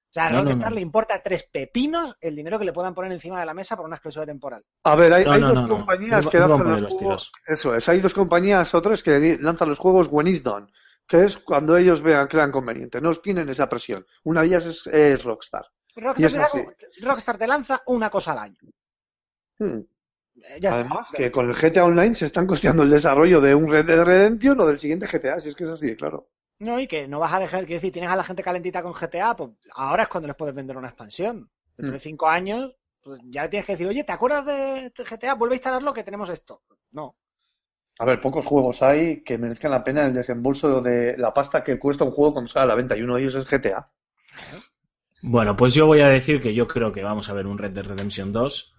O 0.10 0.12
sea, 0.12 0.26
a 0.28 0.30
No, 0.32 0.44
Rockstar 0.44 0.70
no. 0.70 0.76
le 0.76 0.82
importa 0.82 1.22
tres 1.22 1.44
pepinos 1.44 2.16
el 2.20 2.36
dinero 2.36 2.58
que 2.58 2.66
le 2.66 2.74
puedan 2.74 2.96
poner 2.96 3.12
encima 3.12 3.40
de 3.40 3.46
la 3.46 3.54
mesa 3.54 3.76
por 3.78 3.86
una 3.86 3.96
exclusiva 3.98 4.26
temporal. 4.26 4.64
a 4.84 4.96
ver, 4.96 5.14
hay, 5.14 5.26
No, 5.26 5.32
hay 5.34 5.42
no, 5.42 5.54
dos 5.54 5.68
compañías 5.70 6.26
No 6.26 6.32
que 6.32 6.40
lanzan 6.40 6.68
los 6.72 6.82
los 6.82 6.94
juegos. 6.96 7.32
Eso 7.46 7.76
es, 7.76 7.88
hay 7.90 8.00
dos 8.00 8.14
compañías 8.14 8.74
o 8.74 8.82
tres 8.82 9.04
que 9.04 9.38
lanzan 9.40 9.70
los 9.70 9.78
juegos 9.78 10.08
when 10.10 10.28
it's 10.28 10.42
done, 10.44 10.68
que 11.08 11.24
es 11.26 11.38
cuando 11.38 11.78
ellos 11.78 12.02
vean 12.02 12.28
que 12.28 12.38
eran 12.38 12.52
conveniente. 12.52 13.00
No 13.02 13.14
tienen 13.16 13.50
esa 13.50 13.70
presión. 13.70 14.06
Una 14.24 14.42
de 14.42 14.48
ellas 14.48 14.66
es, 14.66 14.88
es 14.88 15.24
Rockstar. 15.24 15.66
Rockstar 15.96 16.48
es 16.48 16.52
te. 16.52 17.06
Rockstar 17.06 17.38
te 17.38 17.48
lanza 17.48 17.84
una 17.88 18.10
cosa 18.10 18.32
al 18.32 18.40
año. 18.40 18.58
Hmm. 19.60 19.80
Eh, 20.42 20.60
Ya 20.62 20.74
Además, 20.74 21.08
está. 21.08 21.18
que 21.18 21.32
con 21.32 21.50
el 21.50 21.56
GTA 21.56 21.86
Online 21.86 22.16
se 22.16 22.26
están 22.26 22.48
costeando 22.48 22.84
el 22.84 22.90
desarrollo 22.90 23.42
de 23.42 23.54
un 23.54 23.68
Red 23.70 23.86
Dead 23.86 24.04
Redemption 24.04 24.60
o 24.62 24.66
del 24.66 24.80
siguiente 24.80 25.06
GTA, 25.08 25.40
si 25.40 25.50
es 25.50 25.56
que 25.56 25.66
es 25.66 25.70
así 25.70 25.88
de 25.88 25.96
claro. 25.98 26.30
No, 26.60 26.80
y 26.80 26.88
que 26.88 27.08
no 27.08 27.20
vas 27.20 27.34
a 27.34 27.40
dejar, 27.40 27.66
quiero 27.66 27.78
decir, 27.80 27.92
tienes 27.94 28.12
a 28.12 28.16
la 28.16 28.24
gente 28.24 28.44
calentita 28.44 28.82
con 28.84 28.94
GTA, 28.94 29.36
pues 29.36 29.52
ahora 29.74 30.04
es 30.04 30.10
cuando 30.10 30.28
les 30.28 30.36
puedes 30.38 30.56
vender 30.56 30.78
una 30.78 30.90
expansión. 30.90 31.50
Dentro 31.78 31.94
Mm. 31.94 31.96
de 31.96 32.00
cinco 32.00 32.28
años, 32.28 32.76
pues 33.02 33.22
ya 33.26 33.44
le 33.44 33.50
tienes 33.50 33.66
que 33.66 33.74
decir, 33.74 33.88
oye, 33.88 34.04
¿te 34.04 34.12
acuerdas 34.12 34.46
de 34.46 34.92
GTA? 35.06 35.36
Vuelve 35.36 35.56
a 35.56 35.58
instalarlo 35.58 35.94
que 35.94 36.04
tenemos 36.04 36.30
esto. 36.30 36.62
No. 36.92 37.16
A 38.00 38.06
ver, 38.06 38.20
pocos 38.20 38.48
juegos 38.48 38.82
hay 38.82 39.22
que 39.24 39.38
merezcan 39.38 39.70
la 39.70 39.84
pena 39.84 40.08
el 40.08 40.14
desembolso 40.16 40.82
de 40.82 41.16
la 41.20 41.36
pasta 41.36 41.64
que 41.64 41.78
cuesta 41.78 42.04
un 42.04 42.10
juego 42.10 42.34
cuando 42.34 42.50
sale 42.50 42.64
a 42.64 42.68
la 42.70 42.74
venta 42.76 42.98
y 42.98 43.04
uno 43.04 43.14
de 43.16 43.22
ellos 43.22 43.36
es 43.36 43.48
GTA. 43.48 43.86
Bueno, 45.22 45.56
pues 45.58 45.74
yo 45.74 45.86
voy 45.86 46.00
a 46.00 46.08
decir 46.08 46.42
que 46.42 46.54
yo 46.54 46.68
creo 46.68 46.94
que 46.94 47.04
vamos 47.04 47.30
a 47.30 47.34
ver 47.34 47.46
un 47.46 47.58
Red 47.58 47.72
Dead 47.72 47.86
Redemption 47.86 48.32
2. 48.32 48.74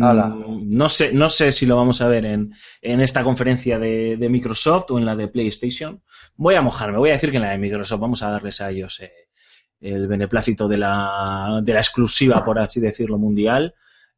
Ala. 0.00 0.28
Mm, 0.28 0.70
No 0.76 0.88
sé, 0.88 1.12
no 1.12 1.30
sé 1.30 1.52
si 1.52 1.66
lo 1.66 1.76
vamos 1.76 2.00
a 2.00 2.08
ver 2.08 2.24
en, 2.26 2.52
en 2.82 3.00
esta 3.00 3.22
conferencia 3.22 3.78
de, 3.78 4.16
de 4.16 4.28
Microsoft 4.28 4.90
o 4.90 4.98
en 4.98 5.06
la 5.06 5.14
de 5.14 5.28
PlayStation. 5.28 6.02
Voy 6.36 6.56
a 6.56 6.62
mojarme, 6.62 6.98
voy 6.98 7.10
a 7.10 7.12
decir 7.12 7.30
que 7.30 7.36
en 7.36 7.44
la 7.44 7.50
de 7.50 7.58
Microsoft 7.58 8.00
vamos 8.00 8.22
a 8.22 8.30
darles 8.30 8.60
a 8.60 8.70
ellos 8.70 8.98
eh, 9.00 9.12
el 9.80 10.08
beneplácito 10.08 10.66
de 10.68 10.78
la, 10.78 11.60
de 11.62 11.72
la 11.74 11.80
exclusiva, 11.80 12.44
por 12.44 12.58
así 12.58 12.80
decirlo, 12.80 13.18
mundial 13.18 13.74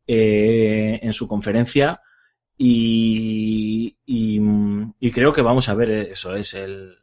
eh, 0.07 0.99
en 1.03 1.12
su 1.12 1.29
conferencia. 1.29 2.01
y, 2.59 3.97
y, 4.07 4.41
y 5.01 5.11
creo 5.12 5.33
que 5.33 5.43
vamos 5.43 5.68
a 5.68 5.74
ver 5.74 5.91
eso, 5.91 6.35
es 6.37 6.55
el 6.55 6.97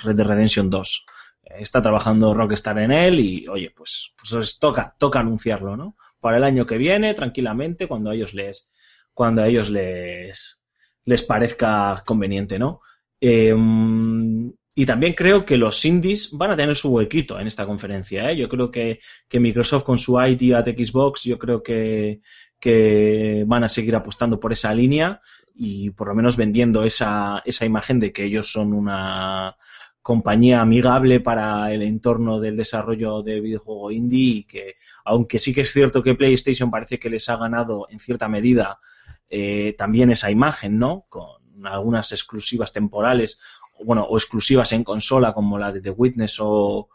Red 0.00 0.16
Dead 0.16 0.26
Redemption 0.26 0.70
2. 0.70 1.06
Está 1.42 1.82
trabajando 1.82 2.34
Rockstar 2.34 2.78
en 2.78 2.92
él 2.92 3.20
y, 3.20 3.48
oye, 3.48 3.70
pues, 3.70 4.12
pues 4.16 4.58
toca, 4.58 4.94
toca 4.98 5.20
anunciarlo, 5.20 5.76
¿no? 5.76 5.96
Para 6.20 6.36
el 6.36 6.44
año 6.44 6.66
que 6.66 6.78
viene, 6.78 7.14
tranquilamente, 7.14 7.88
cuando 7.88 8.10
a 8.10 8.14
ellos 8.14 8.32
les, 8.32 8.70
cuando 9.12 9.42
a 9.42 9.48
ellos 9.48 9.68
les, 9.70 10.60
les 11.04 11.22
parezca 11.22 12.02
conveniente, 12.06 12.58
¿no? 12.58 12.80
Eh, 13.20 13.54
y 14.74 14.86
también 14.86 15.12
creo 15.12 15.44
que 15.44 15.58
los 15.58 15.84
indies 15.84 16.30
van 16.32 16.52
a 16.52 16.56
tener 16.56 16.76
su 16.76 16.90
huequito 16.90 17.38
en 17.38 17.46
esta 17.46 17.66
conferencia. 17.66 18.30
¿eh? 18.30 18.36
Yo 18.36 18.48
creo 18.48 18.70
que, 18.70 19.00
que 19.28 19.40
Microsoft 19.40 19.84
con 19.84 19.98
su 19.98 20.18
ID 20.20 20.54
at 20.54 20.66
Xbox, 20.66 21.24
yo 21.24 21.38
creo 21.38 21.62
que, 21.62 22.22
que 22.58 23.44
van 23.46 23.64
a 23.64 23.68
seguir 23.68 23.94
apostando 23.94 24.40
por 24.40 24.52
esa 24.52 24.72
línea 24.72 25.20
y 25.54 25.90
por 25.90 26.08
lo 26.08 26.14
menos 26.14 26.38
vendiendo 26.38 26.84
esa, 26.84 27.42
esa 27.44 27.66
imagen 27.66 27.98
de 27.98 28.12
que 28.12 28.24
ellos 28.24 28.50
son 28.50 28.72
una 28.72 29.56
compañía 30.02 30.60
amigable 30.60 31.20
para 31.20 31.72
el 31.72 31.82
entorno 31.82 32.40
del 32.40 32.56
desarrollo 32.56 33.22
de 33.22 33.40
videojuego 33.40 33.90
indie 33.90 34.38
y 34.38 34.44
que 34.44 34.76
aunque 35.04 35.38
sí 35.38 35.54
que 35.54 35.60
es 35.62 35.72
cierto 35.72 36.02
que 36.02 36.14
PlayStation 36.14 36.70
parece 36.70 36.98
que 36.98 37.08
les 37.08 37.28
ha 37.28 37.36
ganado 37.36 37.86
en 37.88 38.00
cierta 38.00 38.28
medida 38.28 38.80
eh, 39.30 39.74
también 39.78 40.10
esa 40.10 40.30
imagen, 40.30 40.78
¿no? 40.78 41.06
Con 41.08 41.40
algunas 41.64 42.12
exclusivas 42.12 42.72
temporales 42.72 43.40
bueno, 43.84 44.02
o 44.04 44.16
exclusivas 44.16 44.72
en 44.72 44.84
consola 44.84 45.32
como 45.32 45.58
la 45.58 45.72
de 45.72 45.80
The 45.80 45.90
Witness 45.90 46.38
o, 46.40 46.88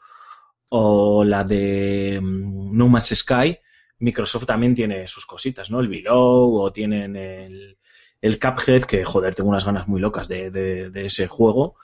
o 0.69 1.23
la 1.23 1.43
de 1.43 2.19
mm, 2.21 2.77
No 2.77 2.87
Man's 2.89 3.15
Sky, 3.15 3.57
Microsoft 3.99 4.45
también 4.45 4.75
tiene 4.75 5.07
sus 5.07 5.25
cositas, 5.25 5.71
¿no? 5.71 5.79
El 5.79 5.87
Below 5.87 6.55
o 6.55 6.71
tienen 6.71 7.15
el, 7.15 7.77
el 8.21 8.39
Cuphead, 8.39 8.83
que 8.83 9.03
joder, 9.03 9.35
tengo 9.35 9.49
unas 9.49 9.65
ganas 9.65 9.87
muy 9.87 9.99
locas 9.99 10.27
de, 10.27 10.91
ese 10.93 11.27
juego. 11.27 11.75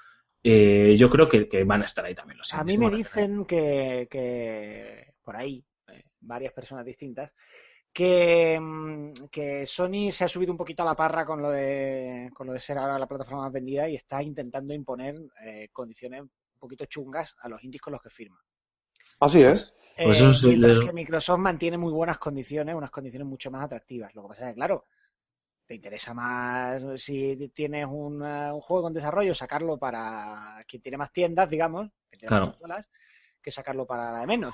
Eh, 0.44 0.96
yo 0.98 1.10
creo 1.10 1.30
que, 1.30 1.48
que, 1.48 1.64
van 1.64 1.84
a 1.84 1.86
estar 1.86 2.04
ahí 2.04 2.14
también 2.14 2.38
los 2.38 2.54
A 2.54 2.64
mí 2.66 2.78
me 2.78 2.89
dicen 2.89 3.46
que, 3.46 4.08
que, 4.12 5.14
por 5.24 5.38
ahí, 5.38 5.64
eh, 5.88 6.04
varias 6.20 6.52
personas 6.52 6.86
distintas, 6.86 7.32
que, 7.94 8.60
mm, 8.60 9.14
que, 9.32 9.66
Sony 9.66 10.12
se 10.12 10.26
ha 10.26 10.28
subido 10.28 10.52
un 10.52 10.58
poquito 10.58 10.84
a 10.84 10.86
la 10.86 10.96
parra 10.96 11.26
con 11.26 11.41
lo 11.41 11.50
de, 11.50 12.30
con 12.34 12.48
lo 12.48 12.54
de 12.54 12.60
ser 12.60 12.78
ahora 12.78 13.00
la 13.00 13.08
plataforma 13.08 13.44
más 13.44 13.54
vendida 13.54 13.88
y 13.88 13.96
está 13.96 14.22
intentando 14.22 14.74
imponer 14.74 15.16
eh, 15.46 15.70
condiciones 15.72 16.22
un 16.22 16.30
poquito 16.60 16.86
chungas 16.86 17.36
a 17.39 17.48
los 17.48 17.64
indies 17.64 17.82
con 17.82 17.94
los 17.94 18.02
que 18.02 18.10
firma. 18.10 18.38
Así 19.20 19.41
es. 19.44 19.74
Eh, 19.96 20.06
pues 20.06 20.18
eso 20.18 20.34
sí, 20.34 20.58
les... 20.58 20.80
que 20.82 20.91
Microsoft 20.91 21.39
mantiene 21.39 21.78
muy 21.78 21.94
buenas 21.94 22.18
condiciones, 22.18 22.76
unas 22.76 22.91
condiciones 22.91 23.28
mucho 23.28 23.52
más 23.52 23.64
atractivas. 23.64 24.14
Lo 24.16 24.24
que 24.24 24.30
pasa 24.30 24.48
es 24.48 24.54
que, 24.54 24.56
claro, 24.56 24.88
te 25.66 25.76
interesa 25.76 26.14
más 26.14 27.01
si 27.01 27.49
tienes 27.53 27.88
una, 27.89 28.53
un 28.53 28.61
juego 28.61 28.88
en 28.88 28.93
desarrollo, 28.93 29.34
sacarlo 29.36 29.78
para 29.78 30.64
quien 30.68 30.82
tiene 30.82 30.97
más 30.97 31.11
tiendas, 31.11 31.49
digamos, 31.49 31.89
que 32.09 32.18
tiene 32.18 32.30
claro. 32.30 32.47
más 32.47 32.55
consolas, 32.55 32.89
que 33.41 33.51
sacarlo 33.51 33.86
para 33.86 34.11
la 34.11 34.20
de 34.22 34.28
menos 34.28 34.53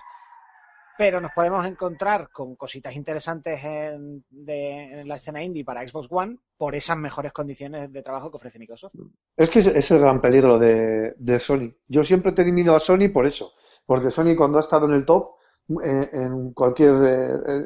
pero 1.00 1.22
nos 1.22 1.32
podemos 1.32 1.66
encontrar 1.66 2.30
con 2.30 2.58
cositas 2.58 2.94
interesantes 2.94 3.64
en, 3.64 4.26
de, 4.30 5.00
en, 5.00 5.08
la 5.08 5.16
escena 5.16 5.42
indie 5.42 5.64
para 5.64 5.88
Xbox 5.88 6.10
One 6.12 6.40
por 6.58 6.76
esas 6.76 6.98
mejores 6.98 7.32
condiciones 7.32 7.90
de 7.90 8.04
trabajo 8.04 8.30
que 8.30 8.36
ofrece 8.36 8.60
Microsoft. 8.60 8.96
Es 9.38 9.50
que 9.50 9.60
es 9.60 9.92
el 9.92 10.00
gran 10.00 10.20
peligro 10.20 10.60
de, 10.60 11.14
de 11.18 11.40
Sony. 11.40 11.74
Yo 11.88 12.04
siempre 12.04 12.32
he 12.32 12.36
temido 12.36 12.76
a 12.76 12.82
Sony 12.82 13.08
por 13.14 13.26
eso, 13.26 13.54
porque 13.86 14.12
Sony 14.12 14.36
cuando 14.36 14.58
ha 14.58 14.62
estado 14.62 14.88
en 14.88 14.92
el 14.92 15.06
top, 15.06 15.36
eh, 15.82 16.10
en 16.12 16.52
cualquier 16.52 16.94
eh, 17.06 17.66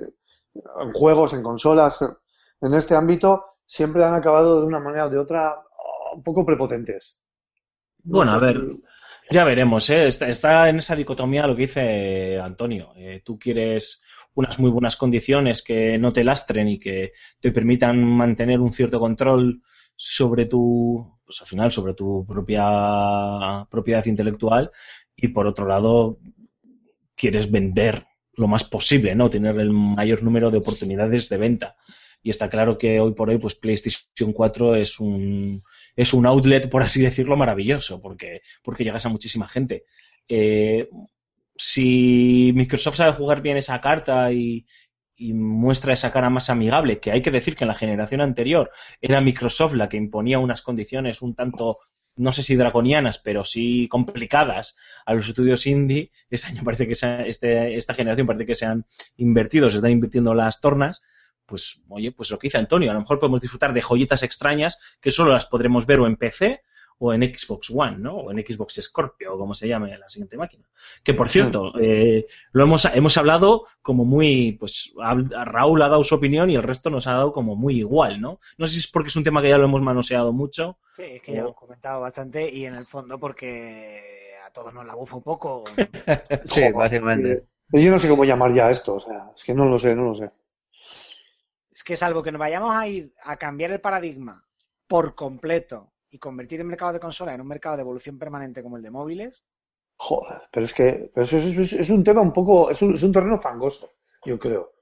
en 0.53 0.93
juegos, 0.93 1.33
en 1.33 1.41
consolas, 1.41 2.05
en 2.64 2.74
este 2.74 2.95
ámbito, 2.95 3.45
siempre 3.66 4.03
han 4.03 4.14
acabado 4.14 4.61
de 4.61 4.68
una 4.68 4.80
manera 4.80 5.07
o 5.07 5.09
de 5.09 5.20
otra 5.20 5.55
un 6.16 6.24
poco 6.24 6.45
prepotentes. 6.45 7.20
No 8.03 8.18
bueno, 8.18 8.32
a 8.32 8.38
ver, 8.39 8.59
si... 8.59 8.84
Ya 9.32 9.43
veremos, 9.45 9.89
¿eh? 9.89 10.07
está, 10.07 10.28
está, 10.28 10.70
en 10.70 10.78
esa 10.78 10.95
dicotomía 10.95 11.47
lo 11.47 11.55
que 11.55 11.64
dice 11.64 12.39
Antonio. 12.39 12.93
Eh, 12.95 13.22
tú 13.24 13.39
quieres 13.39 14.03
unas 14.36 14.59
muy 14.59 14.70
buenas 14.70 14.97
condiciones 14.97 15.64
que 15.64 15.97
no 15.97 16.11
te 16.11 16.24
lastren 16.24 16.68
y 16.68 16.80
que 16.80 17.14
te 17.39 17.51
permitan 17.51 18.03
mantener 18.03 18.59
un 18.59 18.74
cierto 18.74 18.99
control 18.99 19.61
sobre 19.95 20.45
tu, 20.45 21.20
pues 21.26 21.39
al 21.41 21.47
final, 21.47 21.72
sobre 21.72 21.93
tu 21.93 22.26
propia 22.26 23.66
propiedad 23.70 24.05
intelectual 24.05 24.72
y 25.16 25.30
por 25.30 25.47
otro 25.47 25.68
lado 25.68 26.20
quieres 27.16 27.49
vender 27.49 28.05
lo 28.34 28.47
más 28.47 28.64
posible, 28.64 29.14
¿no? 29.16 29.30
Tener 29.30 29.57
el 29.59 29.72
mayor 29.72 30.24
número 30.24 30.49
de 30.49 30.57
oportunidades 30.57 31.30
de 31.30 31.38
venta. 31.38 31.76
Y 32.24 32.30
está 32.30 32.49
claro 32.49 32.78
que 32.78 33.01
hoy 33.01 33.13
por 33.13 33.30
hoy, 33.30 33.38
pues 33.38 33.53
PlayStation 33.53 34.32
4 34.32 34.76
es 34.76 34.99
un, 34.99 35.61
es 35.95 36.13
un 36.13 36.26
outlet, 36.26 36.69
por 36.69 36.82
así 36.82 37.01
decirlo, 37.01 37.36
maravilloso, 37.36 38.01
porque, 38.01 38.41
porque 38.63 38.86
llegas 38.86 39.05
a 39.05 39.09
muchísima 39.09 39.47
gente. 39.47 39.84
Eh, 40.28 40.89
si 41.55 42.51
Microsoft 42.55 42.95
sabe 42.95 43.13
jugar 43.13 43.41
bien 43.41 43.57
esa 43.57 43.80
carta 43.82 44.32
y, 44.32 44.65
muestra 45.15 45.93
esa 45.93 46.11
cara 46.11 46.30
más 46.30 46.49
amigable, 46.49 46.99
que 46.99 47.11
hay 47.11 47.21
que 47.21 47.32
decir 47.32 47.55
que 47.55 47.63
en 47.63 47.69
la 47.69 47.76
generación 47.76 48.19
anterior 48.19 48.71
era 48.99 49.21
Microsoft 49.21 49.74
la 49.74 49.88
que 49.88 49.95
imponía 49.95 50.39
unas 50.39 50.61
condiciones 50.61 51.21
un 51.21 51.34
tanto, 51.34 51.78
no 52.17 52.34
sé 52.34 52.43
si 52.43 52.57
draconianas, 52.57 53.19
pero 53.19 53.45
sí 53.45 53.88
complicadas 53.89 54.76
a 55.05 55.13
los 55.13 55.30
estudios 55.30 55.65
indie, 55.65 56.11
este 56.30 56.47
año 56.47 56.63
parece 56.65 56.88
que 56.88 56.93
este, 56.93 57.76
esta 57.78 57.93
generación 57.93 58.28
parece 58.28 58.45
que 58.45 58.55
se 58.55 58.65
han 58.65 58.86
invertido, 59.15 59.69
se 59.69 59.78
están 59.78 59.91
invirtiendo 59.91 60.34
las 60.34 60.59
tornas 60.59 61.03
pues 61.45 61.81
oye, 61.89 62.11
pues 62.11 62.31
lo 62.31 62.39
que 62.39 62.47
dice 62.47 62.57
Antonio, 62.57 62.91
a 62.91 62.93
lo 62.93 63.01
mejor 63.01 63.19
podemos 63.19 63.41
disfrutar 63.41 63.73
de 63.73 63.81
joyitas 63.81 64.23
extrañas 64.23 64.79
que 65.01 65.11
solo 65.11 65.31
las 65.31 65.45
podremos 65.45 65.85
ver 65.85 65.99
o 65.99 66.07
en 66.07 66.15
PC 66.15 66.61
o 66.99 67.13
en 67.13 67.21
Xbox 67.23 67.69
One, 67.69 67.97
¿no? 67.97 68.15
O 68.15 68.31
en 68.31 68.37
Xbox 68.37 68.79
Scorpio, 68.81 69.33
o 69.33 69.37
como 69.37 69.53
se 69.53 69.67
llame 69.67 69.97
la 69.97 70.07
siguiente 70.07 70.37
máquina. 70.37 70.63
Que 71.03 71.13
por 71.13 71.27
cierto, 71.27 71.73
eh, 71.79 72.27
lo 72.51 72.63
hemos, 72.63 72.85
hemos 72.85 73.17
hablado 73.17 73.65
como 73.81 74.05
muy, 74.05 74.53
pues 74.53 74.93
Raúl 74.97 75.81
ha 75.81 75.89
dado 75.89 76.03
su 76.03 76.15
opinión 76.15 76.49
y 76.49 76.55
el 76.55 76.63
resto 76.63 76.89
nos 76.89 77.07
ha 77.07 77.13
dado 77.13 77.33
como 77.33 77.55
muy 77.55 77.79
igual, 77.79 78.21
¿no? 78.21 78.39
No 78.57 78.65
sé 78.65 78.73
si 78.73 78.79
es 78.79 78.87
porque 78.87 79.09
es 79.09 79.15
un 79.15 79.23
tema 79.23 79.41
que 79.41 79.49
ya 79.49 79.57
lo 79.57 79.65
hemos 79.65 79.81
manoseado 79.81 80.31
mucho. 80.31 80.77
Sí, 80.95 81.03
es 81.03 81.21
que 81.21 81.33
ya 81.33 81.39
hemos 81.39 81.55
comentado 81.55 81.99
bastante 81.99 82.49
y 82.49 82.65
en 82.65 82.75
el 82.75 82.85
fondo 82.85 83.19
porque 83.19 84.35
a 84.45 84.51
todos 84.51 84.73
nos 84.73 84.85
la 84.85 84.95
bufa 84.95 85.17
un 85.17 85.23
poco. 85.23 85.63
sí, 86.45 86.71
básicamente. 86.71 87.43
Yo 87.71 87.89
no 87.89 87.97
sé 87.97 88.07
cómo 88.07 88.23
llamar 88.23 88.53
ya 88.53 88.69
esto, 88.69 88.95
o 88.95 88.99
sea, 88.99 89.31
es 89.35 89.43
que 89.43 89.53
no 89.53 89.65
lo 89.65 89.79
sé, 89.79 89.95
no 89.95 90.03
lo 90.03 90.13
sé. 90.13 90.29
Es 91.74 91.84
que 91.84 91.95
salvo 91.95 92.21
que 92.21 92.32
nos 92.32 92.39
vayamos 92.39 92.76
a 92.76 92.88
ir 92.88 93.13
a 93.24 93.38
cambiar 93.38 93.71
el 93.71 93.82
paradigma 93.82 94.45
por 94.88 95.15
completo 95.15 95.93
y 96.09 96.19
convertir 96.19 96.59
el 96.59 96.67
mercado 96.67 96.93
de 96.93 96.99
consola 96.99 97.34
en 97.34 97.41
un 97.41 97.47
mercado 97.47 97.76
de 97.76 97.82
evolución 97.82 98.19
permanente 98.19 98.61
como 98.61 98.78
el 98.78 98.84
de 98.84 98.91
móviles. 98.91 99.43
Joder, 99.97 100.43
pero 100.51 100.65
es 100.65 100.74
que 100.74 101.11
pero 101.13 101.26
es, 101.26 101.34
es, 101.34 101.74
es, 101.74 101.89
un 101.89 102.03
tema 102.03 102.21
un 102.21 102.32
poco, 102.32 102.69
es 102.69 102.82
un, 102.82 102.93
es 102.93 103.01
un 103.01 103.11
terreno 103.11 103.41
fangoso, 103.41 103.89
yo 104.24 104.38
creo. 104.38 104.74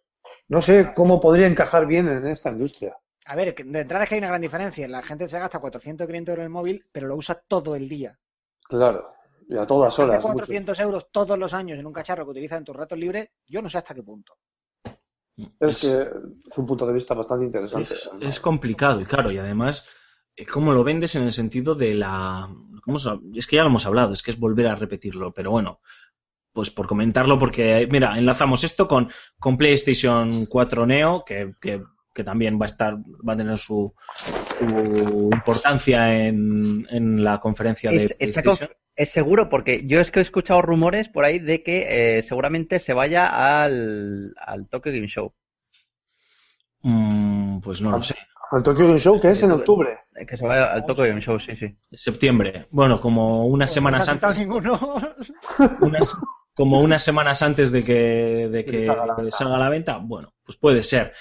No 0.49 0.61
sé 0.61 0.91
cómo 0.93 1.21
podría 1.21 1.47
encajar 1.47 1.85
bien 1.85 2.09
en 2.09 2.27
esta 2.27 2.49
industria. 2.49 2.97
A 3.27 3.35
ver, 3.35 3.55
de 3.55 3.79
entrada 3.79 4.03
es 4.03 4.09
que 4.09 4.15
hay 4.15 4.19
una 4.19 4.27
gran 4.27 4.41
diferencia. 4.41 4.87
La 4.89 5.01
gente 5.01 5.29
se 5.29 5.39
gasta 5.39 5.59
400 5.59 6.05
500 6.07 6.33
euros 6.33 6.41
en 6.41 6.45
el 6.45 6.49
móvil, 6.49 6.85
pero 6.91 7.07
lo 7.07 7.15
usa 7.15 7.41
todo 7.47 7.75
el 7.75 7.87
día. 7.87 8.19
Claro, 8.63 9.13
y 9.47 9.57
a 9.57 9.65
todas 9.65 9.97
horas. 9.99 10.21
400 10.21 10.77
mucho. 10.77 10.83
euros 10.83 11.11
todos 11.11 11.37
los 11.37 11.53
años 11.53 11.79
en 11.79 11.85
un 11.85 11.93
cacharro 11.93 12.25
que 12.25 12.31
utilizas 12.31 12.57
en 12.57 12.65
tus 12.65 12.75
ratos 12.75 12.97
libres, 12.97 13.29
yo 13.47 13.61
no 13.61 13.69
sé 13.69 13.77
hasta 13.77 13.93
qué 13.93 14.03
punto. 14.03 14.37
Es, 15.59 15.81
que 15.81 16.01
es 16.49 16.57
un 16.57 16.65
punto 16.65 16.85
de 16.85 16.93
vista 16.93 17.13
bastante 17.13 17.45
interesante. 17.45 17.93
Es, 17.93 18.09
es 18.19 18.39
complicado, 18.39 19.01
y 19.01 19.05
claro, 19.05 19.31
y 19.31 19.37
además, 19.37 19.85
eh, 20.35 20.45
¿cómo 20.45 20.71
lo 20.71 20.83
vendes 20.83 21.15
en 21.15 21.23
el 21.23 21.33
sentido 21.33 21.75
de 21.75 21.93
la. 21.93 22.49
¿cómo 22.83 22.99
se, 22.99 23.09
es 23.35 23.47
que 23.47 23.55
ya 23.55 23.63
lo 23.63 23.69
hemos 23.69 23.85
hablado, 23.85 24.13
es 24.13 24.21
que 24.23 24.31
es 24.31 24.39
volver 24.39 24.67
a 24.67 24.75
repetirlo, 24.75 25.33
pero 25.33 25.51
bueno, 25.51 25.79
pues 26.53 26.69
por 26.69 26.87
comentarlo, 26.87 27.39
porque, 27.39 27.87
mira, 27.89 28.17
enlazamos 28.17 28.63
esto 28.63 28.87
con, 28.87 29.09
con 29.39 29.57
PlayStation 29.57 30.45
4 30.47 30.85
Neo, 30.85 31.23
que, 31.25 31.53
que, 31.61 31.81
que, 32.13 32.23
también 32.23 32.59
va 32.59 32.65
a 32.65 32.67
estar, 32.67 32.97
va 32.97 33.33
a 33.33 33.37
tener 33.37 33.57
su, 33.57 33.93
su 34.57 35.29
importancia 35.31 36.27
en, 36.27 36.85
en, 36.89 37.23
la 37.23 37.39
conferencia 37.39 37.89
de 37.91 38.03
es, 38.03 38.13
PlayStation. 38.13 38.69
Es 39.01 39.09
seguro, 39.09 39.49
porque 39.49 39.81
yo 39.87 39.99
es 39.99 40.11
que 40.11 40.19
he 40.19 40.21
escuchado 40.21 40.61
rumores 40.61 41.09
por 41.09 41.25
ahí 41.25 41.39
de 41.39 41.63
que 41.63 42.17
eh, 42.17 42.21
seguramente 42.21 42.77
se 42.77 42.93
vaya 42.93 43.63
al, 43.63 44.35
al 44.37 44.67
Tokyo 44.69 44.91
Game 44.91 45.07
Show. 45.07 45.33
Mm, 46.83 47.61
pues 47.61 47.81
no 47.81 47.89
lo 47.89 48.03
sé. 48.03 48.13
¿Al 48.51 48.61
Tokyo 48.61 48.85
Game 48.85 48.99
Show 48.99 49.19
que 49.19 49.31
es 49.31 49.41
en 49.41 49.53
octubre? 49.53 49.97
Que 50.27 50.37
se 50.37 50.45
vaya 50.45 50.71
al 50.71 50.85
Tokyo 50.85 51.05
Game 51.05 51.19
Show, 51.19 51.39
sí, 51.39 51.55
sí. 51.55 51.75
Septiembre. 51.91 52.67
Bueno, 52.69 52.99
como 52.99 53.47
unas 53.47 53.71
Pues 53.71 53.73
semanas 53.73 54.05
no 54.05 54.13
antes. 54.13 54.37
ninguno. 54.37 54.77
unas, 55.81 56.15
como 56.53 56.79
unas 56.81 57.03
semanas 57.03 57.41
antes 57.41 57.71
de 57.71 57.83
que, 57.83 58.49
de 58.51 58.65
que 58.65 58.85
salga, 58.85 59.15
la 59.19 59.31
salga 59.31 59.55
a 59.55 59.59
la 59.59 59.69
venta, 59.69 59.97
bueno, 59.97 60.35
pues 60.43 60.59
puede 60.59 60.83
ser. 60.83 61.11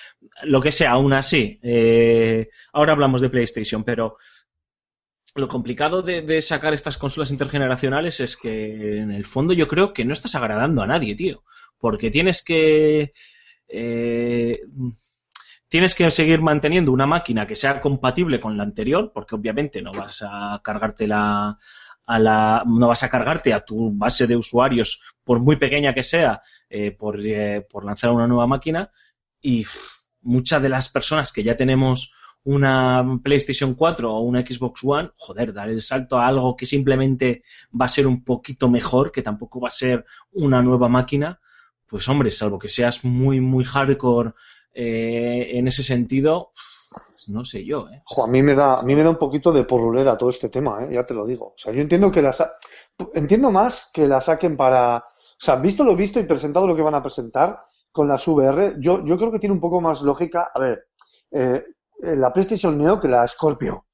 Lo 0.43 0.61
que 0.61 0.71
sea, 0.71 0.91
aún 0.91 1.15
así. 1.15 1.59
Eh, 1.63 2.51
ahora 2.75 2.93
hablamos 2.93 3.23
de 3.23 3.31
PlayStation, 3.31 3.85
pero 3.85 4.19
lo 5.35 5.49
complicado 5.49 6.03
de, 6.03 6.41
sacar 6.41 6.75
estas 6.75 6.99
consolas 6.99 7.31
intergeneracionales 7.31 8.21
es 8.21 8.37
que 8.37 8.99
en 8.99 9.11
el 9.11 9.25
fondo 9.25 9.53
yo 9.53 9.69
creo 9.69 9.93
que 9.93 10.05
no 10.05 10.13
estás 10.13 10.35
agradando 10.35 10.83
a 10.83 10.87
nadie, 10.87 11.15
tío. 11.15 11.45
Porque 11.79 12.11
tienes 12.11 12.43
que. 12.43 13.13
Eh, 13.69 14.61
tienes 15.69 15.95
que 15.95 16.11
seguir 16.11 16.43
manteniendo 16.43 16.91
una 16.93 17.07
máquina 17.07 17.47
que 17.47 17.55
sea 17.55 17.81
compatible 17.81 18.41
con 18.41 18.57
la 18.57 18.65
anterior, 18.65 19.13
porque 19.15 19.37
obviamente 19.37 19.81
no 19.81 19.93
vas 19.93 20.25
a 20.27 20.61
cargarte 20.65 21.07
la, 21.07 21.57
a 22.07 22.19
la, 22.19 22.65
no 22.67 22.89
vas 22.89 23.05
a 23.05 23.09
cargarte 23.09 23.55
a 23.55 23.65
tu 23.65 23.93
base 23.93 24.27
de 24.27 24.37
usuarios, 24.37 25.01
por 25.23 25.39
muy 25.39 25.57
pequeña 25.57 25.95
que 25.95 26.03
sea, 26.03 26.43
eh, 26.69 26.91
por, 26.91 27.21
eh, 27.25 27.65
por 27.71 27.85
lanzar 27.85 28.11
una 28.11 28.27
nueva 28.27 28.49
máquina. 28.49 28.91
Y 29.41 29.65
muchas 30.23 30.61
de 30.61 30.69
las 30.69 30.89
personas 30.89 31.33
que 31.33 31.45
ya 31.45 31.57
tenemos 31.57 32.15
una 32.45 33.21
PlayStation 33.23 33.75
4 33.75 34.13
o 34.13 34.21
una 34.21 34.41
Xbox 34.41 34.81
One, 34.85 35.11
joder, 35.17 35.53
dar 35.53 35.69
el 35.69 35.83
salto 35.83 36.19
a 36.19 36.27
algo 36.27 36.57
que 36.57 36.67
simplemente 36.67 37.43
va 37.79 37.85
a 37.85 37.89
ser 37.89 38.07
un 38.07 38.25
poquito 38.25 38.69
mejor, 38.69 39.13
que 39.13 39.23
tampoco 39.23 39.61
va 39.61 39.69
a 39.69 39.73
ser 39.73 40.05
una 40.33 40.63
nueva 40.63 40.89
máquina, 40.89 41.41
pues 41.87 42.09
hombre, 42.09 42.31
salvo 42.31 42.59
que 42.59 42.69
seas 42.69 43.05
muy, 43.05 43.41
muy 43.41 43.65
hardcore 43.65 44.33
eh, 44.73 45.51
en 45.53 45.69
ese 45.69 45.83
sentido, 45.83 46.53
pues 47.11 47.29
no 47.29 47.45
sé 47.45 47.65
yo, 47.65 47.89
¿eh? 47.89 48.03
A 48.23 48.27
mí 48.27 48.43
me 48.43 48.55
da, 48.55 48.77
a 48.77 48.83
mí 48.83 48.95
me 48.95 49.03
da 49.03 49.11
un 49.11 49.19
poquito 49.19 49.53
de 49.53 49.65
porrulera 49.65 50.17
todo 50.17 50.31
este 50.31 50.49
tema, 50.49 50.85
¿eh? 50.85 50.95
ya 50.95 51.05
te 51.05 51.15
lo 51.15 51.27
digo. 51.27 51.49
O 51.49 51.59
sea, 51.59 51.73
yo 51.73 51.81
entiendo 51.81 52.11
que 52.11 52.23
la 52.23 52.35
entiendo 53.15 53.51
más 53.51 53.91
que 53.93 54.07
la 54.09 54.21
saquen 54.21 54.57
para, 54.57 54.99
o 54.99 55.03
sea, 55.39 55.57
visto 55.57 55.85
lo 55.85 55.97
visto 55.97 56.19
y 56.19 56.25
presentado 56.25 56.67
lo 56.67 56.77
que 56.77 56.83
van 56.83 56.95
a 56.95 57.03
presentar 57.03 57.61
con 57.93 58.09
las 58.09 58.27
VR, 58.27 58.77
yo, 58.79 59.05
yo 59.05 59.19
creo 59.19 59.33
que 59.33 59.39
tiene 59.39 59.55
un 59.55 59.61
poco 59.61 59.81
más 59.81 60.03
lógica, 60.03 60.51
a 60.55 60.59
ver, 60.61 60.87
eh, 61.33 61.65
la 62.03 62.33
PlayStation 62.33 62.77
Neo 62.79 63.01
que 63.01 63.09
la 63.09 63.27
Scorpio, 63.27 63.87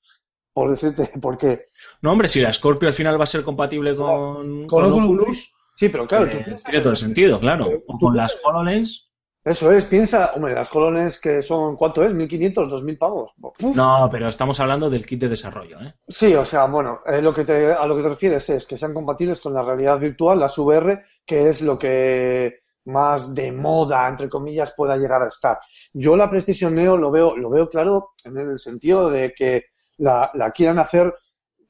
por 0.52 0.70
decirte, 0.70 1.10
porque 1.20 1.66
No, 2.02 2.12
hombre, 2.12 2.28
si 2.28 2.40
la 2.40 2.52
Scorpio 2.52 2.88
al 2.88 2.94
final 2.94 3.18
va 3.18 3.24
a 3.24 3.28
ser 3.28 3.42
compatible 3.44 3.94
con, 3.94 4.66
con 4.66 4.82
con 4.82 4.84
Oculus, 4.84 5.04
Oculus, 5.20 5.54
sí, 5.76 5.88
pero 5.88 6.06
claro, 6.06 6.26
eh, 6.26 6.44
tú 6.48 6.62
tiene 6.64 6.80
todo 6.80 6.90
el 6.90 6.96
sentido, 6.96 7.38
claro. 7.40 7.66
Eh, 7.70 7.84
O 7.86 7.98
con 7.98 8.16
las 8.16 8.38
HoloLens. 8.42 9.12
eso 9.44 9.70
es, 9.72 9.84
piensa, 9.84 10.32
hombre, 10.34 10.54
las 10.54 10.68
colones 10.70 11.20
que 11.20 11.40
son, 11.42 11.76
¿cuánto 11.76 12.02
es? 12.02 12.12
¿1500, 12.12 12.68
2000 12.68 12.98
pavos? 12.98 13.32
Uf. 13.40 13.76
No, 13.76 14.08
pero 14.10 14.28
estamos 14.28 14.58
hablando 14.60 14.90
del 14.90 15.06
kit 15.06 15.20
de 15.20 15.28
desarrollo, 15.28 15.80
¿eh? 15.80 15.94
Sí, 16.08 16.34
o 16.34 16.44
sea, 16.44 16.66
bueno, 16.66 17.00
eh, 17.06 17.22
lo 17.22 17.32
que 17.32 17.44
te, 17.44 17.72
a 17.72 17.86
lo 17.86 17.96
que 17.96 18.02
te 18.02 18.08
refieres 18.08 18.48
es 18.50 18.66
que 18.66 18.76
sean 18.78 18.94
compatibles 18.94 19.40
con 19.40 19.54
la 19.54 19.62
realidad 19.62 19.98
virtual, 20.00 20.40
las 20.40 20.58
VR, 20.58 21.04
que 21.24 21.48
es 21.48 21.60
lo 21.62 21.78
que 21.78 22.60
más 22.86 23.34
de 23.34 23.52
moda, 23.52 24.08
entre 24.08 24.28
comillas, 24.28 24.72
pueda 24.76 24.96
llegar 24.96 25.22
a 25.22 25.28
estar. 25.28 25.58
Yo 25.92 26.16
la 26.16 26.28
PlayStation 26.30 26.74
Neo 26.74 26.96
lo 26.96 27.10
veo, 27.10 27.36
lo 27.36 27.50
veo 27.50 27.68
claro 27.68 28.10
en 28.24 28.36
el 28.38 28.58
sentido 28.58 29.10
de 29.10 29.32
que 29.34 29.66
la, 29.98 30.30
la 30.34 30.50
quieran 30.50 30.78
hacer 30.78 31.14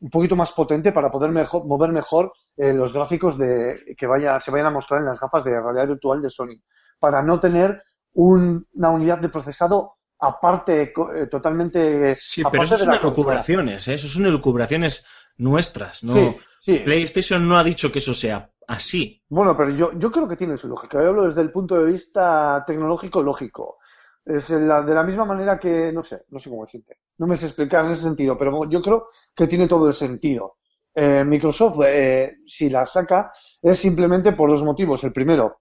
un 0.00 0.10
poquito 0.10 0.36
más 0.36 0.52
potente 0.52 0.92
para 0.92 1.10
poder 1.10 1.30
mejor, 1.30 1.64
mover 1.66 1.90
mejor 1.90 2.32
eh, 2.56 2.72
los 2.72 2.92
gráficos 2.92 3.38
de, 3.38 3.94
que 3.96 4.06
vaya, 4.06 4.38
se 4.40 4.50
vayan 4.50 4.66
a 4.66 4.70
mostrar 4.70 5.00
en 5.00 5.06
las 5.06 5.18
gafas 5.20 5.44
de 5.44 5.60
realidad 5.60 5.88
virtual 5.88 6.22
de 6.22 6.30
Sony, 6.30 6.60
para 6.98 7.22
no 7.22 7.40
tener 7.40 7.82
un- 8.14 8.66
una 8.74 8.90
unidad 8.90 9.18
de 9.18 9.28
procesado 9.28 9.94
aparte, 10.18 10.92
eh, 11.14 11.26
totalmente 11.30 12.14
Sí, 12.16 12.40
aparte 12.40 12.52
pero 12.56 12.64
eso 12.64 12.74
de 12.74 12.78
son 12.84 12.90
la 12.92 12.96
elucubraciones, 12.98 13.88
¿eh? 13.88 13.94
Eso 13.94 14.08
son 14.08 14.26
elucubraciones 14.26 15.04
nuestras, 15.38 16.02
¿no? 16.02 16.14
Sí, 16.14 16.36
sí. 16.60 16.78
PlayStation 16.78 17.46
no 17.48 17.58
ha 17.58 17.64
dicho 17.64 17.90
que 17.92 17.98
eso 17.98 18.14
sea 18.14 18.50
así. 18.68 19.22
Bueno, 19.28 19.56
pero 19.56 19.70
yo, 19.70 19.92
yo 19.98 20.10
creo 20.10 20.26
que 20.28 20.36
tiene 20.36 20.56
su 20.56 20.68
lógica. 20.68 21.00
Yo 21.02 21.08
hablo 21.08 21.26
desde 21.28 21.40
el 21.42 21.50
punto 21.50 21.76
de 21.82 21.92
vista 21.92 22.64
tecnológico 22.66 23.22
lógico. 23.22 23.78
Es 24.24 24.50
la- 24.50 24.82
de 24.82 24.94
la 24.94 25.04
misma 25.04 25.24
manera 25.24 25.58
que, 25.58 25.92
no 25.92 26.02
sé, 26.02 26.24
no 26.30 26.38
sé 26.38 26.50
cómo 26.50 26.64
decirte. 26.64 26.98
No 27.18 27.26
me 27.26 27.36
sé 27.36 27.46
explicar 27.46 27.84
en 27.84 27.92
ese 27.92 28.02
sentido, 28.02 28.36
pero 28.36 28.68
yo 28.68 28.82
creo 28.82 29.08
que 29.34 29.46
tiene 29.46 29.68
todo 29.68 29.86
el 29.86 29.94
sentido. 29.94 30.56
Eh, 30.94 31.24
Microsoft, 31.24 31.80
eh, 31.86 32.36
si 32.46 32.68
la 32.70 32.84
saca, 32.86 33.32
es 33.62 33.78
simplemente 33.78 34.32
por 34.32 34.50
dos 34.50 34.62
motivos. 34.64 35.04
El 35.04 35.12
primero, 35.12 35.60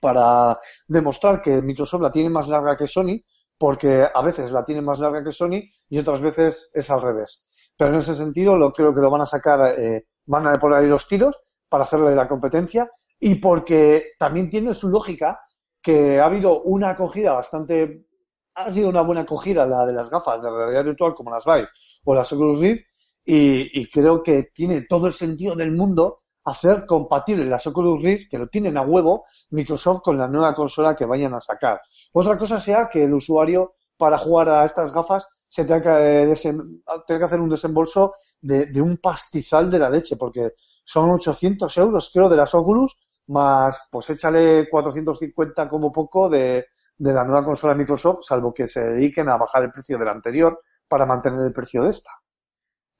para 0.00 0.58
demostrar 0.86 1.42
que 1.42 1.60
Microsoft 1.62 2.02
la 2.02 2.10
tiene 2.10 2.30
más 2.30 2.48
larga 2.48 2.76
que 2.76 2.86
Sony, 2.86 3.20
porque 3.58 4.06
a 4.12 4.22
veces 4.22 4.52
la 4.52 4.64
tiene 4.64 4.80
más 4.82 4.98
larga 5.00 5.22
que 5.24 5.32
Sony 5.32 5.60
y 5.88 5.98
otras 5.98 6.20
veces 6.20 6.70
es 6.72 6.88
al 6.90 7.02
revés. 7.02 7.46
Pero 7.80 7.94
en 7.94 8.00
ese 8.00 8.14
sentido, 8.14 8.58
lo 8.58 8.74
creo 8.74 8.92
que 8.92 9.00
lo 9.00 9.10
van 9.10 9.22
a 9.22 9.26
sacar, 9.26 9.74
eh, 9.78 10.04
van 10.26 10.46
a 10.46 10.52
por 10.58 10.74
ahí 10.74 10.86
los 10.86 11.08
tiros 11.08 11.40
para 11.66 11.84
hacerle 11.84 12.14
la 12.14 12.28
competencia 12.28 12.90
y 13.18 13.36
porque 13.36 14.12
también 14.18 14.50
tiene 14.50 14.74
su 14.74 14.90
lógica 14.90 15.40
que 15.80 16.20
ha 16.20 16.26
habido 16.26 16.60
una 16.64 16.90
acogida 16.90 17.32
bastante, 17.32 18.04
ha 18.54 18.70
sido 18.70 18.90
una 18.90 19.00
buena 19.00 19.22
acogida 19.22 19.64
la 19.64 19.86
de 19.86 19.94
las 19.94 20.10
gafas 20.10 20.42
de 20.42 20.50
realidad 20.50 20.84
virtual 20.84 21.14
como 21.14 21.30
las 21.30 21.46
Vive 21.46 21.68
o 22.04 22.14
las 22.14 22.30
Oculus 22.34 22.60
Rift 22.60 22.82
y, 23.24 23.80
y 23.80 23.88
creo 23.88 24.22
que 24.22 24.50
tiene 24.54 24.82
todo 24.82 25.06
el 25.06 25.14
sentido 25.14 25.56
del 25.56 25.72
mundo 25.72 26.20
hacer 26.44 26.84
compatible 26.84 27.46
las 27.46 27.66
Oculus 27.66 28.02
Rift, 28.02 28.28
que 28.30 28.36
lo 28.36 28.48
tienen 28.48 28.76
a 28.76 28.82
huevo, 28.82 29.24
Microsoft 29.52 30.02
con 30.02 30.18
la 30.18 30.28
nueva 30.28 30.54
consola 30.54 30.94
que 30.94 31.06
vayan 31.06 31.32
a 31.32 31.40
sacar. 31.40 31.80
Otra 32.12 32.36
cosa 32.36 32.60
sea 32.60 32.90
que 32.90 33.04
el 33.04 33.14
usuario 33.14 33.76
para 33.96 34.18
jugar 34.18 34.50
a 34.50 34.66
estas 34.66 34.92
gafas 34.92 35.26
se 35.50 35.64
tenga 35.64 35.82
que, 35.82 36.32
eh, 36.32 36.34
tenga 37.06 37.18
que 37.18 37.24
hacer 37.24 37.40
un 37.40 37.50
desembolso 37.50 38.14
de, 38.40 38.66
de 38.66 38.80
un 38.80 38.96
pastizal 38.98 39.70
de 39.70 39.78
la 39.78 39.90
leche, 39.90 40.16
porque 40.16 40.54
son 40.84 41.10
800 41.10 41.76
euros, 41.78 42.10
creo, 42.12 42.28
de 42.28 42.36
las 42.36 42.54
Oculus, 42.54 42.96
más, 43.26 43.88
pues 43.90 44.10
échale 44.10 44.68
450 44.70 45.68
como 45.68 45.92
poco 45.92 46.28
de, 46.28 46.66
de 46.96 47.12
la 47.12 47.24
nueva 47.24 47.44
consola 47.44 47.72
de 47.74 47.80
Microsoft, 47.80 48.20
salvo 48.22 48.54
que 48.54 48.68
se 48.68 48.80
dediquen 48.80 49.28
a 49.28 49.36
bajar 49.36 49.64
el 49.64 49.70
precio 49.70 49.98
de 49.98 50.04
la 50.04 50.12
anterior 50.12 50.62
para 50.88 51.06
mantener 51.06 51.40
el 51.46 51.52
precio 51.52 51.82
de 51.84 51.90
esta. 51.90 52.10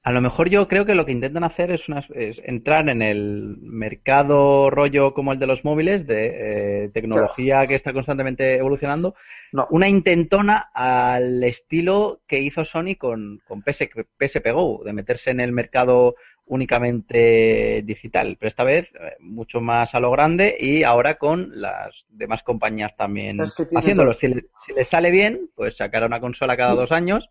A 0.03 0.11
lo 0.11 0.19
mejor 0.19 0.49
yo 0.49 0.67
creo 0.67 0.83
que 0.85 0.95
lo 0.95 1.05
que 1.05 1.11
intentan 1.11 1.43
hacer 1.43 1.69
es, 1.71 1.87
una- 1.87 2.03
es 2.15 2.41
entrar 2.43 2.89
en 2.89 3.03
el 3.03 3.57
mercado 3.61 4.71
rollo 4.71 5.13
como 5.13 5.31
el 5.31 5.37
de 5.37 5.45
los 5.45 5.63
móviles, 5.63 6.07
de 6.07 6.85
eh, 6.85 6.89
tecnología 6.89 7.67
que 7.67 7.75
está 7.75 7.93
constantemente 7.93 8.55
evolucionando, 8.57 9.13
No. 9.51 9.67
una 9.69 9.87
intentona 9.87 10.71
al 10.73 11.43
estilo 11.43 12.21
que 12.25 12.39
hizo 12.39 12.65
Sony 12.65 12.95
con, 12.97 13.41
con 13.47 13.61
PS, 13.61 13.89
PSP 14.17 14.51
Go, 14.51 14.81
de 14.83 14.93
meterse 14.93 15.29
en 15.29 15.39
el 15.39 15.51
mercado 15.51 16.15
únicamente 16.47 17.81
digital, 17.85 18.37
pero 18.39 18.47
esta 18.47 18.63
vez 18.63 18.91
eh, 18.95 19.15
mucho 19.19 19.61
más 19.61 19.93
a 19.95 19.99
lo 19.99 20.11
grande 20.11 20.55
y 20.59 20.83
ahora 20.83 21.15
con 21.19 21.49
las 21.53 22.05
demás 22.09 22.43
compañías 22.43 22.95
también 22.97 23.39
Es 23.41 23.53
que 23.53 23.65
tiene 23.65 23.79
haciéndolo. 23.79 24.13
Si 24.13 24.27
le, 24.27 24.45
si 24.59 24.73
le 24.73 24.83
sale 24.83 25.11
bien, 25.11 25.49
pues 25.55 25.77
sacar 25.77 26.03
una 26.05 26.19
consola 26.19 26.57
cada 26.57 26.73
dos 26.73 26.91
años 26.91 27.29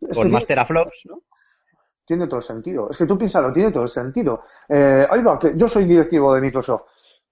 Es 0.00 0.16
con 0.16 0.30
más 0.30 0.46
teraflops, 0.46 1.02
¿no? 1.04 1.22
Tiene 2.06 2.26
todo 2.26 2.38
el 2.38 2.44
sentido. 2.44 2.88
Es 2.90 2.96
que 2.96 3.06
tú 3.06 3.18
piénsalo, 3.18 3.52
tiene 3.52 3.72
todo 3.72 3.82
el 3.82 3.88
sentido. 3.88 4.44
Eh, 4.68 5.06
ahí 5.10 5.22
va, 5.22 5.38
que 5.38 5.52
yo 5.56 5.68
soy 5.68 5.84
directivo 5.84 6.34
de 6.34 6.40
Microsoft. 6.40 6.82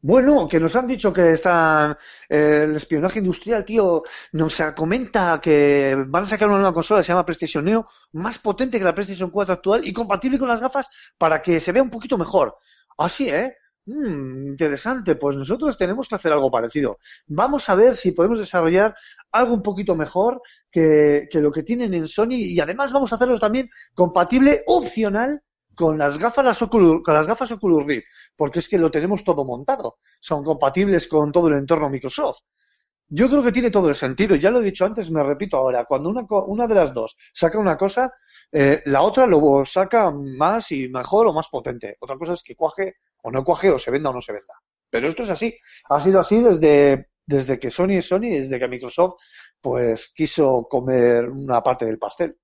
Bueno, 0.00 0.46
que 0.46 0.60
nos 0.60 0.76
han 0.76 0.86
dicho 0.86 1.12
que 1.14 1.32
están 1.32 1.96
eh, 2.28 2.64
el 2.64 2.76
espionaje 2.76 3.20
industrial, 3.20 3.64
tío, 3.64 4.02
nos 4.32 4.60
comenta 4.76 5.40
que 5.40 5.96
van 6.08 6.24
a 6.24 6.26
sacar 6.26 6.48
una 6.48 6.58
nueva 6.58 6.74
consola 6.74 7.00
que 7.00 7.04
se 7.04 7.12
llama 7.12 7.24
PlayStation 7.24 7.64
Neo, 7.64 7.86
más 8.12 8.38
potente 8.38 8.78
que 8.78 8.84
la 8.84 8.94
PlayStation 8.94 9.30
4 9.30 9.54
actual 9.54 9.86
y 9.86 9.94
compatible 9.94 10.38
con 10.38 10.48
las 10.48 10.60
gafas 10.60 10.90
para 11.16 11.40
que 11.40 11.58
se 11.58 11.72
vea 11.72 11.82
un 11.82 11.88
poquito 11.88 12.18
mejor. 12.18 12.58
Así, 12.98 13.30
¿eh? 13.30 13.56
Mm, 13.86 14.48
interesante, 14.48 15.14
pues 15.16 15.36
nosotros 15.36 15.76
tenemos 15.76 16.08
que 16.08 16.14
hacer 16.14 16.32
algo 16.32 16.50
parecido. 16.50 16.98
Vamos 17.26 17.68
a 17.68 17.74
ver 17.74 17.96
si 17.96 18.12
podemos 18.12 18.38
desarrollar 18.38 18.94
algo 19.30 19.54
un 19.54 19.62
poquito 19.62 19.94
mejor 19.94 20.40
que, 20.70 21.28
lo 21.34 21.50
que 21.52 21.62
tienen 21.62 21.92
en 21.92 22.08
Sony 22.08 22.32
y 22.32 22.60
además 22.60 22.92
vamos 22.92 23.12
a 23.12 23.16
hacerlo 23.16 23.38
también 23.38 23.68
compatible 23.94 24.62
opcional 24.66 25.42
con 25.74 25.98
las 25.98 26.18
gafas 26.18 26.44
las 26.44 26.62
Oculus, 26.62 27.02
con 27.04 27.14
las 27.14 27.26
gafas 27.26 27.50
Oculus 27.52 27.84
Rift, 27.84 28.06
porque 28.36 28.60
es 28.60 28.68
que 28.68 28.78
lo 28.78 28.90
tenemos 28.90 29.22
todo 29.22 29.44
montado. 29.44 29.98
Son 30.20 30.42
compatibles 30.44 31.06
con 31.08 31.30
todo 31.32 31.48
el 31.48 31.54
entorno 31.54 31.90
Microsoft. 31.90 32.38
Yo 33.08 33.28
creo 33.28 33.42
que 33.42 33.52
tiene 33.52 33.70
todo 33.70 33.88
el 33.88 33.94
sentido. 33.94 34.34
Ya 34.36 34.50
lo 34.50 34.60
he 34.60 34.64
dicho 34.64 34.84
antes, 34.86 35.10
me 35.10 35.22
repito 35.22 35.56
ahora. 35.56 35.84
Cuando 35.84 36.08
una, 36.10 36.22
una 36.46 36.66
de 36.66 36.74
las 36.74 36.94
dos 36.94 37.16
saca 37.32 37.58
una 37.58 37.76
cosa, 37.76 38.12
eh, 38.50 38.82
la 38.86 39.02
otra 39.02 39.26
lo 39.26 39.64
saca 39.64 40.10
más 40.10 40.72
y 40.72 40.88
mejor 40.88 41.26
o 41.26 41.34
más 41.34 41.48
potente. 41.48 41.96
Otra 42.00 42.16
cosa 42.16 42.32
es 42.32 42.42
que 42.42 42.56
cuaje 42.56 42.96
o 43.24 43.30
no 43.30 43.42
cuaje 43.42 43.70
o 43.70 43.78
se 43.78 43.90
venda 43.90 44.10
o 44.10 44.12
no 44.12 44.20
se 44.20 44.32
venda. 44.32 44.54
Pero 44.90 45.08
esto 45.08 45.22
es 45.22 45.30
así. 45.30 45.58
Ha 45.88 45.98
sido 45.98 46.20
así 46.20 46.42
desde, 46.42 47.08
desde 47.26 47.58
que 47.58 47.70
Sony 47.70 47.98
es 47.98 48.06
Sony, 48.06 48.30
desde 48.30 48.58
que 48.58 48.68
Microsoft 48.68 49.14
pues 49.60 50.12
quiso 50.14 50.68
comer 50.68 51.28
una 51.28 51.62
parte 51.62 51.86
del 51.86 51.98
pastel. 51.98 52.36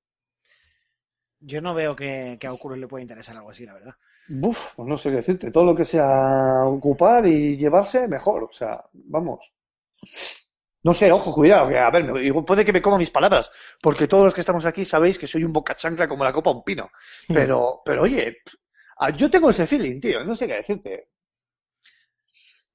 Yo 1.38 1.60
no 1.60 1.74
veo 1.74 1.94
que, 1.94 2.38
que 2.40 2.46
a 2.46 2.52
Oculus 2.52 2.78
le 2.78 2.88
pueda 2.88 3.02
interesar 3.02 3.36
algo 3.36 3.50
así, 3.50 3.64
la 3.64 3.74
verdad. 3.74 3.94
Buf, 4.28 4.74
pues 4.76 4.88
no 4.88 4.96
sé 4.96 5.10
qué 5.10 5.16
decirte. 5.16 5.50
Todo 5.50 5.64
lo 5.64 5.74
que 5.74 5.84
sea 5.84 6.64
ocupar 6.64 7.26
y 7.26 7.56
llevarse, 7.56 8.08
mejor. 8.08 8.44
O 8.44 8.52
sea, 8.52 8.82
vamos. 8.92 9.54
No 10.82 10.94
sé, 10.94 11.12
ojo, 11.12 11.32
cuidado, 11.32 11.68
que 11.68 11.78
a 11.78 11.90
ver, 11.90 12.34
puede 12.44 12.64
que 12.64 12.72
me 12.72 12.80
coma 12.80 12.96
mis 12.96 13.10
palabras, 13.10 13.50
porque 13.82 14.08
todos 14.08 14.24
los 14.24 14.32
que 14.32 14.40
estamos 14.40 14.64
aquí 14.64 14.86
sabéis 14.86 15.18
que 15.18 15.26
soy 15.26 15.44
un 15.44 15.52
boca 15.52 15.76
chancla 15.76 16.08
como 16.08 16.24
la 16.24 16.32
copa 16.32 16.50
a 16.50 16.54
un 16.54 16.64
pino. 16.64 16.90
Pero, 17.28 17.82
pero 17.84 18.02
oye, 18.02 18.38
ah, 19.00 19.10
yo 19.10 19.28
tengo 19.28 19.50
ese 19.50 19.66
feeling, 19.66 20.00
tío, 20.00 20.24
no 20.24 20.34
sé 20.34 20.46
qué 20.46 20.54
decirte. 20.54 21.08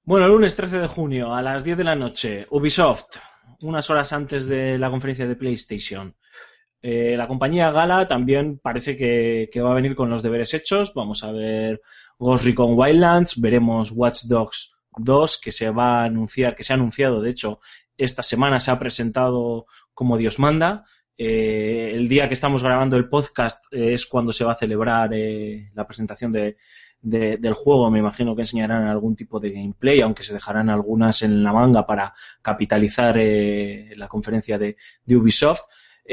Bueno, 0.03 0.27
lunes 0.27 0.55
13 0.55 0.79
de 0.79 0.87
junio 0.87 1.33
a 1.33 1.41
las 1.41 1.63
10 1.63 1.77
de 1.77 1.83
la 1.83 1.95
noche, 1.95 2.45
Ubisoft, 2.51 3.17
unas 3.61 3.89
horas 3.89 4.13
antes 4.13 4.45
de 4.45 4.77
la 4.77 4.89
conferencia 4.89 5.27
de 5.27 5.35
PlayStation. 5.35 6.15
Eh, 6.81 7.15
la 7.17 7.27
compañía 7.27 7.71
Gala 7.71 8.05
también 8.05 8.59
parece 8.59 8.95
que 8.95 9.61
va 9.61 9.71
a 9.71 9.75
venir 9.75 9.95
con 9.95 10.09
los 10.09 10.21
deberes 10.21 10.53
hechos. 10.53 10.93
Vamos 10.93 11.23
a 11.23 11.31
ver 11.31 11.81
Ghost 12.19 12.45
Recon 12.45 12.77
Wildlands, 12.77 13.41
veremos 13.41 13.91
Watch 13.91 14.23
Dogs 14.25 14.75
2, 14.97 15.39
que 15.41 15.51
se 15.51 15.69
va 15.69 16.01
a 16.01 16.05
anunciar, 16.05 16.55
que 16.55 16.63
se 16.63 16.73
ha 16.73 16.75
anunciado, 16.75 17.21
de 17.21 17.29
hecho, 17.29 17.59
esta 17.97 18.23
semana 18.23 18.59
se 18.59 18.71
ha 18.71 18.79
presentado 18.79 19.65
como 19.93 20.17
Dios 20.17 20.39
manda. 20.39 20.85
Eh, 21.17 21.91
el 21.93 22.07
día 22.07 22.27
que 22.27 22.33
estamos 22.33 22.61
grabando 22.61 22.97
el 22.97 23.07
podcast 23.07 23.65
eh, 23.71 23.93
es 23.93 24.05
cuando 24.05 24.33
se 24.33 24.43
va 24.43 24.51
a 24.51 24.55
celebrar 24.55 25.11
eh, 25.13 25.71
la 25.73 25.87
presentación 25.87 26.31
de, 26.31 26.57
de- 27.01 27.37
del 27.37 27.53
juego. 27.53 27.89
Me 27.89 27.99
imagino 27.99 28.35
que 28.35 28.41
enseñarán 28.41 28.87
algún 28.87 29.15
tipo 29.15 29.39
de 29.39 29.51
gameplay, 29.51 30.01
aunque 30.01 30.23
se 30.23 30.33
dejarán 30.33 30.69
algunas 30.69 31.21
en 31.21 31.43
la 31.43 31.53
manga 31.53 31.85
para 31.85 32.13
capitalizar 32.41 33.15
la 33.17 34.07
conferencia 34.07 34.57
de, 34.57 34.75
Ubisoft. 35.07 35.61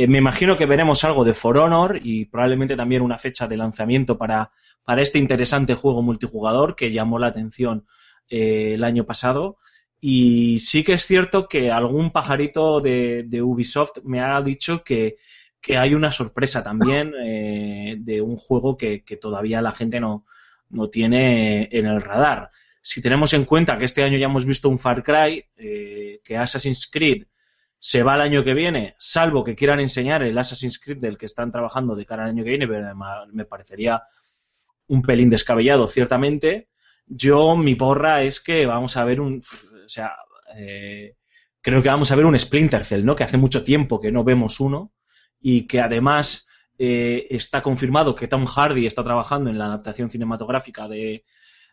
Me 0.08 0.18
imagino 0.18 0.56
que 0.56 0.66
veremos 0.66 1.04
algo 1.04 1.24
de 1.24 1.34
For 1.34 1.58
Honor 1.58 2.00
y 2.02 2.24
probablemente 2.26 2.76
también 2.76 3.02
una 3.02 3.18
fecha 3.18 3.46
de 3.46 3.56
lanzamiento 3.58 4.16
para, 4.16 4.50
este 4.98 5.18
interesante 5.18 5.74
juego 5.74 6.02
multijugador 6.02 6.74
que 6.76 6.92
llamó 6.92 7.18
la 7.18 7.26
atención 7.28 7.86
el 8.28 8.84
año 8.84 9.04
pasado. 9.04 9.58
Y 10.04 10.58
sí 10.58 10.82
que 10.82 10.94
es 10.94 11.06
cierto 11.06 11.46
que 11.46 11.70
algún 11.70 12.10
pajarito 12.10 12.80
de, 12.80 13.22
de 13.24 13.40
Ubisoft 13.40 14.02
me 14.02 14.20
ha 14.20 14.42
dicho 14.42 14.82
que, 14.82 15.14
que 15.60 15.78
hay 15.78 15.94
una 15.94 16.10
sorpresa 16.10 16.64
también 16.64 17.14
eh, 17.24 17.94
de 18.00 18.20
un 18.20 18.36
juego 18.36 18.76
que, 18.76 19.04
que 19.04 19.16
todavía 19.16 19.62
la 19.62 19.70
gente 19.70 20.00
no, 20.00 20.26
no 20.70 20.88
tiene 20.88 21.68
en 21.70 21.86
el 21.86 22.02
radar. 22.02 22.50
Si 22.80 23.00
tenemos 23.00 23.32
en 23.32 23.44
cuenta 23.44 23.78
que 23.78 23.84
este 23.84 24.02
año 24.02 24.18
ya 24.18 24.26
hemos 24.26 24.44
visto 24.44 24.68
un 24.68 24.80
Far 24.80 25.04
Cry, 25.04 25.44
eh, 25.56 26.20
que 26.24 26.36
Assassin's 26.36 26.90
Creed 26.90 27.26
se 27.78 28.02
va 28.02 28.16
el 28.16 28.22
año 28.22 28.42
que 28.42 28.54
viene, 28.54 28.96
salvo 28.98 29.44
que 29.44 29.54
quieran 29.54 29.78
enseñar 29.78 30.24
el 30.24 30.36
Assassin's 30.36 30.80
Creed 30.80 30.98
del 30.98 31.16
que 31.16 31.26
están 31.26 31.52
trabajando 31.52 31.94
de 31.94 32.06
cara 32.06 32.24
al 32.24 32.30
año 32.30 32.42
que 32.42 32.50
viene, 32.50 32.66
pero 32.66 32.84
además 32.84 33.28
me 33.32 33.44
parecería 33.44 34.02
un 34.88 35.02
pelín 35.02 35.30
descabellado, 35.30 35.86
ciertamente. 35.86 36.68
Yo, 37.06 37.56
mi 37.56 37.76
porra 37.76 38.22
es 38.22 38.40
que 38.40 38.66
vamos 38.66 38.96
a 38.96 39.04
ver 39.04 39.20
un. 39.20 39.42
O 39.92 39.94
sea, 39.94 40.16
eh, 40.56 41.16
creo 41.60 41.82
que 41.82 41.90
vamos 41.90 42.10
a 42.10 42.16
ver 42.16 42.24
un 42.24 42.38
Splinter 42.38 42.82
Cell, 42.82 43.04
¿no? 43.04 43.14
Que 43.14 43.24
hace 43.24 43.36
mucho 43.36 43.62
tiempo 43.62 44.00
que 44.00 44.10
no 44.10 44.24
vemos 44.24 44.58
uno 44.58 44.94
y 45.38 45.66
que 45.66 45.82
además 45.82 46.48
eh, 46.78 47.26
está 47.28 47.60
confirmado 47.60 48.14
que 48.14 48.26
Tom 48.26 48.46
Hardy 48.46 48.86
está 48.86 49.04
trabajando 49.04 49.50
en 49.50 49.58
la 49.58 49.66
adaptación 49.66 50.08
cinematográfica 50.08 50.88
de, 50.88 51.26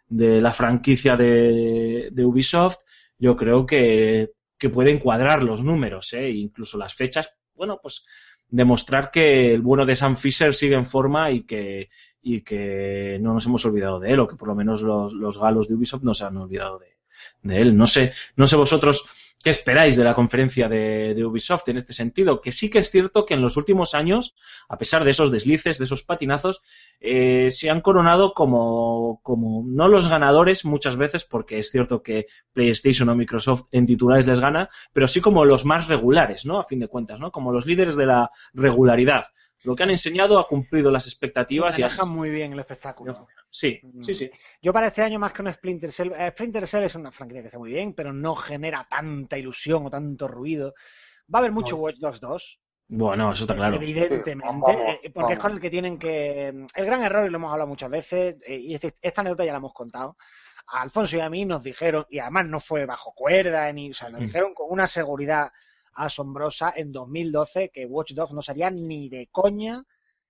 de 0.10 0.41
la 0.41 0.52
franquicia 0.52 1.16
de, 1.16 2.10
de 2.12 2.26
Ubisoft. 2.26 2.80
Yo 3.18 3.38
creo 3.38 3.66
que, 3.66 4.32
que 4.58 4.70
pueden 4.70 5.00
cuadrar 5.00 5.41
los 5.41 5.64
números, 5.64 6.12
¿eh? 6.12 6.30
incluso 6.30 6.78
las 6.78 6.96
fechas. 6.96 7.32
Bueno, 7.54 7.80
pues 7.82 8.06
demostrar 8.50 9.12
que 9.12 9.54
el 9.54 9.62
bueno 9.62 9.86
de 9.86 9.96
Sam 9.96 10.18
Fisher 10.18 10.54
sigue 10.54 10.76
en 10.76 10.86
forma 10.86 11.32
y 11.32 11.44
que, 11.44 11.88
y 12.22 12.41
que 12.41 13.18
no 13.22 13.34
nos 13.34 13.46
hemos 13.46 13.64
olvidado 13.64 14.02
de 14.02 14.12
él, 14.12 14.20
o 14.20 14.28
que 14.28 14.36
por 14.36 14.50
lo 14.50 14.56
menos 14.56 14.82
los, 14.82 15.14
los 15.14 15.40
galos 15.40 15.70
de 15.70 15.76
Ubisoft 15.76 16.04
no 16.04 16.14
se 16.14 16.26
han 16.26 16.36
olvidado 16.36 16.80
de, 16.80 16.98
de 17.41 17.62
él. 17.62 17.78
No 17.78 17.88
sé, 17.88 18.14
no 18.36 18.48
sé 18.48 18.56
vosotros 18.56 19.08
qué 19.44 19.50
esperáis 19.50 19.96
de 19.96 20.04
la 20.04 20.14
conferencia 20.14 20.68
de, 20.68 21.24
Ubisoft 21.24 21.68
en 21.70 21.78
este 21.78 21.94
sentido, 21.94 22.41
que 22.41 22.52
sí 22.52 22.70
que 22.70 22.80
es 22.80 22.90
cierto 22.90 23.26
que 23.26 23.34
en 23.34 23.41
los 23.41 23.58
últimos 23.58 23.94
años, 23.94 24.36
a 24.68 24.78
pesar 24.78 25.04
de 25.04 25.12
esos 25.12 25.32
deslices, 25.32 25.78
de 25.78 25.86
esos 25.86 26.04
patinazos, 26.04 26.62
eh, 27.00 27.50
se 27.52 27.70
han 27.70 27.82
coronado 27.82 28.34
como, 28.34 29.22
como 29.24 29.64
no 29.66 29.88
los 29.88 30.10
ganadores 30.10 30.66
muchas 30.66 30.98
veces, 30.98 31.24
porque 31.24 31.60
es 31.60 31.72
cierto 31.72 32.04
que 32.04 32.26
PlayStation 32.54 33.08
o 33.10 33.16
Microsoft 33.16 33.64
en 33.72 33.86
titulares 33.86 34.28
les 34.28 34.40
gana, 34.40 34.70
pero 34.91 35.08
sí 35.08 35.22
como 35.22 35.46
los 35.46 35.66
más 35.66 35.88
regulares, 35.88 36.46
¿no? 36.46 36.60
A 36.60 36.66
fin 36.66 36.80
de 36.80 36.88
cuentas, 36.88 37.20
¿no? 37.20 37.32
Como 37.32 37.54
los 37.54 37.66
líderes 37.66 37.96
de 37.96 38.06
la 38.06 38.32
regularidad. 38.54 39.28
Lo 39.64 39.76
que 39.76 39.84
han 39.84 39.90
enseñado 39.90 40.40
ha 40.40 40.48
cumplido 40.48 40.90
las 40.90 41.06
expectativas 41.06 41.77
y 41.77 41.81
ha... 41.81 41.86
Manejan 41.88 42.10
muy 42.10 42.30
bien 42.30 42.53
el 42.53 42.60
espectáculo. 42.60 43.27
Sí, 43.49 43.81
sí, 44.02 44.15
sí. 44.15 44.31
Yo 44.61 44.72
para 44.72 44.88
este 44.88 45.02
año 45.02 45.19
más 45.19 45.34
que 45.34 45.41
un 45.41 45.52
Splinter 45.53 45.91
Cell, 45.91 46.11
eh, 46.15 46.30
Splinter 46.31 46.65
Cell 46.68 46.84
es 46.84 46.95
una 46.95 47.11
franquicia 47.11 47.41
que 47.41 47.48
está 47.48 47.60
muy 47.60 47.72
bien, 47.72 47.94
pero 47.94 48.14
no 48.14 48.36
genera 48.36 48.88
tanta 48.90 49.38
ilusión 49.38 49.86
o 49.86 49.90
tanto 49.90 50.27
ruido. 50.27 50.73
Va 51.34 51.40
a 51.40 51.41
haber 51.41 51.52
mucho 51.52 51.76
Watch 51.77 51.98
Dogs 51.98 52.22
2, 52.22 52.61
Bueno, 52.88 53.34
eso 53.34 53.44
está 53.44 53.56
claro. 53.56 53.76
evidentemente, 53.76 54.31
Sí, 54.34 54.40
vamos, 54.44 54.72
eh, 55.03 55.11
porque 55.14 55.34
es 55.34 55.40
con 55.40 55.52
el 55.52 55.60
que 55.60 55.69
tienen 55.69 55.99
que... 55.99 56.48
El 56.76 56.86
gran 56.86 57.03
error, 57.03 57.27
y 57.27 57.30
lo 57.30 57.38
hemos 57.38 57.52
hablado 57.52 57.68
muchas 57.68 57.90
veces, 57.90 58.38
eh, 58.48 58.56
y 58.57 58.73
este- 58.73 58.95
esta 59.02 59.22
anécdota 59.22 59.45
ya 59.45 59.52
la 59.52 59.57
hemos 59.60 59.73
contado, 59.73 60.18
a 60.72 60.81
Alfonso 60.81 61.18
y 61.18 61.19
a 61.19 61.30
mí 61.30 61.45
nos 61.45 61.64
dijeron, 61.64 62.06
y 62.10 62.19
además 62.19 62.45
no 62.48 62.60
fue 62.60 62.86
bajo 62.86 63.11
cuerda, 63.14 63.72
ni, 63.73 63.91
o 63.91 63.94
sea, 63.94 64.10
nos 64.10 64.22
Mm. 64.22 64.23
dijeron 64.26 64.53
con 64.53 64.68
una 64.72 64.88
seguridad 64.88 65.52
asombrosa 65.94 66.74
en 66.76 66.91
2012 66.91 67.70
que 67.70 67.86
Watch 67.86 68.14
Dogs 68.14 68.34
no 68.34 68.41
sería 68.41 68.70
ni 68.70 69.10
de 69.10 69.28
coña 69.32 69.84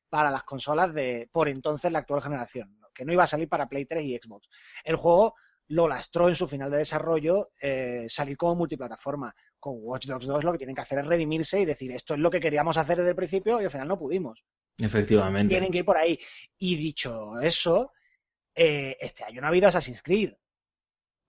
para 0.10 0.32
las 0.32 0.44
consolas 0.44 0.94
de, 0.94 1.30
por 1.32 1.48
entonces, 1.48 1.92
la 1.92 2.00
actual 2.00 2.22
generación, 2.22 2.80
que 2.94 3.06
no 3.06 3.14
iba 3.14 3.24
a 3.24 3.28
salir 3.28 3.48
para 3.48 3.70
Play 3.70 3.86
3 3.86 4.04
y 4.06 4.18
Xbox. 4.18 4.50
El 4.84 4.96
juego 4.96 5.36
lo 5.70 5.88
lastró 5.88 6.30
en 6.30 6.36
su 6.36 6.48
final 6.48 6.72
de 6.72 6.78
desarrollo 6.78 7.52
eh, 7.62 8.08
salir 8.10 8.36
como 8.36 8.56
multiplataforma. 8.56 9.34
Con 9.60 9.76
Watch 9.78 10.08
Dogs 10.08 10.26
2 10.26 10.44
lo 10.44 10.52
que 10.52 10.58
tienen 10.58 10.76
que 10.76 10.82
hacer 10.82 11.00
es 11.00 11.08
redimirse 11.08 11.60
y 11.60 11.66
decir 11.66 11.92
esto 11.92 12.16
es 12.16 12.20
lo 12.20 12.32
que 12.32 12.40
queríamos 12.40 12.78
hacer 12.78 12.98
desde 12.98 13.12
el 13.12 13.16
principio 13.16 13.62
y 13.62 13.66
al 13.66 13.72
final 13.72 13.88
no 13.88 14.00
pudimos. 14.00 14.44
Efectivamente. 14.78 15.54
Tienen 15.54 15.72
que 15.72 15.80
ir 15.80 15.86
por 15.86 15.98
ahí. 15.98 16.18
Y 16.58 16.76
dicho 16.76 17.40
eso, 17.40 17.92
eh, 18.56 18.98
este 19.00 19.24
año 19.26 19.42
no 19.42 19.48
ha 19.48 19.50
habido 19.50 19.68
Assassin's 19.68 20.02
Creed. 20.02 20.34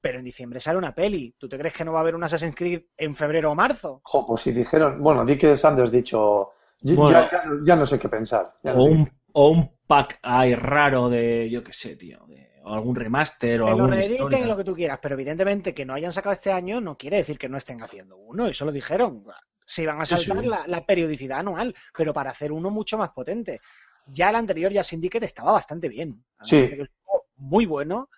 Pero 0.01 0.19
en 0.19 0.25
diciembre 0.25 0.61
sale 0.61 0.79
una 0.79 0.95
peli. 0.95 1.35
¿Tú 1.39 1.49
te 1.49 1.59
crees 1.59 1.75
que 1.75 1.85
no 1.85 1.93
va 1.93 1.99
a 1.99 2.03
haber 2.03 2.15
un 2.15 2.25
Assassin's 2.25 2.55
Creed 2.55 2.83
en 2.97 3.15
febrero 3.15 3.51
o 3.51 3.55
marzo? 3.55 4.01
Jo, 4.05 4.27
pues 4.27 4.43
si 4.43 4.53
dijeron, 4.53 5.03
bueno, 5.03 5.25
di 5.25 5.37
que 5.39 5.57
Sanders 5.57 5.91
dicho, 5.91 6.51
ya, 6.81 6.95
Bueno. 6.95 7.21
ya- 7.31 7.45
ya 7.65 7.77
no 7.77 7.85
sé 7.87 7.99
qué 7.99 8.09
pensar. 8.09 8.55
ya 8.63 8.73
no 8.73 8.81
O 8.81 8.83
sé 8.85 8.91
un, 8.91 9.11
o 9.33 9.51
un 9.51 9.77
pack 9.87 10.19
ahí 10.23 10.55
raro 10.55 11.09
de, 11.11 11.49
yo 11.51 11.63
qué 11.63 11.73
sé, 11.73 11.97
tío, 11.97 12.25
de, 12.29 12.51
o 12.65 12.73
algún 12.73 12.97
remaster 12.97 13.61
o 13.63 13.65
Que 13.67 13.75
lo 13.75 13.77
alguna 13.77 13.97
reediten 13.97 14.15
historia. 14.15 14.47
lo 14.47 14.57
que 14.57 14.65
tú 14.65 14.75
quieras, 14.75 14.99
pero 15.03 15.15
evidentemente 15.15 15.75
que 15.75 15.85
no 15.85 15.95
hayan 15.95 16.13
sacado 16.13 16.33
este 16.33 16.51
año 16.53 16.81
no 16.81 16.97
quiere 16.97 17.19
decir 17.19 17.39
que 17.39 17.49
no 17.49 17.59
estén 17.59 17.83
haciendo 17.83 18.17
uno, 18.17 18.47
eso 18.47 18.65
lo 18.65 18.73
dijeron. 18.73 19.25
Se 19.67 19.83
iban 19.83 20.01
a 20.01 20.05
saltar 20.05 20.41
sí. 20.41 20.47
La, 20.47 20.67
la 20.67 20.85
periodicidad 20.85 21.41
anual, 21.41 21.75
pero 21.97 22.13
para 22.15 22.31
hacer 22.31 22.51
uno 22.53 22.71
mucho 22.71 22.99
más 22.99 23.11
potente. 23.11 23.61
Ya 24.09 24.31
el 24.31 24.37
anterior, 24.37 24.73
ya 24.73 24.83
Syndicate, 24.83 25.27
estaba 25.27 25.53
bastante 25.53 25.89
bien. 25.89 26.25
Sí. 26.43 26.57
Además 26.57 26.71
de 26.71 26.77
que 26.77 26.83
es 26.83 26.89
un 26.89 26.95
juego 27.05 27.25
Muy 27.37 27.67
bueno, 27.67 28.09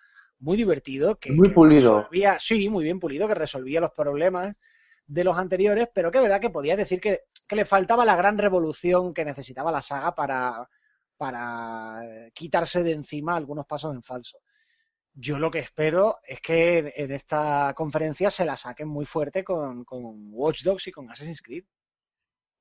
muy 0.43 0.57
divertido. 0.57 1.17
Que, 1.19 1.31
Muy 1.31 1.49
que 1.49 1.55
pulido. 1.55 2.01
resolvía- 2.01 2.37
sí, 2.39 2.69
muy 2.69 2.83
bien 2.83 2.99
pulido, 2.99 3.27
que 3.27 3.33
resolvía 3.35 3.79
los 3.81 3.91
problemas 3.91 4.55
de 5.07 5.23
los 5.23 5.37
anteriores, 5.37 5.87
pero 5.93 6.11
que 6.11 6.17
es 6.19 6.21
verdad 6.23 6.39
que 6.41 6.49
podía 6.49 6.75
decir 6.75 6.99
que, 7.01 7.21
que 7.47 7.55
le 7.55 7.65
faltaba 7.65 8.05
la 8.05 8.15
gran 8.15 8.37
revolución 8.37 9.13
que 9.13 9.25
necesitaba 9.25 9.71
la 9.71 9.81
saga 9.81 10.13
para, 10.15 10.67
para 11.17 11.99
quitarse 12.33 12.83
de 12.83 12.91
encima 12.91 13.35
algunos 13.35 13.65
pasos 13.65 13.93
en 13.95 14.03
falso. 14.03 14.37
Yo 15.15 15.37
lo 15.39 15.51
que 15.51 15.59
espero 15.59 16.17
es 16.27 16.41
que 16.41 16.93
en- 16.95 17.11
esta 17.11 17.73
conferencia 17.75 18.29
se 18.29 18.45
la 18.45 18.57
saquen 18.57 18.87
muy 18.87 19.05
fuerte 19.05 19.43
con, 19.43 19.83
con 19.85 20.01
Watch 20.31 20.63
Dogs 20.63 20.87
y 20.87 20.91
con 20.91 21.09
Assassin's 21.09 21.41
Creed. 21.41 21.63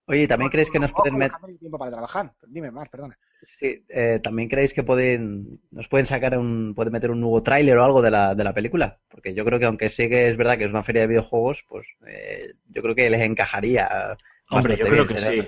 Oye, 0.06 0.26
¿también 0.28 0.50
creéis 0.50 0.70
que 0.70 0.78
nos 0.80 0.92
pueden 0.92 1.16
meter... 1.16 1.38
tiempo 1.58 1.78
para 1.78 1.92
trabajar. 1.92 2.34
Dime 2.46 2.70
más, 2.70 2.88
perdona. 2.88 3.18
Sí, 3.44 3.84
eh, 3.88 4.20
¿también 4.22 4.48
creéis 4.48 4.72
que 4.72 4.84
pueden, 4.84 5.60
nos 5.70 5.88
pueden 5.88 6.06
sacar 6.06 6.38
un, 6.38 6.74
pueden 6.74 6.92
meter 6.92 7.10
un 7.10 7.20
nuevo 7.20 7.42
tráiler 7.42 7.76
o 7.76 7.84
algo 7.84 8.00
de 8.00 8.10
la, 8.10 8.34
de 8.34 8.44
la 8.44 8.54
película? 8.54 9.00
Porque 9.08 9.34
yo 9.34 9.44
creo 9.44 9.58
que 9.58 9.66
aunque 9.66 9.90
sí 9.90 10.08
que 10.08 10.28
es 10.28 10.36
verdad 10.36 10.56
que 10.56 10.64
es 10.64 10.70
una 10.70 10.84
feria 10.84 11.02
de 11.02 11.08
videojuegos, 11.08 11.64
pues 11.68 11.86
eh, 12.06 12.52
yo 12.68 12.82
creo 12.82 12.94
que 12.94 13.10
les 13.10 13.20
encajaría. 13.22 14.16
Hombre, 14.50 14.76
yo 14.76 14.86
creo 14.86 15.06
que 15.06 15.18
sí. 15.18 15.42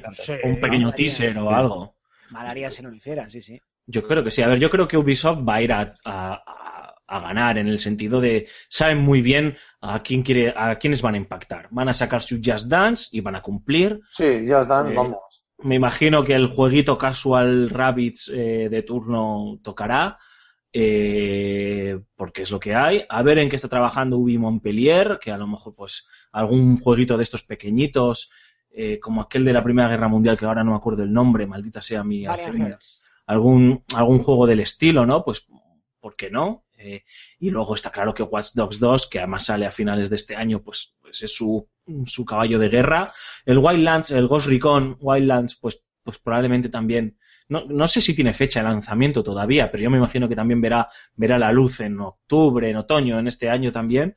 un 0.44 0.60
pequeño 0.60 0.92
teaser 0.92 1.32
sí. 1.34 1.38
o 1.38 1.50
algo. 1.50 1.96
Malaria 2.30 2.70
si 2.70 2.82
no 2.82 2.90
lo 2.90 2.96
hicieran, 2.96 3.30
sí, 3.30 3.40
sí. 3.40 3.60
Yo 3.86 4.02
creo 4.02 4.24
que 4.24 4.30
sí. 4.30 4.42
A 4.42 4.48
ver, 4.48 4.58
yo 4.58 4.70
creo 4.70 4.88
que 4.88 4.96
Ubisoft 4.96 5.46
va 5.46 5.56
a 5.56 5.62
ir 5.62 5.72
a, 5.72 5.94
a- 6.04 6.94
a- 7.06 7.20
ganar 7.20 7.58
en 7.58 7.68
el 7.68 7.78
sentido 7.78 8.20
de 8.20 8.48
saben 8.68 8.98
muy 8.98 9.20
bien 9.22 9.56
a 9.80 10.02
quién 10.02 10.22
quiere, 10.22 10.52
a 10.56 10.76
quiénes 10.78 11.00
van 11.00 11.14
a 11.14 11.18
impactar. 11.18 11.68
Van 11.70 11.88
a 11.88 11.94
sacar 11.94 12.22
su 12.22 12.40
Just 12.44 12.68
Dance 12.68 13.08
y 13.12 13.20
van 13.20 13.36
a 13.36 13.42
cumplir. 13.42 14.00
Sí, 14.10 14.44
ya 14.46 14.60
están, 14.60 14.90
Eh, 14.90 14.94
vamos. 14.96 15.43
Me 15.58 15.76
imagino 15.76 16.24
que 16.24 16.34
el 16.34 16.48
jueguito 16.48 16.98
casual 16.98 17.70
Rabbits 17.70 18.28
eh, 18.28 18.68
de 18.70 18.82
turno 18.82 19.58
tocará. 19.62 20.18
eh, 20.72 22.00
porque 22.16 22.42
es 22.42 22.50
lo 22.50 22.58
que 22.60 22.74
hay. 22.74 23.04
A 23.08 23.22
ver 23.22 23.38
en 23.38 23.48
qué 23.48 23.56
está 23.56 23.68
trabajando 23.68 24.18
Ubi 24.18 24.38
Montpellier, 24.38 25.18
que 25.20 25.30
a 25.30 25.38
lo 25.38 25.46
mejor 25.46 25.74
pues 25.76 26.06
algún 26.32 26.78
jueguito 26.80 27.16
de 27.16 27.22
estos 27.22 27.44
pequeñitos, 27.44 28.30
eh, 28.70 28.98
como 29.00 29.20
aquel 29.22 29.44
de 29.44 29.52
la 29.52 29.62
Primera 29.62 29.88
Guerra 29.88 30.08
Mundial, 30.08 30.36
que 30.36 30.46
ahora 30.46 30.64
no 30.64 30.72
me 30.72 30.76
acuerdo 30.76 31.04
el 31.04 31.12
nombre, 31.12 31.46
maldita 31.46 31.80
sea 31.80 32.02
mi 32.04 32.26
algún, 33.26 33.84
algún 33.94 34.18
juego 34.18 34.46
del 34.46 34.60
estilo, 34.60 35.06
¿no? 35.06 35.24
Pues, 35.24 35.46
¿por 36.00 36.16
qué 36.16 36.30
no? 36.30 36.63
Eh, 36.84 37.02
y 37.38 37.48
luego 37.48 37.74
está 37.74 37.90
claro 37.90 38.12
que 38.12 38.22
Watch 38.22 38.52
Dogs 38.54 38.78
2, 38.78 39.06
que 39.06 39.18
además 39.18 39.46
sale 39.46 39.64
a 39.64 39.70
finales 39.70 40.10
de 40.10 40.16
este 40.16 40.36
año, 40.36 40.62
pues, 40.62 40.94
pues 41.00 41.22
es 41.22 41.34
su, 41.34 41.66
su 42.04 42.24
caballo 42.26 42.58
de 42.58 42.68
guerra. 42.68 43.12
El 43.46 43.58
Wildlands, 43.58 44.10
el 44.10 44.28
Ghost 44.28 44.48
Recon 44.48 44.98
Wildlands, 45.00 45.56
pues, 45.56 45.82
pues 46.02 46.18
probablemente 46.18 46.68
también. 46.68 47.18
No, 47.48 47.64
no 47.64 47.86
sé 47.88 48.00
si 48.02 48.14
tiene 48.14 48.34
fecha 48.34 48.60
de 48.60 48.68
lanzamiento 48.68 49.22
todavía, 49.22 49.70
pero 49.70 49.84
yo 49.84 49.90
me 49.90 49.98
imagino 49.98 50.28
que 50.28 50.36
también 50.36 50.60
verá, 50.60 50.88
verá 51.14 51.38
la 51.38 51.52
luz 51.52 51.80
en 51.80 51.98
octubre, 52.00 52.68
en 52.68 52.76
otoño, 52.76 53.18
en 53.18 53.28
este 53.28 53.48
año 53.48 53.72
también. 53.72 54.14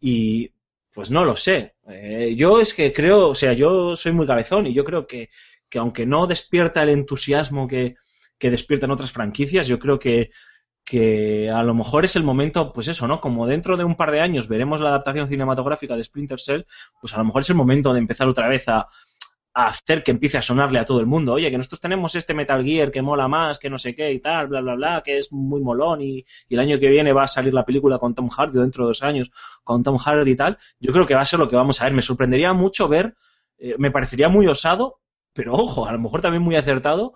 Y 0.00 0.52
pues 0.92 1.10
no 1.10 1.24
lo 1.24 1.36
sé. 1.36 1.74
Eh, 1.88 2.34
yo 2.36 2.60
es 2.60 2.74
que 2.74 2.92
creo, 2.92 3.30
o 3.30 3.34
sea, 3.34 3.52
yo 3.52 3.96
soy 3.96 4.12
muy 4.12 4.26
cabezón 4.26 4.68
y 4.68 4.74
yo 4.74 4.84
creo 4.84 5.06
que, 5.06 5.30
que 5.68 5.78
aunque 5.78 6.06
no 6.06 6.28
despierta 6.28 6.82
el 6.84 6.90
entusiasmo 6.90 7.66
que, 7.66 7.96
que 8.38 8.50
despiertan 8.50 8.92
otras 8.92 9.10
franquicias, 9.10 9.66
yo 9.66 9.78
creo 9.80 9.98
que, 9.98 10.30
que 10.84 11.50
a 11.50 11.62
lo 11.62 11.74
mejor 11.74 12.04
es 12.04 12.14
el 12.16 12.24
momento, 12.24 12.72
pues 12.72 12.88
eso, 12.88 13.08
¿no? 13.08 13.20
Como 13.20 13.46
dentro 13.46 13.76
de 13.76 13.84
un 13.84 13.96
par 13.96 14.10
de 14.10 14.20
años 14.20 14.48
veremos 14.48 14.80
la 14.80 14.90
adaptación 14.90 15.28
cinematográfica 15.28 15.96
de 15.96 16.02
Splinter 16.02 16.40
Cell, 16.40 16.62
pues 17.00 17.14
a 17.14 17.18
lo 17.18 17.24
mejor 17.24 17.42
es 17.42 17.50
el 17.50 17.56
momento 17.56 17.92
de 17.92 18.00
empezar 18.00 18.28
otra 18.28 18.48
vez 18.48 18.68
a, 18.68 18.86
hacer 19.54 20.02
que 20.02 20.10
empiece 20.10 20.36
a 20.36 20.42
sonarle 20.42 20.80
a 20.80 20.84
todo 20.84 20.98
el 20.98 21.06
mundo. 21.06 21.34
Oye, 21.34 21.48
que 21.48 21.56
nosotros 21.56 21.80
tenemos 21.80 22.14
este 22.16 22.34
Metal 22.34 22.62
Gear 22.64 22.90
que 22.90 23.02
mola 23.02 23.28
más, 23.28 23.60
que 23.60 23.70
no 23.70 23.78
sé 23.78 23.94
qué 23.94 24.12
y 24.12 24.18
tal, 24.18 24.48
bla, 24.48 24.60
bla, 24.60 24.74
bla, 24.74 25.02
que 25.04 25.16
es 25.16 25.32
muy 25.32 25.60
molón 25.60 26.02
y, 26.02 26.24
y 26.48 26.54
el 26.54 26.60
año 26.60 26.78
que 26.80 26.88
viene 26.88 27.12
va 27.12 27.22
a 27.22 27.28
salir 27.28 27.54
la 27.54 27.64
película 27.64 27.98
con 27.98 28.14
Tom 28.16 28.28
Hardy, 28.28 28.58
dentro 28.58 28.84
de 28.84 28.88
dos 28.88 29.02
años 29.04 29.30
con 29.62 29.84
Tom 29.84 29.96
Hardy 29.96 30.32
y 30.32 30.36
tal. 30.36 30.58
Yo 30.80 30.92
creo 30.92 31.06
que 31.06 31.14
va 31.14 31.20
a 31.20 31.24
ser 31.24 31.38
lo 31.38 31.48
que 31.48 31.54
vamos 31.54 31.80
a 31.80 31.84
ver. 31.84 31.94
Me 31.94 32.02
sorprendería 32.02 32.52
mucho 32.52 32.88
ver, 32.88 33.14
eh, 33.58 33.76
me 33.78 33.92
parecería 33.92 34.28
muy 34.28 34.48
osado, 34.48 34.98
pero 35.32 35.54
ojo, 35.54 35.86
a 35.86 35.92
lo 35.92 36.00
mejor 36.00 36.20
también 36.20 36.42
muy 36.42 36.56
acertado, 36.56 37.14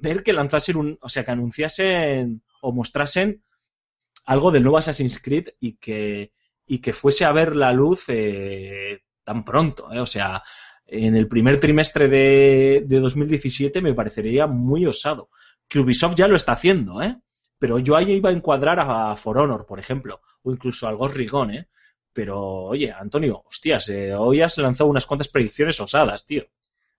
ver 0.00 0.22
que 0.22 0.32
lanzasen 0.32 0.76
un, 0.76 0.98
o 1.00 1.08
sea, 1.08 1.24
que 1.24 1.30
anunciasen 1.30 2.42
o 2.60 2.72
mostrasen 2.72 3.42
algo 4.24 4.50
del 4.50 4.62
nuevo 4.62 4.78
Assassin's 4.78 5.18
Creed 5.20 5.48
y 5.60 5.76
que, 5.76 6.32
y 6.66 6.78
que 6.78 6.92
fuese 6.92 7.24
a 7.24 7.32
ver 7.32 7.56
la 7.56 7.72
luz 7.72 8.04
eh, 8.08 9.00
tan 9.24 9.44
pronto, 9.44 9.92
¿eh? 9.92 10.00
o 10.00 10.06
sea, 10.06 10.42
en 10.86 11.16
el 11.16 11.28
primer 11.28 11.58
trimestre 11.58 12.08
de, 12.08 12.84
de 12.86 13.00
2017 13.00 13.80
me 13.80 13.94
parecería 13.94 14.46
muy 14.46 14.86
osado. 14.86 15.30
Que 15.68 15.78
Ubisoft 15.78 16.16
ya 16.16 16.28
lo 16.28 16.36
está 16.36 16.52
haciendo, 16.52 17.00
¿eh? 17.00 17.18
Pero 17.58 17.78
yo 17.78 17.96
ahí 17.96 18.12
iba 18.12 18.28
a 18.30 18.32
encuadrar 18.32 18.80
a 18.80 19.16
For 19.16 19.38
Honor, 19.38 19.64
por 19.64 19.78
ejemplo, 19.78 20.20
o 20.42 20.52
incluso 20.52 20.86
al 20.86 20.96
Ghost 20.96 21.16
Recon, 21.16 21.54
¿eh? 21.54 21.68
Pero, 22.12 22.38
oye, 22.64 22.92
Antonio, 22.92 23.42
hostias, 23.46 23.88
eh, 23.88 24.14
hoy 24.14 24.42
has 24.42 24.58
lanzado 24.58 24.90
unas 24.90 25.06
cuantas 25.06 25.28
predicciones 25.28 25.80
osadas, 25.80 26.26
tío. 26.26 26.44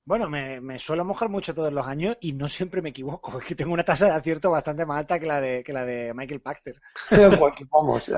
Bueno, 0.05 0.29
me, 0.29 0.59
me 0.59 0.79
suelo 0.79 1.05
mojar 1.05 1.29
mucho 1.29 1.53
todos 1.53 1.71
los 1.71 1.87
años 1.87 2.17
y 2.19 2.33
no 2.33 2.47
siempre 2.47 2.81
me 2.81 2.89
equivoco. 2.89 3.39
Es 3.39 3.47
que 3.47 3.55
tengo 3.55 3.73
una 3.73 3.83
tasa 3.85 4.07
de 4.07 4.11
acierto 4.13 4.49
bastante 4.51 4.85
más 4.85 4.99
alta 4.99 5.19
que 5.19 5.25
la 5.25 5.39
de, 5.39 5.63
que 5.63 5.73
la 5.73 5.85
de 5.85 6.13
Michael. 6.13 6.41
Vamos, 7.71 8.09
eh, 8.09 8.15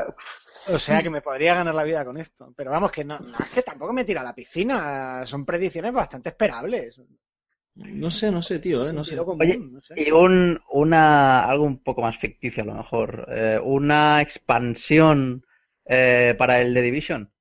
O 0.67 0.79
sea 0.79 1.03
que 1.03 1.09
me 1.11 1.21
podría 1.21 1.55
ganar 1.55 1.75
la 1.75 1.83
vida 1.83 2.03
con 2.03 2.17
esto. 2.17 2.53
Pero 2.55 2.71
vamos, 2.71 2.91
que 2.91 3.03
no, 3.05 3.19
no, 3.19 3.37
es 3.37 3.49
que 3.49 3.61
tampoco 3.61 3.93
me 3.93 4.03
tira 4.03 4.21
a 4.21 4.23
la 4.23 4.33
piscina. 4.35 5.25
Son 5.25 5.45
predicciones 5.45 5.93
bastante 5.93 6.29
esperables. 6.29 7.03
No 7.75 8.09
sé, 8.09 8.31
no 8.31 8.41
sé, 8.41 8.59
tío, 8.59 8.81
¿eh? 8.85 8.93
No 8.93 9.03
sé. 9.03 9.09
Sentido 9.11 9.25
común, 9.25 9.41
Oye, 9.41 9.57
no 9.59 9.81
sé. 9.81 9.95
y 9.97 10.09
un, 10.11 10.59
una, 10.71 11.41
algo 11.45 11.65
un 11.65 11.83
poco 11.83 12.01
más 12.01 12.17
ficticio 12.17 12.63
a 12.63 12.65
lo 12.65 12.73
mejor, 12.75 13.27
eh, 13.29 13.59
una 13.61 14.21
expansión 14.21 15.45
eh, 15.85 16.35
para 16.37 16.61
el 16.61 16.73
The 16.73 16.81
Division. 16.81 17.31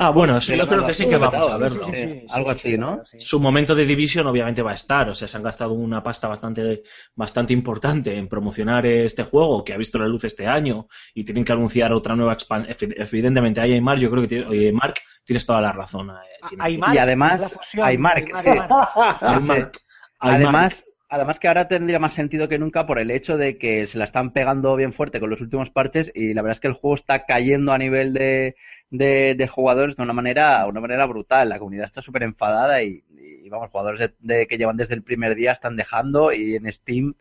Ah, 0.00 0.10
bueno, 0.10 0.36
eso 0.36 0.52
Sí, 0.52 0.58
yo 0.58 0.68
creo 0.68 0.84
que 0.84 0.94
sí 0.94 1.08
que 1.08 1.16
vamos 1.16 1.48
a 1.48 1.56
sí, 1.56 1.60
verlo. 1.60 1.84
sí, 1.84 1.92
sí. 1.94 2.26
algo 2.30 2.50
así, 2.50 2.78
¿no? 2.78 3.02
Su 3.18 3.40
momento 3.40 3.74
de 3.74 3.84
Division 3.84 4.26
obviamente 4.28 4.62
va 4.62 4.70
a 4.70 4.74
estar, 4.74 5.08
o 5.08 5.14
sea, 5.14 5.26
se 5.26 5.36
han 5.36 5.42
gastado 5.42 5.72
una 5.72 6.02
pasta 6.04 6.28
bastante, 6.28 6.84
bastante 7.16 7.52
importante 7.52 8.16
en 8.16 8.28
promocionar 8.28 8.86
este 8.86 9.24
juego 9.24 9.64
que 9.64 9.72
ha 9.72 9.76
visto 9.76 9.98
la 9.98 10.06
luz 10.06 10.22
este 10.22 10.46
año 10.46 10.86
y 11.14 11.24
tienen 11.24 11.44
que 11.44 11.52
anunciar 11.52 11.92
otra 11.92 12.14
nueva 12.14 12.34
expansión. 12.34 12.76
Evidentemente, 12.96 13.60
ahí 13.60 13.72
Aymar, 13.72 13.98
yo 13.98 14.08
creo 14.10 14.22
que 14.22 14.28
tiene- 14.28 14.72
Mark, 14.72 14.94
tienes 15.24 15.44
toda 15.44 15.60
la 15.60 15.72
razón. 15.72 16.10
eh. 16.10 16.14
Aymar, 16.60 16.94
Y 16.94 16.98
además, 16.98 17.58
Aymar, 17.82 18.24
sí. 18.40 18.50
Además, 20.20 20.84
además 21.08 21.38
que 21.38 21.48
ahora 21.48 21.68
tendría 21.68 21.98
más 21.98 22.12
sentido 22.12 22.48
que 22.48 22.58
nunca 22.58 22.86
por 22.86 22.98
el 22.98 23.10
hecho 23.10 23.36
de 23.36 23.56
que 23.58 23.86
se 23.86 23.98
la 23.98 24.04
están 24.04 24.32
pegando 24.32 24.74
bien 24.76 24.92
fuerte 24.92 25.20
con 25.20 25.30
los 25.30 25.40
últimos 25.40 25.70
parches 25.70 26.10
y 26.14 26.34
la 26.34 26.42
verdad 26.42 26.52
es 26.56 26.60
que 26.60 26.68
el 26.68 26.74
juego 26.74 26.94
está 26.96 27.24
cayendo 27.24 27.72
a 27.72 27.78
nivel 27.78 28.12
de, 28.12 28.56
de, 28.90 29.48
jugadores 29.48 29.96
de 29.96 30.02
una 30.02 30.12
manera, 30.12 30.66
una 30.66 30.80
manera 30.80 31.06
brutal. 31.06 31.48
La 31.48 31.58
comunidad 31.58 31.86
está 31.86 32.02
súper 32.02 32.22
enfadada 32.22 32.82
y, 32.82 33.04
y, 33.10 33.48
vamos, 33.48 33.70
jugadores 33.70 34.12
de, 34.20 34.46
que 34.46 34.58
llevan 34.58 34.76
desde 34.76 34.94
el 34.94 35.02
primer 35.02 35.34
día 35.34 35.52
están 35.52 35.76
dejando 35.76 36.32
y 36.32 36.54
en 36.56 36.72
Steam 36.72 37.14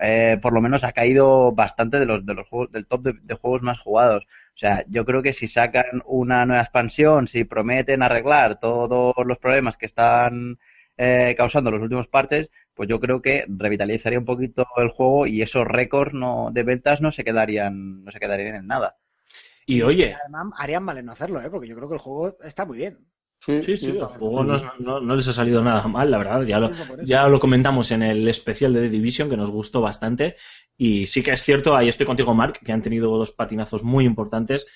eh, 0.00 0.38
por 0.40 0.52
lo 0.52 0.60
menos 0.60 0.84
ha 0.84 0.92
caído 0.92 1.52
bastante 1.52 1.98
de 2.00 2.06
los, 2.06 2.24
de 2.24 2.34
los 2.34 2.48
juegos, 2.48 2.72
del 2.72 2.86
top 2.86 3.02
de, 3.02 3.12
de 3.22 3.34
juegos 3.34 3.62
más 3.62 3.80
jugados. 3.80 4.24
O 4.54 4.58
sea, 4.58 4.84
yo 4.88 5.04
creo 5.04 5.22
que 5.22 5.32
si 5.32 5.46
sacan 5.46 6.02
una 6.06 6.46
nueva 6.46 6.62
expansión, 6.62 7.26
si 7.28 7.44
prometen 7.44 8.02
arreglar 8.02 8.60
todos 8.60 9.14
los 9.24 9.38
problemas 9.38 9.76
que 9.76 9.86
están 9.86 10.58
eh, 10.96 11.34
causando 11.36 11.70
los 11.70 11.82
últimos 11.82 12.08
parches, 12.08 12.50
pues 12.74 12.88
yo 12.88 13.00
creo 13.00 13.20
que 13.22 13.44
revitalizaría 13.48 14.18
un 14.18 14.24
poquito 14.24 14.66
el 14.76 14.88
juego 14.88 15.26
y 15.26 15.42
esos 15.42 15.66
récords 15.66 16.14
no, 16.14 16.50
de 16.52 16.62
ventas 16.62 17.00
no 17.00 17.10
se 17.12 17.24
quedarían, 17.24 18.04
no 18.04 18.10
se 18.12 18.20
quedarían 18.20 18.56
en 18.56 18.66
nada. 18.66 18.96
Y 19.66 19.82
oye, 19.82 20.14
Además, 20.14 20.54
harían 20.58 20.82
mal 20.84 20.98
en 20.98 21.06
no 21.06 21.12
hacerlo, 21.12 21.40
¿eh? 21.40 21.50
porque 21.50 21.68
yo 21.68 21.76
creo 21.76 21.88
que 21.88 21.94
el 21.94 22.00
juego 22.00 22.36
está 22.42 22.64
muy 22.64 22.78
bien. 22.78 22.98
Sí, 23.40 23.62
sí, 23.62 23.76
sí, 23.76 23.86
el 23.90 24.04
juego 24.06 24.42
no, 24.42 24.56
no- 24.78 25.00
no 25.00 25.16
les 25.16 25.28
ha 25.28 25.32
salido 25.34 25.62
nada 25.62 25.86
mal, 25.86 26.10
la 26.10 26.16
verdad. 26.18 26.42
Ya 26.42 26.58
lo, 26.58 26.70
ya 27.02 27.28
lo 27.28 27.38
comentamos 27.38 27.90
en 27.90 28.02
el 28.02 28.26
especial 28.26 28.72
de 28.72 28.80
The 28.80 28.88
Division, 28.88 29.28
que 29.28 29.36
nos 29.36 29.50
gustó 29.50 29.82
bastante. 29.82 30.36
Y 30.78 31.04
sí 31.06 31.22
que 31.22 31.32
es 31.32 31.42
cierto, 31.42 31.76
ahí 31.76 31.88
estoy 31.88 32.06
contigo, 32.06 32.32
Mark, 32.34 32.58
que 32.64 32.72
han 32.72 32.80
tenido 32.80 33.16
dos 33.18 33.32
patinazos 33.32 33.82
muy 33.84 34.04
importantes 34.06 34.66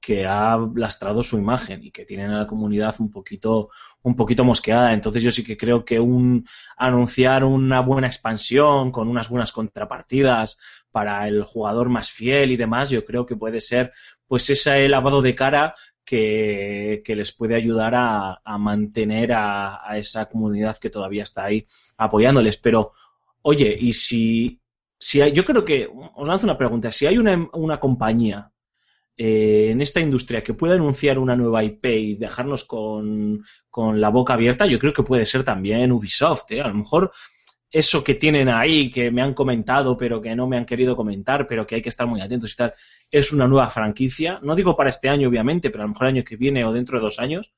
que 0.00 0.26
ha 0.26 0.56
lastrado 0.76 1.22
su 1.22 1.38
imagen 1.38 1.82
y 1.82 1.90
que 1.90 2.04
tienen 2.04 2.30
a 2.30 2.38
la 2.40 2.46
comunidad 2.46 2.94
un 3.00 3.10
poquito, 3.10 3.70
un 4.02 4.14
poquito 4.14 4.44
mosqueada. 4.44 4.92
Entonces 4.92 5.22
yo 5.22 5.30
sí 5.30 5.42
que 5.42 5.56
creo 5.56 5.84
que 5.84 5.98
un 5.98 6.46
anunciar 6.76 7.44
una 7.44 7.80
buena 7.80 8.06
expansión 8.06 8.92
con 8.92 9.08
unas 9.08 9.28
buenas 9.30 9.52
contrapartidas 9.52 10.58
para 10.90 11.26
el 11.26 11.42
jugador 11.44 11.88
más 11.88 12.10
fiel 12.10 12.52
y 12.52 12.56
demás, 12.56 12.90
yo 12.90 13.04
creo 13.04 13.26
que 13.26 13.36
puede 13.36 13.60
ser 13.60 13.92
pues 14.28 14.48
ese 14.50 14.88
lavado 14.88 15.22
de 15.22 15.34
cara 15.34 15.74
que, 16.04 17.02
que 17.04 17.16
les 17.16 17.32
puede 17.32 17.54
ayudar 17.54 17.94
a, 17.94 18.40
a 18.44 18.58
mantener 18.58 19.32
a, 19.32 19.80
a 19.84 19.98
esa 19.98 20.26
comunidad 20.26 20.76
que 20.78 20.90
todavía 20.90 21.24
está 21.24 21.44
ahí 21.44 21.66
apoyándoles. 21.96 22.56
Pero, 22.58 22.92
oye, 23.42 23.76
y 23.78 23.92
si, 23.94 24.60
si 24.98 25.20
hay, 25.20 25.32
yo 25.32 25.44
creo 25.44 25.64
que, 25.64 25.88
os 26.16 26.28
lanzo 26.28 26.46
una 26.46 26.58
pregunta, 26.58 26.92
si 26.92 27.06
hay 27.06 27.18
una, 27.18 27.48
una 27.52 27.80
compañía 27.80 28.52
eh, 29.16 29.70
en 29.70 29.80
esta 29.80 30.00
industria 30.00 30.42
que 30.44 30.54
pueda 30.54 30.74
anunciar 30.74 31.18
una 31.18 31.34
nueva 31.36 31.64
IP 31.64 31.84
y 31.86 32.14
dejarnos 32.14 32.64
con, 32.64 33.44
con 33.68 34.00
la 34.00 34.10
boca 34.10 34.34
abierta, 34.34 34.64
yo 34.66 34.78
creo 34.78 34.92
que 34.92 35.02
puede 35.02 35.26
ser 35.26 35.44
también 35.44 35.92
Ubisoft. 35.92 36.52
¿eh? 36.52 36.60
A 36.60 36.68
lo 36.68 36.74
mejor 36.74 37.12
eso 37.70 38.02
que 38.04 38.14
tienen 38.14 38.48
ahí, 38.48 38.90
que 38.90 39.10
me 39.10 39.22
han 39.22 39.34
comentado, 39.34 39.96
pero 39.96 40.20
que 40.20 40.34
no 40.34 40.46
me 40.46 40.56
han 40.56 40.64
querido 40.66 40.96
comentar, 40.96 41.46
pero 41.46 41.66
que 41.66 41.76
hay 41.76 41.82
que 41.82 41.88
estar 41.90 42.06
muy 42.06 42.20
atentos 42.20 42.52
y 42.52 42.56
tal, 42.56 42.74
es 43.10 43.32
una 43.32 43.46
nueva 43.46 43.68
franquicia. 43.70 44.38
No 44.42 44.54
digo 44.54 44.76
para 44.76 44.90
este 44.90 45.08
año, 45.08 45.28
obviamente, 45.28 45.70
pero 45.70 45.82
a 45.82 45.86
lo 45.86 45.90
mejor 45.92 46.06
el 46.08 46.14
año 46.16 46.24
que 46.24 46.36
viene 46.36 46.64
o 46.64 46.72
dentro 46.72 46.98
de 46.98 47.04
dos 47.04 47.18
años. 47.18 47.52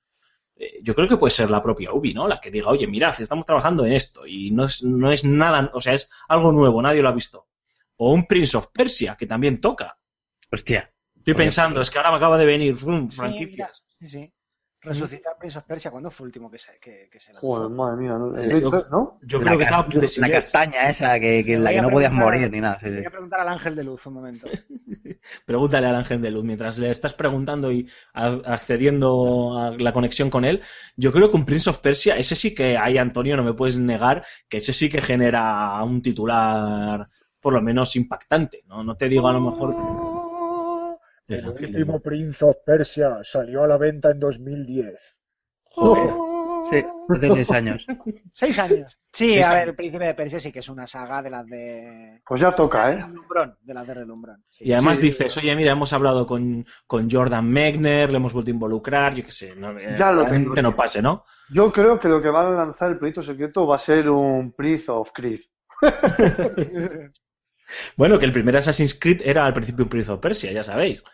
eh, 0.56 0.80
Yo 0.82 0.94
creo 0.94 1.08
que 1.08 1.16
puede 1.16 1.30
ser 1.32 1.50
la 1.50 1.60
propia 1.62 1.92
Ubi, 1.92 2.14
¿no? 2.14 2.28
La 2.28 2.40
que 2.40 2.50
diga, 2.50 2.68
oye, 2.70 2.86
mirad, 2.86 3.14
estamos 3.20 3.46
trabajando 3.46 3.84
en 3.86 3.92
esto 3.92 4.26
y 4.26 4.50
no 4.50 4.64
es, 4.64 4.82
no 4.82 5.10
es 5.12 5.24
nada, 5.24 5.70
o 5.74 5.80
sea, 5.80 5.94
es 5.94 6.10
algo 6.28 6.52
nuevo, 6.52 6.82
nadie 6.82 7.02
lo 7.02 7.08
ha 7.08 7.12
visto. 7.12 7.48
O 7.96 8.12
un 8.12 8.26
Prince 8.26 8.56
of 8.56 8.68
Persia, 8.72 9.16
que 9.16 9.26
también 9.26 9.60
toca. 9.60 9.98
Hostia. 10.50 10.92
Estoy 11.16 11.34
pensando, 11.34 11.80
es 11.80 11.90
que 11.90 11.98
ahora 11.98 12.10
me 12.12 12.16
acaba 12.16 12.38
de 12.38 12.46
venir 12.46 12.76
rum, 12.76 13.10
franquicias. 13.10 13.86
Sí, 13.98 14.08
sí. 14.08 14.32
Resucitar 14.82 15.36
Prince 15.38 15.58
of 15.58 15.64
Persia, 15.64 15.90
¿cuándo 15.90 16.10
fue 16.10 16.24
el 16.24 16.28
último 16.28 16.50
que 16.50 16.56
se, 16.56 16.78
que, 16.80 17.08
que 17.12 17.20
se 17.20 17.34
lanzó? 17.34 17.46
Joder, 17.46 17.70
madre 17.70 17.96
mía, 17.98 18.16
¿no? 18.18 18.34
Yo- 18.40 18.70
¿no? 18.90 19.18
Yo 19.22 19.38
La 19.38 19.44
creo 19.44 19.58
que 19.58 19.64
estaba 19.64 19.86
de 19.88 20.10
La 20.18 20.30
castaña 20.30 20.88
esa, 20.88 21.20
que, 21.20 21.44
que 21.44 21.58
la 21.58 21.70
que 21.70 21.78
a 21.78 21.82
no 21.82 21.90
podías 21.90 22.12
morir 22.12 22.50
ni 22.50 22.60
nada. 22.60 22.78
sí, 22.80 22.86
sí. 22.86 22.96
Voy 22.96 23.04
a 23.04 23.10
preguntar 23.10 23.40
al 23.40 23.48
ángel 23.48 23.76
de 23.76 23.84
luz 23.84 24.06
un 24.06 24.14
momento. 24.14 24.48
Pregúntale 25.44 25.86
al 25.86 25.96
ángel 25.96 26.22
de 26.22 26.30
luz 26.30 26.44
mientras 26.44 26.78
le 26.78 26.88
estás 26.90 27.12
preguntando 27.12 27.70
y 27.70 27.88
accediendo 28.14 29.58
a 29.58 29.70
la 29.72 29.92
conexión 29.92 30.30
con 30.30 30.44
él. 30.44 30.62
Yo 30.96 31.12
creo 31.12 31.30
que 31.30 31.36
un 31.36 31.44
Prince 31.44 31.68
of 31.68 31.78
Persia, 31.78 32.16
ese 32.16 32.34
sí 32.34 32.54
que 32.54 32.78
hay, 32.78 32.96
Antonio, 32.96 33.36
no 33.36 33.44
me 33.44 33.52
puedes 33.54 33.78
negar 33.78 34.24
que 34.48 34.58
ese 34.58 34.72
sí 34.72 34.88
que 34.88 35.02
genera 35.02 35.82
un 35.84 36.00
titular 36.00 37.08
por 37.40 37.52
lo 37.54 37.62
menos 37.62 37.96
impactante. 37.96 38.62
No, 38.66 38.82
no 38.82 38.96
te 38.96 39.08
digo 39.08 39.28
a 39.28 39.32
lo 39.32 39.40
mejor. 39.40 39.74
El 41.30 41.38
El 41.40 41.44
ángel 41.46 41.72
de 41.72 41.78
último. 41.78 42.00
Prince 42.00 42.44
of 42.44 42.56
Persia 42.64 43.18
salió 43.22 43.62
a 43.62 43.68
la 43.68 43.76
venta 43.78 44.10
en 44.10 44.18
2010. 44.20 45.20
Joder. 45.64 46.10
Sí, 46.70 46.84
hace 47.08 47.30
seis 47.32 47.50
años. 47.52 47.86
Seis 48.34 48.58
años. 48.58 48.96
Sí, 49.12 49.30
Seis 49.32 49.46
a 49.46 49.50
ver, 49.50 49.58
años. 49.62 49.68
el 49.70 49.74
Príncipe 49.76 50.04
de 50.04 50.14
Persia 50.14 50.38
sí 50.38 50.52
que 50.52 50.58
es 50.60 50.68
una 50.68 50.86
saga 50.86 51.20
de 51.22 51.30
las 51.30 51.46
de... 51.46 52.20
Pues 52.24 52.40
ya 52.40 52.52
toca, 52.52 52.92
¿eh? 52.92 52.96
Relumbrón, 52.96 53.56
de 53.62 53.74
las 53.74 53.86
de 53.86 53.94
Relumbrón. 53.94 54.44
sí. 54.50 54.64
Y 54.68 54.72
además 54.72 54.98
Sí. 54.98 55.04
dices, 55.06 55.36
oye, 55.38 55.56
mira, 55.56 55.72
hemos 55.72 55.92
hablado 55.92 56.26
con, 56.26 56.64
con 56.86 57.10
Jordan 57.10 57.48
Megner, 57.48 58.10
le 58.10 58.16
hemos 58.18 58.32
vuelto 58.32 58.50
a 58.50 58.54
involucrar, 58.54 59.14
yo 59.14 59.24
qué 59.24 59.32
sé, 59.32 59.56
no, 59.56 59.76
eh, 59.78 59.96
Ya 59.98 60.12
lo 60.12 60.22
realmente 60.22 60.54
tengo. 60.54 60.70
no 60.70 60.76
pase, 60.76 61.00
¿no? 61.02 61.24
Yo 61.52 61.72
creo 61.72 61.98
que 61.98 62.06
lo 62.08 62.20
que 62.22 62.28
van 62.28 62.46
a 62.46 62.50
lanzar 62.50 62.90
el 62.90 62.98
proyecto 62.98 63.22
secreto 63.22 63.66
va 63.66 63.74
a 63.76 63.78
ser 63.78 64.08
un 64.08 64.52
Prince 64.52 64.84
of 64.90 65.10
Creed. 65.12 65.40
Bueno, 67.96 68.18
que 68.18 68.24
el 68.24 68.32
primer 68.32 68.56
Assassin's 68.56 68.98
Creed 68.98 69.22
era 69.24 69.46
al 69.46 69.52
principio 69.52 69.84
un 69.84 69.88
Prince 69.90 70.10
of 70.10 70.18
Persia, 70.20 70.50
ya 70.52 70.62
sabéis. 70.64 71.04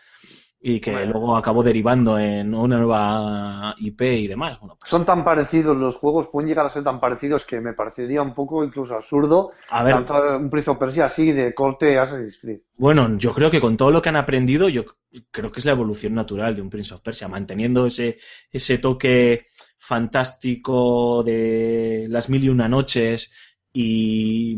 Y 0.59 0.79
que 0.79 0.91
Bueno. 0.91 1.11
luego 1.11 1.37
acabó 1.37 1.61
derivando 1.61 2.17
en 2.17 2.53
una 2.53 2.77
nueva 2.79 3.75
IP 3.77 4.01
y 4.01 4.27
demás. 4.27 4.59
Bueno, 4.59 4.75
pues, 4.79 4.89
Son 4.89 5.05
tan 5.05 5.23
parecidos 5.23 5.77
los 5.77 5.97
juegos, 5.97 6.27
pueden 6.27 6.49
llegar 6.49 6.65
a 6.65 6.69
ser 6.71 6.83
tan 6.83 6.99
parecidos 6.99 7.45
que 7.45 7.61
me 7.61 7.73
parecería 7.73 8.21
un 8.23 8.33
poco 8.33 8.63
incluso 8.63 8.95
absurdo 8.95 9.51
a 9.69 9.83
ver, 9.83 9.93
lanzar 9.95 10.37
un 10.37 10.49
Prince 10.49 10.69
of 10.71 10.77
Persia 10.79 11.05
así 11.05 11.31
de 11.31 11.53
corte 11.53 11.99
Assassin's 11.99 12.39
Creed. 12.41 12.59
bueno, 12.75 13.17
yo 13.17 13.33
creo 13.33 13.51
que 13.51 13.61
con 13.61 13.77
todo 13.77 13.91
lo 13.91 14.01
que 14.01 14.09
han 14.09 14.15
aprendido, 14.15 14.67
yo 14.67 14.83
creo 15.31 15.51
que 15.51 15.59
es 15.59 15.65
la 15.65 15.73
evolución 15.73 16.15
natural 16.15 16.55
de 16.55 16.61
un 16.63 16.69
Prince 16.71 16.93
of 16.93 17.01
Persia, 17.01 17.27
manteniendo 17.27 17.85
ese, 17.85 18.17
ese 18.51 18.79
toque 18.79 19.45
fantástico 19.77 21.23
de 21.23 22.07
las 22.09 22.29
mil 22.29 22.43
y 22.43 22.49
una 22.49 22.67
noches 22.67 23.31
y, 23.71 24.57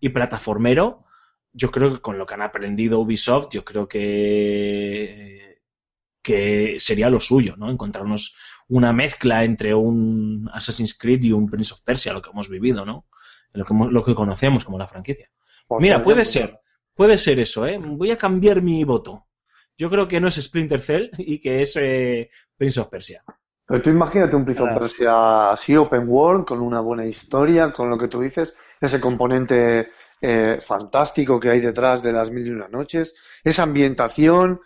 y 0.00 0.08
plataformero. 0.10 1.04
Yo 1.52 1.70
creo 1.70 1.94
que 1.94 2.00
con 2.00 2.18
lo 2.18 2.26
que 2.26 2.34
han 2.34 2.42
aprendido 2.42 3.00
Ubisoft, 3.00 3.48
yo 3.50 3.64
creo 3.64 3.88
que, 3.88 5.60
que 6.22 6.76
sería 6.78 7.10
lo 7.10 7.20
suyo, 7.20 7.56
¿no? 7.56 7.70
Encontrarnos 7.70 8.36
una 8.68 8.92
mezcla 8.92 9.44
entre 9.44 9.74
un 9.74 10.48
Assassin's 10.52 10.96
Creed 10.96 11.22
y 11.24 11.32
un 11.32 11.48
Prince 11.48 11.72
of 11.72 11.82
Persia, 11.82 12.12
lo 12.12 12.22
que 12.22 12.30
hemos 12.30 12.48
vivido, 12.48 12.84
¿no? 12.84 13.06
Lo 13.52 13.64
que, 13.64 13.74
lo 13.74 14.04
que 14.04 14.14
conocemos 14.14 14.64
como 14.64 14.78
la 14.78 14.86
franquicia. 14.86 15.28
Por 15.66 15.82
Mira, 15.82 16.02
puede 16.02 16.24
ser, 16.24 16.60
puede 16.94 17.18
ser 17.18 17.40
eso, 17.40 17.66
¿eh? 17.66 17.78
Voy 17.78 18.10
a 18.12 18.18
cambiar 18.18 18.62
mi 18.62 18.84
voto. 18.84 19.26
Yo 19.76 19.90
creo 19.90 20.06
que 20.06 20.20
no 20.20 20.28
es 20.28 20.36
Splinter 20.36 20.80
Cell 20.80 21.10
y 21.18 21.40
que 21.40 21.62
es 21.62 21.76
eh, 21.76 22.30
Prince 22.56 22.80
of 22.80 22.88
Persia. 22.88 23.24
Pero 23.66 23.82
tú 23.82 23.90
imagínate 23.90 24.36
un 24.36 24.44
Prince 24.44 24.62
of. 24.62 24.78
Persia 24.78 25.52
así, 25.52 25.76
open 25.76 26.08
world, 26.08 26.44
con 26.44 26.60
una 26.60 26.80
buena 26.80 27.06
historia, 27.06 27.72
con 27.72 27.88
lo 27.88 27.98
que 27.98 28.08
tú 28.08 28.20
dices, 28.20 28.54
ese 28.80 29.00
componente 29.00 29.88
eh, 30.20 30.60
fantástico 30.60 31.40
que 31.40 31.50
hay 31.50 31.60
detrás 31.60 32.02
de 32.02 32.12
las 32.12 32.30
mil 32.30 32.46
y 32.46 32.50
una 32.50 32.68
noches, 32.68 33.14
esa 33.42 33.62
ambientación. 33.62 34.60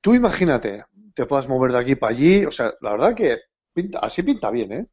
Tú 0.00 0.14
imagínate, 0.14 0.84
te 1.14 1.26
puedas 1.26 1.48
mover 1.48 1.72
de 1.72 1.78
aquí 1.78 1.94
para 1.94 2.12
allí, 2.12 2.44
o 2.44 2.50
sea, 2.50 2.72
la 2.80 2.92
verdad 2.92 3.14
que 3.14 3.38
pinta, 3.72 3.98
así 4.00 4.22
pinta 4.22 4.50
bien, 4.50 4.72
¿eh? 4.72 4.86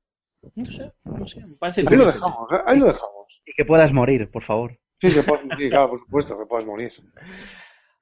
No 0.56 0.66
sé, 0.66 0.92
no 1.04 1.28
sé, 1.28 1.46
me 1.46 1.56
parece 1.56 1.84
Ahí 1.88 1.98
lo 1.98 2.06
dejamos, 2.06 2.52
¿eh? 2.52 2.62
ahí 2.66 2.80
lo 2.80 2.88
dejamos. 2.88 3.42
Y 3.46 3.54
que 3.54 3.66
puedas 3.66 3.92
morir, 3.92 4.30
por 4.30 4.44
favor. 4.44 4.78
Sí, 5.02 5.12
que 5.12 5.24
puedas 5.24 5.46
morir, 5.46 5.70
claro, 5.70 5.90
por 5.90 6.00
supuesto, 6.00 6.38
que 6.38 6.46
puedas 6.46 6.66
morir. 6.66 6.92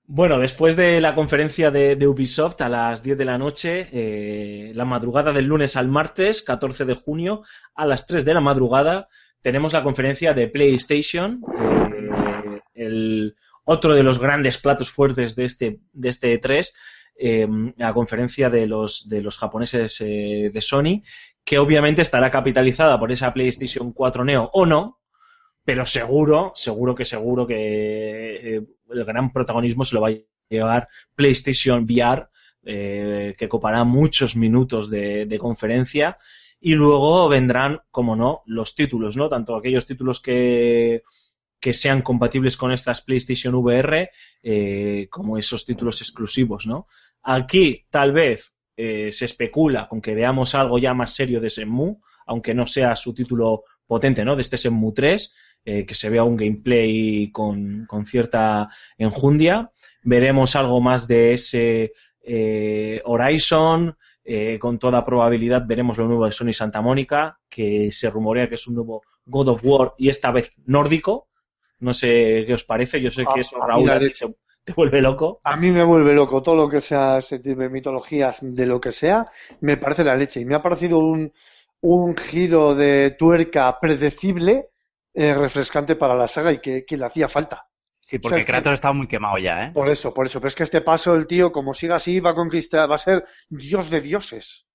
Bueno, 0.07 0.38
después 0.38 0.76
de 0.76 1.01
la 1.01 1.15
conferencia 1.15 1.72
de, 1.72 1.95
de 1.95 2.07
Ubisoft 2.07 2.61
a 2.61 2.69
las 2.69 3.01
10 3.01 3.17
de 3.17 3.26
la 3.26 3.39
noche, 3.39 3.89
eh, 3.91 4.72
la 4.76 4.85
madrugada 4.85 5.31
del 5.31 5.45
lunes 5.45 5.76
al 5.76 5.88
martes, 5.88 6.43
14 6.43 6.85
de 6.85 6.93
junio, 6.93 7.43
a 7.73 7.85
las 7.88 8.05
3 8.05 8.23
de 8.23 8.34
la 8.35 8.41
madrugada, 8.41 9.07
tenemos 9.45 9.73
la 9.73 9.84
conferencia 9.84 10.34
de 10.34 10.47
PlayStation, 10.47 11.39
eh, 11.55 12.61
el 12.73 13.35
otro 13.63 13.93
de 13.93 14.01
los 14.01 14.17
grandes 14.17 14.57
platos 14.57 14.89
fuertes 14.89 15.35
de 15.35 15.45
este, 15.45 15.81
de 15.93 16.09
este 16.09 16.41
E3, 16.41 16.73
eh, 17.15 17.47
la 17.77 17.93
conferencia 17.93 18.49
de 18.49 18.65
los, 18.65 19.07
de 19.07 19.22
los 19.22 19.38
japoneses 19.38 20.01
eh, 20.01 20.49
de 20.51 20.61
Sony, 20.61 21.03
que 21.43 21.59
obviamente 21.59 22.01
estará 22.01 22.31
capitalizada 22.31 22.99
por 22.99 23.11
esa 23.11 23.35
PlayStation 23.35 23.93
4 23.93 24.26
Neo 24.26 24.49
o 24.51 24.65
no, 24.65 24.99
pero 25.63 25.85
seguro, 25.85 26.51
seguro 26.55 26.95
que 26.95 27.05
seguro 27.05 27.45
que 27.45 28.55
el 28.55 29.05
gran 29.05 29.31
protagonismo 29.31 29.85
se 29.85 29.93
lo 29.93 30.01
va 30.01 30.09
a 30.09 30.15
llevar 30.49 30.88
PlayStation 31.13 31.84
VR, 31.84 32.30
que 32.63 33.47
copará 33.47 33.84
muchos 33.84 34.35
minutos 34.35 34.89
de 34.89 35.38
conferencia. 35.39 36.17
Y 36.65 36.73
luego 36.73 37.29
vendrán, 37.29 37.81
como 37.91 38.15
no, 38.15 38.41
los 38.47 38.73
títulos, 38.73 39.15
¿no? 39.15 39.27
Tanto 39.27 39.55
aquellos 39.55 39.85
títulos 39.85 40.19
que, 40.19 41.03
que 41.59 41.73
sean 41.73 42.01
compatibles 42.01 42.57
con 42.57 42.71
estas 42.71 43.03
PlayStation 43.03 43.53
VR, 43.53 44.09
eh, 44.41 45.07
como 45.11 45.37
esos 45.37 45.63
títulos 45.63 46.01
exclusivos, 46.01 46.65
¿no? 46.65 46.87
Aquí, 47.21 47.85
tal 47.91 48.13
vez, 48.13 48.55
eh, 48.75 49.11
se 49.11 49.25
especula 49.25 49.87
con 49.87 50.01
que 50.01 50.15
veamos 50.15 50.55
algo 50.55 50.79
ya 50.79 50.95
más 50.95 51.13
serio 51.13 51.39
de 51.39 51.49
Shenmue, 51.49 51.97
aunque 52.25 52.55
no 52.55 52.65
sea 52.65 52.95
su 52.95 53.13
título 53.13 53.65
potente, 53.85 54.25
¿no? 54.25 54.35
De 54.35 54.41
este 54.41 54.57
Shenmue 54.57 54.93
3, 54.95 55.35
eh, 55.65 55.85
que 55.85 55.93
se 55.93 56.09
vea 56.09 56.23
un 56.23 56.35
gameplay 56.35 57.29
con, 57.31 57.85
con 57.85 58.07
cierta 58.07 58.69
enjundia. 58.97 59.71
Veremos 60.01 60.55
algo 60.55 60.81
más 60.81 61.07
de 61.07 61.33
ese 61.35 61.93
eh, 62.23 63.03
Horizon. 63.05 63.95
Eh, 64.26 64.60
con 64.60 64.80
toda 64.80 65.03
probabilidad 65.03 65.64
veremos 65.65 65.97
lo 65.97 66.07
nuevo 66.07 66.26
de 66.26 66.31
Sony 66.34 66.53
Santa 66.53 66.81
Mónica, 66.81 67.39
que 67.49 67.91
se 67.91 68.10
rumorea 68.10 68.49
que 68.49 68.56
es 68.56 68.68
un 68.68 68.76
nuevo 68.76 69.03
God 69.26 69.49
of 69.49 69.61
War 69.64 69.93
y 69.97 70.10
esta 70.10 70.31
vez 70.31 70.53
nórdico. 70.65 71.30
No 71.80 71.93
sé 71.93 72.43
qué 72.47 72.53
os 72.53 72.64
parece. 72.64 73.02
Yo 73.02 73.11
sé 73.11 73.26
Ah, 73.26 73.34
que 73.34 73.41
eso, 73.41 73.61
a 73.61 73.68
mí 73.68 73.84
Raúl, 73.84 73.89
a 73.91 73.99
se- 74.14 74.35
te 74.64 74.73
vuelve 74.73 75.02
loco. 75.02 75.41
A 75.43 75.56
mí 75.57 75.72
me 75.72 75.84
vuelve 75.84 76.14
loco 76.14 76.41
todo 76.43 76.56
lo 76.56 76.68
que 76.69 76.81
sea 76.81 77.19
ese 77.19 77.39
tipo 77.39 77.61
de 77.61 77.69
mitologías, 77.69 78.39
de 78.41 78.65
lo 78.65 78.81
que 78.81 78.91
sea, 78.91 79.30
me 79.61 79.77
parece 79.77 80.03
la 80.03 80.15
leche. 80.15 80.39
Y 80.41 80.45
me 80.45 80.56
ha 80.56 80.61
parecido 80.64 80.99
un, 80.99 81.31
un 81.81 82.18
giro 82.18 82.73
de 82.76 83.11
tuerca 83.11 83.80
predecible, 83.80 84.72
eh, 85.14 85.34
refrescante 85.34 85.95
para 85.95 86.15
la 86.15 86.27
saga 86.27 86.52
y 86.52 86.60
que, 86.60 86.84
que 86.85 86.97
le 86.97 87.06
hacía 87.06 87.27
falta. 87.30 87.68
Sí, 88.07 88.18
O 88.18 88.19
sea, 88.19 88.22
porque 88.22 88.38
es 88.41 88.45
que- 88.45 88.52
Kratos 88.52 88.73
estaba 88.73 88.94
muy 88.94 89.07
quemado 89.07 89.38
ya, 89.40 89.64
¿eh? 89.65 89.72
Por 89.73 89.90
eso, 89.90 90.14
por 90.14 90.27
eso. 90.27 90.40
Pero 90.40 90.49
es 90.49 90.56
que 90.56 90.64
este 90.64 90.82
paso, 90.82 91.15
el 91.15 91.26
tío, 91.26 91.52
como 91.52 91.73
siga 91.73 91.95
así, 91.95 92.19
va 92.19 92.30
a 92.32 92.36
conquistar, 92.36 92.90
va 92.90 92.95
a 92.95 92.99
ser 92.99 93.26
dios 93.49 93.90
de 93.90 93.99
dioses. 93.99 94.68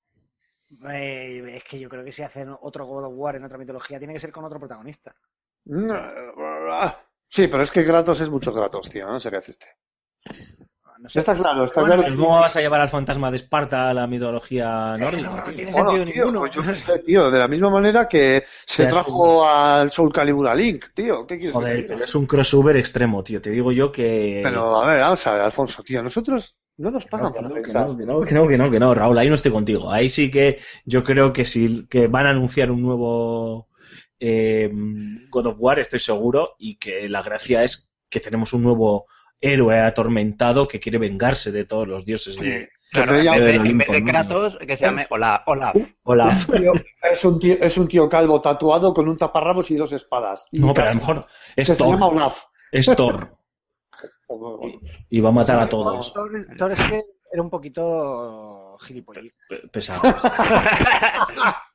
Eh, 0.93 1.43
es 1.57 1.65
que 1.65 1.79
yo 1.79 1.89
creo 1.89 2.05
que 2.05 2.11
si 2.11 2.23
hacen 2.23 2.53
otro 2.61 2.87
God 2.87 3.05
of 3.07 3.13
War 3.17 3.37
en 3.37 3.45
otra 3.45 3.57
mitología, 3.59 3.99
tiene 3.99 4.15
que 4.15 4.19
ser 4.21 4.33
con 4.33 4.45
otro 4.45 4.59
protagonista. 4.59 5.15
Sí, 7.29 7.47
pero 7.47 7.63
es 7.63 7.71
que 7.71 7.85
Kratos 7.85 8.21
es 8.21 8.31
mucho 8.31 8.53
Kratos, 8.53 8.91
tío, 8.91 9.07
no 9.07 9.21
sé 9.21 9.31
qué 9.31 9.37
decirte. 9.37 9.67
No 11.01 11.09
sé. 11.09 11.19
Está 11.21 11.35
claro, 11.35 11.65
está 11.65 11.81
Bueno, 11.81 12.03
claro. 12.03 12.17
¿Cómo 12.17 12.41
vas 12.41 12.57
a 12.57 12.61
llevar 12.61 12.81
al 12.83 12.89
fantasma 12.91 13.31
de 13.31 13.37
Esparta 13.37 13.89
a 13.91 13.95
la 13.95 14.07
mitología 14.07 14.97
nórdica? 14.99 15.31
no 15.31 15.43
tío? 15.43 15.55
tiene 15.55 15.73
Bueno, 15.73 15.91
sentido 15.91 16.13
tío, 16.13 16.25
ninguno. 16.25 16.41
pues 16.41 16.51
yo 16.51 16.63
qué 16.63 16.77
sé, 16.77 16.99
tío, 16.99 17.31
de 17.31 17.39
la 17.39 17.49
misma 17.49 17.71
manera 17.71 18.07
que 18.07 18.45
se 18.67 18.87
trajo 18.87 19.49
al 19.49 19.91
Soul 19.91 20.13
Calibur 20.13 20.47
a 20.49 20.55
Link, 20.55 20.87
tío, 20.95 21.27
¿qué 21.27 21.39
quieres 21.39 21.55
Joder, 21.55 21.87
pero 21.89 22.05
es 22.05 22.15
un 22.15 22.27
crossover 22.27 22.77
extremo, 22.77 23.23
tío. 23.25 23.41
Te 23.41 23.51
digo 23.51 23.73
yo 23.73 23.91
que. 23.91 24.41
Pero, 24.45 24.77
a 24.77 24.87
ver, 24.87 25.01
vamos 25.01 25.27
a 25.27 25.33
ver, 25.33 25.41
Alfonso, 25.43 25.83
tío, 25.83 26.03
nosotros 26.03 26.57
no 26.77 26.91
nos 26.91 27.07
pagan 27.07 27.27
No, 27.29 27.33
que 27.33 27.41
por 27.41 27.49
no, 27.49 27.55
que 27.55 27.61
pensar. 27.63 27.87
no, 27.89 27.97
que 27.97 28.05
no, 28.07 28.21
que 28.21 28.35
no, 28.35 28.49
que 28.49 28.59
no, 28.59 28.71
que 28.71 28.81
no, 28.81 28.95
Raúl, 28.95 29.19
ahí 29.19 29.29
no 29.29 29.35
estoy 29.37 29.53
contigo. 29.53 29.91
Ahí 29.91 30.09
sí 30.09 30.31
que 30.31 30.59
yo 30.85 31.03
creo 31.03 31.33
que 31.33 31.45
sí 31.47 31.87
que 31.89 32.09
van 32.09 32.27
a 32.27 32.31
anunciar 32.31 32.71
un 32.71 32.83
nuevo 32.83 33.69
eh, 34.19 34.71
God 35.31 35.47
of 35.47 35.57
War, 35.59 35.79
estoy 35.81 35.99
seguro, 35.99 36.55
y 36.59 36.77
que 36.77 37.09
la 37.09 37.23
gracia 37.23 37.65
es 37.65 37.93
que 38.09 38.21
tenemos 38.21 38.53
un 38.53 38.63
nuevo 38.63 39.07
héroe 39.41 39.81
atormentado 39.81 40.69
que 40.69 40.81
quiere 40.81 40.99
vengarse 40.99 41.51
de 41.53 41.65
todos 41.65 41.89
los 41.89 42.05
dioses 42.05 42.37
de 42.39 42.69
Claro, 42.93 43.15
en 43.17 43.23
ya- 43.25 43.33
vez 43.39 43.55
en 43.65 43.79
vez 43.79 43.89
de. 43.89 44.05
Kratos, 44.05 44.59
que 44.67 44.77
se 44.77 44.85
llame 44.85 45.07
Olaf. 45.11 45.43
Olaf. 45.47 45.77
Olaf. 46.03 46.47
Tío, 46.51 46.73
es, 47.11 47.25
un 47.25 47.39
tío, 47.39 47.55
es 47.61 47.79
un 47.79 47.87
tío 47.89 48.09
calvo 48.09 48.41
tatuado 48.41 48.93
con 48.93 49.09
un 49.09 49.17
taparrabos 49.17 49.71
y 49.71 49.77
dos 49.77 49.93
espadas. 49.93 50.49
Y 50.51 50.59
No, 50.61 50.75
pero 50.75 50.89
a 50.89 50.95
lo 50.95 50.97
mejor 51.01 51.25
es 51.55 51.69
que 51.69 51.75
se 51.77 51.85
llama 51.85 51.99
Thor. 51.99 52.13
Olaf. 52.17 52.43
Es 52.73 52.87
Thor. 52.97 53.37
Y 55.11 55.21
va 55.21 55.31
a 55.31 55.33
matar 55.33 55.59
a 55.59 55.69
todos. 55.69 56.13
Thor, 56.13 56.31
Thor 56.57 56.73
es 56.73 56.81
que 56.83 57.03
era 57.33 57.43
un 57.43 57.51
poquito 57.51 58.77
gilipollas. 58.81 59.25
Pe- 59.49 59.69
Pesado. 59.69 60.03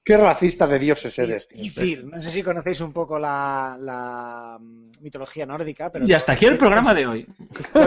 Qué 0.03 0.17
racista 0.17 0.67
de 0.67 0.77
dioses 0.79 1.17
eres, 1.17 1.47
tío. 1.47 1.63
Y 1.63 1.69
Fir, 1.69 2.05
no 2.05 2.21
sé 2.21 2.29
si 2.29 2.43
conocéis 2.43 2.79
un 2.81 2.93
poco 2.93 3.17
la, 3.17 3.75
la 3.79 4.57
mm, 4.59 4.91
mitología 5.01 5.45
nórdica, 5.47 5.91
pero... 5.91 6.05
Y 6.05 6.13
hasta 6.13 6.33
aquí 6.33 6.45
el 6.45 6.57
programa 6.59 6.93
de 6.93 7.07
hoy. 7.07 7.27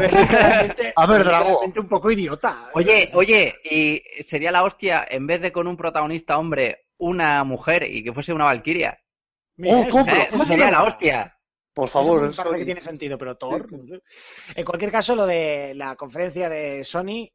Es 0.03 0.15
A 0.97 1.07
ver, 1.07 1.24
Drago. 1.24 1.61
un 1.61 1.89
poco 1.89 2.11
idiota. 2.11 2.70
Oye, 2.74 3.11
oye, 3.15 3.55
y 3.65 4.03
sería 4.24 4.51
la 4.51 4.65
hostia, 4.65 5.07
en 5.09 5.27
vez 5.28 5.40
de 5.40 5.53
con 5.53 5.69
un 5.69 5.77
protagonista 5.77 6.39
hombre, 6.39 6.86
una 6.99 7.45
mujer 7.45 7.85
y 7.85 8.03
que 8.03 8.12
fuese 8.12 8.32
una 8.32 8.47
valquiria. 8.47 8.99
Oh. 9.65 9.65
¿Eh? 10.09 10.28
Eso 10.32 10.45
sería 10.45 10.70
la 10.73 10.82
hostia. 10.85 11.35
Por 11.73 11.85
Eso 11.85 11.93
favor, 11.93 12.23
me 12.23 12.28
parece 12.31 12.43
soy- 12.43 12.59
que 12.59 12.65
tiene 12.65 12.81
sentido, 12.81 13.16
pero 13.16 13.36
Thor. 13.36 13.69
En 14.57 14.65
cualquier 14.65 14.90
caso, 14.90 15.15
lo 15.15 15.24
de 15.27 15.74
la 15.77 15.95
conferencia 15.95 16.49
de 16.49 16.82
Sony 16.82 17.28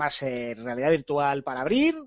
va 0.00 0.06
a 0.06 0.10
ser 0.10 0.58
realidad 0.58 0.90
virtual 0.90 1.42
para 1.42 1.60
abrir, 1.62 2.02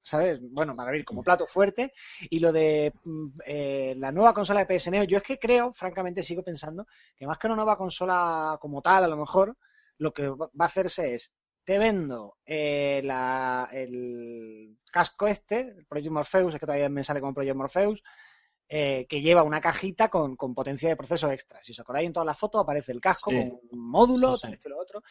¿sabes? 0.00 0.38
Bueno, 0.42 0.74
para 0.76 0.88
abrir 0.90 1.04
como 1.04 1.22
plato 1.22 1.46
fuerte. 1.46 1.92
Y 2.30 2.38
lo 2.38 2.52
de 2.52 2.92
mm, 3.04 3.28
eh, 3.46 3.94
la 3.98 4.12
nueva 4.12 4.32
consola 4.34 4.60
de 4.60 4.66
PS 4.66 4.90
Neo, 4.90 5.04
yo 5.04 5.18
es 5.18 5.22
que 5.24 5.38
creo, 5.38 5.72
francamente, 5.72 6.22
sigo 6.22 6.42
pensando 6.42 6.86
que 7.16 7.26
más 7.26 7.38
que 7.38 7.46
una 7.48 7.56
nueva 7.56 7.76
consola 7.76 8.58
como 8.60 8.82
tal, 8.82 9.04
a 9.04 9.08
lo 9.08 9.16
mejor, 9.16 9.56
lo 9.98 10.12
que 10.12 10.28
va 10.28 10.48
a 10.60 10.64
hacerse 10.64 11.14
es. 11.14 11.32
Te 11.64 11.78
vendo 11.78 12.36
eh, 12.46 13.00
la- 13.04 13.68
el 13.72 14.78
casco 14.92 15.26
este, 15.26 15.60
el 15.60 15.86
Project 15.86 16.12
Morpheus, 16.12 16.54
es 16.54 16.60
que 16.60 16.66
todavía 16.66 16.88
me 16.88 17.02
sale 17.04 17.20
como 17.20 17.34
Project 17.34 17.56
Morpheus, 17.56 18.02
eh, 18.68 19.06
que 19.08 19.20
lleva 19.20 19.42
una 19.44 19.60
cajita 19.60 20.08
con, 20.08 20.36
con 20.36 20.54
potencia 20.54 20.88
de 20.88 20.96
proceso 20.96 21.30
extra. 21.30 21.62
Si 21.62 21.72
os 21.72 21.80
acordáis 21.80 22.06
en 22.06 22.12
todas 22.12 22.26
las 22.26 22.38
fotos 22.38 22.60
aparece 22.62 22.92
el 22.92 23.00
casco 23.00 23.30
Sí. 23.30 23.36
con 23.36 23.60
un 23.70 23.90
módulo, 23.90 24.36
Sí, 24.36 24.42
tal 24.42 24.54
esto 24.54 24.68
y 24.68 24.70
lo 24.72 24.78
otro. 24.80 25.02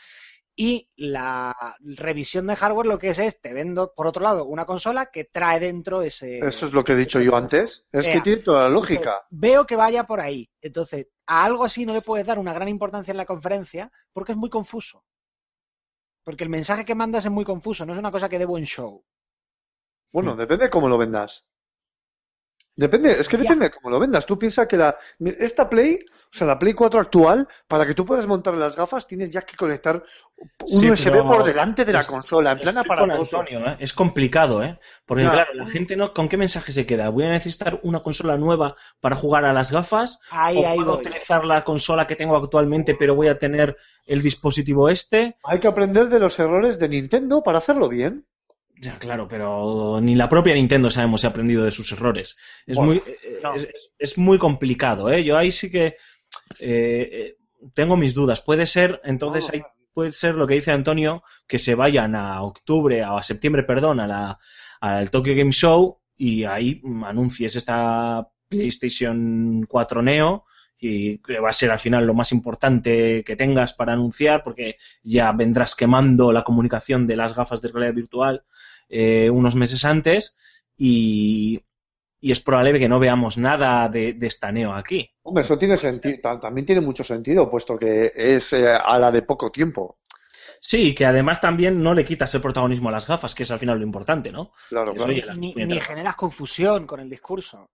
Y 0.57 0.90
la 0.95 1.76
revisión 1.82 2.48
de 2.48 2.56
hardware 2.56 2.88
lo 2.88 2.98
que 2.98 3.10
es 3.10 3.19
es, 3.19 3.41
te 3.41 3.53
vendo, 3.53 3.94
por 3.94 4.07
otro 4.07 4.23
lado, 4.23 4.45
una 4.45 4.65
consola 4.65 5.07
que 5.07 5.26
trae 5.26 5.60
dentro 5.60 6.02
ese... 6.02 6.40
Eso 6.40 6.65
es 6.65 6.72
lo 6.72 6.84
que 6.84 6.94
he 6.94 6.95
dicho 6.95 7.19
yo 7.19 7.36
antes. 7.36 7.86
Es 7.91 8.07
que 8.07 8.22
tiene 8.22 8.41
toda 8.41 8.64
la 8.64 8.69
lógica. 8.69 9.26
Veo 9.30 9.65
que 9.65 9.76
vaya 9.76 10.06
por 10.06 10.22
ahí. 10.22 10.49
Entonces, 10.61 11.07
a 11.27 11.44
algo 11.44 11.65
así 11.65 11.86
no 11.86 11.94
le 11.94 12.02
puedes 12.02 12.26
dar 12.26 12.40
una 12.40 12.53
gran 12.53 12.69
importancia 12.69 13.11
en 13.11 13.18
la 13.18 13.26
conferencia 13.26 13.91
porque 14.14 14.32
es 14.32 14.38
muy 14.38 14.49
confuso. 14.49 15.03
Porque 16.23 16.45
el 16.45 16.49
mensaje 16.49 16.86
que 16.86 16.95
mandas 16.95 17.26
es 17.26 17.32
muy 17.32 17.44
confuso, 17.44 17.86
no 17.86 17.91
es 17.91 17.99
una 17.99 18.11
cosa 18.11 18.30
que 18.30 18.40
dé 18.40 18.45
buen 18.45 18.65
show. 18.65 19.03
Bueno, 20.14 20.38
depende 20.38 20.69
cómo 20.69 20.88
lo 20.88 20.98
vendas. 20.98 21.49
Depende, 22.77 23.11
es 23.19 23.30
que 23.30 23.38
Ya. 23.38 23.43
depende 23.43 23.65
de 23.65 23.72
cómo 23.72 23.89
lo 23.89 23.99
vendas. 23.99 24.26
Tú 24.26 24.38
piensas 24.38 24.68
que 24.68 24.76
la, 24.76 24.97
esta 25.39 25.69
Play, 25.69 25.99
o 26.11 26.38
sea, 26.38 26.45
la 26.45 26.60
Play 26.60 26.73
4 26.73 26.99
actual, 26.99 27.47
para 27.68 27.85
que 27.85 27.93
tú 27.93 28.03
puedas 28.06 28.27
montar 28.27 28.53
las 28.56 28.76
gafas, 28.76 29.07
tienes 29.07 29.30
ya 29.30 29.43
que 29.43 29.56
conectar 29.56 30.03
un 30.38 30.47
Sí, 30.81 30.89
USB 30.89 31.23
por 31.23 31.45
delante 31.45 31.85
de 31.85 31.93
la 31.93 31.99
es- 32.02 32.07
consola, 32.07 32.52
en 32.52 32.60
plan 32.60 32.77
aparatoso. 32.77 33.39
Antonio, 33.39 33.65
¿eh? 33.65 33.77
Es 33.80 33.93
complicado, 33.93 34.61
¿eh? 34.61 34.77
Porque 35.06 35.23
claro, 35.23 35.53
la 35.53 35.68
gente 35.68 35.95
no, 35.95 36.14
¿con 36.14 36.27
qué 36.27 36.35
mensaje 36.35 36.73
se 36.73 36.85
queda? 36.85 37.07
¿Voy 37.10 37.23
a 37.23 37.30
necesitar 37.30 37.80
una 37.84 38.03
consola 38.03 38.38
nueva 38.38 38.76
para 38.99 39.15
jugar 39.15 39.45
a 39.45 39.53
las 39.53 39.72
gafas? 39.72 40.19
Ahí, 40.30 40.57
¿O 40.57 40.68
ahí 40.68 40.76
puedo 40.76 40.91
voy. 40.97 40.99
utilizar 40.99 41.45
la 41.45 41.64
consola 41.64 42.06
que 42.06 42.18
tengo 42.18 42.35
actualmente, 42.35 42.95
pero 42.99 43.15
voy 43.15 43.30
a 43.30 43.38
tener 43.39 43.77
el 44.06 44.22
dispositivo 44.22 44.89
este? 44.89 45.38
Hay 45.45 45.61
que 45.61 45.68
aprender 45.69 46.10
de 46.10 46.19
los 46.19 46.38
errores 46.39 46.77
de 46.77 46.89
Nintendo 46.89 47.41
para 47.41 47.60
hacerlo 47.60 47.88
bien. 47.88 48.26
Ya, 48.77 48.99
claro, 48.99 49.27
pero 49.27 49.99
ni 50.02 50.15
la 50.15 50.27
propia 50.27 50.53
Nintendo 50.53 50.91
sabemos 50.91 51.22
si 51.22 51.27
ha 51.27 51.30
aprendido 51.30 51.64
de 51.64 51.72
sus 51.72 51.91
errores. 51.93 52.35
Es, 52.65 52.76
Bueno, 52.77 52.93
muy, 52.93 53.03
no. 53.41 53.56
es, 53.56 53.64
es- 53.73 53.91
es 53.97 54.18
muy 54.18 54.38
complicado, 54.38 55.10
¿eh? 55.10 55.23
Yo 55.23 55.38
ahí 55.38 55.52
sí 55.52 55.72
que 55.72 55.85
eh, 55.88 55.95
eh, 56.60 57.38
tengo 57.73 57.95
mis 57.97 58.14
dudas. 58.14 58.41
Puede 58.41 58.65
ser, 58.65 59.02
entonces, 59.06 59.49
ahí 59.52 59.61
puede 59.93 60.11
ser 60.11 60.35
lo 60.35 60.45
que 60.47 60.56
dice 60.56 60.72
Antonio, 60.73 61.23
que 61.47 61.57
se 61.60 61.76
vayan 61.76 62.15
a 62.15 62.41
octubre, 62.43 63.02
a 63.03 63.22
septiembre, 63.23 63.64
perdón, 63.64 63.99
a 64.02 64.07
la, 64.07 64.39
al 64.81 65.10
Tokyo 65.10 65.35
Game 65.35 65.52
Show 65.53 66.02
y 66.18 66.43
ahí 66.43 66.81
anuncies 67.06 67.56
esta 67.56 68.27
PlayStation 68.49 69.65
4 69.69 70.02
Neo 70.02 70.45
y 70.80 71.19
que 71.19 71.39
va 71.39 71.49
a 71.49 71.53
ser 71.53 71.72
al 71.72 71.80
final 71.80 72.06
lo 72.06 72.14
más 72.14 72.31
importante 72.31 73.23
que 73.23 73.35
tengas 73.35 73.73
para 73.73 73.93
anunciar 73.93 74.43
porque 74.43 74.76
ya 75.03 75.31
vendrás 75.31 75.76
quemando 75.76 76.31
la 76.34 76.43
comunicación 76.43 77.07
de 77.07 77.15
las 77.15 77.35
gafas 77.35 77.61
de 77.61 77.69
realidad 77.69 77.93
virtual 77.93 78.43
eh, 78.89 79.30
unos 79.30 79.56
meses 79.56 79.85
antes 79.85 80.35
y, 80.77 81.61
y 82.19 82.31
es 82.31 82.41
probable 82.41 82.77
que 82.80 82.89
no 82.89 82.99
veamos 82.99 83.38
nada 83.38 83.88
de, 83.89 84.14
de 84.14 84.27
esta 84.27 84.52
Neo 84.52 84.73
aquí. 84.73 85.10
Hombre, 85.23 85.41
eso 85.41 85.57
tiene 85.57 85.77
sentido, 85.77 86.39
también 86.39 86.65
tiene 86.65 86.81
mucho 86.81 87.03
sentido, 87.03 87.49
puesto 87.49 87.77
que 87.77 88.11
es 88.15 88.52
eh, 88.53 88.73
a 88.73 88.99
la 88.99 89.11
de 89.11 89.22
poco 89.22 89.52
tiempo. 89.52 89.97
Sí, 90.60 90.95
que 90.95 91.06
además 91.06 91.41
también 91.41 91.81
no 91.84 91.93
le 91.93 92.06
quitas 92.06 92.34
el 92.35 92.41
protagonismo 92.41 92.89
a 92.89 92.91
las 92.91 93.07
gafas, 93.07 93.35
que 93.35 93.43
es 93.43 93.52
al 93.52 93.60
final 93.60 93.77
lo 93.77 93.84
importante, 93.85 94.31
¿no? 94.31 94.52
Claro, 94.69 94.91
Que 94.91 94.97
claro. 94.97 95.11
oye, 95.14 95.26
la- 95.26 95.35
Ni, 95.35 95.53
ni 95.53 95.80
generas 95.80 96.15
confusión 96.15 96.88
con 96.88 96.99
el 96.99 97.10
discurso. 97.10 97.69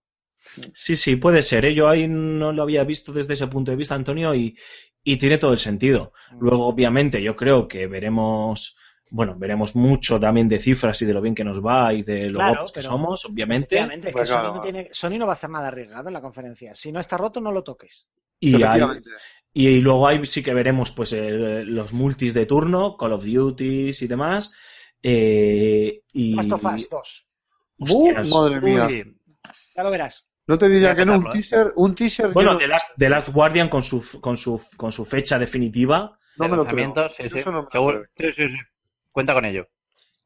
Sí, 0.74 0.96
sí, 0.96 1.16
puede 1.16 1.44
ser. 1.44 1.66
¿eh? 1.66 1.74
Yo 1.74 1.88
ahí 1.90 2.08
no 2.08 2.52
lo 2.52 2.64
había 2.64 2.84
visto 2.84 3.14
desde 3.14 3.34
ese 3.34 3.48
punto 3.48 3.72
de 3.72 3.78
vista, 3.78 3.96
Antonio, 3.96 4.34
y, 4.36 4.58
y 5.04 5.18
tiene 5.18 5.38
todo 5.38 5.54
el 5.54 5.60
sentido. 5.60 6.14
Luego, 6.40 6.68
obviamente, 6.68 7.22
yo 7.22 7.36
creo 7.36 7.68
que 7.68 7.88
veremos, 7.88 8.78
bueno, 9.10 9.36
veremos 9.38 9.76
mucho 9.76 10.20
también 10.20 10.48
de 10.50 10.60
cifras 10.60 11.02
y 11.02 11.06
de 11.06 11.14
lo 11.14 11.22
bien 11.22 11.36
que 11.36 11.44
nos 11.44 11.64
va 11.66 11.94
y 11.94 12.04
de 12.04 12.30
lo 12.30 12.36
Claro, 12.40 12.54
guapos 12.54 12.72
que 12.72 12.82
somos, 12.82 13.26
obviamente. 13.26 13.76
Efectivamente, 13.76 14.08
es 14.10 14.14
que 14.14 14.18
Pues 14.20 14.30
Sony, 14.30 14.54
no 14.56 14.62
tiene, 14.62 14.90
Sony 14.92 15.18
no 15.18 15.26
va 15.26 15.34
a 15.34 15.36
hacer 15.36 15.50
nada 15.50 15.68
arriesgado 15.70 16.10
en 16.10 16.14
la 16.14 16.22
conferencia. 16.22 16.76
Si 16.76 16.92
no 16.92 17.00
está 17.00 17.18
roto, 17.18 17.40
no 17.42 17.52
lo 17.52 17.64
toques. 17.64 18.08
Y, 18.40 18.56
hay- 18.56 18.62
Efectivamente. 18.64 19.10
y 19.54 19.80
luego 19.82 20.08
ahí 20.08 20.26
sí 20.26 20.42
que 20.44 20.54
veremos 20.54 20.92
pues 20.92 21.14
eh, 21.14 21.64
los 21.66 21.94
multis 21.94 22.34
de 22.34 22.46
turno, 22.46 22.98
Call 22.98 23.14
of 23.14 23.24
Duties 23.24 24.02
y 24.02 24.08
demás. 24.08 24.56
eh, 25.04 26.02
y... 26.14 26.36
Last 26.36 26.52
of 26.52 26.66
Us 26.66 26.90
2. 26.90 27.28
Hostias. 27.80 28.30
Madre 28.30 28.62
mía. 28.62 28.88
Uy, 28.88 29.16
Ya 29.76 29.84
lo 29.84 29.90
verás. 29.92 30.28
No 30.52 30.58
te 30.58 30.68
diría 30.68 30.94
que 30.94 31.06
no, 31.06 31.16
un 31.18 31.28
¿eh? 31.28 31.30
teaser, 31.32 31.72
un 31.78 31.96
teaser 31.96 32.34
Bueno, 32.34 32.58
The 32.58 32.68
Last, 32.68 32.90
The 32.98 33.08
Last 33.10 33.30
Guardian 33.30 33.70
con 33.70 33.82
su, 33.82 34.20
con 34.20 34.36
su, 34.36 34.62
con 34.76 34.92
su 34.92 35.06
fecha 35.06 35.40
definitiva. 35.40 36.20
no, 36.36 36.50
me 36.50 36.58
lo 36.58 36.66
creo. 36.66 36.94
sí, 37.16 37.30
sí. 37.30 37.42
No 37.46 37.64
me 37.64 37.68
Seguro- 37.72 38.04
creo. 38.14 38.34
sí, 38.34 38.48
sí, 38.50 38.50
sí. 38.50 38.58
Cuenta 39.14 39.34
con 39.34 39.46
ello. 39.46 39.70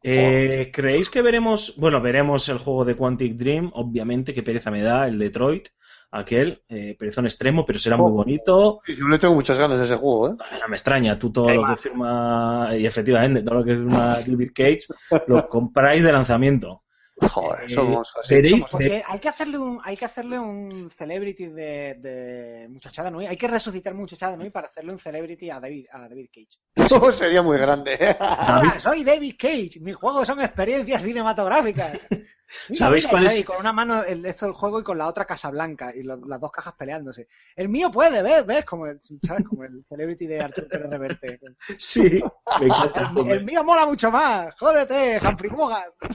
Eh, 0.02 0.72
¿Creéis 0.74 1.12
que 1.12 1.22
veremos, 1.22 1.76
bueno, 1.78 2.02
veremos 2.02 2.50
el 2.50 2.58
juego 2.58 2.86
de 2.86 2.96
Quantic 2.96 3.36
Dream? 3.36 3.70
Obviamente, 3.76 4.34
que 4.34 4.42
pereza 4.42 4.72
me 4.72 4.82
da, 4.82 5.08
el 5.08 5.20
Detroit, 5.20 5.68
aquel, 6.10 6.64
eh, 6.70 6.96
perezón 6.98 7.26
extremo, 7.26 7.64
pero 7.64 7.78
será 7.78 7.96
muy 7.98 8.12
Oh. 8.12 8.16
bonito. 8.16 8.82
Yo 8.88 9.08
le 9.08 9.20
tengo 9.20 9.36
muchas 9.36 9.60
ganas 9.60 9.78
de 9.78 9.84
ese 9.86 9.96
juego, 9.98 10.30
¿eh? 10.30 10.36
No 10.60 10.68
me 10.70 10.76
extraña, 10.76 11.20
tú 11.20 11.32
todo 11.32 11.50
Hay 11.50 11.58
lo 11.58 11.68
que 11.68 11.76
firma, 11.78 12.70
y 12.78 12.86
efectivamente, 12.88 13.44
todo 13.44 13.56
lo 13.60 13.64
que 13.64 13.74
firma 13.76 14.20
David 14.26 14.52
Cage, 14.56 14.80
lo 15.28 15.48
compráis 15.48 16.04
de 16.04 16.12
lanzamiento. 16.12 16.82
Joder, 17.18 17.64
Eh, 17.64 17.74
somos 17.74 18.14
así. 18.22 18.46
somos- 18.46 18.72
Porque 18.72 19.02
hay 19.08 19.20
que 19.20 19.30
hacerle 19.30 19.58
un, 19.58 19.80
hay 19.84 19.96
que 19.96 20.06
hacerle 20.06 20.38
un 20.38 20.90
celebrity 20.92 21.48
de, 21.48 21.96
de 21.96 22.68
Muchachada 22.70 23.10
Nui. 23.10 23.26
Hay 23.26 23.38
que 23.38 23.48
resucitar 23.48 23.94
Muchachada 23.94 24.36
Nui 24.36 24.50
para 24.50 24.68
hacerle 24.68 24.92
un 24.92 25.00
celebrity 25.00 25.50
a 25.50 25.60
David, 25.60 25.86
a 25.92 26.02
David 26.10 26.28
Cage. 26.34 26.60
Eso 26.76 27.12
sería 27.12 27.42
muy 27.42 27.58
grande. 27.58 27.94
¿eh? 27.94 28.18
David- 28.20 28.70
Hola, 28.72 28.80
soy 28.80 29.04
David 29.04 29.36
Cage. 29.40 29.80
Mis 29.80 29.96
juegos 29.96 30.28
son 30.28 30.42
experiencias 30.42 31.02
cinematográficas. 31.04 32.00
¿Sabéis 32.74 33.08
cuál 33.08 33.26
es? 33.28 33.40
Y 33.40 33.44
con 33.44 33.58
una 33.58 33.72
mano 33.74 34.04
el, 34.04 34.26
esto 34.26 34.46
del 34.46 34.54
juego 34.56 34.80
y 34.80 34.84
con 34.84 34.98
la 34.98 35.08
otra 35.08 35.26
Casa 35.26 35.50
Blanca 35.50 35.94
y 35.96 36.04
lo- 36.04 36.18
las 36.26 36.40
dos 36.40 36.52
cajas 36.52 36.74
peleándose. 36.74 37.28
El 37.56 37.70
mío 37.70 37.92
puede, 37.92 38.22
¿ves? 38.22 38.46
¿Ves? 38.46 38.66
Como 38.66 38.88
el, 38.88 39.00
¿sabes? 39.24 39.46
Como 39.48 39.64
el 39.64 39.84
celebrity 39.88 40.28
de 40.28 40.42
Arthur 40.42 40.68
Pérez 40.68 40.90
Reverte. 40.90 41.40
Sí, 41.78 42.22
me 42.60 42.66
encanta. 42.66 43.12
El, 43.18 43.32
el 43.32 43.44
mío 43.46 43.64
mola 43.64 43.86
mucho 43.86 44.10
más. 44.12 44.54
Jódete, 44.56 45.20
Humphrey 45.26 45.52
Bogart. 45.52 45.94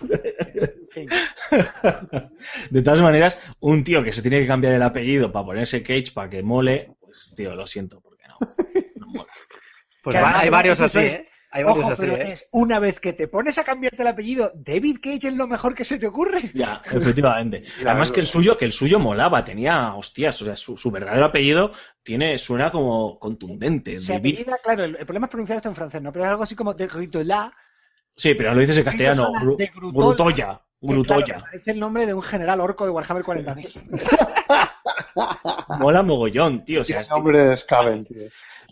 En 0.92 1.08
fin. 1.08 1.08
De 2.70 2.82
todas 2.82 3.00
maneras, 3.00 3.40
un 3.60 3.84
tío 3.84 4.02
que 4.02 4.12
se 4.12 4.22
tiene 4.22 4.40
que 4.40 4.46
cambiar 4.48 4.74
el 4.74 4.82
apellido 4.82 5.30
para 5.30 5.44
ponerse 5.46 5.82
Cage 5.82 6.10
para 6.12 6.28
que 6.28 6.42
mole, 6.42 6.94
pues 7.00 7.32
tío, 7.36 7.54
lo 7.54 7.66
siento, 7.66 8.00
porque 8.00 8.24
no. 8.28 8.36
no 8.96 9.06
mola. 9.06 9.32
Pues 10.02 10.16
va- 10.16 10.38
hay 10.38 10.48
varios 10.50 10.80
así, 10.80 10.98
¿eh? 10.98 11.29
Hay 11.52 11.64
varios 11.64 11.84
Ojo, 11.84 11.92
así, 11.94 12.02
pero 12.02 12.16
¿eh? 12.16 12.32
es 12.32 12.48
una 12.52 12.78
vez 12.78 13.00
que 13.00 13.12
te 13.12 13.26
pones 13.26 13.58
a 13.58 13.64
cambiarte 13.64 14.00
el 14.02 14.06
apellido, 14.08 14.52
David 14.54 14.98
Cage 15.02 15.26
es 15.28 15.36
lo 15.36 15.48
mejor 15.48 15.74
que 15.74 15.84
se 15.84 15.98
te 15.98 16.06
ocurre. 16.06 16.50
Ya, 16.54 16.80
efectivamente. 16.92 17.64
Además 17.84 18.12
que 18.12 18.20
el 18.20 18.26
suyo, 18.28 18.56
que 18.56 18.64
el 18.66 18.72
suyo 18.72 19.00
molaba, 19.00 19.42
tenía, 19.44 19.94
hostias, 19.96 20.40
o 20.42 20.44
sea, 20.44 20.54
su, 20.54 20.76
su 20.76 20.90
verdadero 20.92 21.26
apellido 21.26 21.72
tiene, 22.04 22.38
suena 22.38 22.70
como 22.70 23.18
contundente. 23.18 23.98
Se 23.98 24.12
David- 24.12 24.34
apellida, 24.38 24.58
claro, 24.62 24.84
el, 24.84 24.96
el 24.96 25.04
problema 25.06 25.26
es 25.26 25.30
pronunciar 25.30 25.56
esto 25.56 25.68
en 25.68 25.74
francés, 25.74 26.00
¿no? 26.00 26.12
Pero 26.12 26.24
es 26.24 26.30
algo 26.30 26.42
así 26.44 26.54
como 26.54 26.72
de 26.74 26.86
Gritola. 26.86 27.52
Sí, 28.14 28.34
pero 28.34 28.54
lo 28.54 28.60
dices 28.60 28.76
en 28.76 28.84
castellano. 28.84 29.32
Gru- 29.32 29.56
de 29.56 29.66
Grutolla. 29.74 30.02
Grutoya. 30.02 30.60
Grutoya. 30.82 31.24
claro, 31.26 31.44
parece 31.44 31.70
el 31.72 31.80
nombre 31.80 32.06
de 32.06 32.14
un 32.14 32.22
general 32.22 32.60
orco 32.60 32.84
de 32.84 32.90
Warhammer 32.90 33.22
40.000. 33.24 34.70
Mola 35.78 36.02
mogollón, 36.02 36.64
tío. 36.64 36.80
O 36.80 36.84
sea, 36.84 36.96
Qué 36.98 37.02
este- 37.02 37.14
nombres 37.14 37.64
caben, 37.64 38.04
tío. 38.04 38.22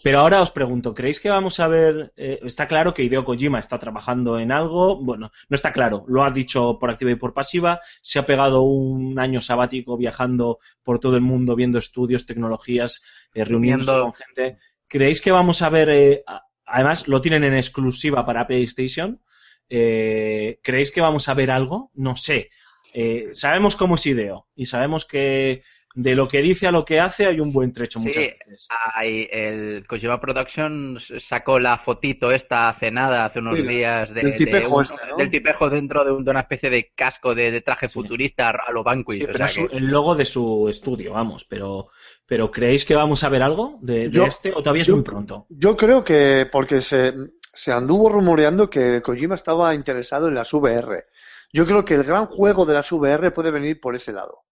Pero 0.03 0.21
ahora 0.21 0.41
os 0.41 0.51
pregunto, 0.51 0.95
¿creéis 0.95 1.21
que 1.21 1.31
vamos 1.31 1.61
a 1.61 1.67
ver? 1.69 2.13
eh, 2.17 2.39
está 2.45 2.67
claro 2.69 2.95
que 2.95 3.03
Hideo 3.03 3.25
Kojima 3.25 3.59
está 3.59 3.79
trabajando 3.79 4.39
en 4.39 4.53
algo. 4.53 4.97
Bueno, 5.03 5.31
no 5.49 5.55
está 5.55 5.73
claro. 5.73 6.05
Lo 6.09 6.25
ha 6.25 6.31
dicho 6.31 6.79
por 6.79 6.91
activa 6.91 7.11
y 7.11 7.17
por 7.17 7.35
pasiva. 7.35 7.81
Se 8.03 8.19
ha 8.19 8.27
pegado 8.27 8.63
un 8.63 9.19
año 9.19 9.41
sabático 9.41 9.97
viajando 9.97 10.59
por 10.83 10.99
todo 11.01 11.17
el 11.17 11.23
mundo, 11.23 11.57
viendo 11.57 11.79
estudios, 11.79 12.27
tecnologías, 12.27 13.03
eh, 13.35 13.45
reuniéndose 13.45 13.91
Viendo- 13.93 14.05
con 14.05 14.15
gente. 14.15 14.59
¿Creéis 14.87 15.21
que 15.21 15.33
vamos 15.33 15.63
a 15.63 15.69
ver? 15.69 15.89
eh, 15.91 16.25
además, 16.65 17.09
lo 17.09 17.21
tienen 17.21 17.45
en 17.45 17.55
exclusiva 17.55 18.25
para 18.25 18.47
PlayStation. 18.47 19.21
Eh, 19.69 20.61
¿Creéis 20.63 20.91
que 20.91 21.01
vamos 21.01 21.29
a 21.29 21.35
ver 21.35 21.51
algo? 21.51 21.91
No 21.95 22.17
sé. 22.17 22.51
Eh, 22.95 23.29
sabemos 23.33 23.77
cómo 23.77 23.97
es 23.97 24.07
Hideo 24.07 24.49
y 24.55 24.65
sabemos 24.67 25.05
que 25.05 25.63
de 26.01 26.15
lo 26.15 26.29
que 26.29 26.41
dice 26.43 26.69
a 26.69 26.71
lo 26.71 26.85
que 26.85 27.01
hace 27.01 27.27
hay 27.27 27.41
un 27.41 27.53
buen 27.53 27.73
trecho 27.73 27.99
Sí, 27.99 28.07
muchas 28.07 28.23
veces. 28.23 28.69
Hay, 28.95 29.29
el 29.33 29.85
Kojima 29.85 30.21
Productions 30.21 31.13
sacó 31.19 31.59
la 31.59 31.77
fotito 31.77 32.31
esta 32.31 32.69
hace 32.69 32.93
nada, 32.93 33.25
hace 33.25 33.41
unos 33.41 33.57
Sí, 33.59 33.67
días, 33.67 34.15
de, 34.15 34.23
del 34.23 34.31
de 34.31 34.37
tipejo 34.37 34.77
un- 34.77 34.83
este, 34.85 35.07
¿no? 35.09 35.17
del 35.17 35.29
tipejo 35.31 35.69
dentro 35.69 36.05
de, 36.05 36.13
un- 36.13 36.25
de 36.25 36.31
una 36.31 36.41
especie 36.41 36.71
de 36.71 36.93
casco 36.95 37.35
de, 37.35 37.51
de 37.51 37.61
traje 37.63 37.89
Sí. 37.89 37.95
futurista 37.95 38.51
a 38.51 38.71
lo 38.71 38.85
Vanquish. 38.85 39.19
Sí, 39.19 39.25
o 39.25 39.27
pero 39.33 39.49
sea 39.49 39.67
que- 39.69 39.77
el 39.77 39.87
logo 39.87 40.15
de 40.15 40.25
su 40.25 40.69
estudio, 40.69 41.15
vamos, 41.15 41.45
pero, 41.45 41.89
pero 42.27 42.49
¿creéis 42.53 42.85
que 42.85 42.95
vamos 42.95 43.25
a 43.25 43.29
ver 43.29 43.43
algo 43.43 43.81
de, 43.83 44.05
de 44.09 44.11
Yo- 44.11 44.25
este 44.27 44.51
o 44.53 44.63
todavía 44.63 44.83
es 44.83 44.89
yo- 44.89 44.95
muy 44.95 45.03
pronto? 45.03 45.47
Yo 45.49 45.77
creo 45.77 46.05
que 46.05 46.47
porque 46.53 46.81
se, 46.81 47.13
se 47.53 47.73
anduvo 47.73 48.09
rumoreando 48.09 48.71
que 48.71 49.03
Kojima 49.03 49.35
estaba 49.35 49.75
interesado 49.75 50.29
en 50.29 50.37
las 50.37 50.55
VR. 50.55 51.07
Yo 51.53 51.67
creo 51.67 51.85
que 51.85 51.95
el 51.95 52.05
gran 52.05 52.27
juego 52.27 52.67
de 52.67 52.75
las 52.75 52.93
VR 52.93 53.33
puede 53.33 53.51
venir 53.51 53.81
por 53.81 53.97
ese 53.97 54.13
lado. 54.13 54.43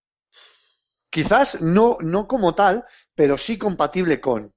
Quizás 1.17 1.61
no, 1.63 1.97
no 2.01 2.27
como 2.29 2.55
tal, 2.55 2.85
pero 3.15 3.39
sí 3.39 3.57
compatible 3.59 4.21
con. 4.21 4.53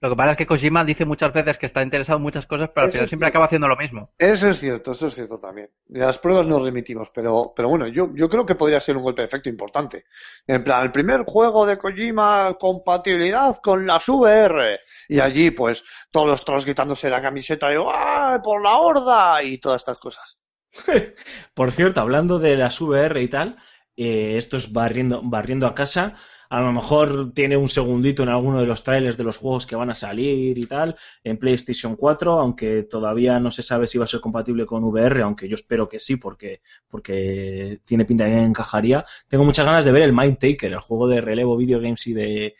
Lo 0.00 0.10
que 0.10 0.16
pasa 0.16 0.32
es 0.32 0.36
que 0.36 0.46
Kojima 0.46 0.84
dice 0.84 1.04
muchas 1.04 1.32
veces 1.32 1.56
que 1.58 1.66
está 1.66 1.82
interesado 1.82 2.16
en 2.18 2.22
muchas 2.22 2.46
cosas, 2.46 2.70
pero 2.74 2.82
al 2.84 2.88
Eso 2.88 2.92
final 2.92 3.08
siempre 3.08 3.26
cierto. 3.26 3.28
acaba 3.28 3.46
haciendo 3.46 3.68
lo 3.68 3.76
mismo. 3.76 4.12
Eso 4.18 4.48
es 4.48 4.58
cierto, 4.58 4.92
eso 4.92 5.06
es 5.08 5.14
cierto 5.14 5.38
también. 5.38 5.70
De 5.86 6.00
las 6.00 6.18
pruebas 6.18 6.46
nos 6.46 6.62
remitimos, 6.62 7.10
pero, 7.10 7.52
pero 7.54 7.68
bueno, 7.68 7.86
yo, 7.88 8.10
yo 8.14 8.28
creo 8.28 8.44
que 8.46 8.54
podría 8.54 8.80
ser 8.80 8.96
un 8.96 9.02
golpe 9.04 9.22
de 9.22 9.26
efecto 9.26 9.48
importante. 9.48 10.04
En 10.46 10.62
plan, 10.64 10.82
el 10.82 10.92
primer 10.92 11.24
juego 11.24 11.66
de 11.66 11.78
Kojima, 11.78 12.56
compatibilidad 12.58 13.56
con 13.62 13.86
las 13.86 14.08
VR. 14.08 14.80
Y 15.08 15.20
allí, 15.20 15.50
pues, 15.52 15.84
todos 16.10 16.26
los 16.26 16.44
trolls 16.44 16.64
quitándose 16.64 17.10
la 17.10 17.20
camiseta 17.20 17.72
y 17.72 17.76
¡ah! 17.78 18.40
por 18.42 18.62
la 18.62 18.76
horda! 18.76 19.42
Y 19.42 19.58
todas 19.58 19.82
estas 19.82 19.98
cosas. 19.98 20.38
Por 21.54 21.72
cierto, 21.72 22.00
hablando 22.00 22.38
de 22.38 22.56
las 22.56 22.80
VR 22.80 23.22
y 23.22 23.28
tal, 23.28 23.56
eh, 23.96 24.36
esto 24.36 24.56
es 24.56 24.72
barriendo, 24.72 25.20
barriendo 25.22 25.66
a 25.66 25.74
casa. 25.74 26.16
A 26.50 26.60
lo 26.60 26.72
mejor 26.72 27.32
tiene 27.32 27.56
un 27.56 27.68
segundito 27.68 28.22
en 28.22 28.28
alguno 28.28 28.60
de 28.60 28.66
los 28.66 28.84
trailers 28.84 29.16
de 29.16 29.24
los 29.24 29.38
juegos 29.38 29.66
que 29.66 29.74
van 29.76 29.90
a 29.90 29.94
salir 29.94 30.56
y 30.56 30.66
tal 30.66 30.94
en 31.24 31.38
PlayStation 31.38 31.96
4, 31.96 32.38
aunque 32.38 32.84
todavía 32.84 33.40
no 33.40 33.50
se 33.50 33.62
sabe 33.62 33.86
si 33.86 33.98
va 33.98 34.04
a 34.04 34.06
ser 34.06 34.20
compatible 34.20 34.66
con 34.66 34.84
VR, 34.84 35.22
aunque 35.22 35.48
yo 35.48 35.54
espero 35.56 35.88
que 35.88 35.98
sí, 35.98 36.16
porque, 36.16 36.60
porque 36.88 37.80
tiene 37.84 38.04
pinta 38.04 38.24
de 38.24 38.30
que 38.32 38.42
encajaría. 38.42 39.04
Tengo 39.28 39.44
muchas 39.44 39.66
ganas 39.66 39.84
de 39.84 39.92
ver 39.92 40.02
el 40.02 40.12
Mind 40.12 40.38
Taker, 40.38 40.72
el 40.72 40.80
juego 40.80 41.08
de 41.08 41.20
relevo 41.20 41.56
video 41.56 41.80
games 41.80 42.06
y 42.06 42.12
de, 42.12 42.54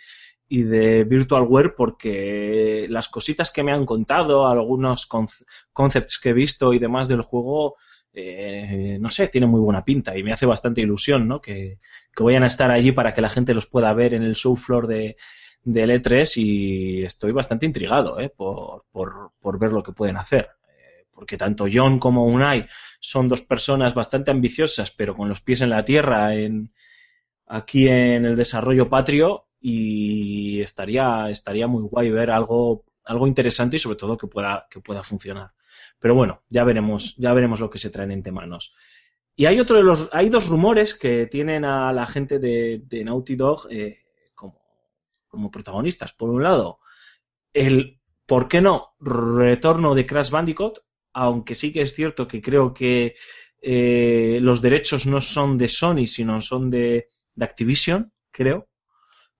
y 0.48 0.62
de 0.62 1.05
Virtualware 1.05 1.74
porque 1.77 2.86
las 2.90 3.09
cositas 3.09 3.51
que 3.51 3.62
me 3.62 3.73
han 3.73 3.86
contado, 3.86 4.47
algunos 4.47 5.06
conce- 5.09 5.44
concepts 5.73 6.19
que 6.19 6.31
he 6.31 6.32
visto 6.32 6.73
y 6.74 6.78
demás 6.78 7.09
del 7.09 7.23
juego, 7.23 7.77
eh, 8.15 8.99
no 9.01 9.11
sé, 9.11 9.28
tiene 9.28 9.47
muy 9.47 9.61
buena 9.61 9.85
pinta 9.85 10.16
y 10.16 10.23
me 10.23 10.32
hace 10.32 10.47
bastante 10.47 10.81
ilusión, 10.81 11.27
¿no? 11.28 11.41
Que, 11.41 11.78
que 12.15 12.23
vayan 12.23 12.45
a 12.45 12.49
estar 12.49 12.70
allí 12.70 12.93
para 12.93 13.15
que 13.15 13.20
la 13.20 13.31
gente 13.31 13.55
los 13.55 13.66
pueda 13.66 13.93
ver 13.93 14.15
en 14.15 14.23
el 14.23 14.35
show 14.36 14.57
floor 14.57 14.86
de, 14.86 15.16
del 15.65 15.91
E3 15.91 16.36
y 16.36 17.05
estoy 17.05 17.32
bastante 17.32 17.66
intrigado, 17.66 18.20
¿eh? 18.20 18.31
Por, 18.31 18.85
por, 18.93 19.32
por 19.41 19.59
ver 19.59 19.73
lo 19.73 19.82
que 19.82 19.93
pueden 19.93 20.16
hacer. 20.16 20.51
Eh, 20.69 21.07
Porque 21.12 21.36
tanto 21.36 21.66
John 21.73 21.99
como 21.99 22.24
Unai 22.27 22.66
son 23.01 23.28
dos 23.28 23.43
personas 23.43 23.95
bastante 23.95 24.31
ambiciosas, 24.31 24.91
pero 24.91 25.16
con 25.16 25.28
los 25.28 25.41
pies 25.41 25.61
en 25.62 25.70
la 25.70 25.85
tierra 25.85 26.35
en, 26.35 26.73
aquí 27.47 27.89
en 27.89 28.24
el 28.27 28.36
desarrollo 28.36 28.89
patrio 28.89 29.49
y 29.61 30.61
estaría, 30.62 31.31
estaría 31.31 31.66
muy 31.66 31.82
guay 31.85 32.11
ver 32.11 32.31
algo, 32.31 32.85
algo 33.05 33.27
interesante 33.27 33.77
y 33.77 33.78
sobre 33.78 33.97
todo 33.97 34.16
que 34.19 34.27
pueda, 34.27 34.66
que 34.70 34.81
pueda 34.81 35.03
funcionar. 35.03 35.53
Pero 35.99 36.15
bueno, 36.15 36.43
ya 36.49 36.65
veremos, 36.65 37.16
ya 37.16 37.33
veremos 37.33 37.61
lo 37.61 37.71
que 37.71 37.79
se 37.79 37.91
traen 37.91 38.11
entre 38.11 38.33
manos. 38.33 38.75
Y 39.37 39.47
hay 39.47 39.59
otro 39.59 39.77
de 39.77 39.83
los, 39.83 40.09
hay 40.12 40.29
dos 40.29 40.49
rumores 40.49 40.95
que 40.95 41.27
tienen 41.27 41.65
a 41.65 41.93
la 41.93 42.07
gente 42.07 42.39
de, 42.39 42.83
de 42.85 43.05
Naughty 43.05 43.37
Dog 43.37 43.66
eh, 43.71 43.99
como, 44.35 44.61
como 45.29 45.51
protagonistas. 45.51 46.12
Por 46.12 46.31
un 46.31 46.43
lado, 46.43 46.79
el, 47.53 48.01
¿por 48.27 48.49
qué 48.49 48.61
no? 48.61 48.95
Retorno 49.01 49.95
de 49.95 50.07
Crash 50.07 50.31
Bandicoot, 50.31 50.79
aunque 51.15 51.55
sí 51.55 51.73
que 51.73 51.83
es 51.83 51.95
cierto 51.95 52.29
que 52.29 52.41
creo 52.41 52.73
que 52.73 53.16
eh, 53.61 54.39
los 54.41 54.61
derechos 54.61 55.07
no 55.07 55.21
son 55.21 55.59
de 55.59 55.69
Sony, 55.69 56.07
sino 56.07 56.41
son 56.41 56.71
de, 56.71 57.09
de 57.35 57.45
Activision, 57.45 58.12
creo, 58.31 58.69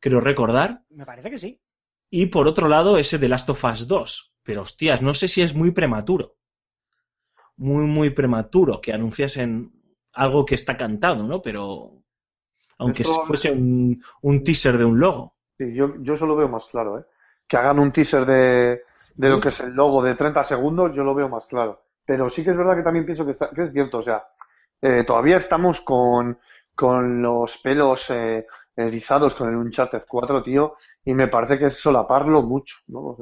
creo 0.01 0.20
recordar. 0.20 0.82
Me 0.90 1.06
parece 1.06 1.31
que 1.31 1.39
sí. 1.39 1.60
Y 2.10 2.26
por 2.26 2.48
otro 2.48 2.68
lado, 2.68 2.97
ese 2.97 3.18
de 3.18 3.28
Last 3.28 3.51
of 3.51 3.64
Us 3.64 3.86
2. 3.86 4.35
Pero 4.43 4.62
hostias, 4.62 5.02
no 5.02 5.14
sé 5.14 5.28
si 5.28 5.43
es 5.43 5.55
muy 5.55 5.72
prematuro. 5.72 6.36
Muy, 7.56 7.85
muy 7.85 8.10
prematuro 8.10 8.81
que 8.81 8.93
anunciasen 8.93 9.72
algo 10.12 10.44
que 10.44 10.55
está 10.56 10.76
cantado, 10.76 11.22
¿no? 11.24 11.40
Pero 11.40 12.02
aunque 12.78 13.02
Esto- 13.02 13.24
fuese 13.24 13.51
un, 13.52 14.02
un 14.22 14.43
teaser 14.44 14.78
de 14.78 14.85
un 14.85 14.98
logo. 14.98 15.35
Sí, 15.59 15.72
yo, 15.74 15.94
yo 16.01 16.14
eso 16.14 16.26
lo 16.26 16.36
veo 16.36 16.48
más 16.48 16.66
claro, 16.66 16.98
¿eh? 16.98 17.05
Que 17.47 17.56
hagan 17.56 17.78
un 17.78 17.93
teaser 17.93 18.26
de, 18.26 18.82
de 19.14 19.28
lo 19.28 19.40
que 19.40 19.51
es 19.51 19.60
el 19.60 19.72
logo 19.72 20.02
de 20.02 20.14
30 20.16 20.43
segundos, 20.44 20.94
yo 20.97 21.05
lo 21.05 21.14
veo 21.14 21.28
más 21.28 21.47
claro. 21.47 21.82
Pero 22.05 22.28
sí 22.28 22.43
que 22.43 22.51
es 22.51 22.56
verdad 22.56 22.76
que 22.76 22.82
también 22.82 23.05
pienso 23.06 23.24
que, 23.24 23.32
está- 23.32 23.51
que 23.51 23.62
es 23.62 23.72
cierto, 23.72 23.98
o 23.98 24.02
sea, 24.02 24.26
eh, 24.82 25.05
todavía 25.06 25.36
estamos 25.39 25.81
con, 25.82 26.39
con 26.74 27.22
los 27.22 27.56
pelos 27.59 28.10
eh, 28.10 28.47
erizados 28.76 29.35
con 29.36 29.48
el 29.48 29.56
Uncharted 29.56 30.02
4, 30.09 30.43
tío, 30.43 30.76
y 31.05 31.14
me 31.14 31.28
parece 31.28 31.59
que 31.59 31.66
es 31.66 31.76
solaparlo 31.81 32.43
mucho, 32.43 32.76
¿no? 32.89 33.16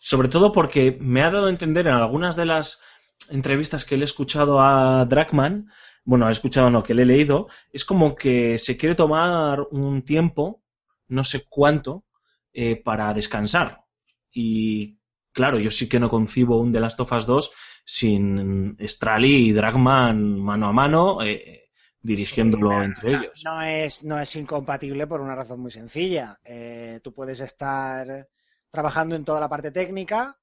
Sobre 0.00 0.28
todo 0.28 0.52
porque 0.52 0.98
me 1.00 1.22
ha 1.22 1.30
dado 1.30 1.46
a 1.46 1.50
entender 1.50 1.86
en 1.86 1.94
algunas 1.94 2.36
de 2.36 2.44
las 2.44 2.82
entrevistas 3.30 3.84
que 3.84 3.96
le 3.96 4.02
he 4.02 4.04
escuchado 4.04 4.60
a 4.60 5.04
Dragman, 5.04 5.70
bueno, 6.04 6.28
he 6.28 6.32
escuchado 6.32 6.70
no, 6.70 6.82
que 6.82 6.94
le 6.94 7.02
he 7.02 7.06
leído, 7.06 7.48
es 7.72 7.84
como 7.84 8.14
que 8.14 8.58
se 8.58 8.76
quiere 8.76 8.94
tomar 8.94 9.60
un 9.70 10.02
tiempo, 10.02 10.62
no 11.08 11.24
sé 11.24 11.44
cuánto, 11.48 12.04
eh, 12.52 12.76
para 12.76 13.14
descansar. 13.14 13.84
Y 14.32 14.98
claro, 15.32 15.58
yo 15.58 15.70
sí 15.70 15.88
que 15.88 16.00
no 16.00 16.08
concibo 16.08 16.58
un 16.58 16.72
The 16.72 16.80
Last 16.80 17.00
of 17.00 17.12
Us 17.12 17.26
2 17.26 17.52
sin 17.84 18.76
Strali 18.80 19.48
y 19.48 19.52
Dragman 19.52 20.38
mano 20.38 20.68
a 20.68 20.72
mano, 20.72 21.22
eh, 21.22 21.70
dirigiéndolo 22.00 22.82
entre 22.82 23.10
ellos. 23.10 23.42
No 23.44 23.62
es, 23.62 24.04
no 24.04 24.18
es 24.18 24.34
incompatible 24.36 25.06
por 25.06 25.20
una 25.20 25.34
razón 25.34 25.60
muy 25.60 25.70
sencilla. 25.70 26.38
Eh, 26.44 27.00
tú 27.02 27.12
puedes 27.12 27.40
estar 27.40 28.28
trabajando 28.70 29.14
en 29.14 29.24
toda 29.24 29.40
la 29.40 29.48
parte 29.48 29.70
técnica, 29.70 30.38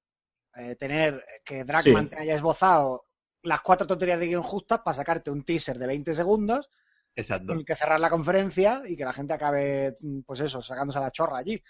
eh, 0.56 0.76
tener 0.76 1.24
que 1.46 1.64
Dragman 1.64 2.06
Sí. 2.06 2.10
te 2.10 2.18
haya 2.20 2.36
esbozado 2.36 3.06
las 3.44 3.62
cuatro 3.62 3.88
tonterías 3.88 4.20
de 4.20 4.28
guion 4.28 4.44
justas 4.44 4.80
para 4.84 4.96
sacarte 4.96 5.32
un 5.32 5.44
teaser 5.44 5.78
de 5.78 5.88
20 5.88 6.14
segundos, 6.14 6.70
Exacto. 7.16 7.48
con 7.48 7.60
el 7.60 7.66
que 7.66 7.76
cerrar 7.76 8.00
la 8.00 8.10
conferencia 8.10 8.82
y 8.86 8.96
que 8.98 9.06
la 9.06 9.14
gente 9.14 9.34
acabe, 9.34 9.96
mm, 10.02 10.22
pues 10.26 10.40
eso, 10.42 10.62
sacándose 10.62 11.00
la 11.00 11.12
chorra 11.12 11.38
allí. 11.38 11.62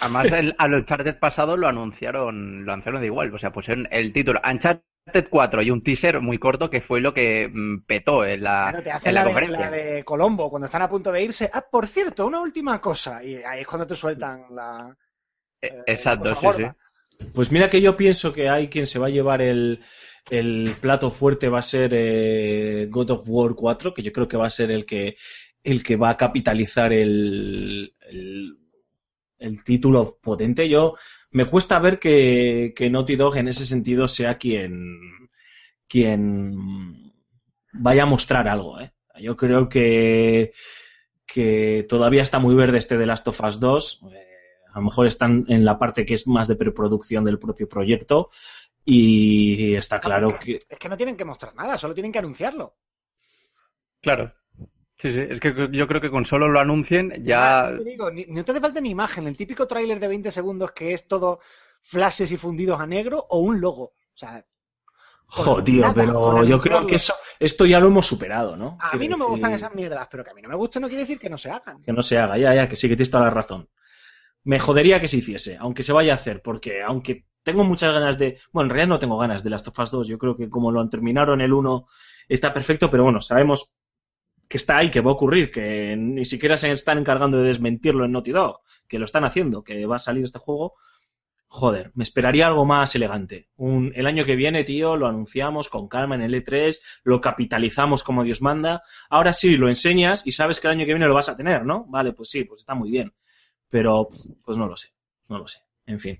Además, 0.00 0.24
el, 0.32 0.54
al 0.58 0.74
Uncharted 0.74 1.18
pasado 1.18 1.56
lo 1.56 1.68
anunciaron, 1.68 2.64
lo 2.64 2.72
anunciaron 2.72 3.00
de 3.00 3.06
igual. 3.06 3.32
O 3.34 3.38
sea, 3.38 3.52
pusieron 3.52 3.86
el 3.90 4.12
título 4.12 4.40
Uncharted 4.44 5.28
4 5.30 5.62
y 5.62 5.70
un 5.70 5.82
teaser 5.82 6.20
muy 6.20 6.38
corto 6.38 6.68
que 6.70 6.80
fue 6.80 7.00
lo 7.00 7.14
que 7.14 7.48
mm, 7.52 7.84
petó 7.86 8.24
en 8.24 8.42
la, 8.42 8.68
Claro, 8.70 8.82
te 8.82 8.90
hacen 8.90 9.08
en 9.10 9.14
la 9.14 9.20
la, 9.20 9.24
de, 9.24 9.32
conferencia. 9.32 9.70
la 9.70 9.70
de 9.70 10.04
Colombo 10.04 10.50
cuando 10.50 10.66
están 10.66 10.82
a 10.82 10.88
punto 10.88 11.12
de 11.12 11.22
irse. 11.22 11.50
Ah, 11.52 11.64
por 11.70 11.86
cierto, 11.86 12.26
una 12.26 12.40
última 12.40 12.80
cosa. 12.80 13.22
Y 13.22 13.36
ahí 13.36 13.60
es 13.60 13.66
cuando 13.66 13.86
te 13.86 13.94
sueltan 13.94 14.46
la. 14.50 14.96
Eh, 15.62 15.68
eh, 15.68 15.82
Exacto, 15.86 16.30
la 16.30 16.36
sí, 16.36 16.48
sí. 16.52 16.62
Pues 17.32 17.50
mira 17.50 17.70
que 17.70 17.80
yo 17.80 17.96
pienso 17.96 18.32
que 18.32 18.48
hay 18.48 18.68
quien 18.68 18.86
se 18.86 18.98
va 18.98 19.06
a 19.06 19.10
llevar 19.10 19.42
el, 19.42 19.80
plato 20.80 21.10
fuerte 21.10 21.48
va 21.48 21.58
a 21.58 21.62
ser 21.62 21.92
eh, 21.94 22.86
God 22.90 23.10
of 23.10 23.24
War 23.26 23.54
4, 23.54 23.92
que 23.92 24.02
yo 24.02 24.12
creo 24.12 24.28
que 24.28 24.36
va 24.36 24.46
a 24.46 24.50
ser 24.50 24.70
el 24.70 24.84
que, 24.84 25.16
el 25.62 25.82
que 25.82 25.96
va 25.96 26.10
a 26.10 26.16
capitalizar 26.16 26.92
el, 26.92 27.94
el, 28.00 28.58
el 29.38 29.64
título 29.64 30.18
potente. 30.22 30.68
Yo 30.68 30.94
me 31.30 31.46
cuesta 31.46 31.78
ver 31.78 31.98
que, 31.98 32.72
que 32.76 32.90
Naughty 32.90 33.16
Dog 33.16 33.36
en 33.36 33.48
ese 33.48 33.64
sentido 33.64 34.08
sea 34.08 34.38
quien, 34.38 35.00
quien 35.88 37.12
vaya 37.72 38.04
a 38.04 38.06
mostrar 38.06 38.48
algo. 38.48 38.80
¿eh? 38.80 38.92
Yo 39.20 39.36
creo 39.36 39.68
que, 39.68 40.52
que 41.26 41.84
todavía 41.88 42.22
está 42.22 42.38
muy 42.38 42.54
verde 42.54 42.78
este 42.78 42.96
de 42.96 43.06
Last 43.06 43.28
of 43.28 43.40
Us 43.40 43.60
2. 43.60 44.00
eh, 44.12 44.23
a 44.74 44.78
lo 44.80 44.84
mejor 44.84 45.06
están 45.06 45.44
en 45.48 45.64
la 45.64 45.78
parte 45.78 46.04
que 46.04 46.14
es 46.14 46.26
más 46.26 46.48
de 46.48 46.56
preproducción 46.56 47.24
del 47.24 47.38
propio 47.38 47.68
proyecto 47.68 48.28
y 48.84 49.74
está 49.74 50.00
claro 50.00 50.38
que 50.38 50.58
Es 50.68 50.78
que 50.78 50.88
no 50.88 50.96
tienen 50.96 51.16
que 51.16 51.24
mostrar 51.24 51.54
nada, 51.54 51.78
solo 51.78 51.94
tienen 51.94 52.12
que 52.12 52.18
anunciarlo. 52.18 52.74
Claro. 54.02 54.32
Sí, 54.98 55.12
sí. 55.12 55.20
Es 55.28 55.40
que 55.40 55.68
yo 55.72 55.88
creo 55.88 56.00
que 56.00 56.10
con 56.10 56.24
solo 56.24 56.48
lo 56.48 56.60
anuncien 56.60 57.12
Ah, 57.12 57.18
ya. 57.22 57.70
sí 57.78 57.84
te 57.84 57.90
digo, 57.90 58.10
ni- 58.10 58.26
no 58.26 58.44
te 58.44 58.52
hace 58.52 58.60
falta 58.60 58.80
ni 58.80 58.90
imagen, 58.90 59.26
el 59.26 59.36
típico 59.36 59.66
tráiler 59.66 59.98
de 59.98 60.08
20 60.08 60.30
segundos 60.30 60.72
que 60.72 60.92
es 60.92 61.08
todo 61.08 61.40
flashes 61.80 62.30
y 62.30 62.36
fundidos 62.36 62.80
a 62.80 62.86
negro 62.86 63.26
o 63.30 63.38
un 63.40 63.60
logo. 63.60 63.84
O 63.84 64.16
sea, 64.16 64.44
Jo, 65.26 65.54
Con 65.56 65.64
tío, 65.64 65.80
nada, 65.80 65.94
pero 65.94 66.44
yo 66.44 66.60
creo 66.60 66.86
que 66.86 66.96
eso, 66.96 67.14
esto 67.40 67.64
ya 67.64 67.80
lo 67.80 67.88
hemos 67.88 68.06
superado, 68.06 68.56
¿no? 68.56 68.76
a 68.80 68.94
mí 68.96 69.08
no 69.08 69.16
me 69.16 69.24
decir, 69.24 69.30
gustan 69.32 69.52
esas 69.54 69.74
mierdas, 69.74 70.06
pero 70.10 70.22
que 70.22 70.30
a 70.30 70.34
mí 70.34 70.42
no 70.42 70.50
me 70.50 70.54
guste 70.54 70.78
no 70.78 70.86
quiere 70.86 71.00
decir 71.02 71.18
que 71.18 71.30
no 71.30 71.38
se 71.38 71.50
hagan. 71.50 71.82
Que 71.82 71.92
no 71.94 72.02
se 72.02 72.18
haga, 72.18 72.36
ya, 72.36 72.54
ya, 72.54 72.68
que 72.68 72.76
sí, 72.76 72.88
que 72.88 72.94
tienes 72.94 73.10
toda 73.10 73.24
la 73.24 73.30
razón. 73.30 73.68
Me 74.44 74.58
jodería 74.58 75.00
que 75.00 75.08
se 75.08 75.18
hiciese, 75.18 75.56
aunque 75.58 75.82
se 75.82 75.92
vaya 75.92 76.12
a 76.12 76.16
hacer, 76.16 76.42
porque 76.42 76.82
aunque 76.82 77.26
tengo 77.42 77.64
muchas 77.64 77.92
ganas 77.92 78.18
de... 78.18 78.38
Bueno, 78.52 78.66
en 78.66 78.70
realidad 78.70 78.88
no 78.88 78.98
tengo 78.98 79.18
ganas 79.18 79.42
de 79.42 79.50
Last 79.50 79.68
of 79.68 79.78
Us 79.78 79.90
2, 79.90 80.08
yo 80.08 80.18
creo 80.18 80.36
que 80.36 80.48
como 80.48 80.70
lo 80.70 80.88
terminaron 80.88 81.40
el 81.40 81.52
1 81.52 81.86
está 82.28 82.52
perfecto, 82.52 82.90
pero 82.90 83.04
bueno, 83.04 83.20
sabemos 83.20 83.76
que 84.48 84.56
está 84.56 84.78
ahí, 84.78 84.90
que 84.90 85.00
va 85.00 85.10
a 85.10 85.14
ocurrir, 85.14 85.50
que 85.50 85.96
ni 85.96 86.24
siquiera 86.24 86.56
se 86.56 86.70
están 86.72 86.98
encargando 86.98 87.38
de 87.38 87.44
desmentirlo 87.44 88.04
en 88.04 88.12
Naughty 88.12 88.32
Dog, 88.32 88.60
que 88.86 88.98
lo 88.98 89.04
están 89.04 89.24
haciendo, 89.24 89.64
que 89.64 89.86
va 89.86 89.96
a 89.96 89.98
salir 89.98 90.24
este 90.24 90.38
juego. 90.38 90.74
Joder, 91.48 91.92
me 91.94 92.02
esperaría 92.02 92.48
algo 92.48 92.64
más 92.64 92.94
elegante. 92.94 93.48
Un, 93.56 93.92
el 93.94 94.06
año 94.06 94.24
que 94.24 94.36
viene, 94.36 94.64
tío, 94.64 94.96
lo 94.96 95.06
anunciamos 95.06 95.68
con 95.68 95.88
calma 95.88 96.16
en 96.16 96.22
el 96.22 96.34
E3, 96.34 96.78
lo 97.04 97.20
capitalizamos 97.20 98.02
como 98.02 98.24
Dios 98.24 98.42
manda. 98.42 98.82
Ahora 99.08 99.32
sí, 99.32 99.56
lo 99.56 99.68
enseñas 99.68 100.26
y 100.26 100.32
sabes 100.32 100.60
que 100.60 100.66
el 100.66 100.72
año 100.72 100.86
que 100.86 100.94
viene 100.94 101.06
lo 101.06 101.14
vas 101.14 101.28
a 101.28 101.36
tener, 101.36 101.64
¿no? 101.64 101.84
Vale, 101.86 102.12
pues 102.12 102.28
sí, 102.30 102.44
pues 102.44 102.60
está 102.62 102.74
muy 102.74 102.90
bien. 102.90 103.12
Pero, 103.74 104.08
pues 104.44 104.56
no 104.58 104.66
lo 104.66 104.76
sé, 104.76 104.88
no 105.28 105.38
lo 105.38 105.48
sé. 105.48 105.58
En 105.86 105.98
fin, 105.98 106.16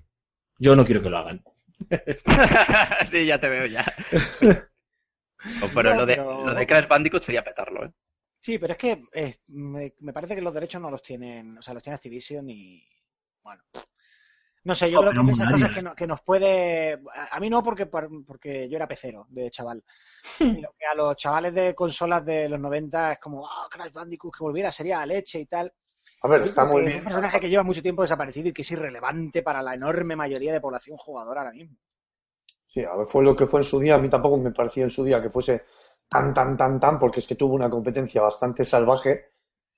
yo 0.59 0.75
no 0.75 0.85
quiero 0.85 1.01
que 1.01 1.09
lo 1.09 1.17
hagan. 1.19 1.43
sí, 3.11 3.25
ya 3.25 3.39
te 3.39 3.49
veo 3.49 3.65
ya. 3.67 3.85
Pero, 5.75 5.89
No, 5.91 5.95
lo, 5.99 6.05
de, 6.05 6.15
pero- 6.15 6.45
lo 6.45 6.53
de 6.55 6.67
Crash 6.67 6.87
Bandicoot 6.87 7.23
sería 7.23 7.43
petarlo, 7.43 7.85
¿eh? 7.85 7.91
Sí, 8.39 8.59
pero 8.59 8.73
es 8.73 8.77
que 8.79 9.03
eh, 9.13 9.33
me, 9.47 9.93
me 9.99 10.13
parece 10.13 10.35
que 10.35 10.41
los 10.41 10.53
derechos 10.53 10.81
no 10.81 10.91
los 10.91 11.01
tienen, 11.01 11.57
o 11.57 11.61
sea, 11.61 11.73
los 11.73 11.81
tiene 11.81 11.95
Activision 11.95 12.47
y 12.49 12.83
bueno. 13.43 13.63
No 14.63 14.73
sé, 14.73 14.89
yo 14.89 14.99
Oh, 14.99 15.01
creo 15.01 15.13
que 15.13 15.19
pero 15.19 15.21
es 15.21 15.27
de 15.27 15.33
esas 15.33 15.47
cosas 15.51 15.69
que, 15.71 15.81
no- 15.81 15.95
que 15.95 16.07
nos 16.07 16.21
puede... 16.21 16.93
A, 17.13 17.35
a 17.35 17.39
mí 17.39 17.49
no, 17.49 17.61
porque, 17.63 17.85
por- 17.85 18.09
porque 18.25 18.67
yo 18.69 18.77
era 18.77 18.87
pecero 18.87 19.27
de 19.29 19.51
chaval. 19.51 19.83
Y 20.39 20.61
lo 20.61 20.73
que 20.77 20.85
a 20.87 20.95
los 20.95 21.15
chavales 21.17 21.53
de 21.53 21.75
consolas 21.75 22.25
de 22.25 22.49
los 22.49 22.59
90 22.59 23.13
es 23.13 23.19
como, 23.19 23.47
ah, 23.47 23.67
Crash 23.69 23.91
Bandicoot 23.93 24.35
que 24.35 24.43
volviera, 24.43 24.71
sería 24.71 25.05
leche 25.05 25.39
y 25.39 25.45
tal. 25.45 25.71
A 26.25 26.27
ver, 26.27 26.41
está 26.41 26.65
muy 26.65 26.81
que 26.81 26.81
Es 26.81 26.87
bien. 26.87 26.97
un 26.97 27.03
personaje 27.03 27.39
que 27.39 27.49
lleva 27.49 27.61
mucho 27.61 27.83
tiempo 27.83 28.01
desaparecido 28.01 28.49
y 28.49 28.51
que 28.51 28.63
es 28.63 28.71
irrelevante 28.71 29.43
para 29.43 29.61
la 29.61 29.75
enorme 29.75 30.15
mayoría 30.15 30.51
de 30.51 30.59
población 30.59 30.97
jugadora 30.97 31.41
ahora 31.41 31.53
mismo. 31.53 31.77
Sí, 32.65 32.83
a 32.83 32.95
ver, 32.95 33.05
fue 33.07 33.23
lo 33.23 33.35
que 33.35 33.45
fue 33.45 33.59
en 33.59 33.63
su 33.63 33.79
día. 33.79 33.93
A 33.93 33.99
mí 33.99 34.09
tampoco 34.09 34.37
me 34.37 34.49
parecía 34.49 34.85
en 34.85 34.89
su 34.89 35.03
día 35.03 35.21
que 35.21 35.29
fuese 35.29 35.65
tan, 36.09 36.33
tan, 36.33 36.57
tan, 36.57 36.79
tan, 36.79 36.97
porque 36.97 37.19
es 37.19 37.27
que 37.27 37.35
tuvo 37.35 37.53
una 37.53 37.69
competencia 37.69 38.23
bastante 38.23 38.65
salvaje. 38.65 39.33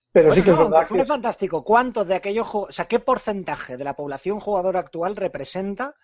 Pero 0.10 0.32
sí 0.32 0.42
que 0.42 0.52
es 0.52 0.58
verdad 0.58 0.88
que... 0.88 1.04
fantástico. 1.04 1.66
¿Cuántos 1.66 2.08
de 2.08 2.16
aquellos 2.16 2.48
juegos, 2.48 2.70
o 2.70 2.72
sea, 2.72 2.86
qué 2.86 3.00
porcentaje 3.00 3.76
de 3.76 3.84
la 3.84 3.94
población 3.94 4.40
jugadora 4.40 4.80
actual 4.80 5.18
representa 5.18 5.96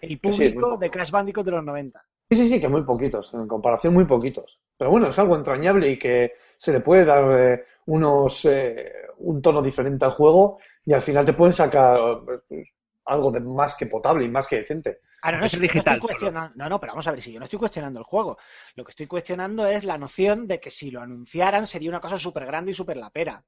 el 0.00 0.10
sí, 0.10 0.16
público 0.18 0.76
de. 0.78 0.88
Crash 0.88 1.10
Bandicoot 1.10 1.44
de 1.44 1.50
los 1.50 1.64
90? 1.64 2.00
Sí, 2.30 2.36
sí, 2.36 2.48
sí, 2.48 2.60
que 2.60 2.68
muy 2.68 2.84
poquitos, 2.84 3.34
en 3.34 3.48
comparación 3.48 3.92
muy 3.92 4.04
poquitos. 4.04 4.60
Pero 4.76 4.92
bueno, 4.92 5.08
es 5.08 5.18
algo 5.18 5.34
entrañable 5.34 5.88
y 5.88 5.98
que 5.98 6.34
se 6.56 6.72
le 6.72 6.78
puede 6.78 7.04
dar 7.04 7.24
eh, 7.40 7.64
unos 7.86 8.44
eh, 8.44 8.92
un 9.20 9.42
tono 9.42 9.62
diferente 9.62 10.04
al 10.04 10.12
juego 10.12 10.58
y 10.84 10.92
al 10.92 11.02
final 11.02 11.24
te 11.24 11.32
pueden 11.32 11.52
sacar 11.52 11.98
eh, 11.98 12.38
pues, 12.48 12.76
algo 13.04 13.30
de 13.30 13.40
más 13.40 13.74
que 13.74 13.86
potable 13.86 14.24
y 14.24 14.28
más 14.28 14.48
que 14.48 14.56
decente. 14.56 15.00
Ah, 15.22 15.32
no, 15.32 15.38
no, 15.38 15.46
Es 15.46 15.52
si 15.52 15.58
yo 15.58 15.60
no 15.60 15.68
digital 15.68 16.00
estoy 16.08 16.30
no, 16.32 16.68
no, 16.68 16.80
pero 16.80 16.92
vamos 16.92 17.06
a 17.06 17.10
ver, 17.10 17.20
si 17.20 17.32
yo 17.32 17.38
no 17.38 17.44
estoy 17.44 17.58
cuestionando 17.58 17.98
el 18.00 18.04
juego. 18.04 18.38
Lo 18.74 18.84
que 18.84 18.90
estoy 18.90 19.06
cuestionando 19.06 19.66
es 19.66 19.84
la 19.84 19.98
noción 19.98 20.46
de 20.46 20.60
que 20.60 20.70
si 20.70 20.90
lo 20.90 21.00
anunciaran 21.00 21.66
sería 21.66 21.90
una 21.90 22.00
cosa 22.00 22.18
súper 22.18 22.46
grande 22.46 22.70
y 22.70 22.74
súper 22.74 22.96
lapera. 22.96 23.44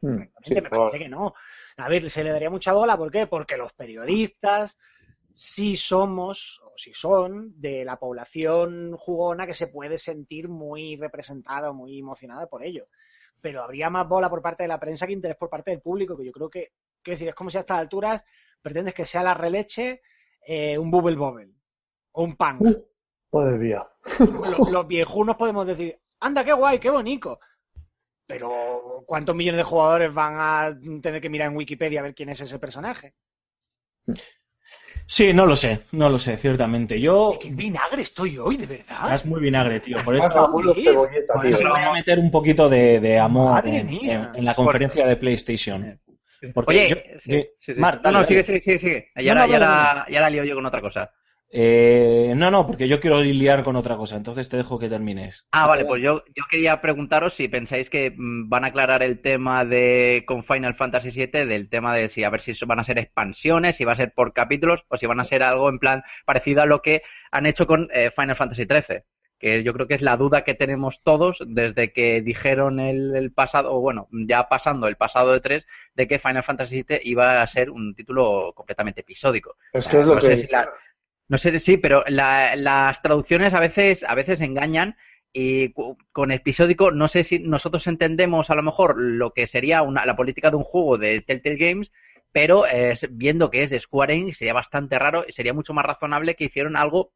Mm, 0.00 0.14
sí, 0.14 0.54
Francamente, 0.54 0.60
me 0.62 0.70
parece 0.70 0.98
que 0.98 1.08
no. 1.08 1.34
A 1.76 1.88
ver, 1.88 2.08
se 2.08 2.24
le 2.24 2.30
daría 2.30 2.50
mucha 2.50 2.72
bola, 2.72 2.96
¿por 2.96 3.10
qué? 3.10 3.26
Porque 3.26 3.56
los 3.56 3.72
periodistas 3.74 4.78
sí 5.34 5.76
somos, 5.76 6.62
o 6.64 6.72
sí 6.76 6.92
son, 6.94 7.60
de 7.60 7.84
la 7.84 7.98
población 7.98 8.96
jugona 8.96 9.46
que 9.46 9.54
se 9.54 9.66
puede 9.66 9.98
sentir 9.98 10.48
muy 10.48 10.96
representada 10.96 11.70
o 11.70 11.74
muy 11.74 11.98
emocionada 11.98 12.46
por 12.46 12.64
ello. 12.64 12.86
Pero 13.44 13.62
habría 13.62 13.90
más 13.90 14.08
bola 14.08 14.30
por 14.30 14.40
parte 14.40 14.62
de 14.62 14.68
la 14.68 14.80
prensa 14.80 15.06
que 15.06 15.12
interés 15.12 15.36
por 15.36 15.50
parte 15.50 15.70
del 15.70 15.82
público, 15.82 16.16
que 16.16 16.24
yo 16.24 16.32
creo 16.32 16.48
que, 16.48 16.72
quiero 17.02 17.14
decir, 17.16 17.28
es 17.28 17.34
como 17.34 17.50
si 17.50 17.58
a 17.58 17.60
estas 17.60 17.76
alturas 17.76 18.24
pretendes 18.62 18.94
que 18.94 19.04
sea 19.04 19.22
la 19.22 19.34
releche 19.34 20.00
eh, 20.46 20.78
un 20.78 20.90
Bubble 20.90 21.14
Bobble 21.14 21.52
o 22.12 22.24
un. 22.24 22.34
Madre 23.30 23.58
mía. 23.58 23.86
Los, 24.18 24.70
los 24.70 24.88
viejunos 24.88 25.36
podemos 25.36 25.66
decir, 25.66 26.00
anda, 26.20 26.42
qué 26.42 26.54
guay, 26.54 26.78
qué 26.78 26.88
bonito. 26.88 27.38
Pero, 28.26 29.04
¿cuántos 29.06 29.36
millones 29.36 29.58
de 29.58 29.64
jugadores 29.64 30.14
van 30.14 30.36
a 30.38 30.78
tener 31.02 31.20
que 31.20 31.28
mirar 31.28 31.50
en 31.50 31.58
Wikipedia 31.58 32.00
a 32.00 32.04
ver 32.04 32.14
quién 32.14 32.30
es 32.30 32.40
ese 32.40 32.58
personaje? 32.58 33.14
Sí, 35.06 35.32
no 35.34 35.44
lo 35.46 35.54
sé, 35.54 35.80
no 35.92 36.08
lo 36.08 36.18
sé, 36.18 36.36
ciertamente. 36.38 36.98
Yo. 37.00 37.38
¿Qué 37.40 37.50
vinagre 37.50 38.02
estoy 38.02 38.38
hoy, 38.38 38.56
de 38.56 38.66
verdad? 38.66 38.86
Estás 38.88 39.26
muy 39.26 39.40
vinagre, 39.40 39.80
tío. 39.80 39.98
Por 40.04 40.16
eso, 40.16 40.28
por 40.50 41.46
eso 41.46 41.68
voy 41.68 41.80
a 41.82 41.92
meter 41.92 42.18
un 42.18 42.30
poquito 42.30 42.68
de, 42.68 43.00
de 43.00 43.18
amor 43.18 43.62
en, 43.66 43.86
mía. 43.86 44.30
en- 44.32 44.38
en 44.38 44.44
la 44.44 44.54
conferencia 44.54 45.06
de 45.06 45.16
PlayStation. 45.16 46.00
Porque 46.52 46.70
Oye, 46.72 46.88
yo- 46.90 46.96
sí, 47.20 47.30
de- 47.30 47.50
sí, 47.58 47.74
sí. 47.74 47.80
Marc, 47.80 47.96
no, 47.98 48.02
dale, 48.04 48.18
no, 48.18 48.24
sigue, 48.26 48.42
sigue, 48.42 48.60
sigue, 48.60 48.78
sigue. 48.78 49.08
Y 49.16 49.24
No, 49.24 49.30
ahora, 49.30 49.40
no, 49.42 49.48
y 49.48 49.52
dale, 49.52 49.64
ahora, 49.64 50.06
y 50.08 50.16
ahora 50.16 50.30
lío 50.30 50.44
yo 50.44 50.54
con 50.54 50.66
otra 50.66 50.80
cosa. 50.80 51.10
Eh, 51.50 52.32
no, 52.36 52.50
no, 52.50 52.66
porque 52.66 52.88
yo 52.88 52.98
quiero 52.98 53.20
liar 53.22 53.62
con 53.62 53.76
otra 53.76 53.96
cosa, 53.96 54.16
entonces 54.16 54.48
te 54.48 54.56
dejo 54.56 54.78
que 54.78 54.88
termines. 54.88 55.46
Ah, 55.52 55.68
vale, 55.68 55.84
pues 55.84 56.02
yo, 56.02 56.24
yo 56.34 56.42
quería 56.50 56.80
preguntaros 56.80 57.34
si 57.34 57.46
pensáis 57.46 57.88
que 57.90 58.10
mm, 58.10 58.48
van 58.48 58.64
a 58.64 58.68
aclarar 58.68 59.04
el 59.04 59.20
tema 59.20 59.64
de 59.64 60.24
con 60.26 60.42
Final 60.42 60.74
Fantasy 60.74 61.12
VII, 61.12 61.44
del 61.46 61.68
tema 61.68 61.94
de 61.94 62.08
si 62.08 62.24
a 62.24 62.30
ver 62.30 62.40
si 62.40 62.52
van 62.66 62.80
a 62.80 62.84
ser 62.84 62.98
expansiones, 62.98 63.76
si 63.76 63.84
va 63.84 63.92
a 63.92 63.96
ser 63.96 64.12
por 64.12 64.32
capítulos 64.32 64.84
o 64.88 64.96
si 64.96 65.06
van 65.06 65.20
a 65.20 65.24
ser 65.24 65.44
algo 65.44 65.68
en 65.68 65.78
plan 65.78 66.02
parecido 66.26 66.62
a 66.62 66.66
lo 66.66 66.82
que 66.82 67.02
han 67.30 67.46
hecho 67.46 67.68
con 67.68 67.88
eh, 67.92 68.10
Final 68.10 68.34
Fantasy 68.34 68.66
XIII. 68.66 69.04
Que 69.38 69.62
yo 69.62 69.72
creo 69.74 69.86
que 69.86 69.94
es 69.94 70.02
la 70.02 70.16
duda 70.16 70.42
que 70.42 70.54
tenemos 70.54 71.02
todos 71.04 71.38
desde 71.46 71.92
que 71.92 72.20
dijeron 72.22 72.80
el, 72.80 73.14
el 73.14 73.32
pasado, 73.32 73.72
o 73.74 73.80
bueno, 73.80 74.08
ya 74.10 74.48
pasando 74.48 74.88
el 74.88 74.96
pasado 74.96 75.32
de 75.32 75.40
3, 75.40 75.66
de 75.94 76.08
que 76.08 76.18
Final 76.18 76.42
Fantasy 76.42 76.82
VII 76.82 77.00
iba 77.04 77.42
a 77.42 77.46
ser 77.46 77.70
un 77.70 77.94
título 77.94 78.52
completamente 78.56 79.02
episódico. 79.02 79.56
Es 79.72 79.88
que 79.88 79.98
es 79.98 80.06
lo 80.06 80.14
No 80.14 80.20
que... 80.20 80.26
sé 80.28 80.36
si 80.36 80.46
la- 80.52 80.68
no 81.28 81.38
sé, 81.38 81.58
sí, 81.60 81.76
pero 81.76 82.04
la- 82.08 82.54
las 82.56 83.02
traducciones 83.02 83.54
a 83.54 83.60
veces, 83.60 84.04
a 84.04 84.14
veces 84.14 84.40
engañan 84.40 84.96
y 85.32 85.72
con 86.12 86.30
episódico 86.30 86.92
no 86.92 87.08
sé 87.08 87.24
si 87.24 87.40
nosotros 87.40 87.86
entendemos 87.88 88.50
a 88.50 88.54
lo 88.54 88.62
mejor 88.62 88.96
lo 88.98 89.32
que 89.32 89.46
sería 89.46 89.82
una, 89.82 90.04
la 90.06 90.14
política 90.16 90.50
de 90.50 90.56
un 90.56 90.62
juego 90.64 90.96
de 90.98 91.20
Telltale 91.22 91.56
Games, 91.56 91.92
pero 92.32 92.64
viendo 93.10 93.50
que 93.50 93.62
es 93.62 93.70
de 93.70 93.80
Square 93.80 94.14
Enix 94.14 94.38
sería 94.38 94.52
bastante 94.54 94.98
raro 94.98 95.24
y 95.26 95.32
sería 95.32 95.52
mucho 95.54 95.74
más 95.74 95.84
razonable 95.84 96.34
que 96.36 96.44
hicieran 96.44 96.76
algo 96.76 97.12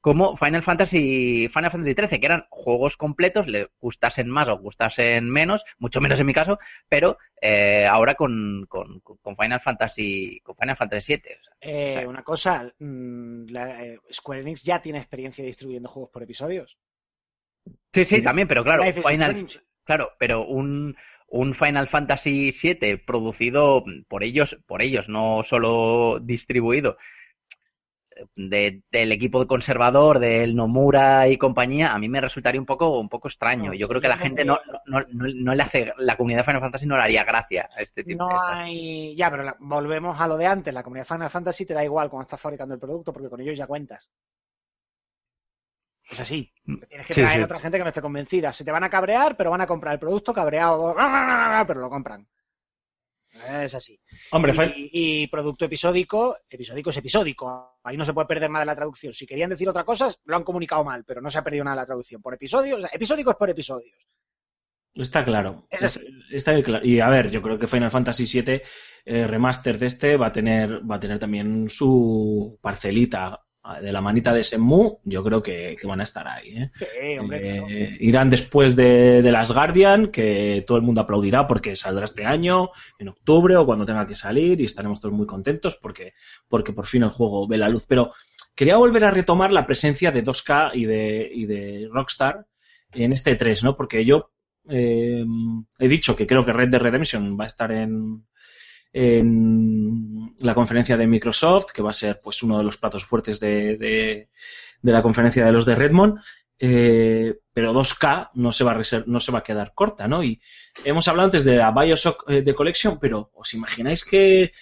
como 0.00 0.36
Final 0.36 0.62
Fantasy 0.62 1.48
Final 1.48 1.70
Fantasy 1.70 1.94
XIII, 1.94 2.20
que 2.20 2.26
eran 2.26 2.46
juegos 2.50 2.96
completos, 2.96 3.46
le 3.46 3.68
gustasen 3.80 4.28
más 4.28 4.48
o 4.48 4.58
gustasen 4.58 5.28
menos, 5.30 5.64
mucho 5.78 6.00
menos 6.00 6.20
en 6.20 6.26
mi 6.26 6.32
caso, 6.32 6.58
pero 6.88 7.18
eh, 7.40 7.86
ahora 7.86 8.14
con, 8.14 8.66
con, 8.68 9.00
con 9.00 9.36
Final 9.36 9.60
Fantasy 9.60 10.40
con 10.42 10.56
Final 10.56 10.76
Fantasy 10.76 11.12
VII. 11.14 11.36
o 11.40 11.44
sea, 11.44 11.54
Eh, 11.62 11.88
o 11.88 11.92
sea, 11.92 12.08
una 12.08 12.22
cosa, 12.22 12.52
mm, 12.78 13.46
la- 13.50 13.84
eh, 13.84 13.98
Square 14.12 14.40
Enix 14.42 14.62
ya 14.62 14.80
tiene 14.82 14.98
experiencia 14.98 15.44
distribuyendo 15.44 15.88
juegos 15.88 16.10
por 16.10 16.22
episodios. 16.22 16.78
Sí, 17.92 18.04
sí, 18.04 18.22
también, 18.22 18.46
pero 18.48 18.62
claro, 18.64 18.82
Final, 19.02 19.46
claro, 19.84 20.12
pero 20.18 20.46
un, 20.46 20.96
un 21.28 21.54
Final 21.54 21.88
Fantasy 21.88 22.52
VII 22.52 22.96
producido 22.98 23.84
por 24.08 24.22
ellos, 24.22 24.58
por 24.66 24.82
ellos, 24.82 25.08
no 25.08 25.42
solo 25.42 26.20
distribuido, 26.20 26.96
de- 28.36 28.82
del 28.90 29.12
equipo 29.12 29.46
conservador, 29.46 30.18
del 30.18 30.54
Nomura 30.54 31.28
y 31.28 31.36
compañía, 31.38 31.92
a 31.92 31.98
mí 31.98 32.08
me 32.08 32.20
resultaría 32.20 32.60
un 32.60 32.66
poco, 32.66 32.98
un 32.98 33.08
poco 33.08 33.28
extraño. 33.28 33.70
No, 33.70 33.74
Yo 33.74 33.86
sí, 33.86 33.88
creo 33.88 34.00
que 34.00 34.08
la 34.08 34.16
no 34.16 34.22
gente 34.22 34.44
no, 34.44 34.58
no, 34.86 35.00
no, 35.12 35.54
le 35.54 35.62
hace, 35.62 35.92
la 35.98 36.16
comunidad 36.16 36.40
de 36.40 36.44
Final 36.44 36.60
Fantasy 36.60 36.86
no 36.86 36.96
le 36.96 37.02
haría 37.02 37.24
gracia 37.24 37.68
a 37.76 37.82
este 37.82 38.04
tipo 38.04 38.24
No 38.24 38.28
de 38.28 38.34
hay. 38.46 39.16
Ya, 39.16 39.30
pero 39.30 39.42
la- 39.44 39.56
volvemos 39.60 40.20
a 40.20 40.26
lo 40.28 40.36
de 40.36 40.46
antes. 40.46 40.72
La 40.74 40.82
comunidad 40.82 41.06
Final 41.06 41.30
Fantasy 41.30 41.66
te 41.66 41.74
da 41.74 41.84
igual 41.84 42.08
cuando 42.10 42.22
estás 42.24 42.40
fabricando 42.40 42.74
el 42.74 42.80
producto 42.80 43.12
porque 43.12 43.28
con 43.30 43.40
ellos 43.40 43.56
ya 43.58 43.66
cuentas. 43.66 44.10
Es 46.10 46.18
así. 46.20 46.52
Tienes 46.88 47.06
que 47.06 47.14
Sí, 47.14 47.20
traer 47.20 47.36
sí. 47.36 47.42
a 47.42 47.44
otra 47.44 47.60
gente 47.60 47.78
que 47.78 47.84
no 47.84 47.88
esté 47.88 48.02
convencida. 48.02 48.52
Se 48.52 48.64
te 48.64 48.72
van 48.72 48.82
a 48.82 48.90
cabrear, 48.90 49.36
pero 49.36 49.50
van 49.50 49.60
a 49.60 49.66
comprar 49.66 49.94
el 49.94 50.00
producto 50.00 50.34
cabreado, 50.34 50.94
pero 51.66 51.80
lo 51.80 51.88
compran. 51.88 52.26
Es 53.48 53.74
así. 53.74 53.98
Hombre, 54.32 54.52
y, 54.76 55.26
producto 55.28 55.64
episódico, 55.64 56.36
episódico 56.48 56.90
es 56.90 56.96
episódico. 56.96 57.78
Ahí 57.84 57.96
no 57.96 58.04
se 58.04 58.12
puede 58.12 58.26
perder 58.26 58.50
nada 58.50 58.64
de 58.64 58.66
la 58.66 58.76
traducción. 58.76 59.12
Si 59.12 59.26
querían 59.26 59.50
decir 59.50 59.68
otra 59.68 59.84
cosa, 59.84 60.12
lo 60.24 60.36
han 60.36 60.44
comunicado 60.44 60.84
mal, 60.84 61.04
pero 61.04 61.20
no 61.20 61.30
se 61.30 61.38
ha 61.38 61.44
perdido 61.44 61.64
nada 61.64 61.76
de 61.76 61.82
la 61.82 61.86
traducción. 61.86 62.20
Por 62.20 62.34
episodios, 62.34 62.78
o 62.78 62.80
sea, 62.80 62.90
episódico 62.92 63.30
es 63.30 63.36
por 63.36 63.50
episodios. 63.50 63.96
Está 64.94 65.24
claro. 65.24 65.66
Es 65.70 65.84
así. 65.84 66.00
Está 66.30 66.60
claro. 66.62 66.84
Y 66.84 67.00
a 67.00 67.08
ver, 67.08 67.30
yo 67.30 67.40
creo 67.40 67.58
que 67.58 67.66
Final 67.66 67.90
Fantasy 67.90 68.42
VII 68.42 68.62
eh, 69.04 69.26
Remaster 69.26 69.78
de 69.78 69.86
este 69.86 70.16
va 70.16 70.26
a 70.26 70.32
tener 70.32 70.88
va 70.88 70.96
a 70.96 71.00
tener 71.00 71.18
también 71.18 71.68
su 71.68 72.58
parcelita 72.60 73.40
de 73.80 73.92
la 73.92 74.00
manita 74.00 74.32
de 74.32 74.42
Shenmue. 74.42 74.98
Yo 75.04 75.22
creo 75.22 75.42
que, 75.42 75.76
que 75.80 75.86
van 75.86 76.00
a 76.00 76.04
estar 76.04 76.26
ahí. 76.26 76.56
¿eh? 76.56 76.70
Sí, 76.78 77.18
hombre, 77.18 77.56
Eh, 77.56 77.58
claro. 77.58 77.96
Irán 78.00 78.30
después 78.30 78.74
de, 78.74 79.22
de 79.22 79.32
las 79.32 79.52
Guardian, 79.52 80.08
que 80.08 80.64
todo 80.66 80.78
el 80.78 80.82
mundo 80.82 81.02
aplaudirá 81.02 81.46
porque 81.46 81.76
saldrá 81.76 82.04
este 82.04 82.24
año, 82.24 82.70
en 82.98 83.08
octubre 83.08 83.56
o 83.56 83.66
cuando 83.66 83.86
tenga 83.86 84.06
que 84.06 84.14
salir, 84.14 84.60
y 84.60 84.64
estaremos 84.64 85.00
todos 85.00 85.14
muy 85.14 85.26
contentos 85.26 85.76
porque, 85.76 86.14
porque 86.48 86.72
por 86.72 86.86
fin 86.86 87.02
el 87.02 87.10
juego 87.10 87.46
ve 87.46 87.58
la 87.58 87.68
luz. 87.68 87.86
Pero 87.86 88.12
quería 88.54 88.76
volver 88.76 89.04
a 89.04 89.10
retomar 89.10 89.52
la 89.52 89.66
presencia 89.66 90.10
de 90.10 90.24
2K 90.24 90.70
y 90.74 90.84
de, 90.84 91.30
y 91.32 91.46
de 91.46 91.88
Rockstar 91.92 92.46
en 92.92 93.12
este 93.12 93.36
3, 93.36 93.64
¿no? 93.64 93.76
Porque 93.76 94.04
yo 94.04 94.32
eh, 94.68 95.24
he 95.78 95.88
dicho 95.88 96.16
que 96.16 96.26
creo 96.26 96.44
que 96.44 96.52
Red 96.52 96.68
Dead 96.68 96.80
Redemption 96.80 97.38
va 97.38 97.44
a 97.44 97.46
estar 97.46 97.72
en, 97.72 98.26
en 98.92 100.34
la 100.38 100.54
conferencia 100.54 100.96
de 100.96 101.06
Microsoft, 101.06 101.72
que 101.72 101.82
va 101.82 101.90
a 101.90 101.94
ser 101.94 102.18
pues 102.22 102.42
uno 102.42 102.58
de 102.58 102.64
los 102.64 102.76
platos 102.78 103.04
fuertes 103.04 103.40
de, 103.40 103.76
de, 103.76 104.28
de 104.82 104.92
la 104.92 105.02
conferencia 105.02 105.44
de 105.44 105.52
los 105.52 105.64
de 105.66 105.74
Redmond. 105.74 106.18
Eh, 106.62 107.38
pero 107.54 107.72
2K 107.72 108.30
no 108.34 108.52
se 108.52 108.64
va 108.64 108.72
a 108.72 108.82
no 109.06 109.18
se 109.20 109.32
va 109.32 109.38
a 109.38 109.42
quedar 109.42 109.72
corta, 109.74 110.06
¿no? 110.06 110.22
Y 110.22 110.40
hemos 110.84 111.08
hablado 111.08 111.24
antes 111.26 111.42
de 111.44 111.56
la 111.56 111.70
Bioshock 111.72 112.28
eh, 112.28 112.42
de 112.42 112.54
Collection, 112.54 112.98
pero 113.00 113.30
¿os 113.34 113.54
imagináis 113.54 114.04
que 114.04 114.52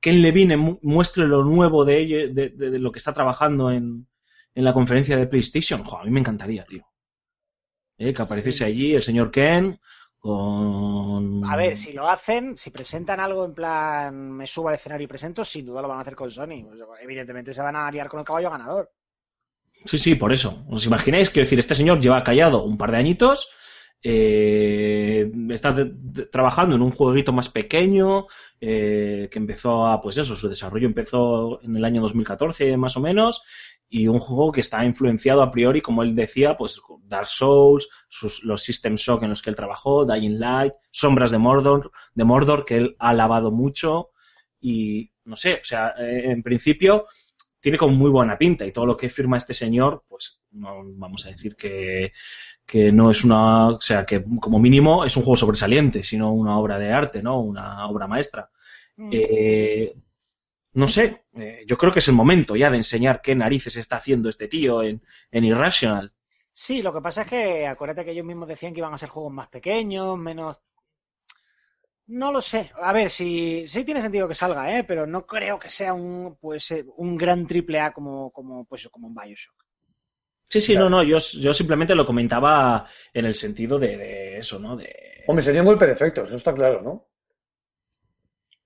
Ken 0.00 0.22
Levine 0.22 0.56
mu- 0.56 0.78
muestre 0.82 1.26
lo 1.28 1.44
nuevo 1.44 1.84
de, 1.84 1.98
ello- 1.98 2.32
de, 2.32 2.48
de- 2.50 2.70
de 2.70 2.78
lo 2.78 2.90
que 2.90 2.98
está 2.98 3.12
trabajando 3.12 3.70
en, 3.70 4.06
en 4.54 4.64
la 4.64 4.72
conferencia 4.72 5.16
de 5.18 5.26
PlayStation? 5.26 5.84
Jo, 5.84 5.98
a 5.98 6.04
mí 6.04 6.10
me 6.10 6.20
encantaría, 6.20 6.64
tío. 6.64 6.86
Eh, 7.98 8.12
que 8.14 8.22
apareciese 8.22 8.64
allí 8.64 8.94
el 8.94 9.02
señor 9.02 9.30
Ken 9.30 9.78
con... 10.22 11.44
A 11.44 11.56
ver, 11.56 11.76
si 11.76 11.92
lo 11.92 12.08
hacen, 12.08 12.56
si 12.56 12.70
presentan 12.70 13.18
algo 13.18 13.44
en 13.44 13.54
plan 13.54 14.30
me 14.30 14.46
subo 14.46 14.68
al 14.68 14.76
escenario 14.76 15.04
y 15.04 15.08
presento, 15.08 15.44
sin 15.44 15.66
duda 15.66 15.82
lo 15.82 15.88
van 15.88 15.98
a 15.98 16.02
hacer 16.02 16.14
con 16.14 16.30
Sony. 16.30 16.62
Pues, 16.64 16.80
evidentemente 17.02 17.52
se 17.52 17.60
van 17.60 17.74
a 17.74 17.90
liar 17.90 18.08
con 18.08 18.20
el 18.20 18.26
caballo 18.26 18.50
ganador. 18.50 18.92
Sí, 19.84 19.98
sí, 19.98 20.14
por 20.14 20.32
eso. 20.32 20.64
¿Os 20.70 20.86
imagináis? 20.86 21.28
Quiero 21.28 21.44
decir, 21.44 21.58
este 21.58 21.74
señor 21.74 22.00
lleva 22.00 22.22
callado 22.22 22.62
un 22.62 22.78
par 22.78 22.92
de 22.92 22.98
añitos, 22.98 23.50
eh, 24.00 25.28
está 25.50 25.74
trabajando 26.30 26.76
en 26.76 26.82
un 26.82 26.92
jueguito 26.92 27.32
más 27.32 27.48
pequeño, 27.48 28.26
eh, 28.60 29.28
que 29.28 29.38
empezó 29.40 29.86
a, 29.88 30.00
pues 30.00 30.18
eso, 30.18 30.36
su 30.36 30.48
desarrollo 30.48 30.86
empezó 30.86 31.60
en 31.62 31.76
el 31.76 31.84
año 31.84 32.00
2014 32.00 32.76
más 32.76 32.96
o 32.96 33.00
menos, 33.00 33.42
y 33.94 34.08
un 34.08 34.18
juego 34.20 34.52
que 34.52 34.60
está 34.62 34.84
influenciado 34.84 35.42
a 35.42 35.50
priori, 35.50 35.82
como 35.82 36.02
él 36.02 36.14
decía, 36.16 36.56
pues 36.56 36.80
Dark 37.04 37.28
Souls, 37.28 37.88
sus- 38.08 38.42
los 38.44 38.62
System 38.62 38.94
Shock 38.96 39.22
en 39.24 39.30
los 39.30 39.42
que 39.42 39.50
él 39.50 39.56
trabajó, 39.56 40.04
Dying 40.06 40.38
Light, 40.40 40.72
Sombras 40.90 41.30
de 41.30 41.38
Mordor, 41.38 41.90
de 42.14 42.24
Mordor, 42.24 42.64
que 42.64 42.76
él 42.76 42.96
ha 42.98 43.10
alabado 43.10 43.50
mucho, 43.52 44.10
y 44.60 45.10
no 45.24 45.36
sé, 45.36 45.54
o 45.60 45.64
sea, 45.64 45.94
eh, 45.98 46.30
en 46.30 46.42
principio 46.42 47.04
tiene 47.60 47.78
como 47.78 47.94
muy 47.94 48.10
buena 48.10 48.36
pinta 48.38 48.66
y 48.66 48.72
todo 48.72 48.86
lo 48.86 48.96
que 48.96 49.08
firma 49.10 49.36
este 49.36 49.54
señor, 49.54 50.04
pues 50.08 50.40
no 50.52 50.82
vamos 50.96 51.24
a 51.26 51.30
decir 51.30 51.54
que, 51.56 52.12
que 52.66 52.90
no 52.92 53.10
es 53.10 53.24
una, 53.24 53.68
o 53.68 53.80
sea, 53.80 54.04
que 54.04 54.24
como 54.40 54.58
mínimo 54.58 55.04
es 55.04 55.16
un 55.16 55.22
juego 55.22 55.36
sobresaliente, 55.36 56.02
sino 56.02 56.32
una 56.32 56.58
obra 56.58 56.78
de 56.78 56.92
arte, 56.92 57.22
¿no? 57.22 57.40
Una 57.40 57.86
obra 57.88 58.06
maestra. 58.08 58.50
Mm, 58.96 59.10
Eh, 59.12 59.94
no 60.74 60.88
sé, 60.88 61.24
eh, 61.34 61.64
yo 61.66 61.76
creo 61.76 61.92
que 61.92 61.98
es 61.98 62.08
el 62.08 62.14
momento 62.14 62.56
ya 62.56 62.70
de 62.70 62.78
enseñar 62.78 63.20
qué 63.20 63.34
narices 63.34 63.76
está 63.76 63.96
haciendo 63.96 64.28
este 64.28 64.48
tío 64.48 64.82
en, 64.82 65.02
en 65.30 65.44
Irrational. 65.44 66.12
Sí, 66.50 66.82
lo 66.82 66.92
que 66.92 67.00
pasa 67.00 67.22
es 67.22 67.28
que 67.28 67.66
acuérdate 67.66 68.04
que 68.04 68.12
ellos 68.12 68.26
mismos 68.26 68.48
decían 68.48 68.72
que 68.72 68.80
iban 68.80 68.92
a 68.92 68.98
ser 68.98 69.08
juegos 69.08 69.32
más 69.32 69.48
pequeños, 69.48 70.18
menos. 70.18 70.60
No 72.06 72.32
lo 72.32 72.40
sé. 72.40 72.70
A 72.80 72.92
ver, 72.92 73.08
si 73.08 73.66
sí 73.68 73.84
tiene 73.84 74.02
sentido 74.02 74.28
que 74.28 74.34
salga, 74.34 74.76
¿eh? 74.76 74.84
Pero 74.84 75.06
no 75.06 75.26
creo 75.26 75.58
que 75.58 75.68
sea 75.68 75.94
un 75.94 76.36
pues 76.40 76.70
eh, 76.70 76.84
un 76.96 77.16
gran 77.16 77.46
triple 77.46 77.80
A 77.80 77.92
como 77.92 78.30
como 78.30 78.64
pues 78.64 78.88
como 78.90 79.08
un 79.08 79.14
BioShock. 79.14 79.64
Sí, 80.48 80.60
sí, 80.60 80.76
no, 80.76 80.90
no, 80.90 81.02
yo, 81.02 81.16
yo 81.16 81.54
simplemente 81.54 81.94
lo 81.94 82.04
comentaba 82.04 82.86
en 83.14 83.24
el 83.24 83.34
sentido 83.34 83.78
de, 83.78 83.96
de 83.96 84.36
eso, 84.36 84.58
¿no? 84.58 84.76
De, 84.76 85.24
Hombre, 85.26 85.42
sería 85.42 85.62
un 85.62 85.66
golpe 85.66 85.86
de 85.86 85.92
efecto, 85.92 86.24
eso 86.24 86.36
está 86.36 86.54
claro, 86.54 86.82
¿no? 86.82 87.08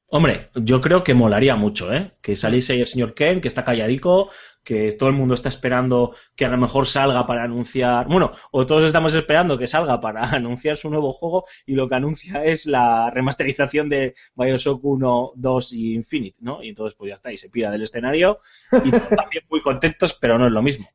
Hombre, 0.08 0.50
yo 0.54 0.80
creo 0.80 1.02
que 1.02 1.14
molaría 1.14 1.56
mucho, 1.56 1.92
¿eh? 1.92 2.12
Que 2.22 2.36
saliese 2.36 2.72
ahí 2.74 2.80
el 2.80 2.86
señor 2.86 3.14
Ken, 3.14 3.40
que 3.40 3.48
está 3.48 3.64
calladico, 3.64 4.30
que 4.62 4.92
todo 4.92 5.08
el 5.08 5.16
mundo 5.16 5.34
está 5.34 5.48
esperando 5.48 6.14
que 6.36 6.44
a 6.44 6.48
lo 6.48 6.56
mejor 6.58 6.86
salga 6.86 7.26
para 7.26 7.42
anunciar. 7.42 8.06
Bueno, 8.06 8.30
o 8.52 8.66
todos 8.66 8.84
estamos 8.84 9.14
esperando 9.14 9.58
que 9.58 9.66
salga 9.66 10.00
para 10.00 10.22
anunciar 10.30 10.76
su 10.76 10.90
nuevo 10.90 11.12
juego 11.12 11.46
y 11.66 11.74
lo 11.74 11.88
que 11.88 11.96
anuncia 11.96 12.44
es 12.44 12.66
la 12.66 13.10
remasterización 13.10 13.88
de 13.88 14.14
Bioshock 14.36 14.84
1, 14.84 15.32
2 15.34 15.72
y 15.72 15.94
Infinite, 15.94 16.38
¿no? 16.40 16.62
Y 16.62 16.68
entonces, 16.68 16.96
pues 16.96 17.08
ya 17.08 17.14
está, 17.14 17.32
y 17.32 17.38
se 17.38 17.50
pira 17.50 17.72
del 17.72 17.82
escenario 17.82 18.38
y 18.72 18.90
también 19.16 19.44
muy 19.50 19.60
contentos, 19.60 20.14
pero 20.14 20.38
no 20.38 20.46
es 20.46 20.52
lo 20.52 20.62
mismo. 20.62 20.86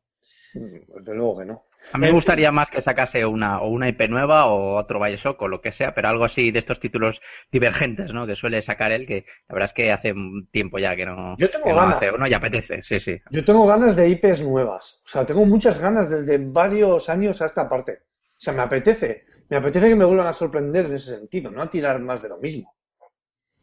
Desde 0.53 1.15
luego 1.15 1.39
que 1.39 1.45
no. 1.45 1.63
A 1.93 1.97
mí 1.97 2.05
me 2.07 2.11
gustaría 2.11 2.51
más 2.51 2.69
que 2.69 2.81
sacase 2.81 3.25
una, 3.25 3.61
o 3.61 3.69
una 3.69 3.87
IP 3.87 4.07
nueva 4.09 4.45
o 4.47 4.75
otro 4.77 4.99
Bioshock 5.01 5.41
o 5.41 5.47
lo 5.47 5.61
que 5.61 5.71
sea, 5.71 5.93
pero 5.95 6.09
algo 6.09 6.25
así 6.25 6.51
de 6.51 6.59
estos 6.59 6.79
títulos 6.79 7.21
divergentes, 7.51 8.13
¿no? 8.13 8.27
Que 8.27 8.35
suele 8.35 8.61
sacar 8.61 8.91
él, 8.91 9.07
que 9.07 9.25
la 9.47 9.53
verdad 9.55 9.65
es 9.65 9.73
que 9.73 9.91
hace 9.91 10.11
un 10.11 10.47
tiempo 10.51 10.77
ya 10.77 10.95
que 10.95 11.05
no, 11.05 11.35
Yo 11.37 11.49
tengo 11.49 11.63
que 11.65 11.71
no 11.71 11.77
ganas. 11.77 11.95
hace 11.97 12.11
uno 12.11 12.27
y 12.27 12.33
apetece, 12.33 12.83
sí, 12.83 12.99
sí. 12.99 13.17
Yo 13.31 13.43
tengo 13.43 13.65
ganas 13.65 13.95
de 13.95 14.09
IPs 14.09 14.41
nuevas. 14.41 15.01
O 15.05 15.09
sea, 15.09 15.25
tengo 15.25 15.45
muchas 15.45 15.79
ganas 15.79 16.09
desde 16.09 16.37
varios 16.37 17.09
años 17.09 17.41
a 17.41 17.45
esta 17.45 17.67
parte. 17.67 17.93
O 17.93 18.43
sea, 18.43 18.53
me 18.53 18.61
apetece. 18.61 19.25
Me 19.49 19.57
apetece 19.57 19.89
que 19.89 19.95
me 19.95 20.05
vuelvan 20.05 20.27
a 20.27 20.33
sorprender 20.33 20.85
en 20.85 20.95
ese 20.95 21.15
sentido, 21.17 21.49
no 21.51 21.61
a 21.61 21.69
tirar 21.69 21.99
más 21.99 22.21
de 22.21 22.29
lo 22.29 22.37
mismo. 22.37 22.75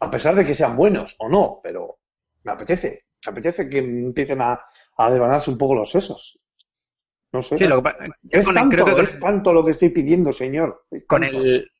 A 0.01 0.10
pesar 0.10 0.35
de 0.35 0.44
que 0.44 0.55
sean 0.55 0.77
buenos 0.77 1.16
o 1.19 1.28
no, 1.28 1.60
pero 1.62 1.98
me 2.44 2.52
apetece. 2.52 3.05
Me 3.27 3.32
apetece 3.32 3.69
que 3.69 3.78
empiecen 3.78 4.40
a, 4.43 4.60
a 4.97 5.10
devanarse 5.10 5.51
un 5.51 5.59
poco 5.59 5.74
los 5.74 5.90
sesos. 5.90 6.39
No 7.33 7.43
sé. 7.43 7.59
Sí, 7.59 7.65
lo 7.65 7.77
que 7.77 7.83
pa- 7.83 7.97
es, 8.31 8.45
con 8.45 8.57
el- 8.57 8.61
tanto, 8.63 8.77
creo 8.77 8.97
que 8.97 9.03
es 9.03 9.21
tanto 9.21 9.53
lo 9.53 9.65
que 9.65 9.73
estoy 9.73 9.91
pidiendo, 9.91 10.33
señor. 10.33 10.85
Es 10.91 11.05
con 11.07 11.23
tanto. 11.23 11.39
el 11.39 11.71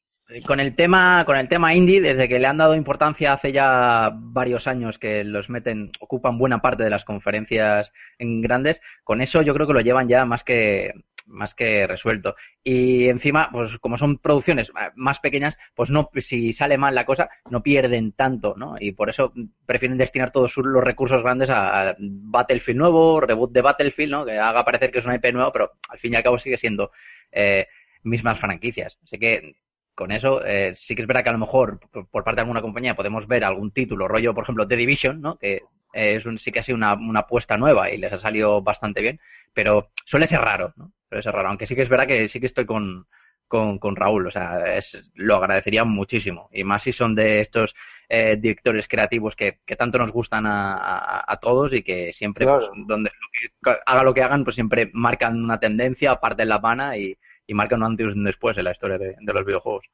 con 0.47 0.61
el 0.61 0.77
tema 0.77 1.25
con 1.25 1.39
el 1.39 1.49
tema 1.49 1.73
indie 1.75 2.03
desde 2.03 2.29
que 2.29 2.39
le 2.39 2.47
han 2.47 2.59
dado 2.59 2.75
importancia 2.75 3.33
hace 3.33 3.51
ya 3.51 4.11
varios 4.15 4.67
años 4.67 4.99
que 4.99 5.25
los 5.25 5.49
meten 5.49 5.91
ocupan 6.01 6.37
buena 6.37 6.59
parte 6.61 6.85
de 6.85 6.91
las 6.91 7.07
conferencias 7.07 7.91
en 8.19 8.43
grandes 8.43 8.83
con 9.05 9.23
eso 9.23 9.41
yo 9.41 9.55
creo 9.55 9.67
que 9.67 9.73
lo 9.73 9.81
llevan 9.81 10.07
ya 10.07 10.27
más 10.27 10.45
que 10.45 10.93
más 11.29 11.55
que 11.55 11.87
resuelto. 11.87 12.35
Y 12.65 13.09
encima 13.09 13.51
pues 13.53 13.79
como 13.79 13.97
son 13.97 14.19
producciones 14.19 14.71
eh, 14.71 14.91
más 14.97 15.21
pequeñas 15.21 15.59
pues 15.75 15.91
no 15.91 16.11
si 16.17 16.53
sale 16.53 16.79
mal 16.79 16.95
la 16.95 17.05
cosa 17.05 17.29
no 17.51 17.63
pierden 17.63 18.13
tanto 18.13 18.55
no 18.57 18.75
y 18.81 18.93
por 18.93 19.11
eso 19.11 19.33
prefieren 19.67 19.99
destinar 19.99 20.31
todos 20.31 20.57
los 20.57 20.83
recursos 20.83 21.23
grandes 21.23 21.51
a, 21.51 21.97
Battlefield 21.99 22.79
nuevo 22.79 23.21
reboot 23.21 23.53
de 23.53 23.63
Battlefield 23.63 24.11
no 24.11 24.25
que 24.25 24.39
haga 24.39 24.65
parecer 24.65 24.91
que 24.91 24.99
es 24.99 25.05
una 25.05 25.15
IP 25.15 25.33
nueva 25.33 25.53
pero 25.53 25.73
al 25.89 25.99
fin 25.99 26.13
y 26.13 26.17
al 26.17 26.23
cabo 26.23 26.39
sigue 26.39 26.57
siendo 26.57 26.91
eh, 27.33 27.67
mismas 28.03 28.39
franquicias. 28.39 28.99
Así 29.03 29.19
que 29.19 29.57
con 29.95 30.13
eso, 30.13 30.45
eh, 30.45 30.75
sí 30.75 30.95
que 30.95 31.03
es 31.03 31.09
verdad 31.09 31.25
que 31.25 31.31
a 31.31 31.33
lo 31.33 31.39
mejor 31.39 31.81
por, 31.91 32.25
parte 32.25 32.37
de 32.37 32.43
alguna 32.43 32.63
compañía 32.63 32.95
podemos 32.95 33.27
ver 33.27 33.45
algún 33.45 33.73
título, 33.73 34.07
rollo, 34.07 34.35
por 34.35 34.45
ejemplo, 34.45 34.67
The 34.67 34.77
Division, 34.77 35.21
¿no? 35.21 35.37
Que 35.39 35.63
es 35.99 36.27
un, 36.27 36.39
sí 36.39 36.53
que 36.53 36.61
ha 36.61 36.63
sido 36.63 36.77
una, 36.77 36.95
una 36.95 37.21
apuesta 37.21 37.57
nueva 37.57 37.91
y 37.91 37.99
les 37.99 38.13
ha 38.13 38.19
salido 38.19 38.63
bastante 38.63 39.01
bien, 39.03 39.21
pero 39.53 39.91
suele 40.05 40.27
ser 40.27 40.41
raro, 40.41 40.73
¿no? 40.77 40.93
Suele 41.09 41.23
ser 41.23 41.35
raro, 41.35 41.49
aunque 41.49 41.67
sí 41.67 41.75
que 41.75 41.83
es 41.83 41.89
verdad 41.89 42.07
que 42.07 42.29
sí 42.29 42.39
que 42.41 42.47
estoy 42.47 42.67
con, 42.67 43.07
con, 43.49 43.79
con 43.79 43.97
Raúl, 43.97 44.27
o 44.27 44.31
sea, 44.31 44.77
es, 44.77 45.03
lo 45.15 45.37
agradecería 45.37 45.85
muchísimo. 45.85 46.51
Y 46.53 46.65
más 46.65 46.83
si 46.83 46.93
son 46.93 47.15
de 47.15 47.41
estos 47.41 47.75
eh, 48.09 48.37
directores 48.39 48.87
creativos 48.89 49.35
que, 49.37 49.59
que 49.65 49.77
tanto 49.77 49.99
nos 49.99 50.13
gustan 50.13 50.47
a, 50.47 50.75
a- 50.77 51.25
a 51.33 51.37
todos 51.41 51.73
y 51.73 51.83
que 51.83 52.13
siempre, 52.13 52.45
Claro. 52.45 52.59
pues, 52.59 52.71
donde 52.87 53.11
lo 53.11 53.29
que- 53.73 53.79
haga 53.87 54.03
lo 54.03 54.15
que 54.15 54.23
hagan, 54.23 54.45
pues 54.45 54.55
siempre 54.55 54.91
marcan 54.93 55.43
una 55.43 55.59
tendencia, 55.61 56.17
parten 56.17 56.49
la 56.49 56.61
pana 56.61 56.97
y, 56.99 57.17
y 57.47 57.55
marcan 57.55 57.81
un 57.81 57.87
antes 57.87 58.07
y 58.15 58.19
un 58.19 58.25
después 58.25 58.57
en 58.59 58.65
la 58.65 58.73
historia 58.73 58.99
de, 58.99 59.17
de 59.19 59.33
los 59.33 59.45
videojuegos. 59.47 59.87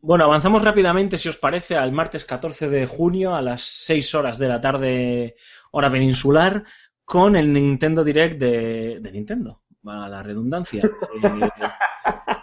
Bueno, 0.00 0.24
avanzamos 0.24 0.64
rápidamente, 0.64 1.18
si 1.18 1.28
os 1.28 1.36
parece, 1.36 1.76
al 1.76 1.92
martes 1.92 2.24
14 2.24 2.68
de 2.68 2.86
junio 2.86 3.34
a 3.34 3.42
las 3.42 3.62
6 3.62 4.14
horas 4.14 4.38
de 4.38 4.48
la 4.48 4.60
tarde, 4.60 5.36
hora 5.72 5.90
peninsular, 5.90 6.64
con 7.04 7.36
el 7.36 7.52
Nintendo 7.52 8.04
Direct 8.04 8.38
de, 8.38 9.00
de 9.00 9.12
Nintendo, 9.12 9.62
a 9.84 10.08
la 10.08 10.22
redundancia. 10.22 10.88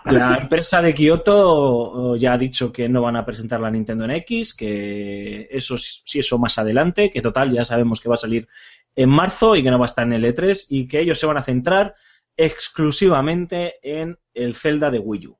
Eh, 0.09 0.13
la 0.13 0.37
empresa 0.37 0.81
de 0.81 0.93
Kyoto 0.93 2.15
ya 2.15 2.33
ha 2.33 2.37
dicho 2.37 2.71
que 2.71 2.87
no 2.87 3.01
van 3.01 3.15
a 3.15 3.25
presentar 3.25 3.59
la 3.59 3.71
Nintendo 3.71 4.05
en 4.05 4.11
X, 4.11 4.53
que 4.53 5.47
eso 5.49 5.77
sí, 5.77 6.19
eso 6.19 6.37
más 6.37 6.57
adelante, 6.57 7.09
que 7.09 7.21
total 7.21 7.51
ya 7.51 7.65
sabemos 7.65 7.99
que 7.99 8.07
va 8.07 8.15
a 8.15 8.19
salir 8.19 8.47
en 8.95 9.09
marzo 9.09 9.55
y 9.55 9.63
que 9.63 9.71
no 9.71 9.79
va 9.79 9.85
a 9.85 9.87
estar 9.87 10.05
en 10.05 10.13
el 10.13 10.23
E3 10.23 10.67
y 10.69 10.87
que 10.87 11.01
ellos 11.01 11.19
se 11.19 11.25
van 11.25 11.37
a 11.37 11.43
centrar 11.43 11.95
exclusivamente 12.37 13.75
en 13.81 14.17
el 14.33 14.53
Zelda 14.53 14.91
de 14.91 14.99
Wii 14.99 15.27
U. 15.27 15.37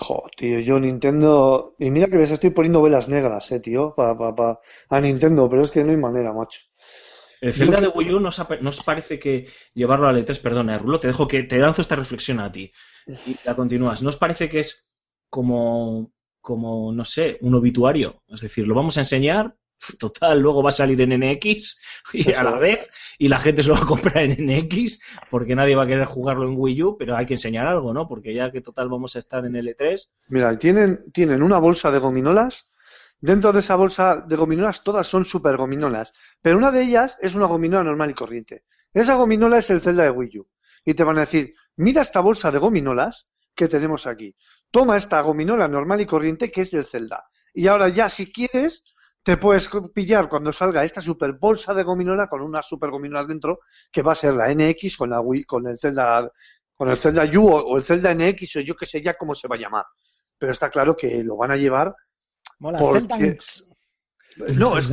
Jo, 0.00 0.22
tío, 0.36 0.60
yo 0.60 0.78
Nintendo. 0.80 1.74
Y 1.78 1.90
mira 1.90 2.06
que 2.08 2.16
les 2.18 2.30
estoy 2.30 2.50
poniendo 2.50 2.82
velas 2.82 3.08
negras, 3.08 3.50
eh, 3.52 3.60
tío, 3.60 3.94
pa, 3.96 4.16
pa, 4.16 4.34
pa- 4.34 4.60
a 4.90 5.00
Nintendo, 5.00 5.48
pero 5.50 5.62
es 5.62 5.70
que 5.70 5.82
no 5.84 5.90
hay 5.90 5.96
manera, 5.96 6.32
macho. 6.32 6.60
El 7.40 7.54
Zelda 7.54 7.80
de 7.80 7.88
Wii 7.88 8.14
U 8.14 8.20
nos, 8.20 8.40
nos 8.62 8.82
parece 8.82 9.18
que 9.18 9.46
llevarlo 9.74 10.08
al 10.08 10.18
E3, 10.18 10.40
perdona, 10.40 10.78
Rulo, 10.78 11.00
te 11.00 11.08
dejo 11.08 11.28
que 11.28 11.44
te 11.44 11.58
lanzo 11.58 11.82
esta 11.82 11.96
reflexión 11.96 12.40
a 12.40 12.52
ti 12.52 12.72
y 13.24 13.38
la 13.44 13.56
continúas. 13.56 14.02
¿Nos 14.02 14.16
parece 14.16 14.48
que 14.48 14.60
es 14.60 14.90
como, 15.30 16.12
como, 16.40 16.92
no 16.92 17.04
sé, 17.04 17.38
un 17.42 17.54
obituario? 17.54 18.22
Es 18.28 18.40
decir, 18.42 18.66
lo 18.68 18.74
vamos 18.74 18.96
a 18.98 19.02
enseñar, 19.02 19.56
total, 19.98 20.40
luego 20.40 20.62
va 20.62 20.70
a 20.70 20.72
salir 20.72 21.00
en 21.00 21.18
NX 21.18 21.80
y 22.12 22.32
a 22.32 22.42
la 22.42 22.58
vez 22.58 22.90
y 23.18 23.28
la 23.28 23.38
gente 23.38 23.62
se 23.62 23.68
lo 23.68 23.74
va 23.74 23.82
a 23.82 23.86
comprar 23.86 24.18
en 24.18 24.46
NX 24.46 25.00
porque 25.30 25.54
nadie 25.54 25.76
va 25.76 25.84
a 25.84 25.86
querer 25.86 26.06
jugarlo 26.06 26.44
en 26.44 26.54
Wii 26.56 26.82
U, 26.82 26.96
pero 26.98 27.16
hay 27.16 27.26
que 27.26 27.34
enseñar 27.34 27.66
algo, 27.66 27.92
¿no? 27.92 28.08
Porque 28.08 28.34
ya 28.34 28.50
que 28.50 28.60
total 28.60 28.88
vamos 28.88 29.16
a 29.16 29.18
estar 29.18 29.44
en 29.44 29.56
el 29.56 29.68
E 29.68 29.76
E3, 29.76 30.08
Mira, 30.28 30.58
tienen, 30.58 31.04
tienen 31.12 31.42
una 31.42 31.58
bolsa 31.58 31.90
de 31.90 31.98
gominolas. 31.98 32.70
Dentro 33.20 33.52
de 33.52 33.60
esa 33.60 33.74
bolsa 33.74 34.24
de 34.26 34.36
gominolas 34.36 34.84
todas 34.84 35.06
son 35.06 35.24
super 35.24 35.56
gominolas, 35.56 36.12
pero 36.40 36.56
una 36.56 36.70
de 36.70 36.82
ellas 36.82 37.18
es 37.20 37.34
una 37.34 37.46
gominola 37.46 37.82
normal 37.82 38.10
y 38.10 38.14
corriente. 38.14 38.64
Esa 38.94 39.16
gominola 39.16 39.58
es 39.58 39.70
el 39.70 39.80
Zelda 39.80 40.04
de 40.04 40.10
Wii 40.10 40.38
U. 40.38 40.48
Y 40.84 40.94
te 40.94 41.04
van 41.04 41.18
a 41.18 41.22
decir, 41.22 41.52
mira 41.76 42.02
esta 42.02 42.20
bolsa 42.20 42.50
de 42.50 42.58
gominolas 42.58 43.28
que 43.54 43.68
tenemos 43.68 44.06
aquí. 44.06 44.36
Toma 44.70 44.96
esta 44.96 45.20
gominola 45.20 45.66
normal 45.66 46.00
y 46.00 46.06
corriente 46.06 46.50
que 46.50 46.62
es 46.62 46.72
el 46.74 46.84
Zelda. 46.84 47.28
Y 47.52 47.66
ahora 47.66 47.88
ya, 47.88 48.08
si 48.08 48.30
quieres, 48.30 48.84
te 49.28 49.36
puedes 49.36 49.68
pillar 49.92 50.26
cuando 50.26 50.50
salga 50.52 50.82
esta 50.84 51.02
super 51.02 51.34
bolsa 51.34 51.74
de 51.74 51.82
gominola 51.82 52.28
con 52.28 52.40
unas 52.40 52.66
super 52.66 52.88
gominolas 52.88 53.28
dentro, 53.28 53.58
que 53.92 54.00
va 54.00 54.12
a 54.12 54.14
ser 54.14 54.32
la 54.32 54.48
NX 54.54 54.96
con 54.96 55.10
la 55.10 55.20
Wii, 55.20 55.44
con 55.44 55.66
el 55.66 55.78
Zelda, 55.78 56.32
con 56.74 56.88
el 56.88 56.96
Zelda 56.96 57.24
U 57.38 57.46
o, 57.46 57.76
el 57.76 57.82
Zelda 57.84 58.14
NX 58.14 58.56
o 58.56 58.60
yo 58.60 58.74
que 58.74 58.86
sé 58.86 59.02
ya 59.02 59.18
cómo 59.18 59.34
se 59.34 59.46
va 59.46 59.56
a 59.56 59.58
llamar. 59.58 59.84
Pero 60.38 60.50
está 60.50 60.70
claro 60.70 60.96
que 60.96 61.22
lo 61.22 61.36
van 61.36 61.50
a 61.50 61.56
llevar 61.58 61.94
Mola, 62.58 62.78
Porque- 62.78 63.36
no, 64.54 64.78
es, 64.78 64.88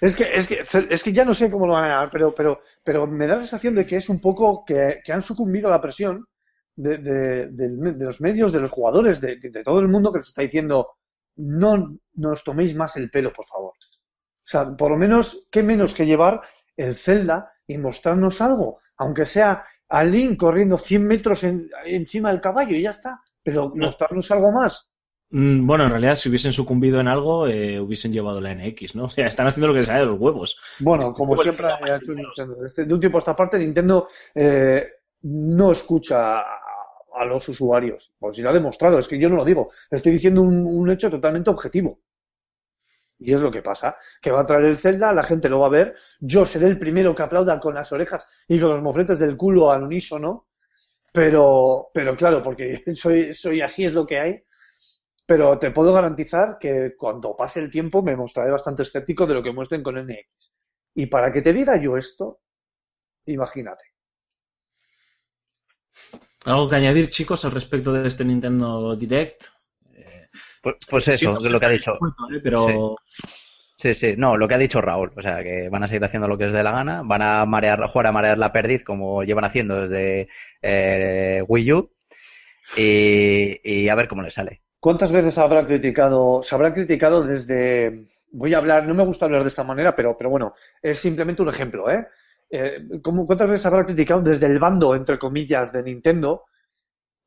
es 0.00 0.16
que, 0.16 0.24
es, 0.36 0.48
que, 0.48 0.64
es 0.90 1.02
que 1.04 1.12
ya 1.12 1.24
no 1.24 1.32
sé 1.32 1.48
cómo 1.48 1.64
lo 1.68 1.74
van 1.74 1.84
a 1.84 1.88
llamar, 1.88 2.10
pero, 2.10 2.34
pero, 2.34 2.62
pero 2.82 3.06
me 3.06 3.28
da 3.28 3.36
la 3.36 3.42
sensación 3.42 3.76
de 3.76 3.86
que 3.86 3.94
es 3.98 4.08
un 4.08 4.20
poco 4.20 4.64
que, 4.64 4.98
que 5.04 5.12
han 5.12 5.22
sucumbido 5.22 5.68
a 5.68 5.70
la 5.70 5.80
presión 5.80 6.26
de, 6.74 6.98
de- 6.98 7.46
de 7.48 8.04
los 8.04 8.20
medios, 8.20 8.50
de 8.50 8.58
los 8.58 8.72
jugadores, 8.72 9.20
de, 9.20 9.36
de- 9.36 9.50
de 9.50 9.62
todo 9.62 9.78
el 9.78 9.86
mundo 9.86 10.10
que 10.10 10.18
les 10.18 10.26
está 10.26 10.42
diciendo 10.42 10.88
no 11.36 11.96
nos 12.14 12.44
toméis 12.44 12.74
más 12.74 12.96
el 12.96 13.10
pelo, 13.10 13.32
por 13.32 13.46
favor. 13.46 13.72
O 13.72 14.44
sea, 14.52 14.76
por 14.76 14.90
lo 14.90 14.96
menos, 14.96 15.48
qué 15.50 15.62
menos 15.62 15.94
que 15.94 16.06
llevar 16.06 16.42
el 16.76 16.96
Zelda 16.96 17.52
y 17.66 17.78
mostrarnos 17.78 18.40
algo, 18.40 18.80
aunque 18.96 19.24
sea 19.24 19.64
a 19.88 20.04
Link 20.04 20.38
corriendo 20.38 20.78
100 20.78 21.06
metros 21.06 21.44
en- 21.44 21.68
encima 21.84 22.30
del 22.30 22.40
caballo 22.40 22.74
y 22.76 22.82
ya 22.82 22.90
está, 22.90 23.20
pero 23.42 23.72
mostrarnos 23.74 24.30
algo 24.30 24.50
más. 24.52 24.88
Mm, 25.30 25.66
Bueno, 25.66 25.84
en 25.84 25.90
realidad, 25.90 26.14
si 26.16 26.28
hubiesen 26.28 26.52
sucumbido 26.52 27.00
en 27.00 27.08
algo, 27.08 27.46
eh, 27.46 27.80
hubiesen 27.80 28.12
llevado 28.12 28.40
la 28.40 28.50
NX, 28.52 28.94
¿no? 28.96 29.04
O 29.06 29.10
sea, 29.10 29.26
están 29.26 29.46
haciendo 29.46 29.68
lo 29.68 29.72
que 29.74 29.78
les 29.80 29.86
sale 29.86 30.00
de 30.00 30.06
los 30.06 30.18
huevos. 30.20 30.58
Bueno, 30.80 31.14
como 31.14 31.36
siempre 31.36 31.66
ha 31.66 31.96
hecho 31.96 32.14
Nintendo. 32.14 32.66
Este- 32.66 32.84
de 32.84 32.94
un 32.94 33.00
tiempo 33.00 33.18
a 33.18 33.20
esta 33.20 33.36
parte, 33.36 33.58
Nintendo 33.58 34.08
eh, 34.34 34.86
no 35.22 35.70
escucha 35.72 36.42
a, 37.14 37.24
los 37.24 37.48
usuarios. 37.48 38.12
Pues 38.18 38.36
si 38.36 38.42
lo 38.42 38.50
ha 38.50 38.52
demostrado, 38.52 38.98
es 38.98 39.08
que 39.08 39.18
yo 39.18 39.28
no 39.28 39.36
lo 39.36 39.44
digo. 39.44 39.70
Estoy 39.90 40.12
diciendo 40.12 40.42
un, 40.42 40.66
un 40.66 40.90
hecho 40.90 41.10
totalmente 41.10 41.50
objetivo. 41.50 42.00
Y 43.18 43.32
es 43.32 43.40
lo 43.40 43.50
que 43.50 43.62
pasa, 43.62 43.96
que 44.20 44.32
va 44.32 44.40
a 44.40 44.46
traer 44.46 44.64
el 44.64 44.76
Zelda, 44.76 45.12
la 45.12 45.22
gente 45.22 45.48
lo 45.48 45.60
va 45.60 45.66
a 45.66 45.70
ver, 45.70 45.94
yo 46.18 46.44
seré 46.44 46.66
el 46.66 46.78
primero 46.78 47.14
que 47.14 47.22
aplauda 47.22 47.60
con 47.60 47.74
las 47.74 47.92
orejas 47.92 48.28
y 48.48 48.58
con 48.58 48.70
los 48.70 48.82
mofletes 48.82 49.18
del 49.20 49.36
culo 49.36 49.70
al 49.70 49.84
unísono, 49.84 50.48
pero, 51.12 51.90
pero 51.94 52.16
claro, 52.16 52.42
porque 52.42 52.82
soy, 52.94 53.34
soy 53.34 53.60
así, 53.60 53.84
es 53.84 53.92
lo 53.92 54.06
que 54.06 54.18
hay. 54.18 54.42
Pero 55.26 55.58
te 55.58 55.70
puedo 55.70 55.92
garantizar 55.92 56.58
que 56.58 56.94
cuando 56.96 57.36
pase 57.36 57.60
el 57.60 57.70
tiempo 57.70 58.02
me 58.02 58.16
mostraré 58.16 58.50
bastante 58.50 58.82
escéptico 58.82 59.26
de 59.26 59.34
lo 59.34 59.42
que 59.42 59.52
muestren 59.52 59.82
con 59.82 59.96
NX. 59.96 60.52
Y 60.94 61.06
para 61.06 61.32
que 61.32 61.42
te 61.42 61.52
diga 61.52 61.80
yo 61.80 61.96
esto, 61.96 62.40
imagínate. 63.26 63.84
¿Algo 66.44 66.68
que 66.68 66.76
añadir, 66.76 67.08
chicos, 67.08 67.44
al 67.44 67.52
respecto 67.52 67.92
de 67.92 68.08
este 68.08 68.24
Nintendo 68.24 68.96
Direct? 68.96 69.44
Pues, 70.62 70.76
pues 70.88 71.08
eso, 71.08 71.40
Sí, 71.40 71.48
lo 71.48 71.58
que 71.60 71.66
ha 71.66 71.70
dicho. 71.70 71.92
¿eh? 71.94 72.40
Pero 72.42 72.94
Sí, 73.78 73.94
sí, 73.94 74.14
no, 74.16 74.36
lo 74.36 74.46
que 74.46 74.54
ha 74.54 74.58
dicho 74.58 74.80
Raúl, 74.80 75.12
o 75.16 75.22
sea, 75.22 75.42
que 75.42 75.68
van 75.68 75.82
a 75.82 75.88
seguir 75.88 76.04
haciendo 76.04 76.28
lo 76.28 76.38
que 76.38 76.44
les 76.44 76.52
dé 76.52 76.62
la 76.62 76.70
gana, 76.70 77.02
van 77.04 77.20
a 77.20 77.44
marear, 77.46 77.84
jugar 77.88 78.06
a 78.06 78.12
marear 78.12 78.38
la 78.38 78.52
perdiz 78.52 78.84
como 78.84 79.24
llevan 79.24 79.44
haciendo 79.44 79.80
desde 79.80 80.28
eh, 80.62 81.42
Wii 81.48 81.72
U 81.72 81.90
y, 82.76 83.60
y 83.64 83.88
a 83.88 83.94
ver 83.96 84.06
cómo 84.06 84.22
les 84.22 84.34
sale. 84.34 84.62
¿Cuántas 84.78 85.10
veces 85.10 85.36
habrá 85.36 85.66
criticado, 85.66 86.42
se 86.44 86.54
habrá 86.54 86.72
criticado 86.72 87.24
desde, 87.24 88.06
voy 88.30 88.54
a 88.54 88.58
hablar, 88.58 88.86
no 88.86 88.94
me 88.94 89.04
gusta 89.04 89.24
hablar 89.24 89.42
de 89.42 89.48
esta 89.48 89.64
manera, 89.64 89.96
pero, 89.96 90.16
pero 90.16 90.30
bueno, 90.30 90.54
es 90.80 90.98
simplemente 90.98 91.42
un 91.42 91.48
ejemplo, 91.48 91.90
¿eh? 91.90 92.06
Eh, 92.52 92.80
¿cómo- 93.02 93.26
¿Cuántas 93.26 93.48
veces 93.48 93.66
habrá 93.66 93.84
criticado 93.86 94.22
desde 94.22 94.46
el 94.46 94.58
bando, 94.60 94.94
entre 94.94 95.18
comillas, 95.18 95.72
de 95.72 95.82
Nintendo, 95.82 96.44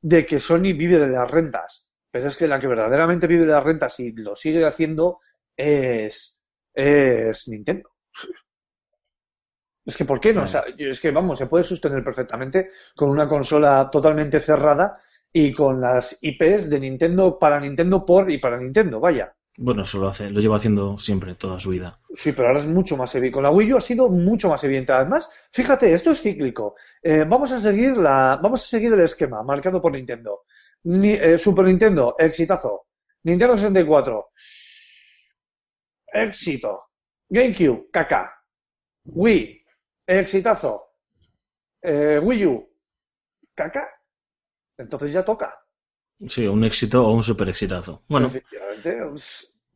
de 0.01 0.25
que 0.25 0.39
Sony 0.39 0.73
vive 0.83 0.99
de 0.99 1.09
las 1.09 1.29
rentas? 1.31 1.89
Pero 2.11 2.27
es 2.27 2.37
que 2.37 2.47
la 2.47 2.59
que 2.59 2.67
verdaderamente 2.67 3.27
vive 3.27 3.45
de 3.45 3.53
las 3.53 3.63
rentas 3.63 3.99
y 4.01 4.11
lo 4.13 4.35
sigue 4.35 4.65
haciendo 4.65 5.19
es, 5.57 6.43
es 6.73 7.47
Nintendo. 7.49 7.89
Es 9.89 9.95
que, 9.97 10.05
¿por 10.05 10.19
qué 10.19 10.31
no? 10.33 10.43
O 10.43 10.47
sea, 10.47 10.63
es 10.77 10.99
que, 11.01 11.11
vamos, 11.11 11.37
se 11.39 11.47
puede 11.47 11.63
sostener 11.63 12.03
perfectamente 12.03 12.71
con 12.95 13.09
una 13.09 13.27
consola 13.27 13.89
totalmente 13.91 14.39
cerrada 14.39 14.97
y 15.31 15.53
con 15.53 15.79
las 15.81 16.17
IPs 16.21 16.69
de 16.69 16.79
Nintendo 16.79 17.39
para 17.39 17.59
Nintendo 17.59 18.05
por 18.05 18.29
y 18.31 18.37
para 18.39 18.57
Nintendo, 18.59 18.99
vaya. 18.99 19.33
Bueno, 19.57 19.83
eso 19.83 19.99
lo 19.99 20.07
hace, 20.07 20.29
lo 20.29 20.41
lleva 20.41 20.57
haciendo 20.57 20.97
siempre, 20.97 21.35
toda 21.35 21.59
su 21.59 21.69
vida. 21.69 21.99
Sí, 22.15 22.31
pero 22.33 22.47
ahora 22.49 22.59
es 22.59 22.65
mucho 22.65 22.97
más 22.97 23.13
evidente. 23.15 23.33
Con 23.35 23.43
la 23.43 23.51
Wii 23.51 23.73
U 23.73 23.77
ha 23.77 23.81
sido 23.81 24.09
mucho 24.09 24.49
más 24.49 24.63
evidente. 24.63 24.91
Además, 24.93 25.29
fíjate, 25.51 25.93
esto 25.93 26.11
es 26.11 26.21
cíclico. 26.21 26.75
Eh, 27.01 27.25
vamos 27.27 27.51
a 27.51 27.59
seguir 27.59 27.97
la, 27.97 28.39
vamos 28.41 28.63
a 28.63 28.67
seguir 28.67 28.93
el 28.93 28.99
esquema 29.01 29.43
marcado 29.43 29.81
por 29.81 29.91
Nintendo. 29.93 30.43
Ni- 30.83 31.13
eh, 31.13 31.37
Super 31.37 31.65
Nintendo, 31.65 32.15
exitazo. 32.17 32.87
Nintendo 33.23 33.57
64, 33.57 34.29
éxito. 36.13 36.89
GameCube, 37.29 37.89
caca. 37.91 38.31
Wii, 39.05 39.63
exitazo. 40.07 40.83
Eh, 41.81 42.19
Wii 42.23 42.45
U, 42.47 42.69
caca. 43.55 43.87
Entonces 44.77 45.11
ya 45.13 45.25
toca. 45.25 45.64
Sí, 46.27 46.47
un 46.47 46.63
éxito 46.63 47.05
o 47.05 47.13
un 47.13 47.23
super 47.23 47.49
exitazo. 47.49 48.03
Bueno, 48.07 48.29
pues, 48.29 48.43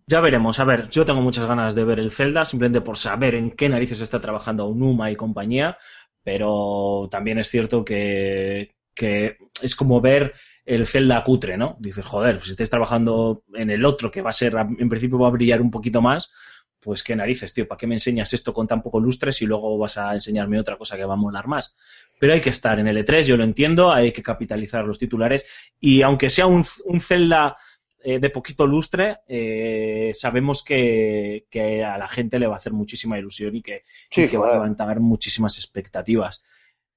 ya 0.08 0.22
veremos. 0.22 0.60
A 0.60 0.64
ver, 0.64 0.90
yo 0.90 1.06
tengo 1.06 1.22
muchas 1.22 1.46
ganas 1.46 1.76
de 1.76 1.84
ver 1.84 2.00
el 2.00 2.12
Zelda, 2.12 2.46
simplemente 2.46 2.82
por 2.82 2.98
saber 2.98 3.36
en 3.36 3.52
qué 3.52 3.70
narices 3.70 4.02
está 4.02 4.20
trabajando 4.20 4.66
Unuma 4.68 5.12
y 5.12 5.16
compañía, 5.16 5.78
pero 6.24 7.08
también 7.12 7.38
es 7.38 7.50
cierto 7.50 7.86
que, 7.86 8.76
que 8.96 9.38
es 9.62 9.76
como 9.76 10.02
ver 10.02 10.34
el 10.66 10.88
Zelda 10.88 11.24
cutre, 11.24 11.58
¿no? 11.58 11.78
Dices, 11.80 12.06
joder, 12.06 12.36
pues 12.36 12.46
si 12.46 12.52
estáis 12.52 12.70
trabajando 12.70 13.44
en 13.54 13.70
el 13.70 13.86
otro 13.86 14.10
que 14.10 14.22
va 14.22 14.32
a 14.32 14.34
ser, 14.34 14.56
en 14.56 14.90
principio 14.90 15.20
va 15.20 15.28
a 15.28 15.32
brillar 15.32 15.62
un 15.62 15.72
poquito 15.72 16.02
más, 16.02 16.32
pues 16.80 17.04
qué 17.04 17.16
narices, 17.16 17.54
tío, 17.54 17.68
¿para 17.68 17.78
qué 17.78 17.88
me 17.88 17.96
enseñas 17.96 18.34
esto 18.34 18.54
con 18.54 18.68
tan 18.68 18.82
poco 18.82 19.00
lustre 19.00 19.32
si 19.32 19.46
luego 19.46 19.78
vas 19.78 19.98
a 19.98 20.14
enseñarme 20.14 20.60
otra 20.60 20.78
cosa 20.78 20.98
que 20.98 21.06
va 21.06 21.14
a 21.14 21.18
molar 21.18 21.48
más? 21.48 21.76
Pero 22.20 22.34
hay 22.34 22.42
que 22.42 22.50
estar 22.50 22.80
en 22.80 22.88
el 22.88 22.98
E3, 22.98 23.24
yo 23.24 23.38
lo 23.38 23.44
entiendo, 23.44 23.92
hay 23.92 24.12
que 24.12 24.24
capitalizar 24.24 24.86
los 24.86 25.00
titulares 25.00 25.46
y 25.80 26.02
aunque 26.02 26.30
sea 26.30 26.48
un, 26.48 26.66
un 26.86 27.00
Zelda 27.00 27.58
eh, 28.02 28.20
de 28.20 28.30
poquito 28.30 28.66
lustre, 28.66 29.18
eh, 29.28 30.12
sabemos 30.14 30.64
que, 30.64 31.48
que 31.50 31.84
a 31.84 31.98
la 31.98 32.08
gente 32.08 32.40
le 32.40 32.48
va 32.48 32.56
a 32.56 32.58
hacer 32.58 32.74
muchísima 32.74 33.20
ilusión 33.20 33.56
y 33.56 33.62
que, 33.62 33.84
Sí, 34.10 34.24
y 34.24 34.28
que 34.28 34.38
va 34.38 34.50
a 34.50 34.54
levantar 34.54 35.00
muchísimas 35.00 35.58
expectativas. 35.58 36.46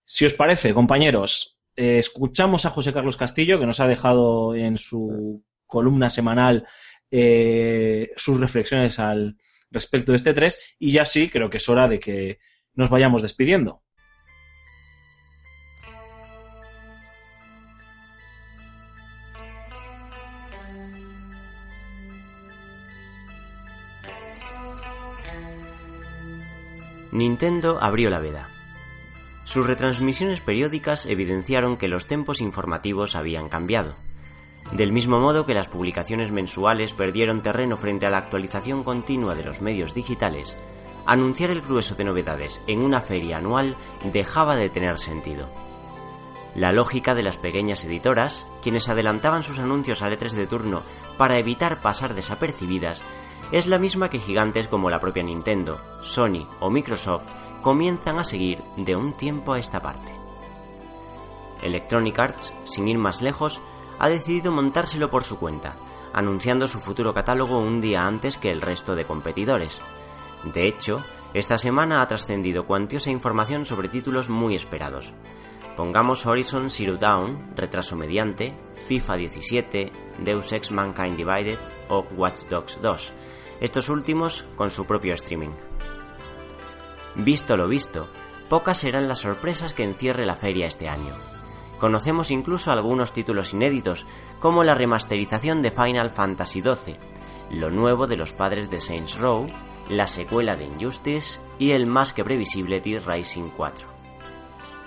Si 0.04 0.24
os 0.24 0.34
parece, 0.34 0.74
compañeros, 0.74 1.58
eh, 1.74 1.98
escuchamos 1.98 2.66
a 2.66 2.70
José 2.70 2.92
Carlos 2.92 3.16
Castillo, 3.16 3.58
que 3.58 3.66
nos 3.66 3.80
ha 3.80 3.88
dejado 3.88 4.54
en 4.54 4.76
su 4.76 5.42
columna 5.66 6.10
semanal 6.10 6.66
eh, 7.10 8.10
sus 8.16 8.40
reflexiones 8.40 8.98
al 8.98 9.38
respecto 9.72 10.12
de 10.12 10.16
este 10.16 10.34
3 10.34 10.76
y 10.78 10.92
ya 10.92 11.04
sí, 11.04 11.28
creo 11.28 11.50
que 11.50 11.56
es 11.56 11.68
hora 11.68 11.88
de 11.88 11.98
que 11.98 12.38
nos 12.74 12.90
vayamos 12.90 13.22
despidiendo. 13.22 13.82
Nintendo 27.12 27.78
abrió 27.82 28.08
la 28.08 28.20
veda. 28.20 28.48
Sus 29.44 29.66
retransmisiones 29.66 30.40
periódicas 30.40 31.04
evidenciaron 31.04 31.76
que 31.76 31.88
los 31.88 32.06
tempos 32.06 32.40
informativos 32.40 33.14
habían 33.14 33.50
cambiado. 33.50 33.96
Del 34.72 34.90
mismo 34.90 35.20
modo 35.20 35.44
que 35.44 35.52
las 35.52 35.68
publicaciones 35.68 36.32
mensuales 36.32 36.94
perdieron 36.94 37.42
terreno 37.42 37.76
frente 37.76 38.06
a 38.06 38.10
la 38.10 38.18
actualización 38.18 38.84
continua 38.84 39.34
de 39.34 39.44
los 39.44 39.60
medios 39.60 39.92
digitales, 39.92 40.56
anunciar 41.04 41.50
el 41.50 41.60
grueso 41.60 41.94
de 41.94 42.04
novedades 42.04 42.62
en 42.66 42.80
una 42.80 43.02
feria 43.02 43.36
anual 43.36 43.76
dejaba 44.04 44.56
de 44.56 44.70
tener 44.70 44.98
sentido. 44.98 45.48
La 46.54 46.72
lógica 46.72 47.14
de 47.14 47.22
las 47.22 47.36
pequeñas 47.36 47.84
editoras, 47.84 48.46
quienes 48.62 48.88
adelantaban 48.88 49.42
sus 49.42 49.58
anuncios 49.58 50.02
al 50.02 50.18
E3 50.18 50.32
de 50.32 50.46
turno 50.46 50.82
para 51.18 51.38
evitar 51.38 51.82
pasar 51.82 52.14
desapercibidas, 52.14 53.02
es 53.52 53.66
la 53.66 53.78
misma 53.78 54.08
que 54.08 54.20
gigantes 54.20 54.68
como 54.68 54.88
la 54.88 55.00
propia 55.00 55.22
Nintendo, 55.22 55.80
Sony 56.02 56.46
o 56.60 56.70
Microsoft 56.70 57.24
comienzan 57.60 58.18
a 58.18 58.24
seguir 58.24 58.62
de 58.76 58.96
un 58.96 59.12
tiempo 59.14 59.52
a 59.52 59.58
esta 59.58 59.80
parte. 59.80 60.12
Electronic 61.62 62.18
Arts, 62.18 62.52
sin 62.64 62.88
ir 62.88 62.98
más 62.98 63.22
lejos, 63.22 63.60
ha 64.02 64.08
decidido 64.08 64.50
montárselo 64.50 65.10
por 65.10 65.22
su 65.22 65.38
cuenta, 65.38 65.76
anunciando 66.12 66.66
su 66.66 66.80
futuro 66.80 67.14
catálogo 67.14 67.60
un 67.60 67.80
día 67.80 68.04
antes 68.04 68.36
que 68.36 68.50
el 68.50 68.60
resto 68.60 68.96
de 68.96 69.04
competidores. 69.04 69.80
De 70.52 70.66
hecho, 70.66 71.04
esta 71.34 71.56
semana 71.56 72.02
ha 72.02 72.08
trascendido 72.08 72.66
cuantiosa 72.66 73.12
información 73.12 73.64
sobre 73.64 73.88
títulos 73.88 74.28
muy 74.28 74.56
esperados. 74.56 75.12
Pongamos 75.76 76.26
Horizon 76.26 76.68
Zero 76.68 76.96
Dawn, 76.96 77.52
retraso 77.54 77.94
mediante, 77.94 78.58
FIFA 78.88 79.14
17, 79.14 79.92
Deus 80.18 80.52
Ex 80.52 80.72
Mankind 80.72 81.16
Divided 81.16 81.60
o 81.88 82.04
Watch 82.16 82.48
Dogs 82.50 82.78
2, 82.82 83.14
estos 83.60 83.88
últimos 83.88 84.44
con 84.56 84.72
su 84.72 84.84
propio 84.84 85.14
streaming. 85.14 85.52
Visto 87.14 87.56
lo 87.56 87.68
visto, 87.68 88.08
pocas 88.48 88.78
serán 88.78 89.06
las 89.06 89.20
sorpresas 89.20 89.74
que 89.74 89.84
encierre 89.84 90.26
la 90.26 90.34
feria 90.34 90.66
este 90.66 90.88
año. 90.88 91.14
Conocemos 91.82 92.30
incluso 92.30 92.70
algunos 92.70 93.12
títulos 93.12 93.54
inéditos, 93.54 94.06
como 94.38 94.62
la 94.62 94.76
remasterización 94.76 95.62
de 95.62 95.72
Final 95.72 96.10
Fantasy 96.10 96.62
XII, 96.62 96.96
lo 97.50 97.72
nuevo 97.72 98.06
de 98.06 98.16
los 98.16 98.32
padres 98.32 98.70
de 98.70 98.80
Saints 98.80 99.18
Row, 99.18 99.48
la 99.88 100.06
secuela 100.06 100.54
de 100.54 100.66
Injustice 100.66 101.40
y 101.58 101.72
el 101.72 101.88
más 101.88 102.12
que 102.12 102.22
previsible 102.22 102.80
Dead 102.80 103.02
Rising 103.04 103.50
4. 103.56 103.88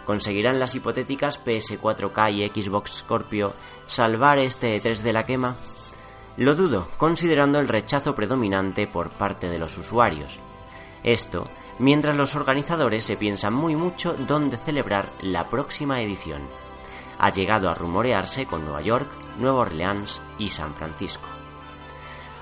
¿Conseguirán 0.06 0.58
las 0.58 0.74
hipotéticas 0.74 1.44
PS4K 1.44 2.32
y 2.32 2.62
Xbox 2.64 3.00
Scorpio 3.00 3.56
salvar 3.86 4.40
este 4.40 4.82
E3 4.82 5.02
de 5.02 5.12
la 5.12 5.26
quema? 5.26 5.54
Lo 6.38 6.56
dudo, 6.56 6.88
considerando 6.98 7.60
el 7.60 7.68
rechazo 7.68 8.16
predominante 8.16 8.88
por 8.88 9.10
parte 9.10 9.50
de 9.50 9.60
los 9.60 9.78
usuarios. 9.78 10.40
Esto, 11.04 11.50
mientras 11.78 12.16
los 12.16 12.38
organizadores 12.38 13.04
se 13.04 13.18
piensan 13.18 13.54
muy 13.54 13.76
mucho 13.76 14.14
dónde 14.14 14.56
celebrar 14.56 15.10
la 15.20 15.50
próxima 15.50 16.02
edición. 16.02 16.42
Ha 17.20 17.32
llegado 17.32 17.70
a 17.70 17.76
rumorearse 17.76 18.46
con 18.46 18.64
Nueva 18.64 18.82
York, 18.82 19.08
Nueva 19.40 19.60
Orleans 19.60 20.22
y 20.38 20.50
San 20.50 20.74
Francisco. 20.76 21.28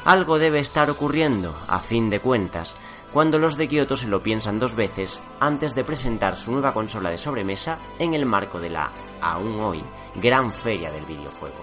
Algo 0.05 0.37
debe 0.37 0.59
estar 0.59 0.89
ocurriendo, 0.89 1.55
a 1.67 1.79
fin 1.79 2.09
de 2.09 2.19
cuentas, 2.19 2.75
cuando 3.13 3.37
los 3.37 3.55
de 3.57 3.67
Kyoto 3.67 3.95
se 3.95 4.07
lo 4.07 4.21
piensan 4.21 4.59
dos 4.59 4.75
veces 4.75 5.21
antes 5.39 5.75
de 5.75 5.83
presentar 5.83 6.35
su 6.35 6.51
nueva 6.51 6.73
consola 6.73 7.11
de 7.11 7.17
sobremesa 7.17 7.77
en 7.99 8.15
el 8.15 8.25
marco 8.25 8.59
de 8.59 8.69
la, 8.69 8.89
aún 9.21 9.59
hoy, 9.61 9.83
gran 10.15 10.51
feria 10.51 10.91
del 10.91 11.05
videojuego. 11.05 11.55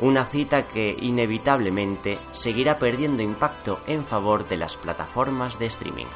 Una 0.00 0.24
cita 0.24 0.66
que 0.66 0.96
inevitablemente 0.98 2.18
seguirá 2.30 2.78
perdiendo 2.78 3.22
impacto 3.22 3.80
en 3.86 4.06
favor 4.06 4.48
de 4.48 4.56
las 4.56 4.76
plataformas 4.78 5.58
de 5.58 5.66
streaming. 5.66 6.06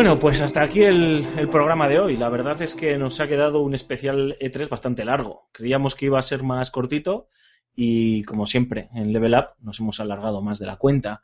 Bueno, 0.00 0.18
pues 0.18 0.40
hasta 0.40 0.62
aquí 0.62 0.82
el, 0.82 1.26
el 1.36 1.50
programa 1.50 1.86
de 1.86 1.98
hoy. 1.98 2.16
La 2.16 2.30
verdad 2.30 2.62
es 2.62 2.74
que 2.74 2.96
nos 2.96 3.20
ha 3.20 3.28
quedado 3.28 3.60
un 3.60 3.74
especial 3.74 4.34
E3 4.40 4.66
bastante 4.70 5.04
largo. 5.04 5.50
Creíamos 5.52 5.94
que 5.94 6.06
iba 6.06 6.18
a 6.18 6.22
ser 6.22 6.42
más 6.42 6.70
cortito 6.70 7.28
y, 7.76 8.22
como 8.22 8.46
siempre, 8.46 8.88
en 8.94 9.12
Level 9.12 9.34
Up 9.34 9.48
nos 9.60 9.78
hemos 9.78 10.00
alargado 10.00 10.40
más 10.40 10.58
de 10.58 10.64
la 10.64 10.76
cuenta. 10.76 11.22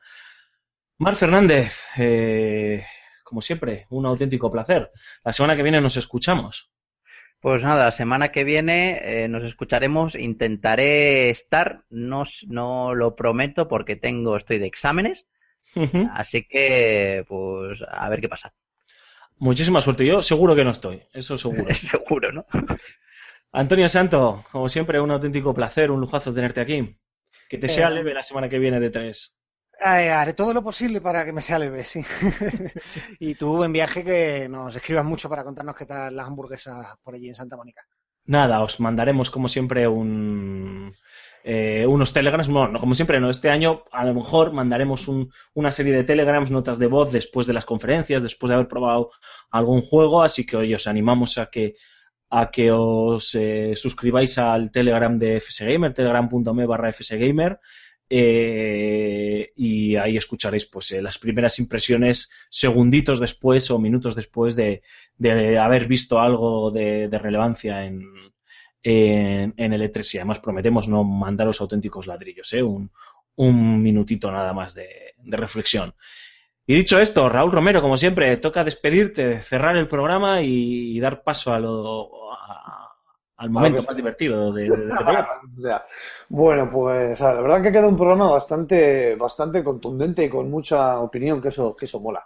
Mar 0.99 1.15
Fernández, 1.15 1.87
eh, 1.97 2.85
como 3.25 3.41
siempre, 3.41 3.87
un 3.89 4.05
auténtico 4.05 4.51
placer. 4.51 4.91
La 5.25 5.33
semana 5.33 5.57
que 5.57 5.63
viene 5.63 5.81
nos 5.81 5.97
escuchamos. 5.97 6.71
Pues 7.41 7.63
nada, 7.63 7.87
la 7.87 7.93
semana 7.93 8.29
que 8.29 8.45
viene 8.45 9.01
eh, 9.03 9.29
nos 9.29 9.45
escucharemos. 9.45 10.15
Intentaré 10.17 11.31
estar, 11.31 11.87
no 11.89 12.95
lo 12.95 13.17
prometo 13.17 13.69
porque 13.69 13.97
tengo, 13.97 14.37
estoy 14.37 14.59
de 14.59 14.67
exámenes, 14.67 15.27
así 16.13 16.47
que 16.47 17.25
pues 17.27 17.83
a 17.89 18.07
ver 18.11 18.21
qué 18.21 18.29
pasa. 18.29 18.53
Muchísima 19.39 19.81
suerte. 19.81 20.05
Yo 20.07 20.23
seguro 20.23 20.55
que 20.55 20.65
no 20.65 20.71
estoy, 20.71 21.03
eso 21.13 21.39
seguro. 21.39 21.67
Seguro, 21.75 22.33
¿no? 22.33 22.47
Antonio 23.53 23.89
Santo, 23.89 24.45
como 24.53 24.69
siempre, 24.69 25.01
un 25.01 25.11
auténtico 25.11 25.53
placer, 25.55 25.91
un 25.91 26.01
lujazo 26.01 26.33
tenerte 26.33 26.61
aquí. 26.61 26.97
Que 27.49 27.59
te 27.59 27.69
sea 27.69 27.89
Eh, 27.89 27.91
leve 27.91 28.15
la 28.15 28.23
semana 28.23 28.49
que 28.49 28.59
viene 28.59 28.81
de 28.81 28.91
tres. 28.91 29.37
Eh, 29.85 30.11
haré 30.11 30.33
todo 30.35 30.53
lo 30.55 30.63
posible 30.63 31.01
para 31.01 31.25
que 31.25 31.33
me 31.33 31.43
sea 31.43 31.59
leve, 31.59 31.85
sí. 31.85 32.03
y 33.21 33.35
tú 33.37 33.63
en 33.65 33.73
viaje 33.73 34.05
que 34.05 34.49
nos 34.49 34.75
escribas 34.77 35.05
mucho 35.05 35.29
para 35.29 35.45
contarnos 35.45 35.77
qué 35.77 35.87
tal 35.87 36.17
las 36.17 36.27
hamburguesas 36.27 36.97
por 37.03 37.15
allí 37.15 37.29
en 37.29 37.35
Santa 37.35 37.57
Mónica. 37.57 37.83
Nada, 38.37 38.63
os 38.63 38.81
mandaremos 38.81 39.31
como 39.31 39.49
siempre 39.49 39.87
un, 39.89 40.95
eh, 41.49 41.87
unos 41.87 42.13
telegrams. 42.13 42.49
Bueno, 42.49 42.69
no, 42.69 42.81
como 42.81 42.95
siempre, 42.95 43.21
no. 43.21 43.31
Este 43.31 43.51
año 43.51 43.85
a 43.93 44.05
lo 44.05 44.15
mejor 44.15 44.53
mandaremos 44.53 45.07
un- 45.09 45.31
una 45.55 45.71
serie 45.73 45.93
de 45.95 46.05
telegrams, 46.05 46.51
notas 46.51 46.79
de 46.79 46.89
voz 46.89 47.13
después 47.13 47.47
de 47.47 47.53
las 47.55 47.65
conferencias, 47.65 48.23
después 48.23 48.49
de 48.49 48.55
haber 48.57 48.69
probado 48.69 49.11
algún 49.51 49.81
juego. 49.81 50.23
Así 50.23 50.45
que 50.45 50.57
hoy 50.57 50.75
os 50.75 50.87
animamos 50.87 51.39
a 51.39 51.47
que 51.47 51.75
a 52.31 52.51
que 52.51 52.73
os 52.73 53.35
eh, 53.37 53.75
suscribáis 53.77 54.37
al 54.39 54.71
Telegram 54.73 55.17
de 55.17 55.41
FSGamer, 55.41 55.95
telegram.me 55.95 56.67
barra 56.67 56.93
FSGamer, 56.93 57.61
eh, 58.11 59.53
y 59.57 59.97
ahí 59.97 60.17
escucharéis 60.17 60.67
pues 60.67 60.91
eh, 60.93 61.03
las 61.03 61.19
primeras 61.19 61.59
impresiones 61.59 62.29
segunditos 62.51 63.21
después 63.21 63.71
o 63.71 63.79
minutos 63.79 64.15
después 64.17 64.57
de, 64.57 64.83
de 65.19 65.59
haber 65.59 65.87
visto 65.87 66.19
algo 66.21 66.71
de, 66.71 67.09
de 67.09 67.19
relevancia 67.19 67.85
en, 67.85 68.03
en, 68.89 69.55
en 69.57 69.73
el 69.73 69.83
E3 69.83 70.15
y 70.15 70.19
además 70.19 70.41
prometemos 70.41 70.87
no 70.89 71.03
mandaros 71.05 71.61
auténticos 71.61 72.07
ladrillos, 72.07 72.53
¿eh? 72.53 72.63
un, 72.63 72.91
un 73.37 73.83
minutito 73.83 74.31
nada 74.31 74.53
más 74.53 74.75
de, 74.75 74.89
de 75.19 75.37
reflexión. 75.37 75.95
Y 76.67 76.75
dicho 76.75 76.99
esto, 77.01 77.29
Raúl 77.29 77.53
Romero, 77.53 77.81
como 77.83 77.97
siempre, 77.97 78.37
toca 78.39 78.65
despedirte, 78.65 79.41
cerrar 79.41 79.77
el 79.77 79.89
programa 79.89 80.43
y, 80.43 80.97
y 80.97 81.01
dar 81.01 81.23
paso 81.23 81.53
a 81.53 81.61
lo, 81.61 82.33
a- 82.33 82.91
al 83.39 83.51
momento 83.51 83.83
más 83.83 83.97
divertido 83.97 84.53
de, 84.53 84.63
de- 84.65 84.69
de- 84.71 84.77
de- 84.87 85.27
O 85.57 85.61
sea, 85.61 85.85
bueno, 86.29 86.71
pues 86.71 87.21
la 87.21 87.35
verdad 87.35 87.63
que 87.63 87.73
queda 87.73 87.87
un 87.89 87.97
programa 87.97 88.31
bastante, 88.31 89.15
bastante 89.17 89.63
contundente 89.63 90.25
y 90.25 90.29
con 90.29 90.51
mucha 90.51 90.99
opinión, 91.01 91.41
que 91.41 91.49
eso, 91.49 91.75
que 91.77 91.85
eso 91.87 92.01
mola. 92.01 92.25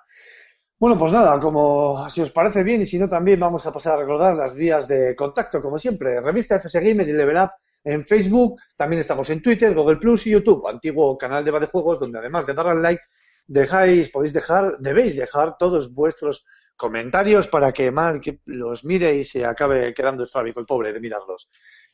Bueno, 0.81 0.97
pues 0.99 1.13
nada, 1.13 1.39
como 1.39 2.09
si 2.09 2.23
os 2.23 2.33
parece 2.33 2.65
bien 2.65 2.81
y 2.81 2.87
si 2.87 2.99
no 2.99 3.07
también 3.07 3.39
vamos 3.39 3.67
a 3.67 3.71
pasar 3.71 3.97
a 3.97 3.97
recordar 3.99 4.35
las 4.35 4.55
vías 4.55 4.89
de 4.89 5.15
contacto, 5.15 5.61
como 5.61 5.79
siempre, 5.79 6.23
revista 6.23 6.57
FS 6.57 6.81
Gamer 6.81 7.07
y 7.07 7.13
Level 7.13 7.37
Up 7.37 7.51
en 7.85 8.07
Facebook, 8.07 8.59
también 8.77 9.01
estamos 9.01 9.29
en 9.29 9.43
Twitter, 9.43 9.75
Google 9.75 9.99
Plus 9.99 10.27
y 10.27 10.31
YouTube, 10.31 10.67
antiguo 10.67 11.19
canal 11.19 11.45
de 11.45 11.67
Juegos, 11.67 12.01
donde 12.01 12.19
además 12.19 12.47
de 12.47 12.55
dar 12.55 12.67
al 12.69 12.81
like, 12.81 13.03
dejáis, 13.47 14.09
podéis 14.09 14.33
dejar, 14.33 14.79
debéis 14.79 15.15
dejar 15.17 15.59
todos 15.59 15.93
vuestros 15.93 16.47
comentarios 16.77 17.47
para 17.47 17.73
que 17.73 17.91
Mark 17.91 18.23
los 18.47 18.83
mire 18.83 19.15
y 19.17 19.25
se 19.25 19.45
acabe 19.45 19.93
quedando 19.93 20.25
estrábico 20.25 20.61
el 20.61 20.67
pobre 20.67 20.95
de 20.95 21.01
mirarlos. 21.01 21.51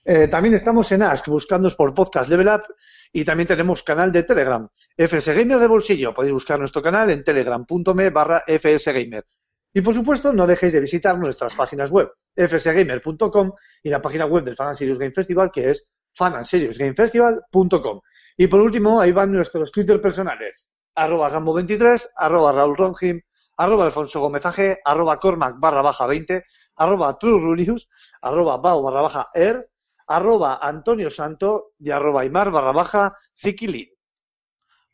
Eh, 0.08 0.28
también 0.28 0.54
estamos 0.54 0.92
en 0.92 1.02
Ask, 1.02 1.26
buscándonos 1.26 1.74
por 1.74 1.92
podcast 1.92 2.30
Level 2.30 2.46
Up 2.46 2.62
y 3.12 3.24
también 3.24 3.48
tenemos 3.48 3.82
canal 3.82 4.12
de 4.12 4.22
Telegram, 4.22 4.68
FS 4.96 5.34
Gamer 5.34 5.58
de 5.58 5.66
bolsillo. 5.66 6.14
Podéis 6.14 6.32
buscar 6.32 6.60
nuestro 6.60 6.80
canal 6.80 7.10
en 7.10 7.24
telegram.me 7.24 8.10
barra 8.10 8.44
FS 8.46 8.92
Gamer. 8.92 9.26
Y 9.74 9.80
por 9.80 9.94
supuesto, 9.94 10.32
no 10.32 10.46
dejéis 10.46 10.74
de 10.74 10.78
visitar 10.78 11.18
nuestras 11.18 11.56
páginas 11.56 11.90
web, 11.90 12.12
fsgamer.com 12.36 13.50
y 13.82 13.90
la 13.90 14.00
página 14.00 14.26
web 14.26 14.44
del 14.44 14.54
Fan 14.54 14.76
Serious 14.76 15.00
Game 15.00 15.10
Festival, 15.10 15.50
que 15.50 15.70
es 15.70 15.88
fanandseriousgamefestival.com. 16.14 18.00
Y 18.36 18.46
por 18.46 18.60
último, 18.60 19.00
ahí 19.00 19.10
van 19.10 19.32
nuestros 19.32 19.72
Twitter 19.72 20.00
personales, 20.00 20.68
arroba 20.94 21.32
gambo23, 21.32 22.10
arroba 22.16 22.52
Raúl 22.52 22.76
Ronjim, 22.76 23.20
arroba 23.56 23.86
Alfonso 23.86 24.20
Gómez 24.20 24.46
AG, 24.46 24.78
arroba 24.84 25.18
Cormac 25.18 25.56
barra 25.58 25.82
baja 25.82 26.06
20, 26.06 26.44
arroba 26.76 27.18
True 27.18 27.40
Rulius, 27.40 27.88
arroba 28.22 28.58
Bao 28.58 28.82
barra 28.82 29.00
baja 29.00 29.28
Er, 29.34 29.68
arroba 30.06 30.58
Antonio 30.62 31.10
Santo 31.10 31.72
y 31.78 31.90
arroba 31.90 32.22
Aymar 32.22 32.50
barra 32.50 32.72
baja 32.72 33.16
Ziquilín. 33.38 33.88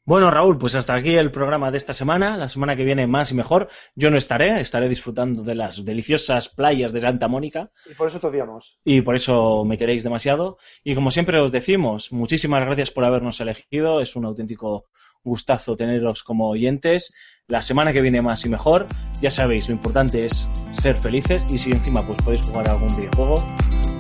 Bueno, 0.05 0.33
Raúl, 0.33 0.59
pues 0.59 0.75
hasta 0.75 0.95
aquí 0.95 1.15
el 1.15 1.31
programa 1.31 1.71
de 1.71 1.77
esta 1.77 1.93
semana. 1.93 2.37
La 2.37 2.49
semana 2.49 2.75
que 2.75 2.83
viene 2.83 3.07
más 3.07 3.31
y 3.31 3.35
mejor. 3.37 3.69
Yo 3.95 4.11
no 4.11 4.19
estaré, 4.19 4.61
estaré 4.61 4.89
disfrutando 4.89 5.45
de 5.45 5.55
las 5.55 5.85
deliciosas 5.85 6.49
playas 6.49 6.93
de 6.93 7.01
Santa 7.01 7.29
Mónica 7.29 7.71
Y 7.89 7.95
por 7.95 8.09
eso 8.09 8.19
te 8.19 8.27
odiamos. 8.27 8.81
y 8.85 9.03
por 9.03 9.15
eso 9.15 9.65
me 9.65 9.79
queréis 9.79 10.03
demasiado. 10.03 10.59
Y 10.83 10.97
como 10.97 11.13
siempre 11.13 11.39
os 11.39 11.53
decimos, 11.53 12.11
muchísimas 12.11 12.65
gracias 12.65 12.91
por 12.91 13.05
habernos 13.05 13.41
elegido. 13.41 14.01
Es 14.01 14.17
un 14.17 14.25
auténtico 14.25 14.87
gustazo 15.23 15.77
teneros 15.77 16.25
como 16.25 16.49
oyentes. 16.49 17.15
La 17.47 17.63
semana 17.63 17.93
que 17.93 18.01
viene 18.01 18.23
más 18.23 18.45
y 18.45 18.49
mejor. 18.49 18.89
Ya 19.21 19.31
sabéis, 19.31 19.69
lo 19.69 19.75
importante 19.77 20.25
es 20.25 20.49
ser 20.73 20.97
felices 20.97 21.47
y 21.49 21.59
si 21.59 21.71
encima 21.71 22.03
pues 22.03 22.21
podéis 22.23 22.43
jugar 22.43 22.69
a 22.69 22.73
algún 22.73 22.97
videojuego, 22.97 23.37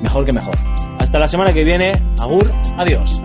mejor 0.02 0.24
que 0.24 0.32
mejor. 0.32 0.56
Hasta 0.98 1.18
la 1.18 1.28
semana 1.28 1.52
que 1.52 1.64
viene. 1.64 2.00
Agur, 2.18 2.50
adiós. 2.76 3.20